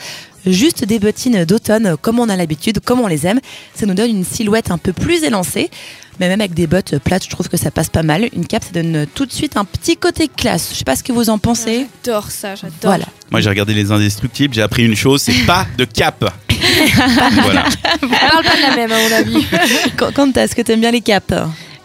Juste 0.46 0.84
des 0.84 0.98
bottines 0.98 1.44
d'automne, 1.44 1.87
euh, 1.87 1.96
comme 2.00 2.18
on 2.18 2.28
a 2.28 2.37
l'habitude, 2.37 2.80
comme 2.80 3.00
on 3.00 3.06
les 3.06 3.26
aime. 3.26 3.40
Ça 3.74 3.87
nous 3.87 3.94
donne 3.94 4.11
une 4.11 4.24
silhouette 4.24 4.70
un 4.70 4.78
peu 4.78 4.92
plus 4.92 5.24
élancée. 5.24 5.70
Mais 6.20 6.28
même 6.28 6.40
avec 6.40 6.54
des 6.54 6.66
bottes 6.66 6.98
plates, 6.98 7.24
je 7.24 7.30
trouve 7.30 7.48
que 7.48 7.56
ça 7.56 7.70
passe 7.70 7.90
pas 7.90 8.02
mal. 8.02 8.28
Une 8.32 8.46
cape, 8.46 8.64
ça 8.64 8.70
donne 8.72 9.06
tout 9.14 9.24
de 9.24 9.32
suite 9.32 9.56
un 9.56 9.64
petit 9.64 9.96
côté 9.96 10.28
classe. 10.28 10.70
Je 10.72 10.78
sais 10.78 10.84
pas 10.84 10.96
ce 10.96 11.04
que 11.04 11.12
vous 11.12 11.30
en 11.30 11.38
pensez. 11.38 11.87
J'adore 12.04 12.30
ça, 12.30 12.54
j'adore. 12.56 12.72
Voilà. 12.82 13.04
Moi, 13.30 13.40
j'ai 13.40 13.48
regardé 13.48 13.74
Les 13.74 13.92
Indestructibles, 13.92 14.54
j'ai 14.54 14.62
appris 14.62 14.84
une 14.84 14.96
chose, 14.96 15.22
c'est 15.22 15.46
pas 15.46 15.66
de 15.76 15.84
cap. 15.84 16.24
voilà. 17.42 17.64
On 18.02 18.08
parle 18.08 18.44
pas 18.44 18.56
de 18.56 18.62
la 18.62 18.76
même, 18.76 18.90
à 18.90 18.98
mon 18.98 19.12
avis. 19.12 19.46
Quand, 19.96 20.12
quand 20.12 20.37
est-ce 20.37 20.56
que 20.56 20.62
t'aimes 20.62 20.80
bien 20.80 20.90
les 20.90 21.02
capes? 21.02 21.34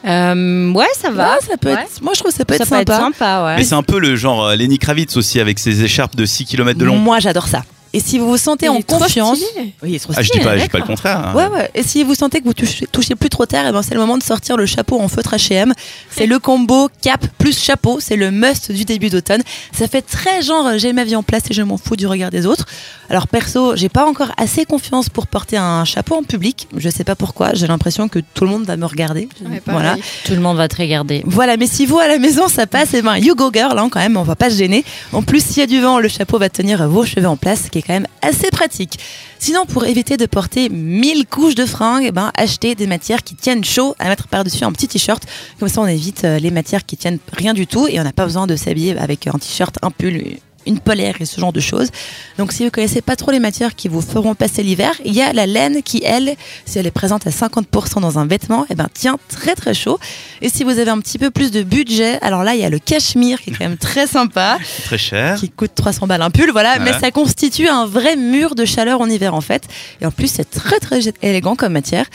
Euh, 0.06 0.72
ouais, 0.74 0.86
ça 1.00 1.10
va. 1.12 1.34
Ouais, 1.36 1.40
ça 1.42 1.58
peut 1.58 1.70
Ouais. 1.70 1.82
être. 1.84 2.02
Moi, 2.02 2.14
je 2.14 2.20
trouve 2.20 2.32
que 2.32 2.38
ça 2.38 2.46
peut 2.46 2.56
ça 2.58 2.64
être 2.64 2.70
peut 2.70 2.76
être 2.78 2.92
sympa. 2.94 3.14
sympa, 3.18 3.46
ouais. 3.46 3.56
Mais 3.58 3.64
c'est 3.64 3.76
un 3.76 3.84
peu 3.84 4.00
le 4.00 4.16
genre 4.16 4.46
euh, 4.46 4.56
Lenny 4.56 4.78
Kravitz 4.78 5.16
aussi 5.18 5.40
avec 5.40 5.60
ses 5.60 5.84
écharpes 5.84 6.16
de 6.16 6.26
6 6.26 6.46
km 6.46 6.78
de 6.78 6.86
long. 6.86 6.98
Moi, 6.98 7.20
j'adore 7.20 7.48
ça. 7.48 7.64
Et 7.96 8.00
si 8.00 8.18
vous 8.18 8.28
vous 8.28 8.38
sentez 8.38 8.66
Il 8.66 8.70
en 8.70 8.82
confiance, 8.82 9.38
stylé. 9.40 9.74
oui, 9.84 9.90
il 9.92 9.96
est 9.96 10.00
trop 10.00 10.14
Ah, 10.16 10.22
je 10.22 10.30
dis 10.32 10.38
stylé, 10.40 10.44
pas, 10.44 10.58
je 10.58 10.64
dis 10.64 10.70
pas 10.70 10.80
le 10.80 10.84
contraire. 10.86 11.28
hein. 11.28 11.34
Ouais, 11.36 11.48
ouais. 11.48 11.70
Et 11.76 11.84
si 11.84 12.04
vous 12.04 12.16
sentez 12.16 12.40
que 12.40 12.46
vous 12.46 12.54
touchez, 12.54 12.88
touchez 12.88 13.16
plus 13.16 13.30
trop 13.30 13.46
terre, 13.46 13.66
eh 13.70 13.72
ben 13.72 13.84
c'est 13.84 13.94
le 13.94 14.00
moment 14.00 14.18
de 14.18 14.24
sortir 14.24 14.58
le 14.58 14.66
chapeau 14.66 15.00
en 15.00 15.08
feutre 15.08 15.36
H&M. 15.36 15.74
C'est 16.10 16.26
le 16.26 16.40
combo 16.40 16.90
cap 17.04 17.24
plus 17.38 17.58
chapeau. 17.58 18.00
C'est 18.00 18.16
le 18.16 18.32
must 18.32 18.72
du 18.72 18.84
début 18.86 19.10
d'automne. 19.10 19.44
Ça 19.74 19.88
fait 19.88 20.02
très 20.02 20.42
genre 20.42 20.66
euh, 20.68 20.78
j'ai 20.78 20.92
ma 20.92 21.04
vie 21.04 21.16
en 21.16 21.22
place 21.24 21.44
et 21.50 21.54
je 21.54 21.62
m'en 21.62 21.78
fous 21.78 21.96
du 21.96 22.08
regard 22.08 22.32
des 22.32 22.46
autres. 22.48 22.66
Alors 23.10 23.28
perso, 23.28 23.76
j'ai 23.76 23.90
pas 23.90 24.06
encore 24.08 24.32
assez 24.38 24.66
confiance 24.66 25.10
pour 25.10 25.28
porter 25.28 25.58
un 25.58 25.86
chapeau 25.86 26.16
en 26.16 26.24
public. 26.24 26.68
Je 26.76 26.90
sais 26.90 27.04
pas 27.04 27.16
pourquoi. 27.16 27.54
J'ai 27.54 27.68
l'impression 27.68 28.08
que 28.08 28.18
tout 28.34 28.44
le 28.46 28.50
monde 28.50 28.64
va 28.66 28.76
me 28.76 28.86
regarder. 28.86 29.30
Ouais, 29.48 29.62
voilà. 29.68 29.98
Tout 30.26 30.34
le 30.34 30.40
monde 30.42 30.58
va 30.58 30.68
te 30.68 30.78
regarder. 30.78 31.22
Voilà, 31.26 31.58
mais 31.58 31.68
si 31.68 31.86
vous 31.86 32.00
à 32.00 32.08
la 32.08 32.18
maison 32.18 32.48
ça 32.48 32.66
passe, 32.66 32.90
eh 32.96 33.04
ben 33.04 33.18
you 33.18 33.36
go 33.36 33.52
girl, 33.54 33.78
hein, 33.78 33.90
quand 33.92 34.00
même, 34.00 34.18
on 34.18 34.24
va 34.24 34.36
pas 34.36 34.50
se 34.50 34.56
gêner. 34.58 34.84
En 35.12 35.22
plus, 35.22 35.46
s'il 35.46 35.58
y 35.60 35.62
a 35.62 35.68
du 35.68 35.80
vent, 35.80 36.00
le 36.00 36.08
chapeau 36.10 36.40
va 36.40 36.50
tenir 36.50 36.88
vos 36.90 37.06
cheveux 37.06 37.28
en 37.28 37.38
place, 37.38 37.64
ce 37.66 37.70
qui 37.70 37.78
est 37.78 37.83
quand 37.86 37.94
même 37.94 38.08
assez 38.22 38.50
pratique. 38.50 39.00
Sinon, 39.40 39.66
pour 39.66 39.86
éviter 39.86 40.18
de 40.18 40.26
porter 40.26 40.70
1000 40.70 41.26
couches 41.28 41.56
de 41.56 41.66
fringues, 41.66 42.06
eh 42.08 42.12
ben 42.12 42.32
achetez 42.36 42.76
des 42.76 42.88
matières 42.88 43.24
qui 43.24 43.36
tiennent 43.36 43.64
chaud 43.64 43.96
à 44.00 44.08
mettre 44.08 44.28
par-dessus 44.28 44.64
un 44.64 44.72
petit 44.72 44.88
t-shirt. 44.88 45.24
Comme 45.60 45.70
ça, 45.70 45.82
on 45.82 45.88
évite 45.88 46.24
euh, 46.24 46.40
les 46.40 46.52
matières 46.52 46.86
qui 46.86 46.98
tiennent 46.98 47.20
rien 47.32 47.54
du 47.54 47.68
tout 47.68 47.88
et 47.88 48.00
on 48.00 48.04
n'a 48.04 48.14
pas 48.14 48.26
besoin 48.26 48.48
de 48.48 48.56
s'habiller 48.56 48.98
avec 48.98 49.28
un 49.28 49.34
t-shirt, 49.34 49.78
un 49.82 49.92
pull 49.92 50.38
une 50.66 50.80
polaire 50.80 51.16
et 51.20 51.26
ce 51.26 51.40
genre 51.40 51.54
de 51.54 51.60
choses. 51.60 51.90
Donc 52.38 52.52
si 52.52 52.64
vous 52.64 52.72
connaissez 52.72 53.02
pas 53.02 53.16
trop 53.16 53.32
les 53.32 53.40
matières 53.40 53.76
qui 53.76 53.88
vous 53.88 54.02
feront 54.02 54.36
passer 54.36 54.64
l'hiver, 54.64 54.92
il 55.06 55.14
y 55.14 55.22
a 55.22 55.34
la 55.34 55.46
laine 55.46 55.82
qui, 55.84 56.02
elle, 56.04 56.36
si 56.66 56.80
elle 56.80 56.88
est 56.88 56.92
présente 56.92 57.26
à 57.28 57.30
50% 57.30 58.02
dans 58.02 58.20
un 58.20 58.26
vêtement, 58.26 58.66
eh 58.70 58.76
ben, 58.76 58.88
tient 58.94 59.18
très 59.30 59.56
très 59.56 59.74
chaud. 59.74 60.00
Et 60.42 60.50
si 60.50 60.64
vous 60.64 60.80
avez 60.80 60.90
un 60.92 61.00
petit 61.00 61.18
peu 61.18 61.32
plus 61.32 61.52
de 61.52 61.64
budget, 61.64 62.20
alors 62.22 62.44
là, 62.44 62.56
il 62.56 62.62
y 62.62 62.66
a 62.66 62.70
le 62.70 62.80
cachemire 62.80 63.42
qui 63.42 63.50
est 63.50 63.54
quand 63.54 63.66
même 63.68 63.78
très 63.78 64.08
sympa. 64.08 64.58
Très 64.86 64.98
cher. 64.98 65.38
Qui 65.40 65.50
coûte 65.50 65.72
300 65.76 66.08
balles 66.08 66.22
un 66.22 66.30
pull, 66.30 66.52
voilà. 66.52 66.80
Mais 66.80 66.92
ça 67.00 67.12
constitue 67.12 67.68
un 67.68 67.86
vrai 67.86 68.16
mur 68.16 68.56
de 68.56 68.66
chaleur 68.66 69.02
en 69.02 69.10
hiver, 69.10 69.34
en 69.34 69.42
fait. 69.42 69.64
Et 70.02 70.06
en 70.06 70.12
plus, 70.12 70.28
c'est 70.28 70.50
très 70.50 70.80
très 70.80 71.00
élégant 71.22 71.56
comme 71.56 71.74
matière. 71.74 72.06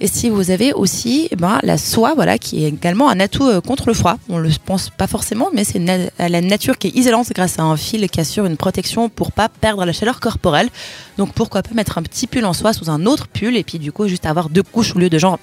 Et 0.00 0.06
si 0.06 0.28
vous 0.28 0.50
avez 0.50 0.72
aussi 0.72 1.28
eh 1.30 1.36
ben, 1.36 1.58
la 1.62 1.78
soie, 1.78 2.14
voilà, 2.14 2.38
qui 2.38 2.64
est 2.64 2.68
également 2.68 3.08
un 3.08 3.20
atout 3.20 3.46
euh, 3.48 3.60
contre 3.60 3.88
le 3.88 3.94
froid. 3.94 4.16
On 4.28 4.38
le 4.38 4.50
pense 4.64 4.90
pas 4.90 5.06
forcément, 5.06 5.48
mais 5.54 5.64
c'est 5.64 5.78
na- 5.78 6.10
la 6.18 6.40
nature 6.40 6.78
qui 6.78 6.88
est 6.88 6.96
isolante 6.96 7.28
grâce 7.34 7.58
à 7.58 7.62
un 7.62 7.76
fil 7.76 7.97
qui 8.06 8.20
assure 8.20 8.46
une 8.46 8.56
protection 8.56 9.08
pour 9.08 9.32
pas 9.32 9.48
perdre 9.48 9.84
la 9.84 9.92
chaleur 9.92 10.20
corporelle. 10.20 10.68
Donc 11.16 11.32
pourquoi 11.32 11.62
pas 11.62 11.74
mettre 11.74 11.98
un 11.98 12.02
petit 12.02 12.26
pull 12.26 12.44
en 12.44 12.52
soie 12.52 12.72
sous 12.72 12.90
un 12.90 13.06
autre 13.06 13.28
pull 13.28 13.56
et 13.56 13.64
puis 13.64 13.78
du 13.78 13.92
coup 13.92 14.06
juste 14.06 14.26
avoir 14.26 14.48
deux 14.50 14.62
couches 14.62 14.94
au 14.94 14.98
lieu 14.98 15.10
de 15.10 15.18
genre 15.18 15.38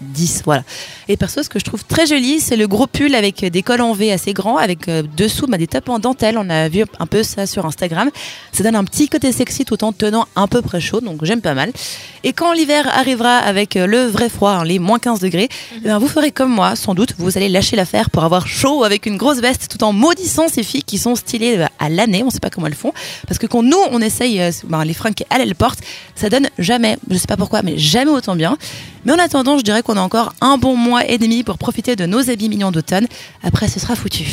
10, 0.00 0.42
voilà. 0.44 0.62
Et 1.08 1.16
perso, 1.16 1.42
ce 1.42 1.48
que 1.48 1.58
je 1.58 1.64
trouve 1.64 1.84
très 1.84 2.06
joli, 2.06 2.40
c'est 2.40 2.56
le 2.56 2.66
gros 2.66 2.86
pull 2.86 3.14
avec 3.14 3.44
des 3.44 3.62
cols 3.62 3.80
en 3.80 3.92
V 3.92 4.12
assez 4.12 4.32
grands, 4.32 4.56
avec 4.56 4.88
euh, 4.88 5.02
dessous 5.16 5.46
bah, 5.46 5.58
des 5.58 5.66
tapes 5.66 5.88
en 5.88 5.98
dentelle. 5.98 6.38
On 6.38 6.48
a 6.48 6.68
vu 6.68 6.84
un 6.98 7.06
peu 7.06 7.22
ça 7.22 7.46
sur 7.46 7.66
Instagram. 7.66 8.10
Ça 8.52 8.62
donne 8.62 8.76
un 8.76 8.84
petit 8.84 9.08
côté 9.08 9.32
sexy 9.32 9.64
tout 9.64 9.82
en 9.84 9.92
tenant 9.92 10.26
un 10.36 10.46
peu 10.46 10.62
près 10.62 10.80
chaud, 10.80 11.00
donc 11.00 11.24
j'aime 11.24 11.40
pas 11.40 11.54
mal. 11.54 11.72
Et 12.24 12.32
quand 12.32 12.52
l'hiver 12.52 12.86
arrivera 12.86 13.38
avec 13.38 13.76
euh, 13.76 13.86
le 13.86 14.04
vrai 14.06 14.28
froid, 14.28 14.52
hein, 14.52 14.64
les 14.64 14.78
moins 14.78 14.98
15 14.98 15.20
degrés, 15.20 15.48
eh 15.76 15.80
ben, 15.80 15.98
vous 15.98 16.08
ferez 16.08 16.32
comme 16.32 16.50
moi, 16.50 16.76
sans 16.76 16.94
doute. 16.94 17.14
Vous 17.18 17.36
allez 17.36 17.48
lâcher 17.48 17.76
l'affaire 17.76 18.10
pour 18.10 18.24
avoir 18.24 18.46
chaud 18.46 18.84
avec 18.84 19.06
une 19.06 19.16
grosse 19.16 19.38
veste, 19.38 19.68
tout 19.70 19.82
en 19.84 19.92
maudissant 19.92 20.48
ces 20.48 20.62
filles 20.62 20.82
qui 20.82 20.98
sont 20.98 21.14
stylées 21.14 21.58
euh, 21.58 21.66
à 21.78 21.88
l'année. 21.88 22.22
On 22.22 22.30
sait 22.30 22.40
pas 22.40 22.50
comment 22.50 22.66
elles 22.66 22.74
font, 22.74 22.92
parce 23.26 23.38
que 23.38 23.46
quand 23.46 23.62
nous 23.62 23.78
on 23.90 24.00
essaye 24.00 24.40
euh, 24.40 24.50
ben, 24.64 24.84
les 24.84 24.94
fringues 24.94 25.14
qu'elles 25.14 25.40
elles 25.40 25.54
portent, 25.54 25.80
ça 26.14 26.28
donne 26.28 26.48
jamais, 26.58 26.98
je 27.10 27.16
sais 27.16 27.26
pas 27.26 27.36
pourquoi, 27.36 27.62
mais 27.62 27.78
jamais 27.78 28.10
autant 28.10 28.36
bien. 28.36 28.58
Mais 29.04 29.12
en 29.12 29.18
attendant, 29.18 29.56
je 29.56 29.64
dirais 29.70 29.82
qu'on 29.82 29.96
a 29.96 30.00
encore 30.00 30.32
un 30.40 30.58
bon 30.58 30.76
mois 30.76 31.06
et 31.06 31.18
demi 31.18 31.42
pour 31.44 31.58
profiter 31.58 31.96
de 31.96 32.06
nos 32.06 32.28
habits 32.30 32.48
mignons 32.48 32.70
d'automne. 32.70 33.06
Après, 33.42 33.68
ce 33.68 33.78
sera 33.80 33.94
foutu. 33.96 34.24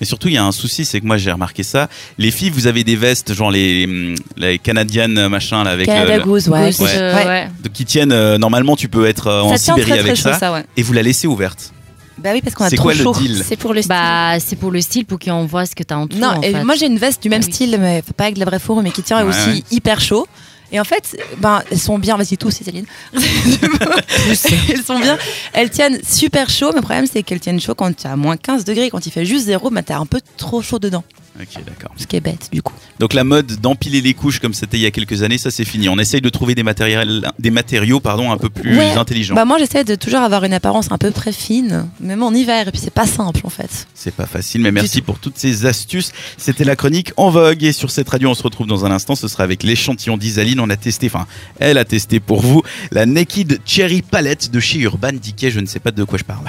Et 0.00 0.04
surtout, 0.04 0.26
il 0.28 0.34
y 0.34 0.36
a 0.36 0.44
un 0.44 0.50
souci, 0.50 0.84
c'est 0.84 1.00
que 1.00 1.06
moi 1.06 1.16
j'ai 1.16 1.30
remarqué 1.30 1.62
ça. 1.62 1.88
Les 2.18 2.32
filles, 2.32 2.50
vous 2.50 2.66
avez 2.66 2.82
des 2.82 2.96
vestes, 2.96 3.34
genre 3.34 3.52
les, 3.52 4.14
les 4.36 4.58
canadiennes 4.58 5.28
machin 5.28 5.62
là 5.62 5.70
avec 5.70 5.86
Canada 5.86 6.16
le- 6.16 6.24
Goose, 6.24 6.48
ouais. 6.48 6.66
Goose, 6.70 6.80
Ouais. 6.80 6.90
euh, 6.96 7.14
Ouais. 7.16 7.24
ouais. 7.26 7.48
de- 7.62 7.68
qui 7.68 7.84
tiennent. 7.84 8.10
euh, 8.10 8.36
normalement, 8.36 8.74
tu 8.74 8.88
peux 8.88 9.06
être 9.06 9.28
euh, 9.28 9.42
en 9.42 9.56
Sibérie 9.56 9.82
très, 9.82 9.90
très 9.92 10.00
avec 10.00 10.16
chaud, 10.16 10.30
ça, 10.38 10.52
ouais. 10.52 10.64
et 10.76 10.82
vous 10.82 10.92
la 10.92 11.02
laissez 11.02 11.28
ouverte. 11.28 11.72
Bah 12.18 12.30
oui, 12.34 12.40
parce 12.42 12.54
qu'on 12.56 12.64
a 12.64 12.70
C'est 12.70 12.76
trop 12.76 12.84
quoi 12.86 12.94
le 12.94 13.02
chaud. 13.02 13.14
C'est 13.44 13.56
pour 13.56 13.72
le 13.74 13.80
style. 13.80 13.88
Bah, 13.90 14.38
c'est 14.40 14.56
pour 14.56 14.70
le 14.72 14.80
style, 14.80 15.04
pour 15.06 15.18
qu'on 15.20 15.46
voit 15.46 15.66
ce 15.66 15.74
que 15.76 15.82
t'as 15.84 15.96
en 15.96 16.06
dessous. 16.06 16.20
Non, 16.20 16.28
en 16.28 16.42
et 16.42 16.52
fait. 16.52 16.64
moi 16.64 16.74
j'ai 16.74 16.86
une 16.86 16.98
veste 16.98 17.22
du 17.22 17.28
même 17.28 17.40
Ah 17.42 17.46
oui. 17.46 17.52
style, 17.52 17.76
mais 17.80 18.02
pas 18.16 18.24
avec 18.24 18.34
de 18.34 18.40
la 18.40 18.46
vraie 18.46 18.58
fourrure, 18.58 18.82
mais 18.82 18.90
qui 18.90 19.02
tient 19.02 19.22
Ouais, 19.24 19.28
aussi 19.28 19.50
ouais. 19.50 19.62
hyper 19.70 20.00
chaud. 20.00 20.26
Et 20.72 20.80
en 20.80 20.84
fait, 20.84 21.16
ben, 21.38 21.62
elles 21.70 21.78
sont 21.78 21.98
bien, 21.98 22.16
vas-y 22.16 22.38
tous, 22.38 22.50
Céline. 22.50 22.86
elles 23.12 24.82
sont 24.84 24.98
bien, 24.98 25.18
elles 25.52 25.70
tiennent 25.70 26.00
super 26.02 26.48
chaud, 26.48 26.70
mais 26.70 26.76
le 26.76 26.82
problème 26.82 27.06
c'est 27.06 27.22
qu'elles 27.22 27.40
tiennent 27.40 27.60
chaud 27.60 27.74
quand 27.74 27.94
tu 27.94 28.06
as 28.06 28.16
moins 28.16 28.38
15 28.38 28.64
degrés. 28.64 28.90
Quand 28.90 29.04
il 29.04 29.12
fait 29.12 29.26
juste 29.26 29.46
zéro, 29.46 29.70
ben, 29.70 29.82
t'as 29.82 29.98
un 29.98 30.06
peu 30.06 30.20
trop 30.38 30.62
chaud 30.62 30.78
dedans. 30.78 31.04
Ok, 31.40 31.64
d'accord. 31.66 31.90
Ce 31.96 32.06
qui 32.06 32.16
est 32.16 32.20
bête, 32.20 32.50
du 32.52 32.60
coup. 32.62 32.74
Donc 32.98 33.14
la 33.14 33.24
mode 33.24 33.46
d'empiler 33.60 34.00
les 34.02 34.12
couches 34.12 34.38
comme 34.38 34.52
c'était 34.52 34.76
il 34.76 34.82
y 34.82 34.86
a 34.86 34.90
quelques 34.90 35.22
années, 35.22 35.38
ça 35.38 35.50
c'est 35.50 35.64
fini. 35.64 35.88
On 35.88 35.98
essaye 35.98 36.20
de 36.20 36.28
trouver 36.28 36.54
des 36.54 36.62
matériels, 36.62 37.30
des 37.38 37.50
matériaux 37.50 38.00
pardon, 38.00 38.30
un 38.30 38.36
peu 38.36 38.50
plus 38.50 38.76
Ouais. 38.76 38.92
intelligents. 38.92 39.34
Bah, 39.34 39.44
moi 39.46 39.58
j'essaie 39.58 39.82
de 39.82 39.94
toujours 39.94 40.20
avoir 40.20 40.44
une 40.44 40.52
apparence 40.52 40.92
un 40.92 40.98
peu 40.98 41.10
près 41.10 41.32
fine, 41.32 41.88
même 42.00 42.22
en 42.22 42.32
hiver, 42.32 42.68
et 42.68 42.70
puis 42.70 42.80
c'est 42.82 42.92
pas 42.92 43.06
simple 43.06 43.40
en 43.44 43.48
fait. 43.50 43.86
C'est 43.94 44.14
pas 44.14 44.26
facile, 44.26 44.60
mais 44.60 44.72
merci 44.72 45.00
pour 45.00 45.18
toutes 45.18 45.38
ces 45.38 45.64
astuces. 45.64 46.12
C'était 46.36 46.64
la 46.64 46.76
chronique 46.76 47.12
en 47.16 47.30
vogue 47.30 47.64
et 47.64 47.72
sur 47.72 47.90
cette 47.90 48.08
radio, 48.10 48.28
on 48.30 48.34
se 48.34 48.42
retrouve 48.42 48.66
dans 48.66 48.84
un 48.84 48.90
instant. 48.90 49.14
Ce 49.14 49.26
sera 49.26 49.42
avec 49.44 49.62
l'échantillon 49.62 50.16
d'Isaline. 50.18 50.60
On 50.60 50.68
a 50.70 50.76
testé, 50.76 51.06
enfin, 51.06 51.26
elle 51.58 51.78
a 51.78 51.84
testé 51.86 52.20
pour 52.20 52.42
vous 52.42 52.62
la 52.90 53.06
Naked 53.06 53.58
Cherry 53.64 54.02
Palette 54.02 54.50
de 54.50 54.60
chez 54.60 54.80
Urban 54.80 55.12
Decay. 55.12 55.50
Je 55.50 55.60
ne 55.60 55.66
sais 55.66 55.80
pas 55.80 55.90
de 55.92 56.04
quoi 56.04 56.18
je 56.18 56.24
parle. 56.24 56.44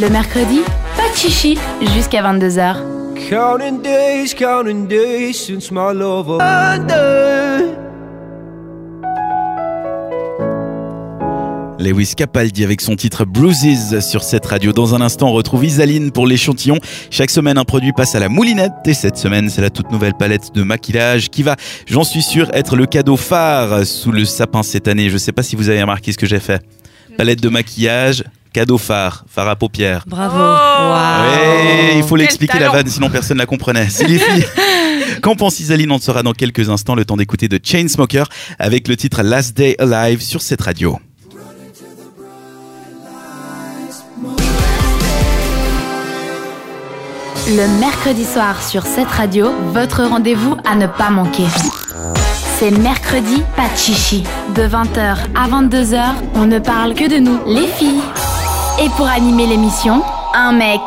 Le 0.00 0.08
mercredi, 0.10 0.60
pas 0.96 1.10
de 1.10 1.16
chichi 1.16 1.56
jusqu'à 1.94 2.22
22h. 2.22 3.01
Counting 3.28 3.82
days, 3.82 4.34
counting 4.34 4.86
days 4.86 5.38
since 5.38 5.70
my 5.70 5.92
love 5.92 6.28
abandoned. 6.28 7.76
Lewis 11.78 12.14
Capaldi 12.16 12.62
avec 12.62 12.80
son 12.80 12.94
titre 12.94 13.24
Bruises 13.24 14.00
sur 14.00 14.22
cette 14.22 14.46
radio. 14.46 14.72
Dans 14.72 14.94
un 14.94 15.00
instant, 15.00 15.30
on 15.30 15.32
retrouve 15.32 15.64
Isaline 15.64 16.12
pour 16.12 16.26
l'échantillon. 16.26 16.78
Chaque 17.10 17.30
semaine, 17.30 17.58
un 17.58 17.64
produit 17.64 17.92
passe 17.92 18.14
à 18.14 18.20
la 18.20 18.28
moulinette. 18.28 18.72
Et 18.86 18.94
cette 18.94 19.16
semaine, 19.16 19.50
c'est 19.50 19.62
la 19.62 19.70
toute 19.70 19.90
nouvelle 19.90 20.14
palette 20.14 20.54
de 20.54 20.62
maquillage 20.62 21.28
qui 21.28 21.42
va, 21.42 21.56
j'en 21.86 22.04
suis 22.04 22.22
sûr, 22.22 22.48
être 22.52 22.76
le 22.76 22.86
cadeau 22.86 23.16
phare 23.16 23.84
sous 23.84 24.12
le 24.12 24.24
sapin 24.24 24.62
cette 24.62 24.86
année. 24.86 25.10
Je 25.10 25.16
sais 25.16 25.32
pas 25.32 25.42
si 25.42 25.56
vous 25.56 25.68
avez 25.68 25.80
remarqué 25.80 26.12
ce 26.12 26.18
que 26.18 26.26
j'ai 26.26 26.40
fait. 26.40 26.62
Palette 27.16 27.40
de 27.40 27.48
maquillage, 27.48 28.24
cadeau 28.52 28.78
phare, 28.78 29.24
phare 29.28 29.48
à 29.48 29.56
paupières. 29.56 30.04
Bravo. 30.06 30.38
Ouais, 30.38 31.96
il 31.96 32.02
faut 32.02 32.16
l'expliquer 32.16 32.58
la 32.58 32.70
vanne, 32.70 32.86
sinon 32.88 33.10
personne 33.10 33.36
ne 33.36 33.42
la 33.42 33.46
comprenait. 33.46 33.88
C'est 33.88 34.06
les 34.06 34.18
filles. 34.18 34.46
Qu'en 35.22 35.36
pense 35.36 35.60
Isaline 35.60 35.90
On 35.92 35.98
sera 35.98 36.22
dans 36.22 36.32
quelques 36.32 36.68
instants. 36.68 36.94
Le 36.94 37.04
temps 37.04 37.16
d'écouter 37.16 37.48
de 37.48 37.58
Chainsmoker 37.62 38.24
avec 38.58 38.88
le 38.88 38.96
titre 38.96 39.22
Last 39.22 39.56
Day 39.56 39.76
Alive 39.78 40.20
sur 40.20 40.42
cette 40.42 40.62
radio. 40.62 40.98
Le 47.48 47.80
mercredi 47.80 48.24
soir 48.24 48.62
sur 48.62 48.84
cette 48.84 49.08
radio, 49.08 49.50
votre 49.72 50.04
rendez-vous 50.04 50.56
à 50.64 50.76
ne 50.76 50.86
pas 50.86 51.10
manquer. 51.10 51.46
C'est 52.58 52.70
mercredi, 52.70 53.42
pas 53.56 53.68
de 53.68 53.76
chichi. 53.76 54.22
De 54.54 54.62
20h 54.62 55.16
à 55.34 55.48
22h, 55.48 56.02
on 56.34 56.46
ne 56.46 56.60
parle 56.60 56.94
que 56.94 57.08
de 57.08 57.18
nous, 57.18 57.40
les 57.46 57.66
filles. 57.66 58.00
Et 58.78 58.88
pour 58.96 59.06
animer 59.06 59.46
l'émission, 59.46 60.02
un 60.34 60.52
mec. 60.52 60.80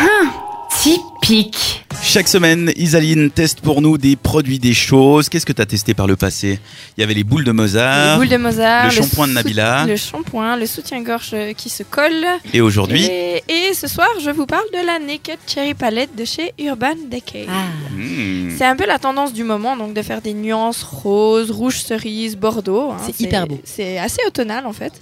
Hum, 0.00 0.28
typique. 0.68 1.84
Chaque 2.02 2.28
semaine, 2.28 2.72
Isaline 2.76 3.30
teste 3.30 3.60
pour 3.60 3.82
nous 3.82 3.96
des 3.98 4.16
produits, 4.16 4.58
des 4.58 4.72
choses. 4.74 5.28
Qu'est-ce 5.28 5.46
que 5.46 5.52
tu 5.52 5.62
as 5.62 5.66
testé 5.66 5.94
par 5.94 6.06
le 6.08 6.16
passé? 6.16 6.58
Il 6.96 7.00
y 7.02 7.04
avait 7.04 7.14
les 7.14 7.22
boules 7.22 7.44
de 7.44 7.52
Mozart. 7.52 8.12
Les 8.14 8.16
boules 8.18 8.28
de 8.28 8.36
Mozart, 8.42 8.86
le 8.86 8.90
shampoing 8.90 9.28
de 9.28 9.32
Nabila. 9.34 9.84
le 9.86 9.96
shampoing, 9.96 10.56
le 10.56 10.66
soutien-gorge 10.66 11.34
qui 11.56 11.68
se 11.68 11.84
colle. 11.84 12.26
Et 12.52 12.60
aujourd'hui 12.62 13.04
Et, 13.04 13.44
et 13.48 13.74
ce 13.74 13.86
soir, 13.86 14.08
je 14.24 14.30
vous 14.30 14.46
parle 14.46 14.64
de 14.72 14.84
la 14.84 14.98
Naked 14.98 15.38
Cherry 15.46 15.74
Palette 15.74 16.16
de 16.16 16.24
chez 16.24 16.52
Urban 16.58 16.94
Decay. 17.10 17.46
Hmm. 17.94 18.50
C'est 18.58 18.64
un 18.64 18.74
peu 18.76 18.86
la 18.86 18.98
tendance 18.98 19.32
du 19.32 19.44
moment, 19.44 19.76
donc 19.76 19.94
de 19.94 20.02
faire 20.02 20.20
des 20.20 20.34
nuances 20.34 20.82
rose, 20.82 21.50
rouge 21.52 21.80
cerise, 21.80 22.36
bordeaux. 22.36 22.90
hein. 22.90 22.96
C'est 23.06 23.20
hyper 23.20 23.46
beau. 23.46 23.60
C'est 23.62 23.98
assez 23.98 24.20
automnal 24.26 24.66
en 24.66 24.72
fait. 24.72 24.94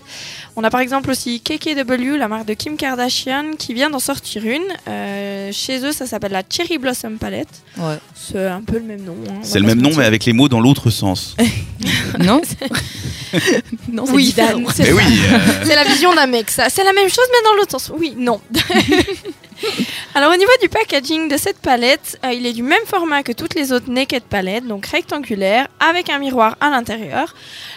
On 0.56 0.64
a 0.64 0.68
par 0.70 0.80
exemple 0.80 1.10
aussi 1.10 1.40
KKW, 1.40 2.16
la 2.18 2.28
marque 2.28 2.46
de 2.46 2.54
Kim 2.54 2.76
Kardashian, 2.76 3.52
qui 3.58 3.72
vient 3.72 3.88
d'en 3.88 4.00
sortir 4.00 4.44
une. 4.44 4.60
Euh, 4.88 5.50
chez 5.52 5.84
eux, 5.86 5.92
ça 5.92 6.04
s'appelle 6.04 6.32
la 6.32 6.42
Cherry 6.50 6.76
Blossom 6.88 7.18
Palette. 7.18 7.48
Ouais. 7.76 7.98
C'est 8.14 8.46
un 8.46 8.62
peu 8.62 8.78
le 8.78 8.84
même 8.84 9.02
nom. 9.02 9.14
hein, 9.28 9.40
C'est 9.42 9.60
le 9.60 9.66
même 9.66 9.80
nom, 9.80 9.90
mais 9.94 10.06
avec 10.06 10.24
les 10.24 10.32
mots 10.32 10.48
dans 10.48 10.60
l'autre 10.60 10.88
sens. 10.90 11.36
Non 12.18 12.40
Non, 13.92 14.06
c'est 14.06 14.12
Oui, 14.12 14.24
différent. 14.24 14.58
Dan, 14.58 14.66
c'est 14.74 14.84
Mais 14.84 14.92
oui, 14.92 15.02
euh, 15.04 15.38
C'est 15.64 15.74
la 15.76 15.84
vision 15.84 16.14
d'un 16.14 16.26
mec, 16.26 16.50
ça. 16.50 16.70
C'est 16.70 16.82
la 16.82 16.94
même 16.94 17.08
chose, 17.10 17.26
mais 17.30 17.44
dans 17.50 17.54
l'autre 17.56 17.72
sens. 17.72 17.92
Oui, 17.96 18.14
non. 18.16 18.40
Alors, 20.14 20.32
au 20.32 20.36
niveau 20.36 20.50
du 20.62 20.68
packaging 20.70 21.28
de 21.28 21.36
cette 21.36 21.58
palette, 21.58 22.18
euh, 22.24 22.32
il 22.32 22.46
est 22.46 22.52
du 22.54 22.62
même 22.62 22.84
format 22.86 23.22
que 23.22 23.32
toutes 23.32 23.54
les 23.54 23.70
autres 23.72 23.90
Naked 23.90 24.22
palettes, 24.22 24.66
donc 24.66 24.86
rectangulaire, 24.86 25.68
avec 25.78 26.08
un 26.08 26.18
miroir 26.18 26.56
à 26.60 26.70
l'intérieur. 26.70 27.34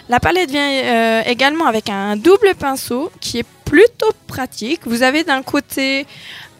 La 0.08 0.20
palette 0.20 0.50
vient 0.50 0.70
euh, 0.70 1.22
également 1.26 1.66
avec 1.66 1.90
un 1.90 2.16
double 2.16 2.54
pinceau 2.58 3.10
qui 3.20 3.40
est 3.40 3.46
plutôt 3.66 4.12
pratique. 4.26 4.80
Vous 4.86 5.02
avez 5.02 5.22
d'un 5.22 5.42
côté 5.42 6.06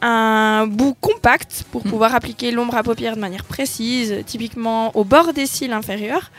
un 0.03 0.67
bout 0.67 0.95
compact 1.01 1.65
pour 1.71 1.83
pouvoir 1.83 2.15
appliquer 2.15 2.51
l'ombre 2.51 2.75
à 2.75 2.83
paupières 2.83 3.15
de 3.15 3.21
manière 3.21 3.45
précise, 3.45 4.17
typiquement 4.27 4.95
au 4.97 5.05
bord 5.05 5.33
des 5.33 5.47
cils 5.47 5.73
inférieurs. 5.73 6.31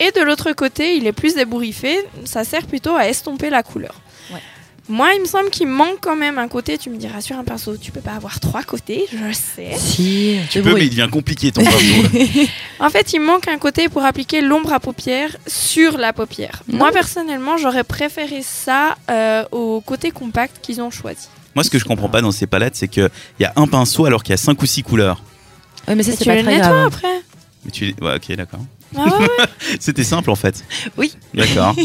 Et 0.00 0.10
de 0.10 0.22
l'autre 0.22 0.52
côté, 0.52 0.96
il 0.96 1.06
est 1.06 1.12
plus 1.12 1.34
débouriffé. 1.34 1.98
Ça 2.24 2.44
sert 2.44 2.66
plutôt 2.66 2.96
à 2.96 3.06
estomper 3.06 3.50
la 3.50 3.62
couleur. 3.62 3.94
Ouais. 4.32 4.40
Moi, 4.88 5.14
il 5.14 5.20
me 5.20 5.26
semble 5.26 5.50
qu'il 5.50 5.66
manque 5.66 5.98
quand 6.00 6.16
même 6.16 6.38
un 6.38 6.48
côté. 6.48 6.78
Tu 6.78 6.90
me 6.90 6.96
diras 6.96 7.20
sur 7.20 7.38
un 7.38 7.44
pinceau, 7.44 7.76
tu 7.76 7.92
peux 7.92 8.00
pas 8.00 8.12
avoir 8.12 8.40
trois 8.40 8.62
côtés, 8.62 9.06
je 9.12 9.32
sais. 9.32 9.72
Si, 9.76 10.38
tu 10.50 10.62
peux, 10.62 10.74
mais 10.74 10.86
il 10.86 10.90
devient 10.90 11.08
compliqué 11.10 11.52
ton 11.52 11.62
pinceau. 11.62 11.78
En 12.80 12.90
fait, 12.90 13.12
il 13.12 13.20
manque 13.20 13.48
un 13.48 13.56
côté 13.58 13.88
pour 13.88 14.04
appliquer 14.04 14.40
l'ombre 14.40 14.72
à 14.72 14.80
paupières 14.80 15.36
sur 15.46 15.96
la 15.96 16.12
paupière. 16.12 16.62
Moi, 16.68 16.90
personnellement, 16.90 17.56
j'aurais 17.56 17.84
préféré 17.84 18.42
ça 18.42 18.96
euh, 19.10 19.44
au 19.52 19.80
côté 19.80 20.10
compact 20.10 20.56
qu'ils 20.60 20.82
ont 20.82 20.90
choisi. 20.90 21.28
Moi, 21.54 21.64
ce 21.64 21.70
que 21.70 21.78
je 21.78 21.84
comprends 21.84 22.08
pas 22.08 22.20
dans 22.20 22.32
ces 22.32 22.46
palettes, 22.46 22.76
c'est 22.76 22.88
qu'il 22.88 23.08
y 23.40 23.44
a 23.44 23.52
un 23.56 23.66
pinceau 23.66 24.06
alors 24.06 24.22
qu'il 24.22 24.32
y 24.32 24.34
a 24.34 24.38
cinq 24.38 24.60
ou 24.62 24.66
six 24.66 24.82
couleurs. 24.82 25.22
Ouais, 25.86 25.94
mais 25.94 26.02
ça, 26.02 26.12
c'est 26.12 26.18
tu 26.18 26.24
pas 26.24 26.36
le 26.36 26.42
très 26.42 26.52
nettoies 26.56 26.68
grave. 26.68 26.92
après 26.94 27.22
Mais 27.64 27.70
tu... 27.70 27.94
Ouais, 28.00 28.16
ok, 28.16 28.36
d'accord. 28.36 28.60
Ah 28.96 29.04
ouais. 29.18 29.26
C'était 29.80 30.04
simple 30.04 30.30
en 30.30 30.36
fait. 30.36 30.64
Oui. 30.96 31.14
D'accord. 31.34 31.74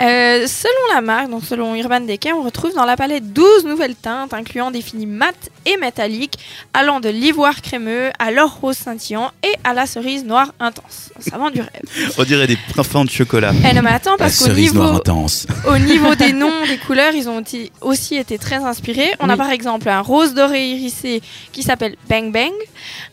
Euh, 0.00 0.46
selon 0.46 0.94
la 0.94 1.00
marque, 1.00 1.28
donc 1.28 1.42
selon 1.44 1.74
Urban 1.74 1.98
Decay, 2.02 2.32
on 2.32 2.42
retrouve 2.44 2.72
dans 2.72 2.84
la 2.84 2.96
palette 2.96 3.32
12 3.32 3.64
nouvelles 3.64 3.96
teintes, 3.96 4.32
incluant 4.32 4.70
des 4.70 4.80
finis 4.80 5.06
mat 5.06 5.34
et 5.66 5.76
métalliques, 5.76 6.38
allant 6.72 7.00
de 7.00 7.08
l'ivoire 7.08 7.60
crémeux 7.62 8.10
à 8.20 8.30
l'or 8.30 8.58
rose 8.60 8.76
scintillant 8.76 9.32
et 9.42 9.50
à 9.64 9.74
la 9.74 9.86
cerise 9.86 10.24
noire 10.24 10.52
intense. 10.60 11.10
Ça 11.18 11.36
vend 11.36 11.50
du 11.50 11.62
rêve. 11.62 12.12
On 12.16 12.22
dirait 12.22 12.46
des 12.46 12.56
parfums 12.76 13.06
de 13.06 13.10
chocolat. 13.10 13.50
Eh 13.68 13.74
non 13.74 13.82
mais 13.82 13.90
attends, 13.90 14.12
La 14.12 14.18
parce 14.18 14.38
qu'au 14.38 14.44
cerise 14.44 14.70
niveau, 14.72 14.84
noire 14.84 14.94
intense. 14.98 15.48
au 15.66 15.76
niveau 15.78 16.14
des 16.14 16.32
noms, 16.44 16.64
des 16.68 16.78
couleurs, 16.78 17.14
ils 17.16 17.28
ont 17.28 17.42
aussi- 17.42 17.72
aussi 17.80 18.14
été 18.14 18.38
très 18.38 18.58
inspirés. 18.62 19.10
On 19.18 19.28
a 19.28 19.36
par 19.36 19.50
exemple 19.50 19.88
un 19.88 20.00
rose 20.00 20.32
doré 20.32 20.64
irisé 20.68 21.22
qui 21.50 21.64
s'appelle 21.64 21.96
Bang 22.08 22.30
Bang, 22.30 22.52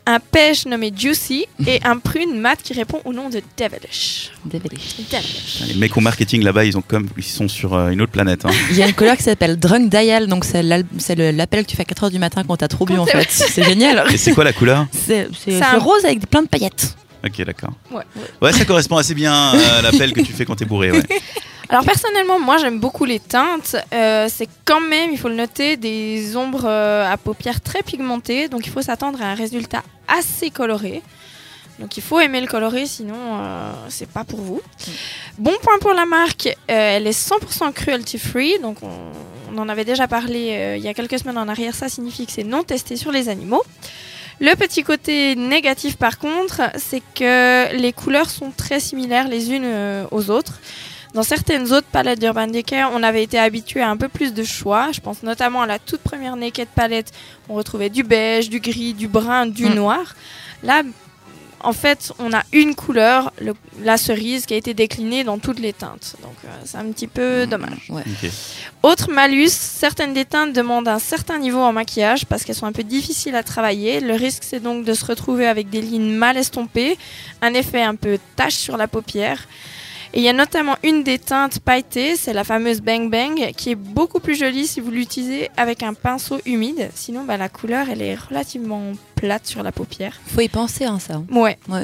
un 0.07 0.19
pêche 0.19 0.65
nommé 0.65 0.91
Juicy 0.95 1.45
et 1.65 1.79
un 1.83 1.97
prune 1.97 2.39
mat 2.39 2.57
qui 2.61 2.73
répond 2.73 3.01
au 3.05 3.13
nom 3.13 3.29
de 3.29 3.41
Devilish. 3.57 4.31
Devilish. 4.45 4.97
Devilish. 5.11 5.63
Les 5.67 5.73
mecs 5.75 5.97
au 5.97 6.01
marketing 6.01 6.43
là-bas, 6.43 6.63
ils 6.65 6.77
ont 6.77 6.81
comme 6.81 7.07
ils 7.17 7.23
sont 7.23 7.47
sur 7.47 7.73
euh, 7.73 7.89
une 7.89 8.01
autre 8.01 8.11
planète. 8.11 8.45
hein. 8.45 8.51
Il 8.71 8.77
y 8.77 8.83
a 8.83 8.87
une 8.87 8.93
couleur 8.93 9.17
qui 9.17 9.23
s'appelle 9.23 9.57
Drunk 9.57 9.89
Dial, 9.89 10.27
donc 10.27 10.45
c'est 10.45 10.61
l'appel 10.63 11.65
que 11.65 11.69
tu 11.71 11.75
fais 11.75 11.83
à 11.89 11.91
4h 11.91 12.11
du 12.11 12.19
matin 12.19 12.43
quand 12.47 12.57
t'as 12.57 12.67
trop 12.67 12.85
bu 12.85 12.97
en 12.97 13.05
fait. 13.05 13.27
C'est 13.31 13.63
génial. 13.63 14.03
Et 14.13 14.17
c'est 14.17 14.33
quoi 14.33 14.43
la 14.43 14.53
couleur? 14.53 14.85
C'est 14.91 15.27
un- 15.61 15.79
rose 15.79 16.05
avec 16.05 16.29
plein 16.29 16.43
de 16.43 16.47
paillettes. 16.47 16.95
Ok, 17.25 17.43
d'accord. 17.43 17.71
Ouais. 17.91 18.03
Ouais, 18.41 18.53
ça 18.53 18.65
correspond 18.65 18.97
assez 18.97 19.15
bien 19.15 19.33
à 19.33 19.81
l'appel 19.81 20.13
que 20.13 20.21
tu 20.21 20.31
fais 20.31 20.45
quand 20.45 20.55
t'es 20.55 20.65
bourré. 20.65 20.91
Ouais. 20.91 21.03
Alors 21.70 21.84
personnellement, 21.84 22.39
moi 22.39 22.57
j'aime 22.57 22.80
beaucoup 22.80 23.05
les 23.05 23.20
teintes. 23.20 23.76
Euh, 23.93 24.28
c'est 24.30 24.47
quand 24.66 24.82
même, 24.82 25.11
il 25.11 25.18
faut 25.18 25.30
le 25.30 25.36
noter, 25.36 25.78
des 25.78 26.38
ombres 26.38 26.66
euh, 26.66 27.11
à 27.11 27.18
paupières 27.18 27.61
très 27.61 27.82
pigmentées. 27.82 28.49
Donc 28.49 28.68
il 28.68 28.72
faut 28.72 28.84
s'attendre 28.84 29.22
à 29.22 29.26
un 29.26 29.34
résultat 29.34 29.82
assez 30.07 30.51
coloré. 30.51 31.01
Donc 31.80 31.97
il 31.97 32.03
faut 32.03 32.20
aimer 32.20 32.39
le 32.39 32.47
coloré, 32.47 32.86
sinon 32.86 33.16
euh, 33.18 33.74
c'est 33.89 34.07
pas 34.07 34.24
pour 34.24 34.39
vous. 34.41 34.61
Bon 35.39 35.53
point 35.61 35.78
pour 35.82 35.93
la 35.93 36.05
marque, 36.05 36.47
euh, 36.47 36.51
elle 36.70 37.07
est 37.07 37.20
100% 37.20 37.74
cruelty 37.74 38.20
free. 38.20 38.59
Donc 38.59 38.78
on, 38.84 39.57
en 39.57 39.70
avait 39.70 39.86
déjà 39.86 40.07
parlé 40.07 40.76
il 40.78 40.84
y 40.84 40.88
a 40.89 40.93
quelques 40.93 41.18
semaines 41.18 41.38
en 41.38 41.47
arrière. 41.47 41.74
Ça 41.74 41.89
signifie 41.89 42.26
que 42.26 42.32
c'est 42.32 42.43
non 42.43 42.63
testé 42.63 42.95
sur 42.95 43.11
les 43.11 43.30
animaux. 43.30 43.63
Le 44.41 44.53
petit 44.55 44.84
côté 44.84 45.36
négatif 45.36 45.95
par 45.95 46.20
contre, 46.20 46.61
c'est 46.76 47.01
que 47.16 47.74
les 47.74 47.93
couleurs 47.93 48.30
sont 48.30 48.51
très 48.51 48.82
similaires 48.82 49.30
les 49.30 49.51
unes 49.51 50.05
aux 50.11 50.30
autres. 50.30 50.59
Dans 51.16 51.24
certaines 51.24 51.72
autres 51.72 51.88
palettes 51.88 52.20
d'Urban 52.20 52.47
Decay, 52.47 52.84
on 52.93 53.01
avait 53.01 53.24
été 53.24 53.39
habitué 53.39 53.82
à 53.82 53.89
un 53.89 53.95
peu 53.95 54.09
plus 54.09 54.34
de 54.34 54.43
choix. 54.43 54.91
Je 54.91 54.99
pense 54.99 55.24
notamment 55.24 55.61
à 55.61 55.66
la 55.66 55.80
toute 55.80 56.01
première 56.01 56.36
Naked 56.36 56.68
palette. 56.76 57.11
On 57.47 57.53
retrouvait 57.55 57.89
du 57.89 58.03
beige, 58.03 58.49
du 58.49 58.59
gris, 58.59 58.93
du 58.93 59.07
brun, 59.07 59.45
du 59.45 59.66
Mm. 59.66 59.74
noir. 59.76 60.13
Là, 60.61 60.84
en 61.61 61.72
fait, 61.72 62.11
on 62.20 62.34
a 62.34 62.43
une 62.51 62.76
couleur, 62.76 63.32
le- 63.41 63.53
la 63.82 63.95
cerise, 63.97 64.45
qui 64.45 64.53
a 64.53 64.57
été 64.57 64.74
déclinée 64.74 65.24
dans 65.24 65.39
toutes 65.39 65.59
les 65.59 65.72
teintes. 65.72 66.16
Donc, 66.22 66.36
euh, 66.43 66.47
c'est 66.66 66.78
un 66.78 66.86
petit 66.91 67.07
peu 67.07 67.47
dommage. 67.47 67.88
Ouais. 67.89 68.03
Ok. 68.05 68.30
Autre 68.84 69.09
malus, 69.09 69.49
certaines 69.51 70.13
des 70.13 70.26
teintes 70.26 70.51
demandent 70.51 70.89
un 70.89 70.99
certain 70.99 71.39
niveau 71.39 71.59
en 71.61 71.72
maquillage 71.72 72.26
parce 72.26 72.43
qu'elles 72.43 72.55
sont 72.55 72.68
un 72.68 72.74
peu 72.74 72.84
difficiles 72.84 73.36
à 73.36 73.41
travailler. 73.41 74.01
Le 74.01 74.16
risque, 74.16 74.43
c'est 74.45 74.59
donc 74.59 74.84
de 74.84 74.93
se 74.93 75.05
retrouver 75.05 75.47
avec 75.47 75.70
des 75.70 75.82
lignes 75.82 76.13
mal 76.13 76.36
estompées, 76.36 76.97
un 77.41 77.53
effet 77.53 77.82
un 77.82 77.95
peu 77.95 78.20
tache 78.36 78.55
sur 78.55 78.76
la 78.76 78.89
paupière. 78.89 79.47
Et 80.16 80.20
il 80.20 80.24
y 80.24 80.30
a 80.30 80.34
notamment 80.34 80.78
une 80.82 81.03
des 81.03 81.20
teintes 81.20 81.59
pailletées, 81.59 82.16
c'est 82.16 82.32
la 82.32 82.45
fameuse 82.45 82.80
Bang 82.80 83.11
Bang, 83.11 83.51
qui 83.57 83.72
est 83.72 83.76
beaucoup 83.76 84.22
plus 84.22 84.36
jolie 84.36 84.66
si 84.66 84.80
vous 84.80 84.89
l'utilisez 84.89 85.49
avec 85.57 85.84
un 85.84 85.93
pinceau 85.93 86.38
humide. 86.45 86.89
Sinon, 86.95 87.26
bah, 87.26 87.36
la 87.36 87.49
couleur, 87.49 87.89
elle 87.89 88.01
est 88.01 88.16
relativement 88.16 88.93
plate 89.16 89.45
sur 89.45 89.61
la 89.61 89.74
paupière. 89.74 90.18
Faut 90.28 90.39
y 90.39 90.47
penser, 90.47 90.86
hein, 90.86 90.99
ça. 90.99 91.22
Ouais. 91.30 91.57
Ouais. 91.68 91.84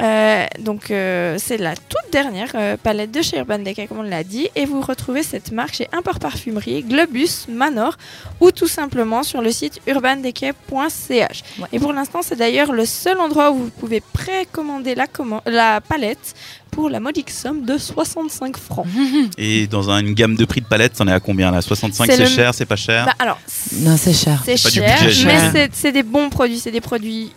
Euh, 0.00 0.46
donc 0.58 0.90
euh, 0.90 1.36
c'est 1.38 1.58
la 1.58 1.74
toute 1.76 2.10
dernière 2.10 2.50
euh, 2.54 2.76
palette 2.82 3.10
de 3.10 3.20
chez 3.20 3.36
Urban 3.38 3.58
Decay 3.58 3.86
comme 3.86 3.98
on 3.98 4.02
l'a 4.02 4.24
dit 4.24 4.48
et 4.56 4.64
vous 4.64 4.80
retrouvez 4.80 5.22
cette 5.22 5.52
marque 5.52 5.74
chez 5.74 5.88
Import 5.92 6.18
Parfumerie, 6.18 6.82
Globus, 6.82 7.46
Manor 7.48 7.96
ou 8.40 8.50
tout 8.52 8.66
simplement 8.68 9.22
sur 9.22 9.42
le 9.42 9.50
site 9.52 9.80
urbandecay.ch. 9.86 11.42
Ouais. 11.58 11.68
Et 11.72 11.78
pour 11.78 11.92
l'instant 11.92 12.20
c'est 12.22 12.36
d'ailleurs 12.36 12.72
le 12.72 12.86
seul 12.86 13.18
endroit 13.18 13.50
où 13.50 13.56
vous 13.56 13.70
pouvez 13.70 14.00
précommander 14.00 14.94
la, 14.94 15.80
palette 15.80 16.34
pour 16.70 16.88
la 16.88 17.00
modique 17.00 17.30
somme 17.30 17.64
de 17.64 17.76
65 17.76 18.56
francs. 18.56 18.86
Et 19.38 19.66
dans 19.66 19.90
un- 19.90 20.00
une 20.00 20.14
gamme 20.14 20.36
de 20.36 20.44
prix 20.46 20.62
de 20.62 20.66
palette, 20.66 20.94
t'en 20.94 21.06
es 21.06 21.12
à 21.12 21.20
combien 21.20 21.50
là? 21.50 21.60
65 21.60 22.06
C'est 22.06 22.16
le- 22.16 22.26
cher, 22.26 22.54
c'est 22.54 22.64
pas 22.64 22.76
cher? 22.76 23.04
Bah, 23.06 23.14
alors 23.18 23.38
Non, 23.80 23.96
c'est 23.98 24.14
cher. 24.14 24.42
c'est 24.44 24.60
pas 24.62 24.70
du 24.70 24.78
cher, 24.80 25.00
budget, 25.02 25.26
mais 25.54 25.68
c'est 25.72 25.92
des 25.92 26.02
bons 26.02 26.30
produits, 26.30 26.58
c'est 26.58 26.70
des 26.70 26.80
produits 26.80 27.32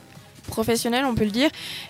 professionnels, 0.47 1.05
on 1.05 1.15
peut 1.15 1.25
le 1.25 1.31
dire, 1.31 1.49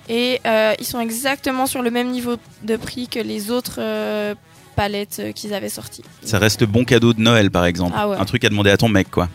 et 0.09 0.39
euh, 0.45 0.73
ils 0.79 0.85
sont 0.85 0.99
exactement 0.99 1.65
sur 1.67 1.81
le 1.81 1.91
même 1.91 2.09
niveau 2.09 2.35
de 2.63 2.75
prix 2.77 3.07
que 3.07 3.19
les 3.19 3.51
autres 3.51 3.77
euh, 3.79 4.35
palettes 4.75 5.17
euh, 5.19 5.31
qu'ils 5.31 5.53
avaient 5.53 5.69
sorties. 5.69 6.03
Ça 6.23 6.39
reste 6.39 6.63
bon 6.63 6.83
cadeau 6.85 7.13
de 7.13 7.21
Noël 7.21 7.51
par 7.51 7.65
exemple. 7.65 7.93
Ah 7.95 8.07
ouais. 8.09 8.17
Un 8.17 8.25
truc 8.25 8.43
à 8.45 8.49
demander 8.49 8.69
à 8.71 8.77
ton 8.77 8.89
mec 8.89 9.09
quoi. 9.11 9.29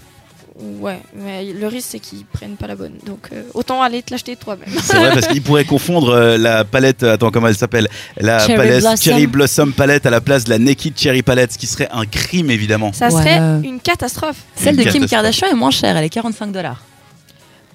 Ouais, 0.78 1.00
mais 1.14 1.54
le 1.54 1.66
risque 1.68 1.88
c'est 1.92 2.00
qu'ils 2.00 2.26
prennent 2.26 2.56
pas 2.56 2.66
la 2.66 2.76
bonne, 2.76 2.92
donc 3.06 3.28
euh, 3.32 3.44
autant 3.54 3.80
aller 3.80 4.02
te 4.02 4.10
l'acheter 4.12 4.36
toi-même. 4.36 4.68
C'est 4.82 4.94
vrai 4.96 5.10
parce 5.14 5.26
qu'il 5.28 5.40
pourrait 5.40 5.64
confondre 5.64 6.10
euh, 6.10 6.36
la 6.36 6.64
palette, 6.66 7.02
attends 7.02 7.30
comment 7.30 7.46
elle 7.48 7.56
s'appelle? 7.56 7.88
La 8.18 8.40
Cherry 8.40 8.56
palette 8.56 8.80
Blossom. 8.82 8.96
Cherry 8.98 9.26
Blossom 9.26 9.72
palette 9.72 10.04
à 10.04 10.10
la 10.10 10.20
place 10.20 10.44
de 10.44 10.50
la 10.50 10.58
Naked 10.58 10.98
Cherry 10.98 11.22
Palette, 11.22 11.52
ce 11.52 11.58
qui 11.58 11.66
serait 11.66 11.88
un 11.90 12.04
crime 12.04 12.50
évidemment. 12.50 12.92
Ça 12.92 13.06
Ouais. 13.08 13.22
serait 13.22 13.38
une 13.64 13.80
catastrophe. 13.80 14.36
Celle 14.54 14.76
de 14.76 14.82
Kim. 14.82 15.06
Kardashian 15.06 15.48
est 15.48 15.54
moins 15.54 15.70
chère, 15.70 15.96
elle 15.96 16.04
est 16.04 16.10
45 16.10 16.48
dollars. 16.52 16.82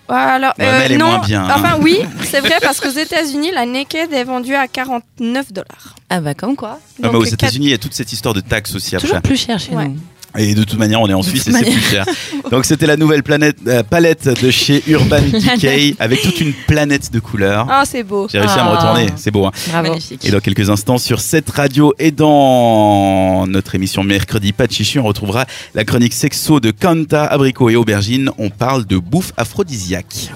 Alors, 0.08 0.53
Ouais, 0.60 0.66
mais 0.66 0.86
elle 0.86 0.91
est 0.93 0.97
non, 0.97 1.08
moins 1.08 1.20
bien, 1.20 1.43
hein. 1.45 1.53
Enfin 1.56 1.78
oui, 1.82 1.99
c'est 2.24 2.39
vrai 2.39 2.56
parce 2.62 2.80
qu'aux 2.80 2.89
États-Unis, 2.89 3.51
la 3.51 3.66
Naked 3.66 4.14
est 4.14 4.24
vendue 4.24 4.53
à 4.56 4.68
49 4.68 5.51
dollars. 5.51 5.95
Ah 6.10 6.20
bah 6.20 6.34
comme 6.36 6.56
quoi. 6.56 6.80
Ah, 7.01 7.10
mais 7.12 7.18
aux 7.18 7.24
États-Unis, 7.24 7.66
il 7.68 7.72
y 7.72 7.74
a 7.74 7.78
toute 7.80 7.93
cette 7.93 8.14
histoire 8.14 8.34
de 8.36 8.41
taxes 8.41 8.76
aussi 8.76 8.95
après. 8.95 9.08
Toujours 9.08 9.22
plus 9.22 9.38
cher 9.38 9.60
chez 9.60 9.76
Ouais. 9.76 9.88
nous. 9.88 9.97
Et 10.38 10.53
de 10.53 10.63
toute 10.63 10.77
manière, 10.77 11.01
on 11.01 11.07
est 11.07 11.13
en 11.13 11.21
Suisse 11.21 11.47
et 11.47 11.51
c'est 11.51 11.63
plus 11.63 11.79
cher. 11.81 12.05
Donc 12.51 12.65
c'était 12.65 12.88
la 12.88 12.97
nouvelle 12.97 13.23
planète, 13.23 13.57
euh, 13.67 13.83
palette 13.83 14.27
de 14.43 14.51
chez 14.51 14.83
Urban 14.88 15.21
Decay 15.31 15.95
avec 15.99 16.21
toute 16.21 16.39
une 16.41 16.53
planète 16.67 17.11
de 17.11 17.19
couleurs. 17.19 17.67
Ah, 17.69 17.83
c'est 17.86 18.03
beau. 18.03 18.27
J'ai 18.31 18.39
réussi 18.39 18.59
à 18.59 18.63
me 18.63 18.69
Ah. 18.69 18.75
retourner, 18.75 19.07
c'est 19.15 19.31
beau. 19.31 19.45
hein. 19.45 19.51
Bravo. 19.69 19.95
Et 20.23 20.31
dans 20.31 20.39
quelques 20.39 20.69
instants 20.69 20.97
sur 20.97 21.19
cette 21.19 21.49
radio 21.49 21.93
et 21.99 22.11
dans 22.11 23.47
notre 23.47 23.75
émission 23.75 24.03
mercredi 24.03 24.51
pas 24.53 24.67
de 24.67 24.71
chichi, 24.71 24.99
on 24.99 25.03
retrouvera 25.03 25.45
la 25.73 25.83
chronique 25.86 26.13
sexo 26.13 26.59
de 26.59 26.71
Kanta, 26.71 27.25
abricot 27.25 27.69
et 27.69 27.75
aubergine. 27.75 28.29
On 28.38 28.49
parle 28.49 28.86
de 28.86 28.97
bouffe 28.97 29.31
aphrodisiaque. 29.38 30.31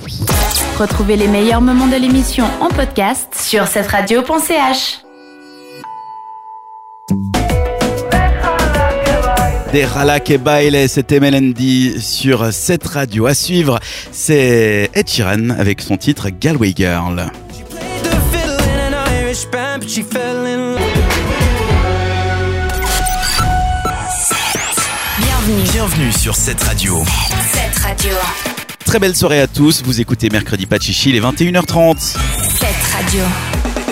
Retrouvez 0.79 1.17
les 1.17 1.27
meilleurs 1.27 1.61
moments 1.61 1.87
de 1.87 1.95
l'émission 1.97 2.45
en 2.61 2.69
podcast 2.69 3.33
sur 3.37 3.67
cette 3.67 3.87
radio.ch. 3.87 4.99
Des 9.71 9.85
Rala 9.85 10.19
que 10.19 10.35
baile, 10.35 10.89
c'était 10.89 11.19
Melendi 11.19 12.01
sur 12.01 12.51
cette 12.51 12.87
radio. 12.87 13.27
À 13.27 13.35
suivre, 13.35 13.79
c'est 14.11 14.89
Ed 14.95 15.07
Sheeran 15.07 15.51
avec 15.51 15.81
son 15.81 15.95
titre 15.95 16.29
Galway 16.29 16.73
Girl. 16.75 17.31
Bienvenue. 25.19 25.61
Bienvenue 25.71 26.11
sur 26.13 26.35
cette 26.35 26.63
radio. 26.63 27.03
Cette 27.53 27.77
radio. 27.83 28.15
Très 28.85 28.97
belle 28.97 29.15
soirée 29.15 29.41
à 29.41 29.47
tous. 29.47 29.83
Vous 29.83 30.01
écoutez 30.01 30.29
mercredi 30.31 30.65
pas 30.65 30.79
de 30.79 30.83
chichi, 30.83 31.09
il 31.09 31.15
est 31.15 31.21
21h30. 31.21 31.99
Cette 31.99 32.83
radio. 32.91 33.23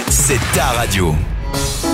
C'est 0.09 0.39
ta 0.55 0.65
radio. 0.67 1.15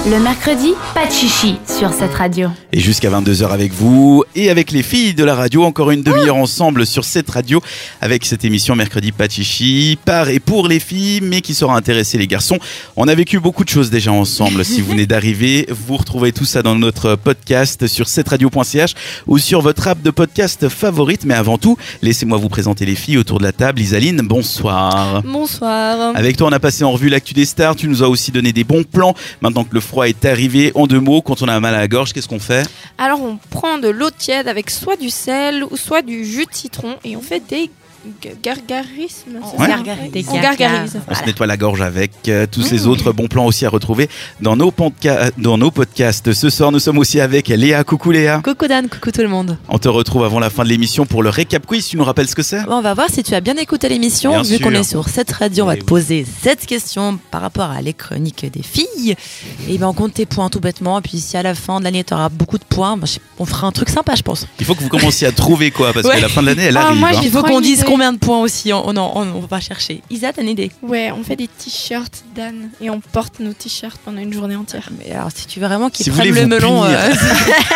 Le 0.06 0.20
mercredi, 0.20 0.74
pas 0.94 1.08
de 1.08 1.12
chichi 1.14 1.56
sur 1.66 1.94
cette 1.94 2.14
radio. 2.14 2.50
Et 2.74 2.82
jusqu'à 2.82 3.10
22h 3.10 3.48
avec 3.48 3.72
vous 3.72 4.26
et 4.36 4.50
avec 4.50 4.72
les 4.72 4.84
filles 4.84 5.14
de 5.14 5.24
la 5.24 5.34
radio, 5.34 5.64
encore 5.64 5.92
une 5.92 6.04
demi-heure 6.04 6.36
ensemble 6.36 6.86
sur 6.86 7.06
cette 7.06 7.30
radio 7.30 7.62
avec 8.02 8.26
cette 8.26 8.44
émission 8.44 8.76
Mercredi 8.76 9.14
Pachichi, 9.14 9.98
par 10.04 10.28
et 10.28 10.42
pour 10.42 10.68
les 10.68 10.82
filles, 10.82 11.22
mais 11.22 11.40
qui 11.40 11.54
saura 11.54 11.78
intéresser 11.78 12.18
les 12.18 12.28
garçons. 12.28 12.60
On 12.98 13.08
a 13.08 13.16
vécu 13.16 13.40
beaucoup 13.40 13.64
de 13.64 13.70
choses 13.70 13.92
déjà 13.92 14.12
ensemble. 14.12 14.66
si 14.66 14.82
vous 14.82 14.92
venez 14.92 15.06
d'arriver, 15.06 15.68
vous 15.70 15.96
retrouvez 15.96 16.34
tout 16.34 16.44
ça 16.44 16.62
dans 16.62 16.76
notre 16.76 17.16
podcast 17.16 17.88
sur 17.88 18.10
cetteradio.ch 18.10 18.96
ou 19.28 19.38
sur 19.38 19.62
votre 19.62 19.88
app 19.88 20.02
de 20.02 20.12
podcast 20.12 20.68
favorite. 20.68 21.24
Mais 21.24 21.36
avant 21.36 21.58
tout, 21.58 21.78
laissez-moi 22.02 22.38
vous 22.38 22.50
présenter 22.50 22.86
les 22.86 22.96
filles 22.96 23.20
autour 23.20 23.38
de 23.38 23.44
la 23.44 23.54
table. 23.54 23.80
Isaline, 23.80 24.20
bonsoir. 24.22 25.24
Bonsoir. 25.24 26.12
Avec 26.14 26.36
toi, 26.36 26.50
on 26.50 26.52
a 26.52 26.60
passé 26.60 26.84
en 26.84 26.92
revue 26.92 27.08
l'actu 27.08 27.34
des 27.34 27.46
stars. 27.46 27.78
Tu 27.78 27.88
nous 27.88 28.04
as 28.04 28.10
aussi 28.10 28.34
donné 28.34 28.52
des 28.52 28.66
bons 28.66 28.84
plans. 28.84 29.16
Maintenant 29.42 29.64
que 29.64 29.74
le 29.74 29.80
est 30.02 30.26
arrivé, 30.26 30.72
en 30.74 30.88
deux 30.88 31.00
mots, 31.00 31.22
quand 31.22 31.42
on 31.44 31.48
a 31.48 31.60
mal 31.60 31.76
à 31.76 31.80
la 31.80 31.88
gorge, 31.88 32.14
qu'est-ce 32.14 32.28
qu'on 32.28 32.40
fait? 32.40 32.68
Alors 32.98 33.22
on 33.22 33.38
prend 33.52 33.78
de 33.78 33.90
l'eau 33.90 34.10
tiède 34.10 34.48
avec 34.48 34.70
soit 34.70 34.96
du 34.96 35.10
sel 35.10 35.64
ou 35.64 35.78
soit 35.78 36.02
du 36.02 36.26
jus 36.26 36.46
de 36.46 36.54
citron 36.54 36.96
et 37.04 37.16
on 37.16 37.22
fait 37.22 37.44
des 37.48 37.70
gargarisme. 38.44 39.40
Ouais. 39.58 39.68
Gargarise. 39.68 40.26
On 40.30 40.40
gargarise. 40.42 41.00
On 41.10 41.16
se 41.16 41.24
nettoie 41.26 41.48
la 41.48 41.58
gorge 41.58 41.82
avec 41.82 42.12
euh, 42.28 42.46
tous 42.50 42.62
ces 42.62 42.88
autres 42.88 43.12
bons 43.12 43.28
plans 43.28 43.46
aussi 43.46 43.66
à 43.66 43.70
retrouver 43.70 44.10
dans 44.42 44.56
nos, 44.56 44.74
dans 45.38 45.58
nos 45.58 45.72
podcasts. 45.72 46.34
Ce 46.34 46.50
soir, 46.50 46.72
nous 46.72 46.80
sommes 46.80 46.98
aussi 46.98 47.20
avec 47.20 47.48
Léa. 47.48 47.84
Coucou 47.84 48.12
Léa. 48.12 48.42
Coucou 48.44 48.68
Dan, 48.68 48.88
coucou 48.90 49.12
tout 49.12 49.22
le 49.22 49.28
monde. 49.28 49.58
On 49.70 49.78
te 49.80 49.88
retrouve 49.90 50.24
avant 50.24 50.40
la 50.40 50.50
fin 50.50 50.64
de 50.64 50.70
l'émission 50.70 51.06
pour 51.06 51.24
le 51.24 51.30
récap 51.30 51.66
quiz. 51.66 51.88
Tu 51.88 51.98
nous 51.98 52.04
rappelles 52.04 52.28
ce 52.28 52.36
que 52.36 52.44
c'est? 52.44 52.64
Bon, 52.64 52.76
on 52.78 52.82
va 52.82 52.94
voir 52.94 53.08
si 53.10 53.24
tu 53.24 53.34
as 53.34 53.42
bien 53.42 53.56
écouté 53.58 53.90
l'émission. 53.90 54.42
Vu 54.42 54.60
qu'on 54.60 54.72
est 54.72 54.84
sur 54.84 55.08
cette 55.10 55.32
radio, 55.32 55.64
on 55.64 55.68
va 55.68 55.76
Eh 55.76 55.80
te 55.80 55.86
poser 55.86 56.26
cette 56.44 56.66
question 56.66 57.20
par 57.32 57.42
rapport 57.42 57.70
à 57.72 57.82
les 57.82 57.94
chroniques 57.94 58.46
des 58.52 58.64
filles. 58.64 59.16
Et 59.70 59.78
ben 59.78 59.88
on 59.88 59.94
compte 59.94 60.14
tes 60.16 60.26
points 60.26 60.50
tout 60.50 60.60
bêtement. 60.60 61.00
Et 61.00 61.02
puis 61.02 61.20
si 61.20 61.38
à 61.38 61.44
la 61.44 61.56
fin 61.56 61.80
de 61.80 61.84
l'année 61.86 62.04
tu 62.04 62.14
auras 62.14 62.30
beaucoup 62.30 62.58
de 62.58 62.64
points, 62.64 62.98
ben, 62.98 63.08
on 63.40 63.46
fera 63.46 63.68
un 63.68 63.72
truc 63.72 63.90
sympa, 63.90 64.16
je 64.16 64.22
pense. 64.22 64.48
Il 64.60 64.66
faut 64.66 64.76
que 64.76 64.82
vous 64.82 64.90
commenciez 64.90 65.28
à 65.28 65.32
trouver 65.32 65.72
quoi, 65.72 65.94
parce 65.94 66.06
Ouais. 66.06 66.18
que 66.18 66.22
la 66.22 66.30
fin 66.30 66.42
de 66.42 66.48
l'année, 66.48 66.64
elle 66.64 66.78
Ah, 66.78 66.88
arrive. 66.88 67.00
moi, 67.00 67.10
hein. 67.14 67.20
Il 67.24 67.32
faut 67.32 67.44
qu'on 67.44 67.62
dise. 67.62 67.84
Combien 67.94 68.14
de 68.14 68.18
points 68.18 68.40
aussi. 68.42 68.74
On, 68.74 68.88
on, 68.90 68.98
on, 68.98 69.22
on 69.36 69.40
va 69.42 69.60
chercher. 69.60 70.02
Isa, 70.10 70.34
t'as 70.34 70.42
une 70.42 70.50
idée 70.50 70.72
Ouais, 70.82 71.12
on 71.18 71.24
fait 71.24 71.36
des 71.36 71.48
t-shirts 71.48 72.24
Dan 72.36 72.70
et 72.82 72.90
on 72.90 73.00
porte 73.00 73.40
nos 73.40 73.54
t-shirts 73.54 73.98
pendant 74.04 74.20
une 74.22 74.34
journée 74.34 74.56
entière. 74.56 74.90
Mais 75.00 75.12
alors, 75.14 75.30
si 75.34 75.48
tu 75.48 75.60
veux 75.60 75.68
vraiment 75.68 75.90
qu'ils 75.90 76.04
Si 76.06 76.10
prennent 76.12 76.34
le 76.34 76.48
melon, 76.48 76.84
punir. 76.84 76.98
euh, 77.00 77.14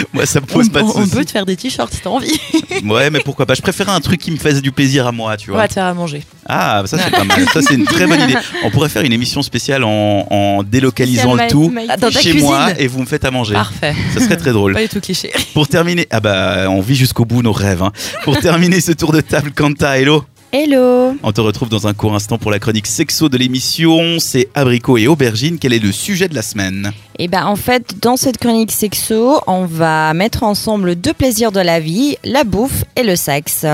Moi, 0.12 0.26
ça 0.26 0.40
me 0.40 0.46
on, 0.50 0.52
pose 0.54 0.68
pas 0.70 0.80
de 0.80 0.86
on- 0.86 0.92
soucis. 0.92 1.10
peut 1.10 1.24
te 1.24 1.30
faire 1.30 1.46
des 1.46 1.56
t-shirts 1.56 1.92
si 1.92 2.00
t'as 2.00 2.10
envie. 2.10 2.38
Ouais, 2.84 3.10
mais 3.10 3.20
pourquoi 3.20 3.44
pas. 3.44 3.52
Je 3.54 3.60
préférais 3.60 3.90
un 3.92 4.00
truc 4.00 4.18
qui 4.20 4.30
me 4.30 4.38
fasse 4.38 4.62
du 4.62 4.72
plaisir 4.72 5.06
à 5.06 5.12
moi, 5.12 5.36
tu 5.36 5.50
On 5.50 5.52
vois. 5.52 5.62
va 5.62 5.68
te 5.68 5.74
faire 5.74 5.84
à 5.84 5.92
manger. 5.92 6.22
Ah, 6.48 6.82
ça 6.86 6.96
c'est 6.98 7.10
pas 7.10 7.24
mal. 7.24 7.44
Ça 7.52 7.60
c'est 7.60 7.74
une 7.74 7.84
très 7.84 8.06
bonne 8.06 8.20
idée. 8.22 8.36
On 8.64 8.70
pourrait 8.70 8.88
faire 8.88 9.02
une 9.02 9.12
émission 9.12 9.42
spéciale 9.42 9.84
en, 9.84 10.26
en 10.30 10.62
délocalisant 10.62 11.34
le 11.34 11.46
tout 11.50 11.70
Dans 12.00 12.10
chez 12.10 12.30
cuisine. 12.30 12.40
moi 12.48 12.68
et 12.78 12.86
vous 12.86 13.00
me 13.00 13.06
faites 13.06 13.24
à 13.26 13.30
manger. 13.30 13.52
Parfait. 13.52 13.94
Ça 14.14 14.20
serait 14.20 14.38
très 14.38 14.52
drôle. 14.52 14.72
Pas 14.72 14.82
du 14.82 14.88
tout 14.88 15.00
cliché. 15.00 15.30
Pour 15.52 15.68
terminer, 15.68 16.06
ah 16.10 16.20
bah 16.20 16.66
on 16.70 16.80
vit 16.80 16.94
jusqu'au 16.96 17.26
bout 17.26 17.42
nos 17.42 17.52
rêves. 17.52 17.82
hein. 17.82 17.92
Pour 18.24 18.38
terminer 18.38 18.80
ce 18.80 18.92
tour 18.92 19.09
de 19.12 19.20
table, 19.20 19.52
Kanta, 19.52 19.98
hello. 19.98 20.24
Hello 20.52 21.14
On 21.22 21.30
te 21.30 21.40
retrouve 21.40 21.68
dans 21.68 21.86
un 21.86 21.94
court 21.94 22.12
instant 22.14 22.36
pour 22.36 22.50
la 22.50 22.58
chronique 22.58 22.88
sexo 22.88 23.28
de 23.28 23.36
l'émission. 23.36 24.18
C'est 24.18 24.48
abricot 24.54 24.98
et 24.98 25.06
aubergine. 25.06 25.58
Quel 25.60 25.72
est 25.72 25.78
le 25.78 25.92
sujet 25.92 26.28
de 26.28 26.34
la 26.34 26.42
semaine? 26.42 26.90
Et 27.20 27.28
ben 27.28 27.46
en 27.46 27.54
fait, 27.54 28.00
dans 28.02 28.16
cette 28.16 28.38
chronique 28.38 28.72
sexo, 28.72 29.40
on 29.46 29.64
va 29.64 30.12
mettre 30.12 30.42
ensemble 30.42 30.96
deux 30.96 31.12
plaisirs 31.12 31.52
de 31.52 31.60
la 31.60 31.78
vie, 31.78 32.16
la 32.24 32.42
bouffe 32.42 32.84
et 32.96 33.04
le 33.04 33.14
sexe. 33.14 33.64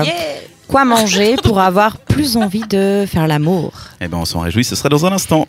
Quoi 0.67 0.85
manger 0.85 1.35
pour 1.43 1.59
avoir 1.59 1.97
plus 1.97 2.37
envie 2.37 2.67
de 2.69 3.05
faire 3.07 3.25
l'amour? 3.25 3.71
Eh 3.99 4.07
ben 4.07 4.17
on 4.17 4.25
s'en 4.25 4.41
réjouit. 4.41 4.63
Ce 4.63 4.75
sera 4.75 4.89
dans 4.89 5.05
un 5.05 5.13
instant. 5.13 5.47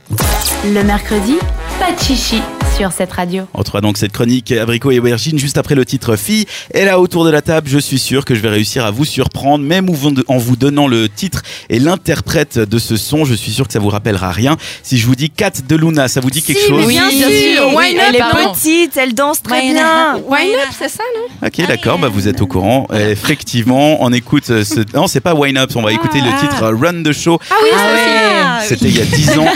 Le 0.65 0.83
mercredi, 0.83 1.35
pas 1.79 1.93
de 1.93 1.99
chichi 1.99 2.41
sur 2.79 2.93
cette 2.93 3.13
radio. 3.13 3.43
On 3.55 3.59
retrouvera 3.59 3.81
donc 3.81 3.99
cette 3.99 4.13
chronique 4.13 4.53
abricot 4.53 4.93
et 4.93 4.99
aubergine 5.01 5.37
juste 5.39 5.59
après 5.59 5.75
le 5.75 5.85
titre 5.85 6.15
fille. 6.17 6.47
Et 6.75 6.85
là 6.85 7.01
autour 7.01 7.25
de 7.25 7.31
la 7.31 7.43
table, 7.43 7.69
je 7.69 7.79
suis 7.79 7.99
sûr 7.99 8.25
que 8.25 8.35
je 8.37 8.41
vais 8.41 8.49
réussir 8.51 8.85
à 8.85 8.93
vous 8.93 9.05
surprendre, 9.05 9.65
même 9.65 9.89
en 10.29 10.39
vous 10.39 10.57
donnant 10.57 10.87
le 10.87 11.09
titre 11.09 11.43
et 11.71 11.81
l'interprète 11.81 12.59
de 12.59 12.79
ce 12.79 12.97
son. 12.97 13.25
Je 13.25 13.35
suis 13.35 13.51
sûr 13.53 13.67
que 13.67 13.73
ça 13.73 13.81
vous 13.81 13.89
rappellera 13.89 14.31
rien. 14.31 14.57
Si 14.85 14.97
je 14.97 15.07
vous 15.07 15.17
dis 15.17 15.29
Kat 15.31 15.51
de 15.69 15.77
Luna, 15.77 16.07
ça 16.07 16.21
vous 16.21 16.31
dit 16.31 16.41
quelque 16.43 16.61
Si, 16.61 16.73
mais 16.73 16.83
chose? 16.83 16.89
bien 16.89 17.09
Oui, 17.09 17.17
bien 17.17 17.29
sûr. 17.29 17.67
oui, 17.71 17.75
Oui, 17.79 17.99
elle 18.01 18.15
est 18.17 18.53
petite, 18.53 18.97
elle 18.97 19.15
danse 19.15 19.43
très 19.43 19.61
Wine 19.61 19.73
bien. 19.75 20.17
up. 20.17 20.23
Wine 20.29 20.55
up, 20.55 20.75
c'est 20.79 20.89
ça, 20.89 21.03
non? 21.17 21.47
Ok, 21.49 21.67
d'accord, 21.67 21.99
bah 21.99 22.09
vous 22.09 22.29
êtes 22.29 22.41
au 22.41 22.47
courant. 22.47 22.87
Euh, 22.93 23.11
Effectivement, 23.11 24.03
on 24.03 24.13
écoute 24.13 24.51
euh, 24.51 24.65
ce... 24.65 24.81
Non, 24.95 25.07
c'est 25.09 25.21
pas 25.21 25.35
Wine 25.35 25.57
Up, 25.59 25.71
on 25.75 25.83
va 25.83 25.93
écouter 25.93 26.19
le 26.21 26.31
titre 26.41 26.63
euh, 26.63 26.77
Run 26.77 27.03
the 27.03 27.13
Show. 27.13 27.39
Ah 27.51 27.55
oui, 27.63 27.69
Ah 27.75 28.59
aussi. 28.61 28.69
C'était 28.69 28.87
il 28.87 28.97
y 28.97 29.01
a 29.01 29.05
10 29.05 29.39
ans. 29.39 29.47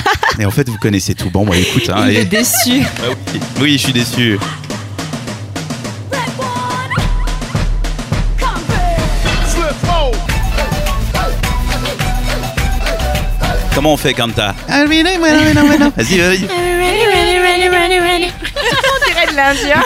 Et 0.41 0.45
en 0.47 0.51
fait, 0.51 0.69
vous 0.69 0.79
connaissez 0.79 1.15
tout. 1.15 1.31
Bon, 1.31 1.45
bah 1.45 1.57
écoute. 1.57 1.89
Hein, 1.89 2.07
Il 2.09 2.17
et- 2.17 2.21
est 2.21 2.25
déçu. 2.25 2.83
Ah 3.25 3.33
oui. 3.33 3.41
oui, 3.61 3.73
je 3.73 3.85
suis 3.85 3.93
déçu. 3.93 4.39
Comment 13.75 13.95
on 13.95 13.97
fait, 13.97 14.15
Kanta 14.15 14.55
Vas-y, 15.97 16.19
vas-y. 16.19 16.47
On 18.85 19.07
dirait 19.07 19.27
de 19.27 19.37
l'Indien. 19.37 19.83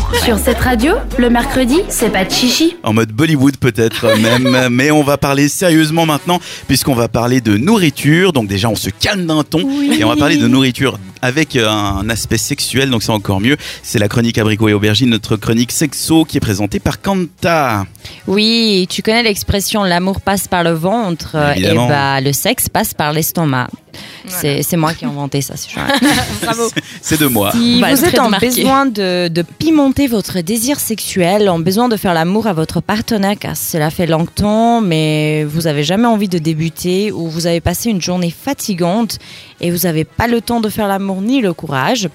Sur 0.22 0.38
cette 0.38 0.58
radio, 0.58 0.94
le 1.18 1.28
mercredi, 1.28 1.80
c'est 1.88 2.10
pas 2.10 2.24
de 2.24 2.30
chichi. 2.30 2.76
En 2.82 2.92
mode 2.92 3.12
Bollywood 3.12 3.56
peut-être 3.56 4.06
même, 4.18 4.68
mais 4.70 4.90
on 4.90 5.02
va 5.02 5.18
parler 5.18 5.48
sérieusement 5.48 6.06
maintenant 6.06 6.40
puisqu'on 6.66 6.94
va 6.94 7.08
parler 7.08 7.40
de 7.40 7.56
nourriture. 7.56 8.32
Donc 8.32 8.46
déjà 8.46 8.68
on 8.68 8.76
se 8.76 8.90
calme 8.90 9.26
d'un 9.26 9.42
ton 9.42 9.60
et 9.92 10.04
on 10.04 10.08
va 10.08 10.16
parler 10.16 10.36
de 10.36 10.48
nourriture 10.48 10.98
avec 11.24 11.56
euh, 11.56 11.66
un 11.70 12.08
aspect 12.10 12.36
sexuel, 12.36 12.90
donc 12.90 13.02
c'est 13.02 13.10
encore 13.10 13.40
mieux. 13.40 13.56
C'est 13.82 13.98
la 13.98 14.08
chronique 14.08 14.36
abricot 14.36 14.68
et 14.68 14.74
aubergine, 14.74 15.08
notre 15.08 15.36
chronique 15.36 15.72
sexo 15.72 16.26
qui 16.26 16.36
est 16.36 16.40
présentée 16.40 16.80
par 16.80 17.00
Kanta. 17.00 17.86
Oui, 18.26 18.86
tu 18.90 19.00
connais 19.00 19.22
l'expression 19.22 19.84
l'amour 19.84 20.20
passe 20.20 20.48
par 20.48 20.62
le 20.62 20.72
ventre 20.72 21.30
euh, 21.34 21.54
et 21.54 21.74
bah 21.74 22.20
le 22.20 22.32
sexe 22.34 22.68
passe 22.68 22.92
par 22.92 23.12
l'estomac. 23.14 23.68
C'est 24.26 24.62
c'est 24.62 24.76
moi 24.76 24.92
qui 24.92 25.04
ai 25.04 25.08
inventé 25.08 25.40
ça. 25.40 25.54
C'est 25.56 27.18
de 27.20 27.26
moi. 27.26 27.52
Si 27.52 27.80
Bah, 27.80 27.94
vous 27.94 28.04
êtes 28.04 28.18
en 28.18 28.28
marqué. 28.28 28.46
besoin 28.48 28.86
de, 28.86 29.28
de 29.28 29.42
pimenter 29.42 30.06
votre 30.08 30.40
désir 30.40 30.80
sexuel, 30.80 31.48
en 31.48 31.58
besoin 31.58 31.88
de 31.88 31.96
faire 31.96 32.12
l'amour 32.12 32.46
à 32.46 32.52
votre 32.52 32.80
partenaire 32.80 33.36
car 33.38 33.56
cela 33.56 33.90
fait 33.90 34.06
longtemps, 34.06 34.80
mais 34.80 35.44
vous 35.44 35.66
avez 35.66 35.84
jamais 35.84 36.06
envie 36.06 36.28
de 36.28 36.38
débuter 36.38 37.12
ou 37.12 37.28
vous 37.28 37.46
avez 37.46 37.60
passé 37.60 37.90
une 37.90 38.00
journée 38.02 38.34
fatigante 38.36 39.18
et 39.60 39.70
vous 39.70 39.86
n'avez 39.86 40.04
pas 40.04 40.26
le 40.26 40.40
temps 40.40 40.60
de 40.60 40.68
faire 40.68 40.88
l'amour 40.88 41.13
ni 41.20 41.40
le 41.40 41.52
courage, 41.52 42.08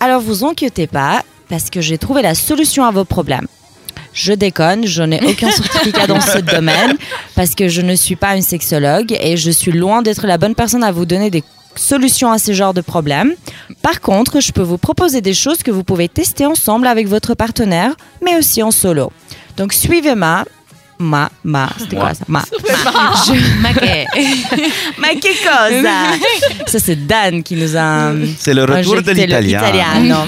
alors 0.00 0.20
vous 0.20 0.44
inquiétez 0.44 0.86
pas 0.86 1.22
parce 1.48 1.70
que 1.70 1.80
j'ai 1.80 1.98
trouvé 1.98 2.22
la 2.22 2.34
solution 2.34 2.84
à 2.84 2.90
vos 2.90 3.04
problèmes. 3.04 3.46
Je 4.12 4.32
déconne, 4.32 4.86
je 4.86 5.02
n'ai 5.02 5.22
aucun 5.24 5.50
certificat 5.50 6.06
dans 6.06 6.20
ce 6.20 6.38
domaine 6.38 6.96
parce 7.34 7.54
que 7.54 7.68
je 7.68 7.82
ne 7.82 7.94
suis 7.94 8.16
pas 8.16 8.36
une 8.36 8.42
sexologue 8.42 9.16
et 9.20 9.36
je 9.36 9.50
suis 9.50 9.72
loin 9.72 10.02
d'être 10.02 10.26
la 10.26 10.38
bonne 10.38 10.54
personne 10.54 10.84
à 10.84 10.92
vous 10.92 11.04
donner 11.04 11.30
des 11.30 11.42
solutions 11.76 12.30
à 12.30 12.38
ce 12.38 12.52
genre 12.52 12.74
de 12.74 12.80
problème. 12.80 13.34
Par 13.82 14.00
contre, 14.00 14.40
je 14.40 14.52
peux 14.52 14.62
vous 14.62 14.78
proposer 14.78 15.20
des 15.20 15.34
choses 15.34 15.62
que 15.62 15.70
vous 15.70 15.84
pouvez 15.84 16.08
tester 16.08 16.46
ensemble 16.46 16.86
avec 16.86 17.08
votre 17.08 17.34
partenaire, 17.34 17.94
mais 18.24 18.36
aussi 18.36 18.62
en 18.62 18.70
solo. 18.70 19.10
Donc 19.56 19.72
suivez 19.72 20.14
ma 20.98 21.30
ma 21.42 21.66
ma 21.66 21.68
c'était 21.78 21.96
quoi 21.96 22.14
ça? 22.14 22.24
Ma 22.28 22.42
je 23.26 23.60
ma 23.60 23.72
che 23.74 25.32
cosa 25.44 26.16
ça 26.66 26.78
c'est 26.78 27.06
Dan 27.06 27.42
qui 27.42 27.56
nous 27.56 27.76
a 27.76 28.12
C'est 28.38 28.54
le 28.54 28.64
retour 28.64 29.02
de 29.02 29.12
l'italien. 29.12 30.26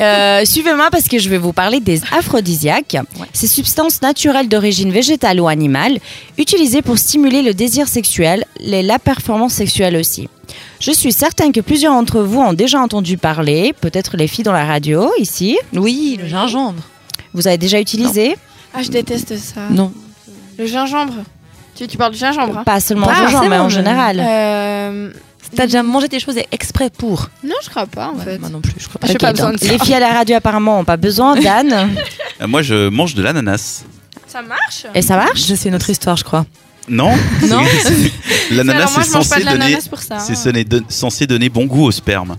Euh, 0.00 0.44
Suivez-moi 0.44 0.88
parce 0.90 1.06
que 1.06 1.18
je 1.18 1.28
vais 1.28 1.38
vous 1.38 1.52
parler 1.52 1.78
des 1.78 2.00
aphrodisiaques. 2.10 2.96
Ces 3.32 3.46
substances 3.46 4.02
naturelles 4.02 4.48
d'origine 4.48 4.90
végétale 4.90 5.40
ou 5.40 5.46
animale, 5.46 5.98
utilisées 6.38 6.82
pour 6.82 6.98
stimuler 6.98 7.42
le 7.42 7.54
désir 7.54 7.86
sexuel 7.86 8.44
et 8.60 8.82
la 8.82 8.98
performance 8.98 9.52
sexuelle 9.52 9.96
aussi. 9.96 10.28
Je 10.80 10.90
suis 10.90 11.12
certaine 11.12 11.52
que 11.52 11.60
plusieurs 11.60 11.92
d'entre 11.94 12.20
vous 12.20 12.40
ont 12.40 12.52
déjà 12.52 12.80
entendu 12.80 13.16
parler, 13.16 13.72
peut-être 13.80 14.16
les 14.16 14.26
filles 14.26 14.44
dans 14.44 14.52
la 14.52 14.64
radio 14.64 15.08
ici. 15.20 15.56
Oui, 15.72 16.18
le 16.20 16.26
gingembre. 16.26 16.82
Vous 17.32 17.46
avez 17.46 17.58
déjà 17.58 17.80
utilisé? 17.80 18.34
Ah, 18.74 18.82
je 18.82 18.90
déteste 18.90 19.36
ça. 19.38 19.62
Non. 19.70 19.92
Le 20.58 20.66
gingembre. 20.66 21.14
Tu, 21.74 21.86
tu 21.86 21.96
parles 21.96 22.12
du 22.12 22.18
gingembre 22.18 22.58
hein 22.58 22.64
Pas 22.64 22.80
seulement 22.80 23.08
le 23.08 23.14
gingembre, 23.14 23.48
mais 23.48 23.58
en 23.58 23.68
général. 23.68 24.20
Euh, 24.20 25.10
T'as 25.54 25.66
déjà 25.66 25.82
mangé 25.82 26.08
des 26.08 26.18
choses 26.20 26.36
exprès 26.50 26.88
pour 26.90 27.28
Non, 27.44 27.54
je 27.62 27.68
crois 27.68 27.86
pas 27.86 28.08
en 28.08 28.14
Ouais, 28.16 28.24
fait. 28.24 28.38
Moi 28.38 28.48
non 28.48 28.60
plus, 28.60 28.72
je 28.78 28.88
crois 28.88 28.98
pas. 29.00 29.06
J'ai 29.06 29.14
Ok, 29.14 29.20
pas 29.20 29.32
besoin 29.32 29.50
donc, 29.50 29.60
de 29.60 29.66
ça. 29.66 29.72
les 29.72 29.78
filles 29.78 29.94
à 29.94 30.00
la 30.00 30.12
radio 30.12 30.36
apparemment 30.36 30.78
n'ont 30.78 30.84
pas 30.84 30.96
besoin. 30.96 31.36
Dan, 31.36 31.90
Euh, 32.40 32.46
Moi, 32.46 32.62
je 32.62 32.88
mange 32.88 33.14
de 33.14 33.22
l'ananas. 33.22 33.84
Ça 34.26 34.40
marche? 34.40 34.86
Et 34.94 35.02
ça 35.02 35.16
marche? 35.16 35.46
Je 35.46 35.54
sais 35.54 35.68
une 35.68 35.74
autre 35.74 35.90
histoire, 35.90 36.16
je 36.16 36.24
crois. 36.24 36.46
Non 36.88 37.12
Non. 37.48 37.62
C'est- 37.82 38.54
L'ananas, 38.54 38.88
c'est 38.88 39.02
je 39.02 39.06
censé 39.10 39.40
de 39.44 39.48
donner. 39.50 39.78
C'est 39.80 40.12
hein. 40.74 40.80
censé 40.88 41.26
donner 41.26 41.48
bon 41.48 41.66
goût 41.66 41.84
au 41.84 41.90
sperme. 41.92 42.34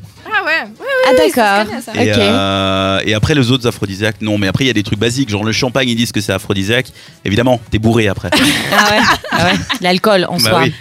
Ah 1.06 1.10
Ah 1.10 1.18
d'accord. 1.18 1.76
Et, 1.96 2.12
Ok. 2.12 2.18
euh, 2.18 3.00
et 3.06 3.14
après, 3.14 3.36
les 3.36 3.52
autres 3.52 3.68
aphrodisiaques, 3.68 4.22
non. 4.22 4.38
Mais 4.38 4.48
après, 4.48 4.64
il 4.64 4.68
y 4.68 4.70
a 4.70 4.74
des 4.74 4.84
trucs 4.84 5.00
basiques, 5.00 5.30
genre 5.30 5.44
le 5.44 5.52
champagne, 5.52 5.90
ils 5.90 5.96
disent 5.96 6.12
que 6.12 6.22
c'est 6.22 6.32
aphrodisiaque. 6.34 6.88
Évidemment, 7.26 7.60
t'es 7.72 7.80
bourré 7.80 8.08
après. 8.08 8.30
Ah 8.34 8.90
ouais, 8.92 9.00
ah 9.32 9.46
ouais. 9.46 9.54
l'alcool 9.82 10.26
en 10.30 10.38
Bah 10.38 10.50
soi. 10.50 10.62
oui. 10.64 10.74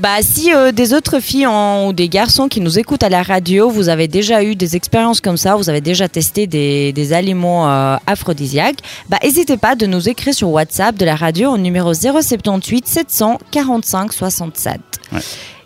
Bah 0.00 0.18
si 0.22 0.54
euh, 0.54 0.70
des 0.70 0.94
autres 0.94 1.18
filles 1.18 1.48
en- 1.48 1.88
ou 1.88 1.92
des 1.92 2.08
garçons 2.08 2.46
qui 2.46 2.60
nous 2.60 2.78
écoutent 2.78 3.02
à 3.02 3.08
la 3.08 3.24
radio, 3.24 3.68
vous 3.68 3.88
avez 3.88 4.06
déjà 4.06 4.44
eu 4.44 4.54
des 4.54 4.76
expériences 4.76 5.20
comme 5.20 5.36
ça, 5.36 5.56
vous 5.56 5.68
avez 5.68 5.80
déjà 5.80 6.08
testé 6.08 6.46
des, 6.46 6.92
des 6.92 7.12
aliments 7.12 7.68
euh, 7.68 7.96
aphrodisiaques, 8.06 8.78
bah 9.08 9.16
n'hésitez 9.24 9.56
pas 9.56 9.74
de 9.74 9.86
nous 9.86 10.08
écrire 10.08 10.32
sur 10.34 10.50
WhatsApp 10.50 10.94
de 10.96 11.04
la 11.04 11.16
radio 11.16 11.50
au 11.50 11.58
numéro 11.58 11.92
078 11.94 12.86
745 12.86 14.12
67. 14.12 14.80
Ouais. 15.12 15.18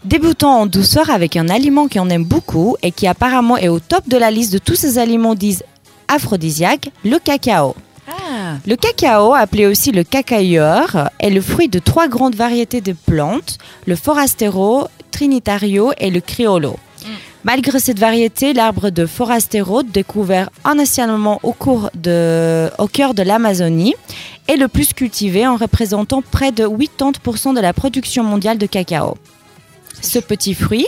Débutons 0.05 0.49
en 0.49 0.67
douceur 0.67 1.11
avec 1.11 1.37
un 1.37 1.49
aliment 1.49 1.87
qu'on 1.87 2.11
aime 2.11 2.25
beaucoup 2.25 2.77
et 2.83 2.91
qui 2.91 3.07
apparemment 3.07 3.57
est 3.57 3.69
au 3.69 3.79
top 3.79 4.09
de 4.09 4.17
la 4.17 4.33
liste 4.33 4.53
de 4.53 4.59
tous 4.59 4.75
ces 4.75 4.99
aliments 4.99 5.37
disent 5.37 5.63
aphrodisiaques, 6.09 6.91
le 7.05 7.19
cacao. 7.19 7.77
Ah. 8.09 8.57
Le 8.67 8.75
cacao, 8.75 9.33
appelé 9.33 9.67
aussi 9.67 9.93
le 9.93 10.03
cacailleur, 10.03 11.09
est 11.21 11.31
le 11.31 11.41
fruit 11.41 11.69
de 11.69 11.79
trois 11.79 12.09
grandes 12.09 12.35
variétés 12.35 12.81
de 12.81 12.93
plantes, 12.93 13.59
le 13.87 13.95
forastero, 13.95 14.89
trinitario 15.13 15.93
et 15.99 16.11
le 16.11 16.21
criollo. 16.21 16.77
Malgré 17.45 17.79
cette 17.79 17.99
variété, 17.99 18.53
l'arbre 18.53 18.91
de 18.91 19.07
forastero, 19.07 19.85
découvert 19.85 20.51
initialement 20.69 21.39
au, 21.45 21.53
cours 21.53 21.91
de, 21.95 22.71
au 22.79 22.89
cœur 22.89 23.15
de 23.15 23.23
l'Amazonie, 23.23 23.95
est 24.49 24.57
le 24.57 24.69
plus 24.69 24.93
cultivé 24.93 25.47
en 25.47 25.57
représentant 25.57 26.23
près 26.23 26.51
de 26.51 26.65
80% 26.67 27.55
de 27.55 27.61
la 27.61 27.73
production 27.73 28.25
mondiale 28.25 28.59
de 28.59 28.67
cacao. 28.67 29.17
Ce 30.03 30.19
petit 30.19 30.55
fruit, 30.55 30.87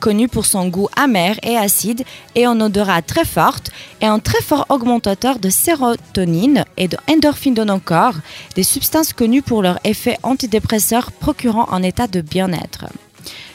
connu 0.00 0.26
pour 0.26 0.46
son 0.46 0.68
goût 0.68 0.88
amer 0.96 1.36
et 1.42 1.56
acide 1.56 2.04
et 2.34 2.46
en 2.46 2.60
odorat 2.60 3.02
très 3.02 3.24
forte, 3.24 3.70
est 4.00 4.06
un 4.06 4.18
très 4.18 4.42
fort 4.42 4.66
augmentateur 4.68 5.38
de 5.38 5.50
sérotonine 5.50 6.64
et 6.76 6.88
d'endorphine 6.88 7.54
dans 7.54 7.66
nos 7.66 7.78
corps, 7.78 8.16
des 8.56 8.64
substances 8.64 9.12
connues 9.12 9.42
pour 9.42 9.62
leur 9.62 9.78
effet 9.84 10.18
antidépresseur 10.22 11.12
procurant 11.12 11.68
un 11.70 11.82
état 11.82 12.06
de 12.06 12.20
bien-être. 12.20 12.86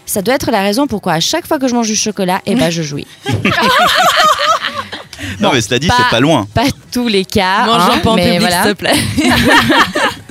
Ça 0.06 0.22
doit 0.22 0.36
être 0.36 0.52
la 0.52 0.62
raison 0.62 0.88
pourquoi 0.88 1.14
à 1.14 1.20
chaque 1.20 1.46
fois 1.46 1.60
que 1.60 1.68
je 1.68 1.76
mange 1.76 1.88
du 1.88 1.96
chocolat, 1.96 2.42
eh 2.46 2.56
ben 2.56 2.70
je 2.70 2.82
jouis. 2.82 3.08
Non, 5.40 5.52
mais 5.54 5.62
cela 5.62 5.80
dit, 5.80 5.90
c'est 5.96 6.10
pas 6.10 6.20
loin. 6.20 6.48
Pas 6.54 6.68
tous 6.92 7.08
les 7.08 7.26
cas. 7.26 7.66
Mange 7.66 7.82
hein, 7.82 8.02
un 8.06 8.16
mais 8.16 8.24
public, 8.24 8.40
voilà. 8.40 8.64
s'il 8.64 8.72
te 8.72 8.78
plaît. 8.78 8.96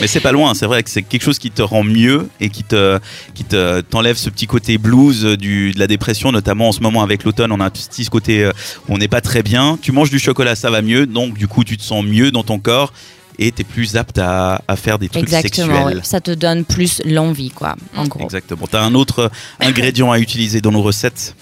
Mais 0.00 0.06
c'est 0.06 0.20
pas 0.20 0.32
loin, 0.32 0.54
c'est 0.54 0.66
vrai 0.66 0.82
que 0.82 0.90
c'est 0.90 1.02
quelque 1.02 1.22
chose 1.22 1.38
qui 1.38 1.50
te 1.50 1.62
rend 1.62 1.82
mieux 1.84 2.28
et 2.40 2.48
qui 2.48 2.64
te 2.64 2.98
qui 3.34 3.44
te 3.44 3.80
t'enlève 3.82 4.16
ce 4.16 4.30
petit 4.30 4.46
côté 4.46 4.78
blues 4.78 5.24
du 5.36 5.72
de 5.72 5.78
la 5.78 5.86
dépression, 5.86 6.32
notamment 6.32 6.68
en 6.68 6.72
ce 6.72 6.80
moment 6.80 7.02
avec 7.02 7.24
l'automne, 7.24 7.52
on 7.52 7.60
a 7.60 7.64
un 7.66 7.70
petit 7.70 8.04
ce 8.04 8.10
côté 8.10 8.44
euh, 8.44 8.52
où 8.88 8.94
on 8.94 8.98
n'est 8.98 9.08
pas 9.08 9.20
très 9.20 9.42
bien. 9.42 9.78
Tu 9.82 9.92
manges 9.92 10.10
du 10.10 10.18
chocolat, 10.18 10.56
ça 10.56 10.70
va 10.70 10.80
mieux, 10.82 11.06
donc 11.06 11.34
du 11.36 11.46
coup 11.48 11.62
tu 11.64 11.76
te 11.76 11.82
sens 11.82 12.04
mieux 12.04 12.30
dans 12.30 12.42
ton 12.42 12.58
corps 12.58 12.92
et 13.38 13.52
t'es 13.52 13.64
plus 13.64 13.96
apte 13.96 14.16
à, 14.16 14.62
à 14.66 14.76
faire 14.76 14.98
des 14.98 15.10
trucs 15.10 15.24
Exactement, 15.24 15.74
sexuels. 15.74 15.96
ouais. 15.98 16.02
ça 16.04 16.22
te 16.22 16.30
donne 16.30 16.64
plus 16.64 17.02
l'envie, 17.04 17.50
quoi, 17.50 17.76
en 17.94 18.06
gros. 18.06 18.24
Exactement. 18.24 18.66
T'as 18.66 18.80
un 18.82 18.94
autre 18.94 19.30
ingrédient 19.60 20.10
à 20.10 20.18
utiliser 20.18 20.62
dans 20.62 20.72
nos 20.72 20.80
recettes? 20.80 21.34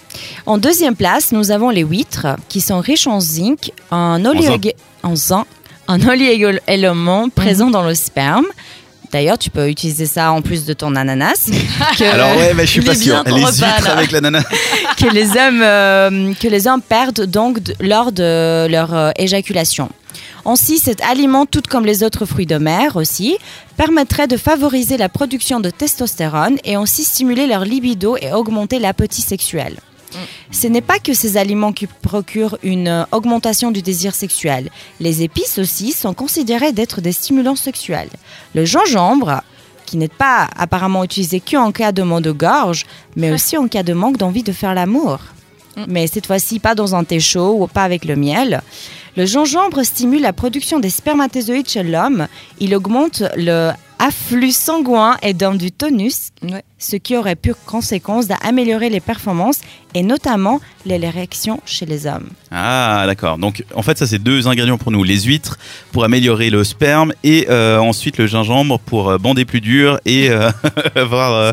En 0.45 0.57
deuxième 0.57 0.97
place, 0.97 1.31
nous 1.31 1.51
avons 1.51 1.69
les 1.69 1.83
huîtres, 1.83 2.27
qui 2.49 2.59
sont 2.59 2.81
riches 2.81 3.07
en 3.07 3.21
zinc, 3.21 3.71
en 3.91 4.21
oligo- 4.25 4.73
en 5.03 5.15
zinc, 5.15 5.45
en 5.87 5.99
oligo-éléments 6.01 7.29
présents 7.29 7.69
dans 7.69 7.83
le 7.83 7.95
sperme. 7.95 8.45
D'ailleurs, 9.11 9.37
tu 9.37 9.49
peux 9.49 9.69
utiliser 9.69 10.07
ça 10.07 10.31
en 10.31 10.41
plus 10.41 10.65
de 10.65 10.73
ton 10.73 10.95
ananas. 10.95 11.49
que, 11.97 12.03
Alors 12.03 12.35
ouais, 12.37 12.53
mais 12.53 12.65
je 12.65 12.71
suis 12.71 12.81
pas 12.81 12.95
sûr. 12.95 13.23
Les 13.25 13.41
huîtres 13.41 13.89
avec 13.89 14.11
l'ananas. 14.11 14.43
que 14.97 15.09
les 15.13 15.29
hommes 15.37 15.61
euh, 15.61 16.33
que 16.33 16.47
les 16.47 16.67
hommes 16.67 16.81
perdent 16.81 17.25
donc 17.25 17.59
lors 17.79 18.11
de 18.11 18.67
leur 18.67 18.93
euh, 18.93 19.11
éjaculation. 19.17 19.89
Ainsi, 20.45 20.77
cet 20.77 21.01
aliment, 21.01 21.45
tout 21.45 21.63
comme 21.67 21.85
les 21.85 22.03
autres 22.03 22.25
fruits 22.25 22.45
de 22.45 22.57
mer 22.57 22.97
aussi, 22.97 23.37
permettrait 23.77 24.27
de 24.27 24.37
favoriser 24.37 24.97
la 24.97 25.09
production 25.09 25.59
de 25.59 25.69
testostérone 25.69 26.57
et 26.63 26.75
ainsi 26.75 27.03
stimuler 27.03 27.47
leur 27.47 27.65
libido 27.65 28.15
et 28.21 28.31
augmenter 28.31 28.79
l'appétit 28.79 29.21
sexuel. 29.21 29.77
Ce 30.51 30.67
n'est 30.67 30.81
pas 30.81 30.99
que 30.99 31.13
ces 31.13 31.37
aliments 31.37 31.73
qui 31.73 31.87
procurent 31.87 32.57
une 32.63 32.87
euh, 32.87 33.03
augmentation 33.11 33.71
du 33.71 33.81
désir 33.81 34.15
sexuel. 34.15 34.69
Les 34.99 35.23
épices 35.23 35.57
aussi 35.57 35.91
sont 35.91 36.13
considérées 36.13 36.71
d'être 36.71 37.01
des 37.01 37.11
stimulants 37.11 37.55
sexuels. 37.55 38.09
Le 38.53 38.65
gingembre, 38.65 39.41
qui 39.85 39.97
n'est 39.97 40.07
pas 40.07 40.49
apparemment 40.57 41.03
utilisé 41.03 41.39
qu'en 41.39 41.71
cas 41.71 41.91
de 41.91 42.03
maux 42.03 42.21
de 42.21 42.31
gorge, 42.31 42.85
mais 43.15 43.31
aussi 43.33 43.57
en 43.57 43.67
cas 43.67 43.83
de 43.83 43.93
manque 43.93 44.17
d'envie 44.17 44.43
de 44.43 44.51
faire 44.51 44.73
l'amour. 44.73 45.19
Mais 45.87 46.07
cette 46.07 46.27
fois-ci, 46.27 46.59
pas 46.59 46.73
dans 46.73 46.95
un 46.95 47.03
thé 47.03 47.19
chaud 47.19 47.57
ou 47.59 47.67
pas 47.67 47.83
avec 47.83 48.05
le 48.05 48.15
miel. 48.15 48.61
Le 49.17 49.25
gingembre 49.25 49.83
stimule 49.83 50.21
la 50.21 50.33
production 50.33 50.79
des 50.79 50.89
spermatozoïdes 50.89 51.69
chez 51.69 51.83
l'homme. 51.83 52.27
Il 52.59 52.75
augmente 52.75 53.23
le 53.35 53.71
afflux 53.99 54.51
sanguin 54.51 55.17
et 55.21 55.33
donne 55.33 55.57
du 55.57 55.71
tonus, 55.71 56.29
Ouais. 56.43 56.63
Ce 56.77 56.97
qui 56.97 57.15
aurait 57.15 57.35
pour 57.35 57.55
conséquence 57.65 58.27
d'améliorer 58.27 58.89
les 58.89 58.99
performances 58.99 59.59
et 59.93 60.03
notamment 60.03 60.59
l'érection 60.85 61.61
chez 61.65 61.85
les 61.85 62.05
hommes. 62.05 62.27
Ah 62.51 63.03
d'accord. 63.07 63.37
Donc 63.37 63.63
en 63.73 63.81
fait 63.81 63.97
ça 63.97 64.05
c'est 64.05 64.19
deux 64.19 64.47
ingrédients 64.47 64.77
pour 64.77 64.91
nous. 64.91 65.03
Les 65.03 65.21
huîtres 65.21 65.57
pour 65.93 66.03
améliorer 66.03 66.49
le 66.49 66.63
sperme 66.65 67.13
et 67.23 67.47
euh, 67.49 67.79
ensuite 67.79 68.17
le 68.17 68.27
gingembre 68.27 68.77
pour 68.79 69.09
euh, 69.09 69.17
bander 69.17 69.45
plus 69.45 69.61
dur 69.61 69.99
et 70.05 70.29
euh, 70.29 70.51
avoir 70.95 71.33
euh. 71.33 71.51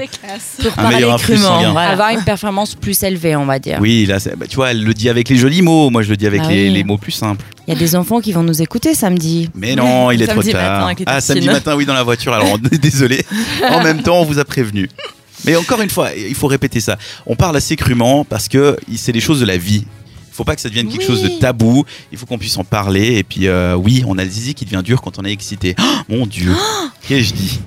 Pour 0.61 0.77
un 0.79 0.91
meilleur 0.91 1.19
crûment. 1.21 1.71
voilà. 1.73 1.91
Avoir 1.91 2.11
une 2.11 2.25
performance 2.25 2.75
plus 2.75 3.01
élevée, 3.05 3.37
on 3.37 3.47
va 3.47 3.59
dire. 3.61 3.79
Oui, 3.81 4.07
là, 4.07 4.19
bah, 4.37 4.47
tu 4.49 4.57
vois, 4.57 4.73
elle 4.73 4.83
le 4.83 4.93
dit 4.93 5.09
avec 5.09 5.29
les 5.29 5.37
jolis 5.37 5.63
mots. 5.63 5.89
Moi, 5.91 6.03
je 6.03 6.11
le 6.11 6.17
dis 6.17 6.27
avec 6.27 6.41
Ah 6.45 6.49
les, 6.49 6.65
oui. 6.69 6.75
les 6.75 6.85
mots 6.85 6.99
plus 6.99 7.13
simples. 7.13 7.45
Il 7.69 7.75
y 7.75 7.77
a 7.77 7.79
des 7.79 7.95
enfants 7.95 8.21
qui 8.21 8.33
vont 8.33 8.43
nous 8.43 8.61
écouter 8.61 8.95
samedi. 8.95 9.49
Mais 9.55 9.77
non, 9.77 10.11
il 10.11 10.21
est 10.21 10.27
trop 10.27 10.43
Samedi 10.43 10.53
tard. 10.53 10.91
ah, 11.07 11.21
samedi 11.21 11.47
matin, 11.47 11.77
oui, 11.77 11.87
dans 11.87 11.95
la 11.95 12.03
voiture. 12.03 12.33
Alors, 12.33 12.49
on 12.53 12.57
est 12.73 12.79
désolé. 12.79 13.25
En 13.71 13.83
même 13.85 14.03
temps, 14.03 14.21
on 14.21 14.25
vous 14.25 14.39
a 14.41 14.45
prévenu. 14.45 14.89
Mais 15.45 15.57
encore 15.57 15.81
une 15.81 15.91
fois, 15.91 16.15
il 16.15 16.35
faut 16.35 16.47
répéter 16.47 16.81
ça. 16.81 16.97
On 17.27 17.37
parle 17.37 17.57
assez 17.57 17.77
crûment 17.77 18.25
parce 18.25 18.49
que 18.49 18.77
c'est 18.97 19.13
des 19.13 19.21
choses 19.21 19.41
de 19.41 19.47
la 19.47 19.57
vie. 19.57 19.85
Il 20.31 20.35
faut 20.35 20.45
pas 20.45 20.55
que 20.55 20.63
ça 20.63 20.69
devienne 20.69 20.89
quelque 20.89 21.01
Oui. 21.01 21.07
chose 21.07 21.23
de 21.23 21.29
tabou. 21.29 21.85
Il 22.11 22.17
faut 22.19 22.27
qu'on 22.27 22.39
puisse 22.39 22.57
en 22.57 22.65
parler. 22.65 23.17
Et 23.19 23.23
puis, 23.25 23.49
euh, 23.49 23.75
oui, 23.75 24.03
on 24.07 24.17
a 24.19 24.25
le 24.25 24.31
zizi 24.31 24.55
qui 24.55 24.65
devient 24.65 24.83
dur 24.83 25.03
quand 25.03 25.19
on 25.19 25.25
est 25.25 25.33
excité. 25.33 25.75
Oh, 25.79 25.83
mon 26.09 26.27
Dieu. 26.27 26.55
Qu'ai-je 27.07 27.35
dit? 27.35 27.61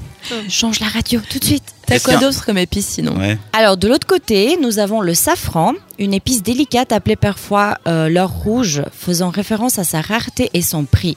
Change 0.49 0.79
la 0.79 0.87
radio 0.87 1.21
tout 1.29 1.37
de 1.37 1.43
suite. 1.43 1.63
T'as 1.85 1.99
quoi 1.99 2.13
qu'il 2.15 2.21
y 2.21 2.25
a- 2.25 2.27
d'autre 2.27 2.43
comme 2.43 2.57
épice 2.57 2.87
sinon? 2.87 3.15
Ouais. 3.19 3.37
Alors 3.53 3.77
de 3.77 3.87
l'autre 3.87 4.07
côté, 4.07 4.57
nous 4.59 4.79
avons 4.79 5.01
le 5.01 5.13
safran, 5.13 5.73
une 5.99 6.15
épice 6.15 6.41
délicate 6.41 6.91
appelée 6.91 7.15
parfois 7.15 7.77
euh, 7.87 8.09
l'or 8.09 8.31
rouge, 8.31 8.81
faisant 8.91 9.29
référence 9.29 9.77
à 9.77 9.83
sa 9.83 10.01
rareté 10.01 10.49
et 10.55 10.63
son 10.63 10.85
prix. 10.85 11.15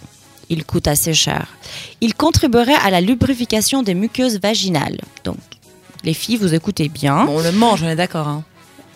Il 0.50 0.64
coûte 0.64 0.88
assez 0.88 1.14
cher. 1.14 1.46
Il 2.02 2.14
contribuerait 2.14 2.74
à 2.74 2.90
la 2.90 3.00
lubrification 3.00 3.82
des 3.82 3.94
muqueuses 3.94 4.38
vaginales. 4.42 4.98
Donc, 5.24 5.36
les 6.04 6.14
filles, 6.14 6.36
vous 6.36 6.54
écoutez 6.54 6.88
bien. 6.88 7.24
Bon, 7.24 7.38
on 7.38 7.42
le 7.42 7.52
mange, 7.52 7.82
on 7.82 7.88
est 7.88 7.96
d'accord. 7.96 8.28
Hein. 8.28 8.44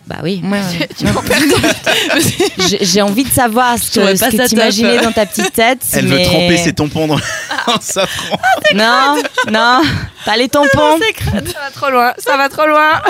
Bah 0.05 0.17
oui. 0.21 0.41
Ouais, 0.43 0.59
ouais. 0.59 0.89
Tu 0.97 1.05
m'en 1.05 1.21
perds 1.21 1.39
J'ai 2.67 2.83
j'ai 2.83 3.01
envie 3.01 3.23
de 3.23 3.29
savoir 3.29 3.77
ce 3.77 3.89
que, 3.91 4.19
pas 4.19 4.31
ce 4.31 4.35
que 4.35 4.47
t'imaginais 4.49 5.01
dans 5.01 5.13
ta 5.13 5.25
petite 5.25 5.53
tête. 5.53 5.79
Elle 5.93 6.07
veut 6.07 6.17
mais- 6.17 6.25
tremper 6.25 6.57
ses 6.57 6.73
tampons 6.73 7.07
dans 7.07 7.15
en 7.67 7.79
safran. 7.79 8.37
Non, 8.75 9.21
non, 9.49 9.81
pas 10.25 10.35
les 10.37 10.49
tampons. 10.49 10.99
Ça 10.99 11.59
va 11.61 11.71
trop 11.73 11.89
loin, 11.89 12.13
ça 12.17 12.35
va 12.37 12.49
trop 12.49 12.67
loin. 12.67 13.01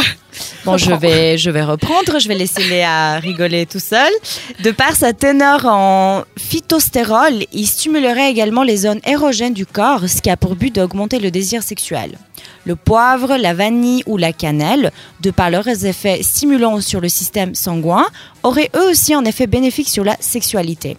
Bon, 0.66 0.78
je 0.78 0.94
vais, 0.94 1.38
je 1.38 1.50
vais 1.50 1.64
reprendre, 1.64 2.20
je 2.20 2.28
vais 2.28 2.36
laisser 2.36 2.64
Léa 2.64 3.20
rigoler 3.20 3.66
tout 3.66 3.80
seul. 3.82 4.10
De 4.64 4.72
par 4.72 4.96
sa 4.96 5.12
teneur 5.12 5.66
en 5.66 6.24
phytostérol, 6.38 7.44
il 7.52 7.68
stimulerait 7.68 8.32
également 8.32 8.64
les 8.64 8.78
zones 8.78 9.02
érogènes 9.06 9.54
du 9.54 9.66
corps, 9.66 10.08
ce 10.08 10.22
qui 10.22 10.30
a 10.30 10.38
pour 10.38 10.56
but 10.56 10.74
d'augmenter 10.74 11.20
le 11.20 11.32
désir 11.32 11.64
sexuel. 11.64 12.18
Le 12.66 12.78
poivre, 12.78 13.36
la 13.38 13.54
vanille 13.54 14.04
ou 14.06 14.16
la 14.18 14.32
cannelle, 14.32 14.92
de 15.22 15.32
par 15.32 15.50
leurs 15.50 15.86
effets 15.86 16.24
stimulants 16.24 16.80
sur 16.80 17.02
le 17.02 17.10
système 17.10 17.56
sanguin, 17.56 18.06
auraient 18.44 18.70
eux 18.76 18.90
aussi 18.90 19.14
un 19.14 19.26
effet 19.26 19.48
bénéfique 19.48 19.90
sur 19.90 20.06
la 20.06 20.16
sexualité. 20.22 20.96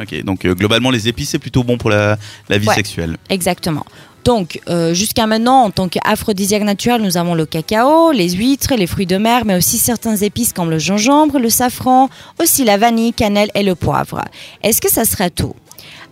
Ok, 0.00 0.24
donc 0.24 0.44
euh, 0.44 0.54
globalement, 0.54 0.90
les 0.90 1.06
épices, 1.08 1.30
c'est 1.30 1.38
plutôt 1.38 1.62
bon 1.62 1.76
pour 1.78 1.90
la, 1.90 2.16
la 2.48 2.58
vie 2.58 2.66
Ouais. 2.68 2.74
sexuelle. 2.74 3.16
Exactement. 3.28 3.84
Donc, 4.24 4.60
euh, 4.68 4.94
jusqu'à 4.94 5.26
maintenant, 5.26 5.64
en 5.64 5.70
tant 5.70 5.88
qu'aphrodisiaque 5.88 6.62
naturel, 6.62 7.02
nous 7.02 7.16
avons 7.18 7.34
le 7.34 7.44
cacao, 7.44 8.10
les 8.12 8.30
huîtres, 8.30 8.74
les 8.74 8.86
fruits 8.86 9.06
de 9.06 9.18
mer, 9.18 9.44
mais 9.44 9.54
aussi 9.56 9.76
certains 9.78 10.16
épices 10.16 10.52
comme 10.54 10.70
le 10.70 10.78
gingembre, 10.78 11.38
le 11.38 11.50
safran, 11.50 12.08
aussi 12.40 12.64
la 12.64 12.78
vanille, 12.78 13.12
cannelle 13.12 13.50
et 13.54 13.62
le 13.62 13.74
poivre. 13.74 14.22
Est-ce 14.62 14.80
que 14.80 14.90
ça 14.90 15.04
serait 15.04 15.30
tout? 15.30 15.54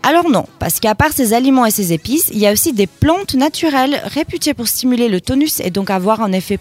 Alors 0.02 0.28
non, 0.28 0.44
parce 0.58 0.80
qu'à 0.80 0.94
part 0.96 1.12
ces 1.14 1.32
aliments 1.32 1.64
et 1.64 1.70
ces 1.70 1.92
épices, 1.92 2.28
il 2.32 2.38
y 2.38 2.46
a 2.46 2.52
aussi 2.52 2.72
des 2.72 2.88
plantes 2.88 3.34
naturelles 3.34 4.02
réputées 4.04 4.52
pour 4.52 4.66
stimuler 4.66 5.08
le 5.08 5.20
tonus 5.20 5.60
et 5.60 5.70
donc 5.70 5.90
avoir 5.90 6.20
un 6.22 6.32
effet 6.32 6.58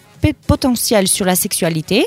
potentiel 0.47 1.07
sur 1.07 1.25
la 1.25 1.35
sexualité, 1.35 2.05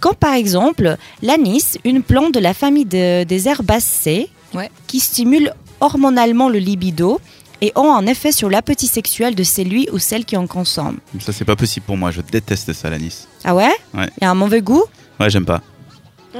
comme 0.00 0.14
par 0.14 0.34
exemple 0.34 0.96
l'anis, 1.22 1.78
une 1.84 2.02
plante 2.02 2.34
de 2.34 2.38
la 2.38 2.52
famille 2.52 2.84
de- 2.84 3.24
des 3.24 3.48
herbacées 3.48 4.28
Ouais. 4.52 4.70
qui 4.86 5.00
stimule 5.00 5.52
hormonalement 5.80 6.48
le 6.50 6.58
libido 6.58 7.18
et 7.64 7.72
ont 7.76 7.94
un 7.94 8.04
effet 8.06 8.30
sur 8.30 8.50
l'appétit 8.50 8.86
sexuel 8.88 9.34
de 9.34 9.42
celui 9.42 9.88
ou 9.90 9.98
celle 9.98 10.26
qui 10.26 10.36
en 10.36 10.46
consomme. 10.46 10.98
Ça, 11.18 11.32
c'est 11.32 11.46
pas 11.46 11.56
possible 11.56 11.86
pour 11.86 11.96
moi. 11.96 12.10
Je 12.10 12.20
déteste 12.20 12.74
ça, 12.74 12.90
l'anis. 12.90 13.26
Ah 13.42 13.54
ouais 13.54 13.70
Ouais. 13.94 14.06
Il 14.20 14.24
y 14.24 14.26
a 14.26 14.30
un 14.30 14.34
mauvais 14.34 14.60
goût 14.60 14.84
Ouais, 15.18 15.30
j'aime 15.30 15.46
pas. 15.46 15.62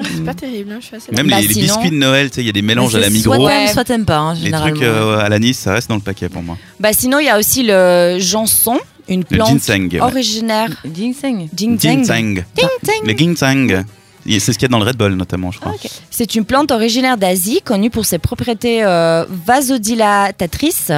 C'est 0.03 0.25
pas 0.25 0.35
terrible, 0.35 0.73
hein, 0.73 0.79
je 0.81 0.87
suis 0.87 0.97
assez 0.97 1.13
Même 1.13 1.29
Bah, 1.31 1.41
les, 1.41 1.47
les 1.47 1.55
sinon- 1.55 1.67
biscuits 1.77 1.91
de 1.91 1.95
Noël, 1.97 2.29
tu 2.29 2.35
sais, 2.35 2.41
il 2.43 2.47
y 2.47 2.51
a 2.51 2.53
des 2.53 2.63
mélanges 2.63 2.95
à 2.97 2.99
la 3.01 3.09
Migros. 3.11 3.35
Soit 3.37 3.45
Ouais. 3.47 3.65
t'aimes, 3.65 3.73
soit 3.73 3.85
t'aimes 3.85 4.05
pas, 4.05 4.19
hein, 4.19 4.35
Les 4.35 4.41
généralement. 4.41 4.75
trucs 4.77 4.83
euh, 4.89 5.19
à 5.19 5.29
l'anis, 5.31 5.55
ça 5.55 5.73
reste 5.73 5.89
dans 5.89 5.95
le 5.95 6.01
paquet 6.03 6.29
pour 6.29 6.43
moi. 6.43 6.59
Bah 6.81 6.93
sinon, 6.93 7.21
il 7.21 7.27
y 7.27 7.29
a 7.31 7.39
aussi 7.39 7.63
le 7.65 8.17
janson, 8.19 8.77
une 9.09 9.21
Le 9.21 9.37
plante 9.37 9.49
ginseng. 9.51 9.89
ouais. 9.93 10.01
originaire. 10.01 10.69
Ginseng. 10.85 11.49
Ginseng. 11.57 11.79
Ginseng. 12.05 12.45
Ginseng. 12.57 13.07
Le 13.07 13.13
ginseng. 13.17 13.85
C'est 14.27 14.41
ce 14.41 14.59
qu'il 14.59 14.63
y 14.63 14.65
a 14.65 14.69
dans 14.69 14.79
le 14.79 14.85
Red 14.85 14.97
Bull, 14.97 15.15
notamment, 15.15 15.51
je 15.51 15.61
crois. 15.61 15.75
C'est 16.11 16.35
une 16.35 16.45
plante 16.45 16.71
originaire 16.71 17.17
d'Asie, 17.17 17.61
connue 17.65 17.91
pour 17.91 18.05
ses 18.07 18.19
propriétés 18.19 18.85
euh, 18.85 19.25
vasodilatatrices. 19.29 20.93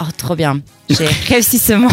Oh, 0.00 0.04
trop 0.16 0.34
bien. 0.34 0.60
J'ai 0.88 1.06
réussi 1.28 1.58
ce 1.58 1.72
mot. 1.74 1.88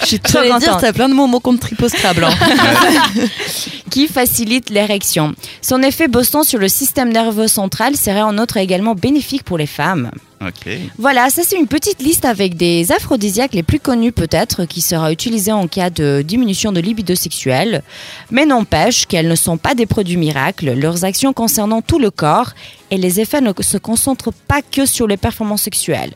Je 0.00 0.06
suis 0.06 0.20
trop 0.20 0.40
contente. 0.42 0.80
t'as 0.80 0.92
plein 0.92 1.08
de 1.08 1.14
mots 1.14 1.26
mots 1.26 1.40
contre 1.40 1.60
tripostrable. 1.60 2.24
Hein. 2.24 2.30
qui 3.90 4.08
facilite 4.08 4.70
l'érection. 4.70 5.34
Son 5.62 5.82
effet 5.82 6.08
boostant 6.08 6.42
sur 6.42 6.58
le 6.58 6.68
système 6.68 7.12
nerveux 7.12 7.46
central 7.48 7.96
serait 7.96 8.22
en 8.22 8.38
outre 8.38 8.56
également 8.56 8.94
bénéfique 8.94 9.44
pour 9.44 9.58
les 9.58 9.66
femmes. 9.66 10.10
Voilà, 10.98 11.30
ça 11.30 11.42
c'est 11.44 11.56
une 11.56 11.66
petite 11.66 12.02
liste 12.02 12.24
avec 12.24 12.56
des 12.56 12.92
aphrodisiaques 12.92 13.54
les 13.54 13.62
plus 13.62 13.80
connus 13.80 14.12
peut-être, 14.12 14.64
qui 14.64 14.80
sera 14.80 15.12
utilisée 15.12 15.52
en 15.52 15.66
cas 15.66 15.90
de 15.90 16.22
diminution 16.22 16.72
de 16.72 16.80
libido 16.80 17.14
sexuelle. 17.14 17.82
Mais 18.30 18.46
n'empêche 18.46 19.06
qu'elles 19.06 19.28
ne 19.28 19.34
sont 19.34 19.56
pas 19.56 19.74
des 19.74 19.86
produits 19.86 20.16
miracles, 20.16 20.72
leurs 20.72 21.04
actions 21.04 21.32
concernant 21.32 21.82
tout 21.82 21.98
le 21.98 22.10
corps 22.10 22.52
et 22.90 22.96
les 22.96 23.20
effets 23.20 23.40
ne 23.40 23.52
se 23.60 23.78
concentrent 23.78 24.32
pas 24.32 24.62
que 24.62 24.86
sur 24.86 25.06
les 25.06 25.16
performances 25.16 25.62
sexuelles. 25.62 26.12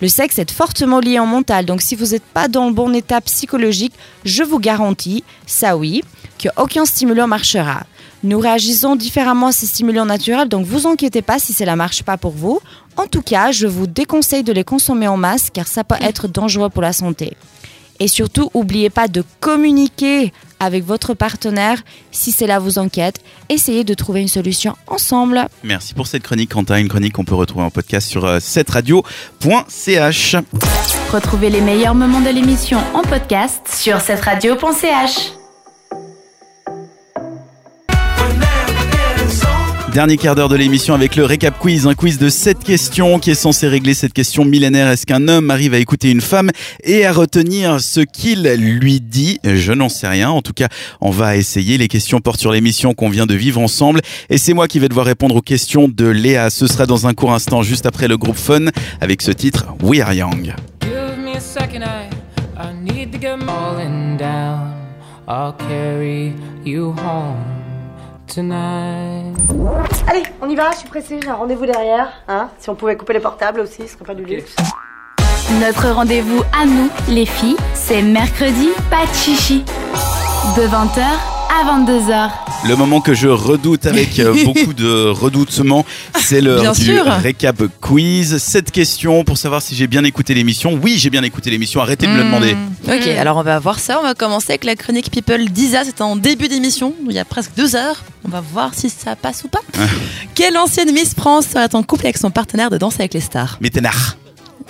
Le 0.00 0.08
sexe 0.08 0.38
est 0.38 0.50
fortement 0.50 1.00
lié 1.00 1.18
en 1.18 1.26
mental, 1.26 1.64
donc 1.64 1.80
si 1.80 1.94
vous 1.94 2.06
n'êtes 2.06 2.22
pas 2.22 2.48
dans 2.48 2.66
le 2.66 2.72
bon 2.72 2.94
état 2.94 3.20
psychologique, 3.20 3.94
je 4.24 4.42
vous 4.42 4.58
garantis, 4.58 5.24
ça 5.46 5.76
oui, 5.76 6.02
qu'aucun 6.38 6.84
stimulant 6.84 7.26
marchera. 7.26 7.82
Nous 8.22 8.38
réagissons 8.38 8.96
différemment 8.96 9.48
à 9.48 9.52
ces 9.52 9.66
stimulants 9.66 10.06
naturels, 10.06 10.48
donc 10.48 10.66
vous 10.66 10.86
inquiétez 10.86 11.22
pas 11.22 11.38
si 11.38 11.52
cela 11.52 11.76
marche 11.76 12.02
pas 12.02 12.16
pour 12.16 12.32
vous. 12.32 12.60
En 12.96 13.06
tout 13.06 13.22
cas, 13.22 13.52
je 13.52 13.66
vous 13.66 13.86
déconseille 13.86 14.42
de 14.42 14.52
les 14.52 14.64
consommer 14.64 15.06
en 15.06 15.16
masse 15.16 15.50
car 15.52 15.68
ça 15.68 15.84
peut 15.84 15.94
être 16.00 16.26
dangereux 16.26 16.68
pour 16.68 16.82
la 16.82 16.92
santé. 16.92 17.36
Et 18.00 18.08
surtout, 18.08 18.50
n'oubliez 18.54 18.90
pas 18.90 19.08
de 19.08 19.24
communiquer 19.40 20.32
avec 20.60 20.84
votre 20.84 21.14
partenaire 21.14 21.82
si 22.10 22.32
cela 22.32 22.58
vous 22.58 22.78
inquiète. 22.78 23.20
Essayez 23.48 23.84
de 23.84 23.94
trouver 23.94 24.20
une 24.20 24.28
solution 24.28 24.76
ensemble. 24.86 25.48
Merci 25.64 25.94
pour 25.94 26.06
cette 26.06 26.22
chronique, 26.22 26.52
Quentin. 26.52 26.78
Une 26.78 26.88
chronique 26.88 27.14
qu'on 27.14 27.24
peut 27.24 27.34
retrouver 27.34 27.64
en 27.64 27.70
podcast 27.70 28.08
sur 28.08 28.24
euh, 28.24 28.38
7radio.ch. 28.38 30.36
Retrouvez 31.12 31.50
les 31.50 31.60
meilleurs 31.60 31.94
moments 31.94 32.20
de 32.20 32.30
l'émission 32.30 32.78
en 32.94 33.02
podcast 33.02 33.66
sur 33.68 34.00
cette 34.00 34.22
Dernier 39.92 40.18
quart 40.18 40.34
d'heure 40.34 40.50
de 40.50 40.56
l'émission 40.56 40.94
avec 40.94 41.16
le 41.16 41.24
récap 41.24 41.58
quiz, 41.58 41.86
un 41.86 41.94
quiz 41.94 42.18
de 42.18 42.28
7 42.28 42.58
questions 42.62 43.18
qui 43.18 43.30
est 43.30 43.34
censé 43.34 43.66
régler 43.66 43.94
cette 43.94 44.12
question 44.12 44.44
millénaire. 44.44 44.88
Est-ce 44.88 45.06
qu'un 45.06 45.28
homme 45.28 45.50
arrive 45.50 45.72
à 45.72 45.78
écouter 45.78 46.10
une 46.10 46.20
femme 46.20 46.50
et 46.84 47.06
à 47.06 47.12
retenir 47.12 47.80
ce 47.80 48.00
qu'il 48.00 48.42
lui 48.42 49.00
dit? 49.00 49.40
Je 49.42 49.72
n'en 49.72 49.88
sais 49.88 50.06
rien. 50.06 50.28
En 50.30 50.42
tout 50.42 50.52
cas, 50.52 50.68
on 51.00 51.10
va 51.10 51.36
essayer. 51.36 51.78
Les 51.78 51.88
questions 51.88 52.20
portent 52.20 52.38
sur 52.38 52.52
l'émission 52.52 52.92
qu'on 52.92 53.08
vient 53.08 53.24
de 53.26 53.34
vivre 53.34 53.60
ensemble. 53.60 54.00
Et 54.28 54.36
c'est 54.36 54.52
moi 54.52 54.68
qui 54.68 54.78
vais 54.78 54.88
devoir 54.88 55.06
répondre 55.06 55.34
aux 55.36 55.42
questions 55.42 55.88
de 55.88 56.06
Léa. 56.06 56.50
Ce 56.50 56.66
sera 56.66 56.84
dans 56.84 57.06
un 57.06 57.14
court 57.14 57.32
instant, 57.32 57.62
juste 57.62 57.86
après 57.86 58.08
le 58.08 58.18
groupe 58.18 58.36
Fun, 58.36 58.66
avec 59.00 59.22
ce 59.22 59.32
titre 59.32 59.66
We 59.82 60.00
Are 60.00 60.12
Young. 60.12 60.54
I'll 65.30 65.52
carry 65.52 66.32
you 66.64 66.92
home 66.92 67.57
tonight. 68.28 69.34
Allez, 70.06 70.22
on 70.40 70.48
y 70.48 70.54
va, 70.54 70.70
je 70.72 70.78
suis 70.78 70.88
pressée, 70.88 71.18
j'ai 71.22 71.28
un 71.28 71.34
rendez-vous 71.34 71.66
derrière. 71.66 72.12
Hein 72.28 72.50
si 72.58 72.70
on 72.70 72.74
pouvait 72.74 72.96
couper 72.96 73.14
les 73.14 73.20
portables 73.20 73.60
aussi, 73.60 73.88
ce 73.88 73.94
serait 73.94 74.04
pas 74.04 74.14
du 74.14 74.24
luxe. 74.24 74.54
Notre 75.60 75.88
rendez-vous 75.92 76.42
à 76.52 76.66
nous, 76.66 76.90
les 77.08 77.24
filles, 77.24 77.56
c'est 77.74 78.02
mercredi, 78.02 78.68
pas 78.90 79.06
de 79.06 79.14
chichi. 79.14 79.64
De 80.56 80.62
20h 80.62 81.00
à 81.00 81.78
22h. 81.78 82.30
Le 82.68 82.76
moment 82.76 83.00
que 83.00 83.14
je 83.14 83.28
redoute 83.28 83.86
avec 83.86 84.18
euh, 84.18 84.34
beaucoup 84.44 84.74
de 84.74 85.08
redoutement, 85.08 85.86
c'est 86.20 86.40
l'heure 86.42 86.74
du 86.74 86.84
sûr. 86.84 87.04
récap 87.06 87.62
quiz. 87.80 88.38
Cette 88.38 88.70
question 88.70 89.24
pour 89.24 89.38
savoir 89.38 89.62
si 89.62 89.74
j'ai 89.74 89.86
bien 89.86 90.04
écouté 90.04 90.34
l'émission. 90.34 90.78
Oui, 90.82 90.96
j'ai 90.98 91.08
bien 91.08 91.22
écouté 91.22 91.50
l'émission. 91.50 91.80
Arrêtez 91.80 92.06
de 92.06 92.12
me 92.12 92.18
le 92.18 92.24
demander. 92.24 92.56
Ok, 92.86 93.06
alors 93.18 93.38
on 93.38 93.42
va 93.42 93.58
voir 93.58 93.78
ça. 93.78 93.98
On 94.00 94.02
va 94.02 94.14
commencer 94.14 94.50
avec 94.50 94.64
la 94.64 94.76
chronique 94.76 95.10
People 95.10 95.48
d'Isa. 95.48 95.84
C'était 95.84 96.02
en 96.02 96.16
début 96.16 96.48
d'émission, 96.48 96.94
il 97.08 97.14
y 97.14 97.18
a 97.18 97.24
presque 97.24 97.52
deux 97.56 97.74
heures. 97.74 98.02
On 98.24 98.28
va 98.28 98.42
voir 98.42 98.72
si 98.74 98.90
ça 98.90 99.16
passe 99.16 99.44
ou 99.44 99.48
pas. 99.48 99.60
Quelle 100.34 100.58
ancienne 100.58 100.92
Miss 100.92 101.14
France 101.14 101.46
serait 101.52 101.74
en 101.74 101.82
couple 101.82 102.04
avec 102.06 102.18
son 102.18 102.30
partenaire 102.30 102.68
de 102.70 102.76
Danse 102.76 102.96
avec 102.98 103.14
les 103.14 103.20
stars? 103.20 103.56
Mittenard. 103.62 104.16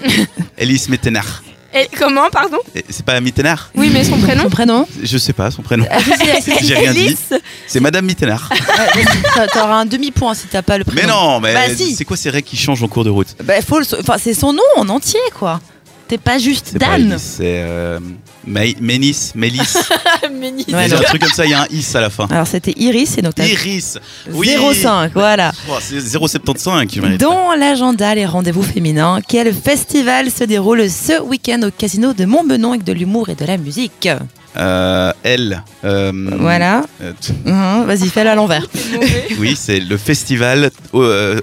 Elise 0.58 0.88
Mittenard. 0.88 1.42
Et 1.74 1.86
comment, 1.98 2.30
pardon 2.30 2.56
Et 2.74 2.82
C'est 2.88 3.04
pas 3.04 3.20
Mittenard 3.20 3.70
Oui, 3.74 3.90
mais 3.92 4.02
son 4.02 4.16
prénom 4.18 4.44
Son 4.44 4.48
prénom 4.48 4.88
Je 5.02 5.18
sais 5.18 5.34
pas 5.34 5.50
son 5.50 5.60
prénom. 5.60 5.84
Ah, 5.90 5.98
J'ai 6.62 6.74
rien 6.74 6.92
dit. 6.94 7.06
Alice. 7.08 7.34
C'est 7.66 7.80
Madame 7.80 8.06
Mittenard. 8.06 8.48
Ouais, 8.50 9.46
T'auras 9.52 9.80
un 9.80 9.84
demi-point 9.84 10.32
si 10.34 10.46
t'as 10.46 10.62
pas 10.62 10.78
le 10.78 10.84
prénom. 10.84 11.02
Mais 11.02 11.06
non, 11.06 11.40
mais 11.40 11.52
Bah 11.52 11.74
si. 11.76 11.94
c'est 11.94 12.06
quoi 12.06 12.16
ces 12.16 12.30
règles 12.30 12.48
qui 12.48 12.56
changent 12.56 12.82
en 12.82 12.88
cours 12.88 13.04
de 13.04 13.10
route? 13.10 13.28
Bah, 13.44 13.60
faut 13.60 13.78
le... 13.80 13.86
enfin, 14.00 14.16
c'est 14.18 14.32
son 14.32 14.54
nom 14.54 14.62
en 14.76 14.88
entier, 14.88 15.20
quoi. 15.38 15.60
T'es 16.08 16.16
pas 16.18 16.38
juste 16.38 16.74
Dan. 16.78 17.16
C'est 17.18 17.62
euh, 17.62 18.00
Ménis, 18.46 19.32
Mélis. 19.34 19.76
Ménis. 20.32 20.64
Ouais, 20.68 20.92
un 20.92 21.00
truc 21.00 21.20
comme 21.20 21.30
ça, 21.30 21.44
il 21.44 21.50
y 21.50 21.54
a 21.54 21.62
un 21.62 21.66
is 21.70 21.86
à 21.94 22.00
la 22.00 22.08
fin. 22.08 22.26
Alors 22.30 22.46
c'était 22.46 22.72
Iris 22.76 23.18
et 23.18 23.22
donc 23.22 23.34
t'as 23.34 23.46
Iris. 23.46 23.98
Oui. 24.32 24.48
0,5, 24.48 25.10
voilà. 25.12 25.52
Oh, 25.68 25.74
c'est 25.80 25.98
0,75 25.98 26.86
qui 26.86 27.00
mérite. 27.00 27.20
Dans 27.20 27.54
l'agenda, 27.54 28.14
les 28.14 28.24
rendez-vous 28.24 28.62
féminins, 28.62 29.20
quel 29.28 29.52
festival 29.52 30.30
se 30.30 30.44
déroule 30.44 30.88
ce 30.88 31.20
week-end 31.20 31.60
au 31.62 31.70
casino 31.70 32.14
de 32.14 32.24
Montbenon 32.24 32.70
avec 32.70 32.84
de 32.84 32.92
l'humour 32.94 33.28
et 33.28 33.34
de 33.34 33.44
la 33.44 33.58
musique? 33.58 34.08
Euh, 34.56 35.12
elle. 35.22 35.62
euh, 35.84 36.10
Voilà. 36.40 36.82
euh, 37.02 37.12
Mhm, 37.44 37.84
Vas-y, 37.86 38.08
fais-le 38.08 38.30
à 38.30 38.34
l'envers. 38.34 38.66
oui, 39.38 39.54
c'est 39.56 39.78
le 39.78 39.96
festival 39.96 40.70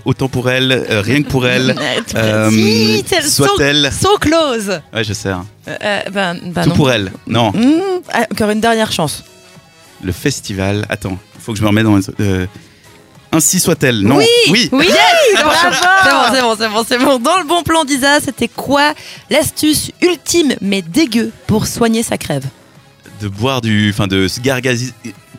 Autant 0.05 0.27
pour 0.27 0.49
elle, 0.49 0.85
rien 0.89 1.21
que 1.23 1.29
pour 1.29 1.47
elle. 1.47 1.75
Si, 2.49 3.03
Soit-elle. 3.29 3.91
So, 3.91 4.09
so 4.11 4.17
close. 4.17 4.81
Ouais, 4.93 5.03
je 5.03 5.13
sais. 5.13 5.29
hein. 5.29 5.45
Ben, 6.11 6.39
ben 6.43 6.63
Tout 6.63 6.69
non. 6.69 6.75
pour 6.75 6.91
elle. 6.91 7.11
Non, 7.27 7.51
Mhm, 7.53 7.81
ah, 8.11 8.25
encore 8.31 8.49
une 8.49 8.61
dernière 8.61 8.91
chance. 8.91 9.23
le 10.03 10.11
festival. 10.11 10.85
Attends, 10.89 11.17
il 11.35 11.41
faut 11.41 11.51
que 11.53 11.57
je 11.57 11.63
me 11.63 11.67
remette 11.69 11.85
dans. 11.85 11.95
les- 11.97 12.47
ainsi 13.31 13.59
soit-elle. 13.59 13.99
Non. 14.01 14.17
Oui. 14.17 14.25
Oui. 14.49 14.69
Oui, 14.71 14.87
c'est 15.35 15.43
bon, 15.43 15.49
c'est 15.61 16.41
bon, 16.41 16.55
c'est 16.57 16.69
bon, 16.69 16.83
c'est 16.87 16.97
bon, 16.97 17.05
bon. 17.05 17.19
Dans 17.19 17.37
le 17.39 17.45
bon 17.45 17.63
plan 17.63 17.83
d'Isa, 17.83 18.19
c'était 18.19 18.47
quoi 18.47 18.93
l'astuce 19.29 19.91
ultime 20.01 20.55
mais 20.61 20.81
dégueu 20.81 21.31
pour 21.47 21.67
soigner 21.67 22.01
sa 22.03 22.17
crève? 22.17 22.43
De 23.21 23.27
boire 23.27 23.61
du. 23.61 23.89
Enfin, 23.91 24.07
de 24.07 24.27
se 24.27 24.39
gargariser. 24.39 24.91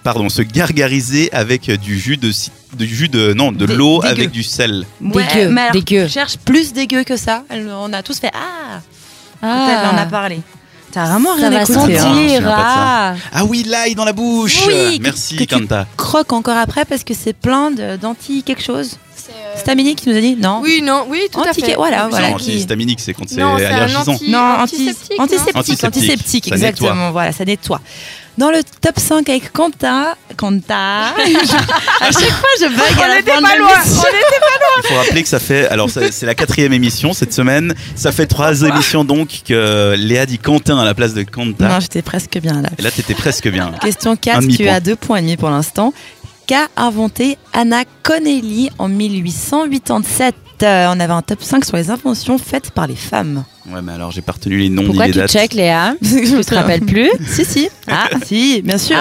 Pardon, 0.02 0.28
se 0.28 0.42
gargariser 0.42 1.32
avec 1.32 1.70
du 1.80 1.98
jus 1.98 2.16
de. 2.16 2.30
Du 2.74 2.86
jus 2.86 3.08
de. 3.08 3.32
Non, 3.32 3.52
de 3.52 3.64
l'eau 3.64 4.02
avec 4.04 4.30
du 4.30 4.42
sel. 4.42 4.86
Dégueu, 5.00 5.48
mais 5.50 5.62
alors, 5.62 5.72
dégueu. 5.72 6.08
Cherche 6.08 6.36
plus 6.38 6.72
dégueu 6.72 7.04
que 7.04 7.16
ça? 7.16 7.44
On 7.50 7.92
a 7.92 8.02
tous 8.02 8.18
fait 8.18 8.30
Ah 8.34 8.80
Ah, 9.42 9.90
on 9.94 9.98
a 9.98 10.06
parlé. 10.06 10.40
T'as 10.92 11.04
vraiment 11.10 11.36
ça 11.36 11.48
rien 11.48 11.50
va 11.50 11.60
hein. 11.60 11.64
souviens 11.66 12.00
sentir. 12.00 12.42
pas 12.42 12.46
de 12.46 12.46
ça. 12.46 12.54
Ah. 12.54 13.14
Ah 13.32 13.44
oui, 13.44 13.64
l'ail 13.68 13.94
dans 13.94 14.04
la 14.06 14.14
bouche. 14.14 14.62
Oui, 14.66 14.96
que- 14.98 15.02
Merci, 15.02 15.36
que 15.36 15.42
tu- 15.44 15.46
Kanta. 15.48 15.86
Croque 15.98 16.32
encore 16.32 16.56
après 16.56 16.86
parce 16.86 17.04
que 17.04 17.12
c'est 17.12 17.34
plein 17.34 17.70
de- 17.70 17.96
d'anti 17.96 18.42
quelque 18.42 18.62
chose. 18.62 18.96
C'est, 19.56 19.60
euh, 19.60 19.64
Stamini 19.66 19.94
qui 19.96 20.08
nous 20.08 20.16
a 20.16 20.20
dit 20.20 20.36
non. 20.36 20.60
Oui, 20.62 20.80
non, 20.82 21.06
oui, 21.08 21.22
tout 21.32 21.40
à 21.40 21.48
Anti- 21.50 21.60
fait. 21.62 21.74
voilà, 21.74 22.08
voilà. 22.08 22.30
non, 22.30 22.36
qui- 22.36 22.44
antihistaminique, 22.50 23.00
c'est 23.00 23.14
quand 23.14 23.24
c'est 23.28 23.40
allergisant. 23.42 24.12
anti- 24.12 24.30
Non, 24.30 24.38
anti- 24.38 24.62
antiseptique, 24.76 25.20
antiseptique, 25.20 25.56
Antiseptique. 25.56 25.84
antiseptique, 25.84 26.52
exactement. 26.52 26.90
nettoie. 26.94 27.10
Voilà, 27.12 27.32
ça 27.32 27.44
nettoie. 27.44 27.80
Dans 28.38 28.50
le 28.50 28.58
top 28.82 28.98
5 29.00 29.26
avec 29.30 29.50
Quanta, 29.50 30.14
Quanta, 30.36 31.14
je- 31.26 32.04
à 32.04 32.10
chaque 32.12 32.30
fois 32.32 32.48
je 32.60 32.66
bug 32.66 33.02
à 33.02 33.08
la 33.08 33.14
fin 33.22 33.40
de 33.40 33.46
l'émission. 33.46 34.02
Il 34.84 34.88
faut 34.88 34.94
rappeler 34.96 35.22
que 35.22 35.28
ça 35.28 35.38
fait. 35.38 35.66
Alors, 35.68 35.88
c'est 35.88 36.26
la 36.26 36.34
quatrième 36.34 36.74
émission 36.74 37.14
cette 37.14 37.32
semaine. 37.32 37.74
Ça 37.94 38.12
fait 38.12 38.26
trois 38.26 38.60
émissions 38.60 39.04
donc 39.04 39.40
que 39.46 39.94
Léa 39.96 40.26
dit 40.26 40.38
Quentin 40.38 40.78
à 40.78 40.84
la 40.84 40.92
place 40.92 41.14
de 41.14 41.22
Kanta. 41.22 41.66
Non, 41.66 41.80
j'étais 41.80 42.02
presque 42.02 42.38
bien 42.38 42.60
là. 42.60 42.68
Et 42.78 42.82
là, 42.82 42.90
t'étais 42.90 43.14
presque 43.14 43.48
bien. 43.48 43.72
Question 43.80 44.10
Un 44.10 44.16
4, 44.16 44.46
tu 44.48 44.68
as 44.68 44.80
deux 44.80 44.96
points 44.96 45.16
et 45.16 45.22
demi 45.22 45.38
pour 45.38 45.48
l'instant. 45.48 45.94
Qu'a 46.46 46.68
inventé 46.76 47.38
Anna 47.52 47.82
Connelly 48.02 48.70
en 48.78 48.88
1887 48.88 50.34
Euh, 50.62 50.86
On 50.88 51.00
avait 51.00 51.12
un 51.12 51.22
top 51.22 51.42
5 51.42 51.64
sur 51.64 51.76
les 51.76 51.90
inventions 51.90 52.38
faites 52.38 52.70
par 52.70 52.86
les 52.86 52.96
femmes. 52.96 53.44
Ouais, 53.72 53.82
mais 53.82 53.92
alors, 53.92 54.12
j'ai 54.12 54.22
pas 54.22 54.32
retenu 54.32 54.58
les 54.58 54.68
noms 54.68 54.84
Pourquoi 54.84 55.04
ni 55.06 55.08
les 55.08 55.12
tu 55.14 55.18
dates. 55.18 55.30
check, 55.30 55.52
Léa 55.54 55.94
Tu 56.02 56.40
te 56.44 56.54
rappelles 56.54 56.82
plus 56.82 57.10
Si, 57.26 57.44
si. 57.44 57.68
Ah, 57.88 58.08
si, 58.24 58.62
bien 58.62 58.78
sûr. 58.78 58.96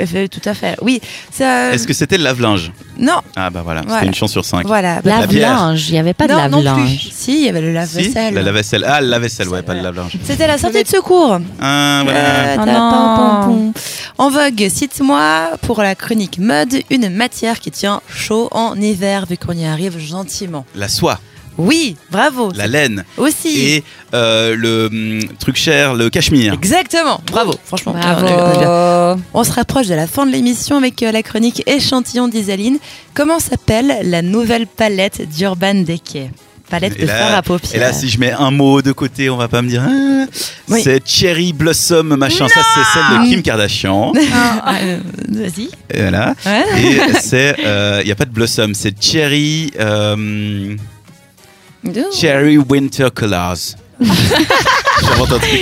Euh, 0.00 0.06
fait- 0.06 0.28
Tout 0.28 0.40
à 0.48 0.54
fait. 0.54 0.74
Oui. 0.80 1.00
ça- 1.30 1.72
Est-ce 1.74 1.86
que 1.86 1.92
c'était 1.92 2.16
le 2.16 2.24
lave-linge 2.24 2.72
Non, 2.98 3.20
Ah, 3.36 3.50
bah 3.50 3.60
voilà, 3.62 3.82
Voilà. 3.82 3.96
c'était 3.98 4.06
une 4.06 4.14
chance 4.14 4.30
sur 4.32 4.44
cinq. 4.46 4.66
voilà. 4.66 5.02
Bière. 5.02 5.20
Lave-linge, 5.20 5.88
il 5.90 5.92
n'y 5.92 5.98
avait 5.98 6.14
pas 6.14 6.26
de 6.28 6.32
non, 6.32 6.48
non 6.48 6.58
plus. 6.58 6.64
lave-linge. 6.64 7.08
Si, 7.12 7.40
il 7.40 7.44
y 7.44 7.48
avait 7.50 7.60
le 7.60 7.68
Si, 7.68 7.74
lave-vaisselle. 7.74 8.34
la 8.34 8.42
lave-vaisselle. 8.42 8.84
Ah, 8.88 9.00
le 9.02 9.06
lave-vaisselle, 9.08 9.48
ouais, 9.48 9.62
pas 9.62 9.74
le 9.74 9.82
lave-linge. 9.82 10.16
C'était 10.24 10.46
la 10.46 10.56
sortie 10.56 10.82
de 10.82 10.88
secours. 10.88 11.38
Ah, 11.60 12.00
voilà. 12.04 12.18
Euh, 12.20 12.56
Oh 12.58 12.64
ta- 12.64 12.72
non. 12.72 13.72
En 14.16 14.30
vogue, 14.30 14.68
cite-moi 14.68 15.50
pour 15.62 15.82
la 15.82 15.94
chronique 15.94 16.38
mode 16.38 16.74
une 16.90 17.10
matière 17.10 17.60
qui 17.60 17.70
tient 17.70 18.00
chaud 18.14 18.48
en 18.52 18.74
hiver 18.80 19.26
vu 19.28 19.36
qu'on 19.36 19.52
y 19.52 19.66
arrive 19.66 19.98
gentiment. 19.98 20.64
La 20.74 20.88
soie, 20.88 21.20
Oui, 21.58 21.96
bravo. 22.10 22.50
la 22.54 22.66
laine 22.66 23.04
Aussi. 23.18 23.60
et 23.60 23.84
euh, 24.14 24.54
le 24.56 24.86
hum, 24.86 25.20
truc 25.38 25.56
cher, 25.56 25.94
le 25.94 26.08
cachemire. 26.08 26.54
Exactement, 26.54 27.20
bravo, 27.30 27.54
franchement. 27.64 27.94
on 27.96 28.00
a- 28.00 28.14
on 28.14 28.18
a 28.18 28.22
bien. 28.22 28.36
Bravo. 28.36 29.20
On 29.34 29.44
se 29.44 29.52
rapproche 29.52 29.86
de 29.88 29.94
la 29.94 30.06
fin 30.06 30.24
de 30.26 30.32
l'émission 30.32 30.76
avec 30.78 31.02
euh, 31.02 31.12
la 31.12 31.22
chronique 31.22 31.62
échantillon 31.66 32.28
d'Isaline. 32.28 32.78
Comment 33.14 33.40
s'appelle 33.40 33.98
la 34.04 34.22
nouvelle 34.22 34.66
palette 34.66 35.28
d'Urban 35.28 35.74
Decay? 35.82 36.30
Palette 36.70 36.94
Et 36.98 37.02
de 37.02 37.06
là- 37.08 37.16
fard 37.18 37.34
à 37.34 37.42
paupières. 37.42 37.74
Et 37.74 37.78
là, 37.80 37.92
si 37.92 38.08
je 38.08 38.18
mets 38.20 38.30
un 38.30 38.52
mot 38.52 38.80
de 38.80 38.92
côté, 38.92 39.28
on 39.28 39.36
va 39.36 39.48
pas 39.48 39.60
me 39.60 39.68
dire. 39.68 39.82
ah, 39.84 40.24
Oui. 40.68 40.82
C'est 40.84 41.02
Cherry 41.04 41.52
Blossom 41.52 42.14
machin. 42.16 42.46
Ça, 42.48 42.60
c'est 42.74 42.84
celle 42.94 43.18
de 43.24 43.28
Kim 43.28 43.42
Kardashian. 43.42 44.12
Ah, 44.32 44.76
euh, 44.80 44.98
Vas-y. 45.28 45.68
Et 45.92 46.00
voilà. 46.02 46.34
Ouais. 46.46 46.64
Et 46.80 47.00
c'est, 47.20 47.56
il 47.58 48.04
n'y 48.06 48.12
a 48.12 48.14
pas 48.14 48.24
de 48.24 48.30
Blossom, 48.30 48.72
c'est 48.74 48.94
Cherry. 49.02 49.72
euh, 49.80 50.76
Cherry 52.12 52.58
Winter 52.58 53.08
Colors. 53.14 53.76
J'invente 54.00 55.32
un 55.32 55.38
truc. 55.38 55.60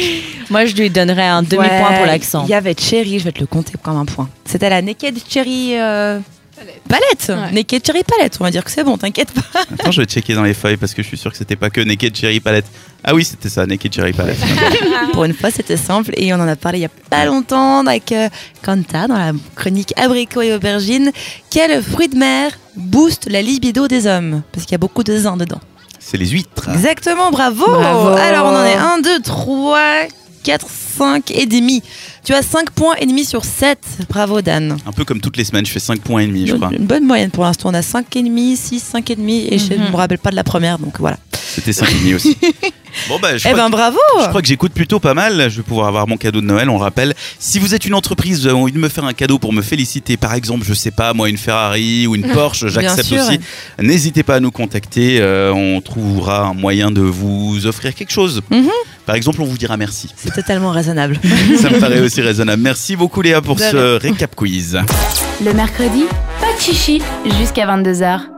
Moi, 0.51 0.65
je 0.65 0.75
lui 0.77 0.89
donnerais 0.91 1.27
un 1.27 1.43
demi-point 1.43 1.91
Ouais, 1.91 1.97
pour 1.97 2.07
l'accent. 2.07 2.45
Il 2.45 2.51
y 2.51 2.55
avait 2.55 2.75
Cherry, 2.79 3.19
je 3.19 3.25
vais 3.25 3.33
te 3.33 3.41
le 3.41 3.47
compter 3.47 3.75
comme 3.83 3.97
un 3.97 4.05
point. 4.07 4.29
C'était 4.45 4.71
la 4.71 4.81
Naked 4.81 5.19
Cherry 5.29 5.73
euh, 5.75 6.19
palette. 6.89 7.31
Naked 7.53 7.85
Cherry 7.87 8.03
palette, 8.03 8.39
on 8.41 8.45
va 8.45 8.51
dire 8.51 8.65
que 8.65 8.71
c'est 8.71 8.83
bon, 8.85 8.97
t'inquiète 8.97 9.31
pas. 9.33 9.61
Attends, 9.75 9.91
je 9.91 10.01
vais 10.01 10.07
checker 10.07 10.35
dans 10.35 10.43
les 10.45 10.55
feuilles 10.55 10.79
parce 10.79 10.95
que 10.95 11.03
je 11.03 11.09
suis 11.09 11.19
sûr 11.19 11.31
que 11.31 11.37
c'était 11.37 11.57
pas 11.57 11.69
que 11.71 11.81
Naked 11.83 12.17
Cherry 12.17 12.41
Palette. 12.41 12.65
Ah 13.05 13.15
oui, 13.15 13.25
c'était 13.25 13.49
ça, 13.51 13.67
Naked 13.67 13.93
Cherry 13.93 14.13
Palette. 14.13 14.39
Pour 15.13 15.25
une 15.25 15.35
fois, 15.35 15.51
c'était 15.51 15.77
simple 15.77 16.13
et 16.17 16.33
on 16.33 16.37
en 16.37 16.49
a 16.49 16.57
parlé 16.57 16.79
il 16.79 16.83
y 16.83 16.87
a 16.87 16.91
pas 17.11 17.27
longtemps 17.27 17.87
avec 17.87 18.11
euh, 18.13 18.29
Kanta 18.63 19.07
dans 19.07 19.19
la 19.19 19.33
chronique 19.55 19.93
Abricot 19.97 20.43
et 20.43 20.55
Aubergine. 20.55 21.13
Quel 21.51 21.83
fruit 21.83 22.09
de 22.09 22.17
mer 22.17 22.53
booste 22.75 23.29
la 23.31 23.43
libido 23.43 23.87
des 23.87 24.07
hommes? 24.07 24.43
Parce 24.53 24.65
qu'il 24.65 24.73
y 24.73 24.77
a 24.77 24.79
beaucoup 24.79 25.05
de 25.05 25.17
zin 25.17 25.37
dedans. 25.37 25.61
C'est 26.11 26.17
les 26.17 26.29
huîtres. 26.29 26.71
Exactement, 26.73 27.31
bravo. 27.31 27.67
Bravo. 27.67 28.17
Alors 28.17 28.47
on 28.47 28.57
en 28.57 28.65
est 28.65 28.77
1, 28.77 29.01
2, 29.03 29.21
3, 29.21 29.81
4, 30.43 30.67
5 30.97 31.31
et 31.33 31.45
demi. 31.45 31.83
Tu 32.25 32.33
as 32.33 32.41
5 32.41 32.71
points 32.71 32.95
et 32.97 33.05
demi 33.05 33.27
sur 33.27 33.45
7. 33.45 33.79
Bravo 34.09 34.41
Dan. 34.41 34.79
Un 34.87 34.93
peu 34.93 35.05
comme 35.05 35.21
toutes 35.21 35.37
les 35.37 35.45
semaines, 35.45 35.67
je 35.67 35.71
fais 35.71 35.81
5 35.81 36.01
points 36.01 36.23
et 36.23 36.27
demi, 36.27 36.47
je 36.47 36.55
crois. 36.55 36.71
Une 36.73 36.87
bonne 36.87 37.05
moyenne 37.05 37.31
pour 37.31 37.45
l'instant. 37.45 37.69
On 37.69 37.75
a 37.75 37.83
5 37.83 38.17
et 38.17 38.23
demi, 38.23 38.57
6, 38.57 38.81
5 38.81 39.11
et 39.11 39.17
demi 39.17 39.49
et 39.51 39.59
je 39.59 39.75
ne 39.75 39.91
me 39.91 39.97
rappelle 39.97 40.19
pas 40.19 40.31
de 40.31 40.37
la 40.37 40.45
première, 40.45 40.79
donc 40.79 40.99
voilà. 40.99 41.19
C'était 41.35 41.75
5 41.75 41.91
et 41.91 41.95
demi 41.95 42.15
aussi. 42.15 42.39
Bon 43.09 43.19
bah, 43.21 43.37
je 43.39 43.47
Eh 43.49 43.53
crois 43.53 43.63
ben 43.63 43.67
que- 43.67 43.71
bravo. 43.73 43.99
Je 44.23 44.29
crois 44.29 44.43
que 44.43 44.49
j'écoute 44.49 44.73
plutôt 44.73 45.01
pas 45.01 45.15
mal. 45.15 45.49
Je 45.51 45.57
vais 45.59 45.63
pouvoir 45.63 45.89
avoir 45.89 46.07
mon 46.07 46.17
cadeau 46.17 46.41
de 46.41 46.47
Noël. 46.47 46.69
On 46.69 46.77
rappelle, 46.79 47.15
si 47.39 47.59
vous 47.59 47.75
êtes 47.75 47.85
une 47.87 47.95
entreprise, 47.95 48.41
vous 48.43 48.47
avez 48.49 48.57
envie 48.59 48.73
de 48.73 48.79
me 48.79 48.89
faire 48.89 49.05
un 49.05 49.13
cadeau 49.15 49.39
pour 49.39 49.53
me 49.53 49.63
féliciter, 49.63 50.17
par 50.17 50.35
exemple, 50.35 50.65
je 50.67 50.75
sais 50.75 50.91
pas, 50.91 51.15
moi, 51.15 51.29
une 51.29 51.39
Ferrari 51.39 52.07
ou 52.07 52.15
une 52.15 52.29
Porsche, 52.33 52.67
j'accepte 52.69 53.13
aussi. 53.13 53.41
N'hésitez 53.81 54.23
pas 54.23 54.37
à 54.37 54.41
nous 54.41 54.51
contacter. 54.51 55.19
euh, 55.21 55.53
on 55.53 55.81
trouvera 55.81 56.47
un 56.49 56.55
moyen 56.55 56.91
de 56.91 57.01
vous 57.01 57.67
offrir 57.67 57.95
quelque 57.95 58.13
chose. 58.13 58.43
Mhm. 58.51 58.69
Par 59.07 59.15
exemple, 59.17 59.41
on 59.41 59.45
vous 59.47 59.57
dira 59.59 59.77
merci. 59.79 60.11
C'est 60.17 60.35
totalement 60.35 60.71
raisonnable. 60.71 61.19
Ça 61.63 61.71
me 61.71 61.81
paraît 61.81 62.01
aussi 62.01 62.21
raisonnable. 62.21 62.63
Merci 62.63 62.95
beaucoup 62.95 63.23
Léa 63.23 63.41
pour 63.41 63.57
De 63.57 63.63
ce 63.63 63.97
récap 63.99 64.35
quiz. 64.37 64.79
Le 65.45 65.53
mercredi, 65.55 66.05
pas 66.41 66.55
de 66.55 66.61
chichi 66.61 67.01
jusqu'à 67.41 67.67
22h. 67.67 68.38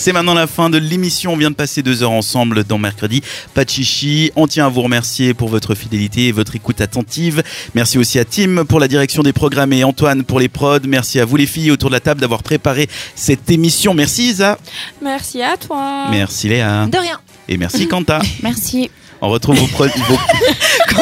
C'est 0.00 0.12
maintenant 0.14 0.32
la 0.32 0.46
fin 0.46 0.70
de 0.70 0.78
l'émission. 0.78 1.34
On 1.34 1.36
vient 1.36 1.50
de 1.50 1.54
passer 1.54 1.82
deux 1.82 2.02
heures 2.02 2.10
ensemble 2.10 2.64
dans 2.64 2.78
Mercredi. 2.78 3.20
Pas 3.52 3.66
de 3.66 3.70
chichi. 3.70 4.32
On 4.34 4.46
tient 4.46 4.64
à 4.64 4.68
vous 4.70 4.80
remercier 4.80 5.34
pour 5.34 5.50
votre 5.50 5.74
fidélité 5.74 6.28
et 6.28 6.32
votre 6.32 6.56
écoute 6.56 6.80
attentive. 6.80 7.42
Merci 7.74 7.98
aussi 7.98 8.18
à 8.18 8.24
Tim 8.24 8.64
pour 8.64 8.80
la 8.80 8.88
direction 8.88 9.22
des 9.22 9.34
programmes 9.34 9.74
et 9.74 9.84
Antoine 9.84 10.24
pour 10.24 10.40
les 10.40 10.48
prods. 10.48 10.78
Merci 10.88 11.20
à 11.20 11.26
vous 11.26 11.36
les 11.36 11.44
filles 11.46 11.70
autour 11.70 11.90
de 11.90 11.94
la 11.96 12.00
table 12.00 12.18
d'avoir 12.22 12.42
préparé 12.42 12.88
cette 13.14 13.50
émission. 13.50 13.92
Merci 13.92 14.30
Isa. 14.30 14.56
Merci 15.02 15.42
à 15.42 15.58
toi. 15.58 16.06
Merci 16.10 16.48
Léa. 16.48 16.86
De 16.86 16.96
rien. 16.96 17.20
Et 17.46 17.58
merci 17.58 17.86
Quanta. 17.86 18.22
Merci. 18.42 18.90
On 19.20 19.28
retrouve 19.28 19.58
vos, 19.58 19.66
vos- 19.66 19.84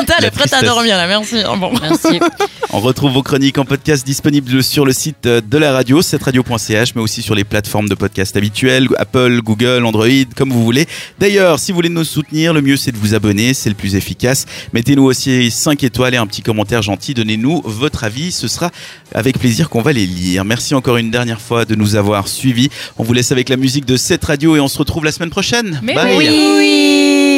Est 0.00 0.30
prête 0.30 0.52
à 0.52 0.62
dormir 0.62 0.96
là, 0.96 1.06
merci. 1.06 1.36
Oh, 1.48 1.56
bon. 1.56 1.72
Merci. 1.80 2.20
on 2.72 2.80
retrouve 2.80 3.12
vos 3.12 3.22
chroniques 3.22 3.58
en 3.58 3.64
podcast 3.64 4.06
disponibles 4.06 4.62
sur 4.62 4.84
le 4.84 4.92
site 4.92 5.24
de 5.24 5.58
la 5.58 5.72
radio, 5.72 6.00
radio.ch, 6.20 6.94
mais 6.94 7.02
aussi 7.02 7.22
sur 7.22 7.34
les 7.34 7.44
plateformes 7.44 7.88
de 7.88 7.94
podcast 7.94 8.36
habituelles, 8.36 8.88
Apple, 8.98 9.40
Google, 9.42 9.84
Android, 9.84 10.06
comme 10.36 10.52
vous 10.52 10.64
voulez. 10.64 10.86
D'ailleurs, 11.18 11.58
si 11.58 11.72
vous 11.72 11.76
voulez 11.76 11.88
nous 11.88 12.04
soutenir, 12.04 12.52
le 12.52 12.62
mieux 12.62 12.76
c'est 12.76 12.92
de 12.92 12.96
vous 12.96 13.14
abonner, 13.14 13.54
c'est 13.54 13.68
le 13.68 13.74
plus 13.74 13.94
efficace. 13.96 14.46
Mettez-nous 14.72 15.04
aussi 15.04 15.50
5 15.50 15.82
étoiles 15.84 16.14
et 16.14 16.18
un 16.18 16.26
petit 16.26 16.42
commentaire 16.42 16.82
gentil. 16.82 17.14
Donnez-nous 17.14 17.62
votre 17.64 18.04
avis, 18.04 18.32
ce 18.32 18.48
sera 18.48 18.70
avec 19.14 19.38
plaisir 19.38 19.68
qu'on 19.68 19.82
va 19.82 19.92
les 19.92 20.06
lire. 20.06 20.44
Merci 20.44 20.74
encore 20.74 20.96
une 20.96 21.10
dernière 21.10 21.40
fois 21.40 21.64
de 21.64 21.74
nous 21.74 21.96
avoir 21.96 22.28
suivis. 22.28 22.68
On 22.98 23.04
vous 23.04 23.12
laisse 23.12 23.32
avec 23.32 23.48
la 23.48 23.56
musique 23.56 23.84
de 23.84 23.96
cette 23.96 24.24
radio 24.24 24.56
et 24.56 24.60
on 24.60 24.68
se 24.68 24.78
retrouve 24.78 25.04
la 25.04 25.12
semaine 25.12 25.30
prochaine. 25.30 25.80
Mais 25.82 25.94
Bye. 25.94 26.16
oui. 26.16 27.37